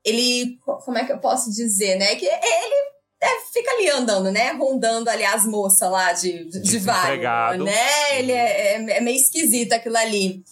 Ele. 0.06 0.58
Como 0.62 0.98
é 0.98 1.06
que 1.06 1.14
eu 1.14 1.20
posso 1.20 1.50
dizer, 1.50 1.96
né? 1.96 2.16
Que 2.18 2.26
ele 2.26 2.76
é, 3.22 3.40
fica 3.54 3.72
ali 3.72 3.90
andando, 3.90 4.30
né? 4.32 4.52
Rondando 4.52 5.10
ali 5.10 5.24
as 5.24 5.46
moças 5.46 5.90
lá 5.90 6.12
de, 6.12 6.44
de, 6.44 6.60
de 6.60 6.60
Desempregado. 6.60 7.64
né? 7.64 8.20
Ele 8.20 8.34
é, 8.34 8.74
é- 8.76 8.98
é 8.98 9.00
meio 9.00 9.16
esquisito 9.16 9.72
aquilo 9.72 9.96
ali. 9.96 10.44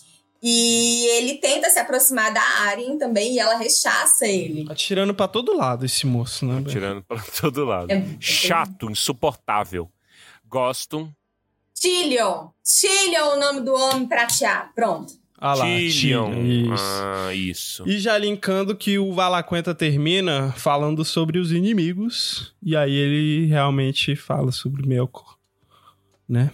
E 0.44 1.06
ele 1.18 1.36
tenta 1.36 1.70
se 1.70 1.78
aproximar 1.78 2.34
da 2.34 2.42
Aryen 2.42 2.98
também 2.98 3.34
e 3.34 3.40
ela 3.40 3.56
rechaça 3.58 4.26
ele. 4.26 4.66
Atirando 4.70 5.14
pra 5.14 5.28
todo 5.28 5.56
lado 5.56 5.86
esse 5.86 6.08
moço, 6.08 6.46
né? 6.46 6.56
velho? 6.56 6.66
Tirando 6.68 7.04
pra 7.04 7.22
todo 7.40 7.64
lado. 7.64 7.92
É- 7.92 8.04
Chato, 8.20 8.90
insuportável. 8.90 9.88
Gosto. 10.48 11.14
Tylion! 11.80 12.48
Tylion, 12.64 13.36
o 13.36 13.40
nome 13.40 13.62
do 13.62 13.74
homem 13.74 14.08
prateado. 14.08 14.72
Pronto. 14.74 15.14
Ah 15.38 15.56
lá. 15.56 15.66
Tyrion, 15.66 16.34
isso. 16.44 16.84
Ah, 16.84 17.34
isso. 17.34 17.84
E 17.90 18.00
já 18.00 18.16
linkando 18.18 18.76
que 18.76 19.00
o 19.00 19.14
Valaquenta 19.14 19.74
termina 19.74 20.52
falando 20.54 21.04
sobre 21.04 21.40
os 21.40 21.52
inimigos. 21.52 22.54
E 22.62 22.76
aí 22.76 22.94
ele 22.94 23.46
realmente 23.48 24.16
fala 24.16 24.52
sobre 24.52 24.88
Melkor, 24.88 25.38
né? 26.30 26.52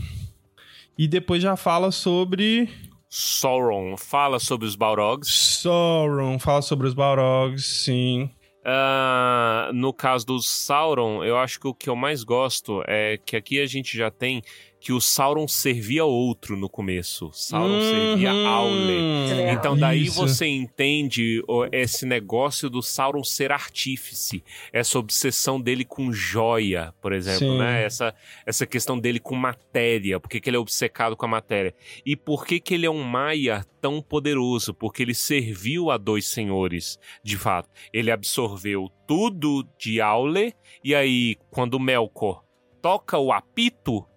E 0.97 1.05
depois 1.07 1.43
já 1.43 1.57
fala 1.57 1.91
sobre 1.91 2.69
Sauron 3.09 3.95
fala 3.97 4.39
sobre 4.39 4.67
os 4.67 4.75
Balrogs. 4.75 5.59
Sauron, 5.61 6.37
fala 6.39 6.61
sobre 6.61 6.87
os 6.87 6.93
Balrogs, 6.93 7.65
sim. 7.65 8.29
Ah, 8.65 9.71
no 9.73 9.93
caso 9.93 10.25
do 10.25 10.41
Sauron, 10.41 11.23
eu 11.23 11.37
acho 11.37 11.57
que 11.57 11.67
o 11.67 11.73
que 11.73 11.89
eu 11.89 11.95
mais 11.95 12.23
gosto 12.25 12.83
é 12.85 13.17
que 13.17 13.37
aqui 13.37 13.61
a 13.61 13.65
gente 13.65 13.97
já 13.97 14.11
tem 14.11 14.41
que 14.87 14.93
o 14.93 15.01
Sauron 15.01 15.49
servia 15.49 16.05
outro 16.05 16.55
no 16.55 16.69
começo. 16.69 17.29
Sauron 17.33 17.81
servia 17.81 18.33
Uhum. 18.33 18.47
Aule. 18.47 19.51
Então 19.51 19.77
daí 19.77 20.03
Isso. 20.03 20.15
você 20.15 20.47
entende 20.47 21.43
esse 21.73 22.05
negócio 22.05 22.69
do 22.69 22.81
Sauron 22.81 23.21
ser 23.21 23.51
artífice, 23.51 24.41
essa 24.71 24.97
obsessão 24.97 25.59
dele 25.59 25.83
com 25.83 26.09
joia, 26.13 26.93
por 27.01 27.11
exemplo, 27.11 27.39
Sim. 27.39 27.57
né? 27.57 27.83
Essa, 27.83 28.15
essa 28.45 28.65
questão 28.65 28.97
dele 28.97 29.19
com 29.19 29.35
matéria, 29.35 30.21
por 30.21 30.29
que 30.29 30.39
que 30.39 30.49
ele 30.49 30.55
é 30.55 30.59
obcecado 30.59 31.17
com 31.17 31.25
a 31.25 31.29
matéria? 31.29 31.75
E 32.05 32.15
por 32.15 32.45
que 32.45 32.57
que 32.57 32.73
ele 32.73 32.85
é 32.85 32.89
um 32.89 33.03
Maia 33.03 33.65
tão 33.81 34.01
poderoso? 34.01 34.73
Porque 34.73 35.03
ele 35.03 35.13
serviu 35.13 35.91
a 35.91 35.97
dois 35.97 36.29
senhores, 36.29 36.97
de 37.21 37.35
fato. 37.37 37.69
Ele 37.91 38.09
absorveu 38.09 38.89
tudo 39.05 39.67
de 39.77 39.99
Aule, 39.99 40.53
e 40.81 40.95
aí 40.95 41.35
quando 41.51 41.77
Melkor 41.77 42.41
toca 42.81 43.17
o 43.17 43.33
apito, 43.33 44.07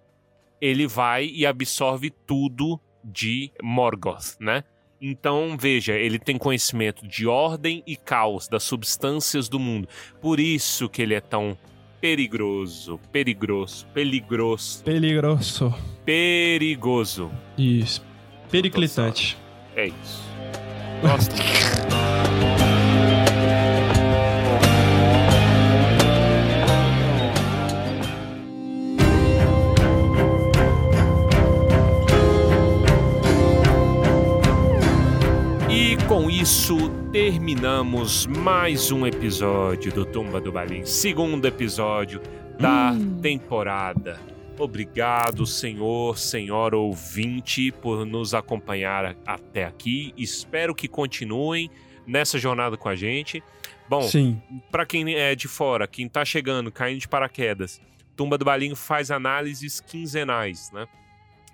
ele 0.61 0.87
vai 0.87 1.27
e 1.27 1.47
absorve 1.47 2.11
tudo 2.27 2.79
de 3.05 3.51
Morgoth, 3.63 4.37
né? 4.39 4.65
Então, 5.01 5.57
veja, 5.59 5.95
ele 5.95 6.19
tem 6.19 6.37
conhecimento 6.37 7.09
de 7.09 7.27
ordem 7.27 7.83
e 7.87 7.97
caos, 7.97 8.47
das 8.49 8.63
substâncias 8.63 9.49
do 9.49 9.59
mundo. 9.59 9.89
Por 10.21 10.39
isso 10.39 10.89
que 10.91 11.01
ele 11.01 11.15
é 11.15 11.21
tão 11.21 11.57
perigoso, 12.03 13.01
perigoso, 13.11 13.87
peligroso, 13.95 14.85
Peligroso. 14.85 15.75
perigoso. 16.05 17.31
Isso. 17.57 18.05
Periclitante. 18.51 19.39
É 19.75 19.87
isso. 19.87 20.23
Gosto 21.01 21.35
com 36.11 36.29
isso 36.29 36.77
terminamos 37.13 38.27
mais 38.27 38.91
um 38.91 39.07
episódio 39.07 39.93
do 39.93 40.05
Tumba 40.05 40.41
do 40.41 40.51
Balim, 40.51 40.85
segundo 40.85 41.47
episódio 41.47 42.21
da 42.59 42.93
temporada. 43.23 44.21
Obrigado, 44.59 45.47
senhor, 45.47 46.19
senhora 46.19 46.77
ouvinte, 46.77 47.71
por 47.71 48.05
nos 48.05 48.35
acompanhar 48.35 49.17
até 49.25 49.65
aqui. 49.65 50.13
Espero 50.17 50.75
que 50.75 50.89
continuem 50.89 51.71
nessa 52.05 52.41
jornada 52.41 52.77
com 52.77 52.89
a 52.89 52.97
gente. 52.97 53.41
Bom, 53.89 54.11
para 54.69 54.85
quem 54.85 55.15
é 55.15 55.37
de 55.37 55.47
fora, 55.47 55.87
quem 55.87 56.09
tá 56.09 56.25
chegando, 56.25 56.73
caindo 56.73 56.99
de 56.99 57.09
paraquedas, 57.09 57.81
Tumba 58.17 58.37
do 58.37 58.45
Balim 58.45 58.75
faz 58.75 59.13
análises 59.13 59.79
quinzenais, 59.79 60.73
né? 60.73 60.89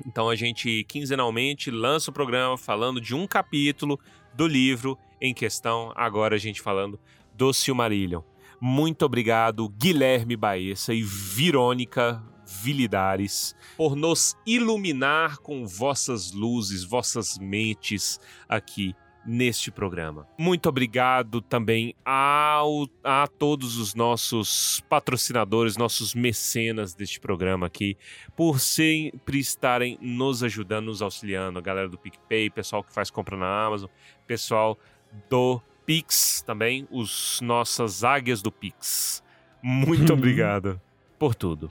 Então 0.05 0.31
a 0.31 0.35
gente 0.35 0.85
quinzenalmente 0.85 1.71
lança 1.71 2.11
o 2.11 2.15
programa 2.15 2.57
falando 2.57 3.01
de 3.01 3.15
um 3.15 3.27
capítulo 3.27 4.01
do 4.37 4.47
livro 4.47 4.99
em 5.21 5.33
questão, 5.33 5.93
agora 5.97 6.35
a 6.35 6.39
gente 6.39 6.61
falando 6.61 7.01
do 7.35 7.53
Silmarillion. 7.53 8.21
Muito 8.61 9.05
obrigado, 9.05 9.69
Guilherme 9.69 10.37
Baessa 10.37 10.93
e 10.93 11.03
Verônica 11.03 12.23
Vilidares, 12.47 13.57
por 13.77 13.97
nos 13.97 14.37
iluminar 14.47 15.39
com 15.39 15.67
vossas 15.67 16.33
luzes, 16.33 16.85
vossas 16.85 17.39
mentes 17.39 18.21
aqui 18.49 18.95
neste 19.27 19.71
programa. 19.71 20.27
Muito 20.39 20.69
obrigado 20.69 21.41
também 21.41 21.95
ao, 22.05 22.87
a 23.03 23.27
todos 23.27 23.77
os 23.77 23.95
nossos 23.95 24.81
patrocinadores, 24.89 25.77
nossos 25.77 26.15
mecenas 26.15 26.95
deste 26.95 27.19
programa 27.19 27.67
aqui, 27.67 27.97
por 28.37 28.61
sempre 28.61 29.39
estarem 29.39 29.99
nos 30.01 30.43
ajudando, 30.43 30.87
nos 30.87 31.03
auxiliando. 31.03 31.59
A 31.59 31.63
galera 31.63 31.89
do 31.89 31.99
PicPay, 31.99 32.49
pessoal 32.51 32.85
que 32.85 32.95
faz 32.95 33.11
compra 33.11 33.37
na 33.37 33.67
Amazon, 33.67 33.91
pessoal 34.27 34.79
do 35.31 35.61
Pix 35.85 36.43
também, 36.47 36.87
os 36.91 37.41
nossas 37.41 38.03
águias 38.05 38.43
do 38.43 38.51
Pix. 38.51 39.23
Muito 39.63 40.13
obrigado 40.15 40.81
por 41.19 41.35
tudo. 41.35 41.71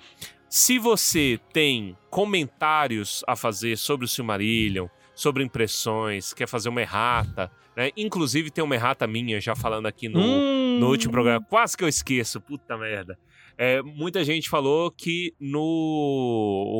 Se 0.49 0.79
você 0.79 1.39
tem 1.51 1.97
comentários 2.09 3.23
a 3.27 3.35
fazer 3.35 3.77
sobre 3.77 4.05
o 4.05 4.07
Silmarillion, 4.07 4.87
sobre 5.13 5.43
impressões, 5.43 6.33
quer 6.33 6.47
fazer 6.47 6.69
uma 6.69 6.81
errata, 6.81 7.51
né? 7.75 7.89
Inclusive 7.97 8.49
tem 8.49 8.63
uma 8.63 8.75
errata 8.75 9.05
minha 9.05 9.39
já 9.41 9.55
falando 9.55 9.85
aqui 9.85 10.07
no, 10.07 10.19
Hum. 10.19 10.79
no 10.79 10.87
último 10.89 11.11
programa. 11.11 11.45
Quase 11.49 11.75
que 11.75 11.83
eu 11.83 11.87
esqueço, 11.89 12.39
puta 12.39 12.77
merda. 12.77 13.17
É, 13.57 13.81
muita 13.81 14.23
gente 14.23 14.49
falou 14.49 14.91
que 14.91 15.33
no 15.39 15.61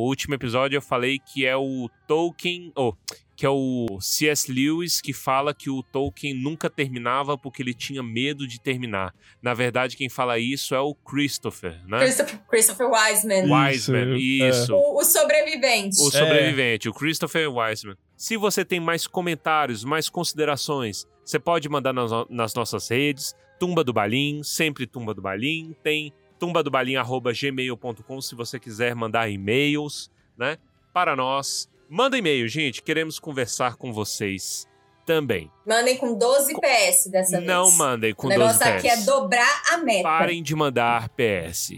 último 0.06 0.34
episódio 0.34 0.76
eu 0.76 0.82
falei 0.82 1.18
que 1.18 1.46
é 1.46 1.56
o 1.56 1.88
Tolkien, 2.06 2.70
ou 2.74 2.96
que 3.36 3.44
é 3.44 3.50
o 3.50 3.98
C.S. 4.00 4.50
Lewis 4.50 5.00
que 5.00 5.12
fala 5.12 5.54
que 5.54 5.68
o 5.68 5.82
Tolkien 5.82 6.34
nunca 6.34 6.70
terminava 6.70 7.36
porque 7.36 7.62
ele 7.62 7.74
tinha 7.74 8.02
medo 8.02 8.48
de 8.48 8.58
terminar. 8.58 9.14
Na 9.42 9.52
verdade, 9.52 9.96
quem 9.96 10.08
fala 10.08 10.38
isso 10.38 10.74
é 10.74 10.80
o 10.80 10.94
Christopher, 10.94 11.86
né? 11.86 11.98
Christopher, 11.98 12.40
Christopher 12.48 12.88
Wiseman. 12.90 13.52
Wiseman, 13.52 14.16
Isso, 14.16 14.44
é. 14.44 14.48
isso. 14.48 14.74
O, 14.74 15.00
o 15.00 15.04
sobrevivente. 15.04 16.00
O 16.00 16.10
sobrevivente, 16.10 16.88
o 16.88 16.94
Christopher 16.94 17.52
Wiseman. 17.52 17.96
Se 18.16 18.38
você 18.38 18.64
tem 18.64 18.80
mais 18.80 19.06
comentários, 19.06 19.84
mais 19.84 20.08
considerações, 20.08 21.06
você 21.22 21.38
pode 21.38 21.68
mandar 21.68 21.92
nas, 21.92 22.10
nas 22.30 22.54
nossas 22.54 22.88
redes. 22.88 23.34
Tumba 23.58 23.84
do 23.84 23.92
Balim, 23.92 24.42
sempre 24.42 24.86
Tumba 24.86 25.12
do 25.12 25.20
Balim. 25.20 25.76
Tem 25.82 26.12
tumbadobalim.gmail.com 26.38 28.20
se 28.20 28.34
você 28.34 28.58
quiser 28.58 28.94
mandar 28.94 29.28
e-mails, 29.28 30.10
né? 30.38 30.56
Para 30.92 31.14
nós. 31.14 31.68
Manda 31.88 32.18
e-mail, 32.18 32.48
gente. 32.48 32.82
Queremos 32.82 33.18
conversar 33.18 33.76
com 33.76 33.92
vocês 33.92 34.66
também. 35.04 35.50
Mandem 35.66 35.96
com 35.96 36.18
12 36.18 36.54
PS 36.54 37.06
dessa 37.10 37.36
vez. 37.36 37.46
Não 37.46 37.70
mandem 37.72 38.12
com 38.14 38.26
O 38.26 38.30
negócio 38.30 38.58
12 38.58 38.70
aqui 38.70 38.88
é 38.88 38.96
PS. 38.96 39.06
dobrar 39.06 39.62
a 39.72 39.78
meta. 39.78 40.02
Parem 40.02 40.42
de 40.42 40.54
mandar 40.54 41.08
PS. 41.10 41.72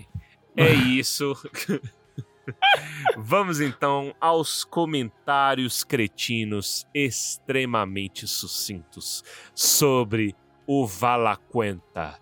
É 0.57 0.71
isso. 0.89 1.35
Vamos 3.17 3.61
então 3.61 4.15
aos 4.19 4.65
comentários 4.65 5.85
cretinos 5.85 6.87
extremamente 6.95 8.27
sucintos 8.27 9.23
sobre 9.55 10.35
o 10.67 10.87
Valaquenta. 10.87 12.19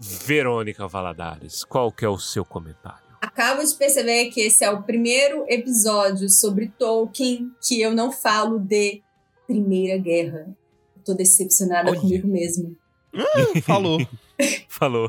Verônica 0.00 0.88
Valadares, 0.88 1.62
qual 1.64 1.92
que 1.92 2.04
é 2.04 2.08
o 2.08 2.18
seu 2.18 2.44
comentário? 2.44 3.11
Acabo 3.22 3.62
de 3.64 3.72
perceber 3.76 4.30
que 4.30 4.40
esse 4.40 4.64
é 4.64 4.70
o 4.70 4.82
primeiro 4.82 5.44
episódio 5.48 6.28
sobre 6.28 6.72
Tolkien 6.76 7.52
que 7.62 7.80
eu 7.80 7.94
não 7.94 8.10
falo 8.10 8.58
de 8.58 9.00
Primeira 9.46 9.96
Guerra. 9.96 10.48
Eu 10.96 11.02
tô 11.04 11.14
decepcionada 11.14 11.88
Olha. 11.90 12.00
comigo 12.00 12.26
mesmo. 12.26 12.76
Falou. 13.62 14.00
Falou. 14.66 15.08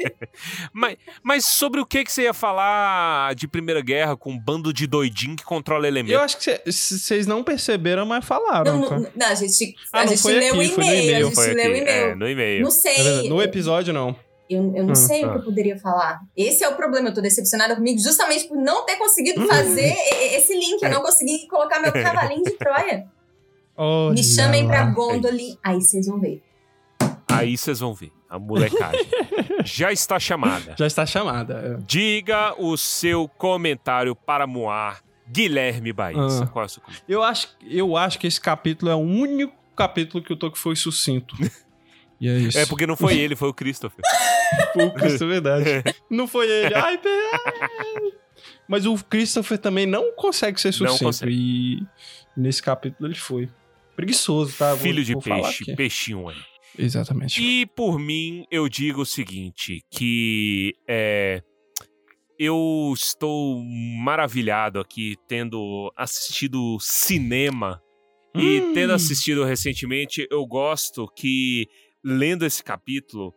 mas, 0.72 0.96
mas 1.22 1.44
sobre 1.44 1.80
o 1.80 1.84
que, 1.84 2.02
que 2.02 2.10
você 2.10 2.22
ia 2.22 2.32
falar 2.32 3.34
de 3.34 3.46
Primeira 3.46 3.82
Guerra 3.82 4.16
com 4.16 4.30
um 4.30 4.38
bando 4.38 4.72
de 4.72 4.86
doidinho 4.86 5.36
que 5.36 5.44
controla 5.44 5.84
Eu 5.86 5.88
elementos? 5.88 6.22
acho 6.22 6.38
que 6.38 6.62
vocês 6.72 7.26
não 7.26 7.44
perceberam, 7.44 8.06
mas 8.06 8.24
falaram. 8.24 8.78
Não, 8.78 8.90
não, 9.00 9.10
não, 9.14 9.26
a 9.26 9.34
gente, 9.34 9.74
Ah, 9.92 10.00
a 10.00 10.04
não 10.04 10.08
gente 10.12 10.22
foi 10.22 10.32
leu 10.34 10.54
o 10.54 10.60
aqui, 10.60 10.68
foi 10.70 10.84
no 10.84 10.90
e-mail. 10.94 11.16
A 11.26 11.28
gente 11.28 11.34
Foi 11.34 11.52
leu 11.52 11.72
o 11.72 11.76
e-mail. 11.76 11.88
é, 11.88 12.14
no 12.14 12.28
e-mail. 12.28 12.62
Não 12.62 12.68
É 12.68 12.72
sei. 12.72 12.94
verdade, 13.02 13.28
No 13.28 13.42
episódio, 13.42 13.92
não. 13.92 14.16
Eu, 14.48 14.74
eu 14.76 14.84
não 14.84 14.92
Hum, 14.92 14.94
sei 14.94 15.24
o 15.24 15.32
que 15.32 15.38
eu 15.38 15.42
poderia 15.42 15.78
falar. 15.78 16.20
Esse 16.36 16.62
é 16.62 16.68
o 16.68 16.74
problema. 16.76 17.08
Eu 17.08 17.14
tô 17.14 17.20
decepcionada 17.20 17.74
comigo 17.76 17.98
justamente 17.98 18.46
por 18.46 18.56
não 18.58 18.84
ter 18.84 18.96
conseguido 18.96 19.42
Hum. 19.42 19.46
fazer 19.46 19.94
esse 20.34 20.54
link. 20.54 20.82
Eu 20.82 20.90
não 20.90 21.00
consegui 21.02 21.46
colocar 21.48 21.80
meu 21.80 21.92
cavalinho 21.92 22.42
de 22.44 22.52
Troia. 22.52 23.06
Olha 23.76 24.14
Me 24.14 24.22
chamem 24.22 24.66
pra 24.66 24.84
lá. 24.84 24.90
Gondolin. 24.90 25.56
Aí 25.62 25.80
vocês 25.80 26.06
vão 26.06 26.20
ver. 26.20 26.42
Aí 27.30 27.56
vocês 27.56 27.80
vão 27.80 27.94
ver. 27.94 28.12
A 28.28 28.38
molecagem 28.38 29.06
já 29.64 29.92
está 29.92 30.18
chamada. 30.20 30.74
Já 30.78 30.86
está 30.86 31.06
chamada. 31.06 31.54
é. 31.78 31.82
Diga 31.86 32.54
o 32.58 32.76
seu 32.76 33.28
comentário 33.28 34.14
para 34.14 34.46
Moar, 34.46 35.02
Guilherme 35.28 35.92
Baísa. 35.92 36.44
Ah. 36.44 36.46
Qual 36.48 36.62
é 36.64 36.66
o 36.66 36.68
seu 36.68 36.82
comentário? 36.82 37.12
Eu 37.12 37.22
acho, 37.22 37.48
eu 37.68 37.96
acho 37.96 38.18
que 38.18 38.26
esse 38.26 38.40
capítulo 38.40 38.90
é 38.90 38.94
o 38.94 38.98
único 38.98 39.54
capítulo 39.74 40.22
que 40.22 40.32
o 40.32 40.36
Tolkien 40.36 40.60
foi 40.62 40.76
sucinto. 40.76 41.34
E 42.20 42.28
é 42.28 42.38
isso. 42.38 42.58
É 42.58 42.66
porque 42.66 42.86
não 42.86 42.96
foi 42.96 43.18
ele, 43.18 43.34
foi 43.36 43.48
o 43.48 43.54
Christopher. 43.54 44.04
Foi 44.72 44.84
o 44.86 44.92
Christopher, 44.94 45.28
verdade. 45.28 45.64
Não 46.10 46.26
foi 46.28 46.48
ele. 46.48 46.74
Ai, 46.74 46.96
pe- 46.98 47.08
ai. 47.08 48.12
Mas 48.68 48.86
o 48.86 48.96
Christopher 49.04 49.58
também 49.58 49.86
não 49.86 50.12
consegue 50.16 50.60
ser 50.60 50.72
sucinto. 50.72 51.04
consegue. 51.04 51.32
E 51.32 51.82
nesse 52.36 52.62
capítulo 52.62 53.08
ele 53.08 53.14
foi. 53.18 53.48
Preguiçoso, 53.96 54.56
tá? 54.56 54.70
Vou- 54.70 54.78
Filho 54.78 55.04
de 55.04 55.12
vou 55.12 55.22
peixe, 55.22 55.74
peixinho 55.76 56.28
aí. 56.28 56.36
Exatamente. 56.78 57.40
E 57.42 57.66
por 57.66 57.98
mim, 57.98 58.44
eu 58.50 58.68
digo 58.68 59.02
o 59.02 59.06
seguinte: 59.06 59.82
que 59.90 60.74
é, 60.88 61.40
eu 62.38 62.92
estou 62.94 63.62
maravilhado 64.02 64.80
aqui 64.80 65.16
tendo 65.28 65.92
assistido 65.96 66.76
cinema. 66.80 67.80
E 68.36 68.60
Hum. 68.60 68.72
tendo 68.74 68.92
assistido 68.92 69.44
recentemente, 69.44 70.26
eu 70.28 70.44
gosto 70.44 71.06
que, 71.14 71.68
lendo 72.04 72.44
esse 72.44 72.62
capítulo, 72.62 73.34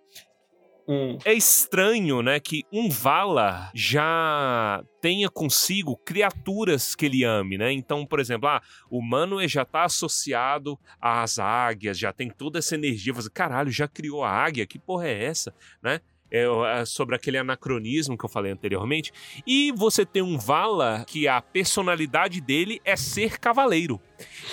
Hum. 0.89 1.17
é 1.25 1.33
estranho, 1.33 2.21
né, 2.21 2.39
que 2.39 2.63
um 2.71 2.89
Vala 2.89 3.69
já 3.75 4.81
tenha 5.01 5.29
consigo 5.29 5.97
criaturas 5.97 6.95
que 6.95 7.05
ele 7.05 7.25
ame, 7.25 7.57
né? 7.57 7.73
Então, 7.73 8.05
por 8.05 8.21
exemplo, 8.21 8.47
ah, 8.47 8.61
o 8.89 8.99
humano 8.99 9.45
já 9.49 9.65
tá 9.65 9.83
associado 9.83 10.79
às 11.01 11.39
águias, 11.39 11.99
já 11.99 12.13
tem 12.13 12.29
toda 12.29 12.59
essa 12.59 12.75
energia, 12.75 13.11
você, 13.11 13.29
caralho, 13.29 13.69
já 13.69 13.85
criou 13.85 14.23
a 14.23 14.31
águia? 14.31 14.65
Que 14.65 14.79
porra 14.79 15.07
é 15.09 15.25
essa, 15.25 15.53
né? 15.83 15.99
É, 16.29 16.83
sobre 16.85 17.15
aquele 17.15 17.37
anacronismo 17.37 18.17
que 18.17 18.25
eu 18.25 18.29
falei 18.29 18.51
anteriormente. 18.51 19.13
E 19.45 19.71
você 19.71 20.05
tem 20.05 20.21
um 20.21 20.37
Vala 20.37 21.05
que 21.07 21.25
a 21.25 21.41
personalidade 21.41 22.41
dele 22.41 22.81
é 22.83 22.97
ser 22.97 23.39
cavaleiro. 23.39 24.01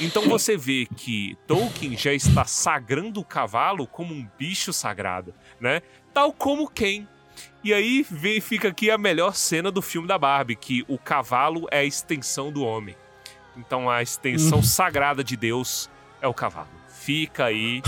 Então 0.01 0.23
você 0.29 0.57
vê 0.57 0.87
que 0.97 1.37
Tolkien 1.49 1.97
já 1.97 2.13
está 2.13 2.45
sagrando 2.45 3.19
o 3.19 3.25
cavalo 3.25 3.89
como 3.89 4.15
um 4.15 4.25
bicho 4.39 4.73
sagrado, 4.73 5.35
né? 5.61 5.83
Tal 6.13 6.33
como 6.33 6.71
Ken. 6.71 7.09
E 7.65 7.75
aí 7.75 8.07
vem, 8.09 8.41
fica 8.41 8.69
aqui 8.69 8.91
a 8.91 8.99
melhor 8.99 9.35
cena 9.35 9.71
do 9.73 9.83
filme 9.83 10.07
da 10.07 10.19
Barbie, 10.19 10.55
que 10.55 10.85
o 10.87 10.99
cavalo 10.99 11.67
é 11.73 11.79
a 11.79 11.85
extensão 11.85 12.53
do 12.53 12.63
homem. 12.63 12.95
Então 13.57 13.89
a 13.91 14.03
extensão 14.03 14.63
sagrada 14.63 15.25
de 15.25 15.37
Deus 15.37 15.91
é 16.21 16.29
o 16.29 16.35
cavalo. 16.35 16.69
Fica 16.89 17.47
aí 17.47 17.83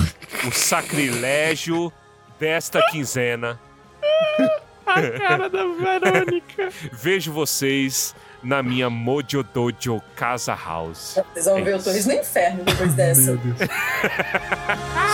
o 0.46 0.50
sacrilégio 0.50 1.92
desta 2.38 2.84
quinzena. 2.90 3.60
A 4.86 5.02
cara 5.18 5.50
da 5.50 5.64
Verônica. 5.64 6.68
Vejo 6.92 7.32
vocês 7.32 8.14
na 8.40 8.62
minha 8.62 8.88
Mojo 8.88 9.42
Dojo 9.42 10.00
Casa 10.14 10.54
House. 10.54 11.18
Vocês 11.32 11.44
vão 11.46 11.64
ver 11.64 11.74
o 11.74 11.82
Torres 11.82 12.06
no 12.06 12.12
inferno 12.12 12.62
depois 12.62 12.94
dessa. 12.94 13.32
Meu 13.32 13.36
Deus. 13.38 13.58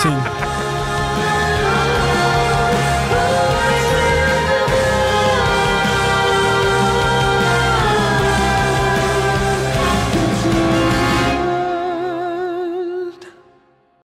Sim. 0.02 0.91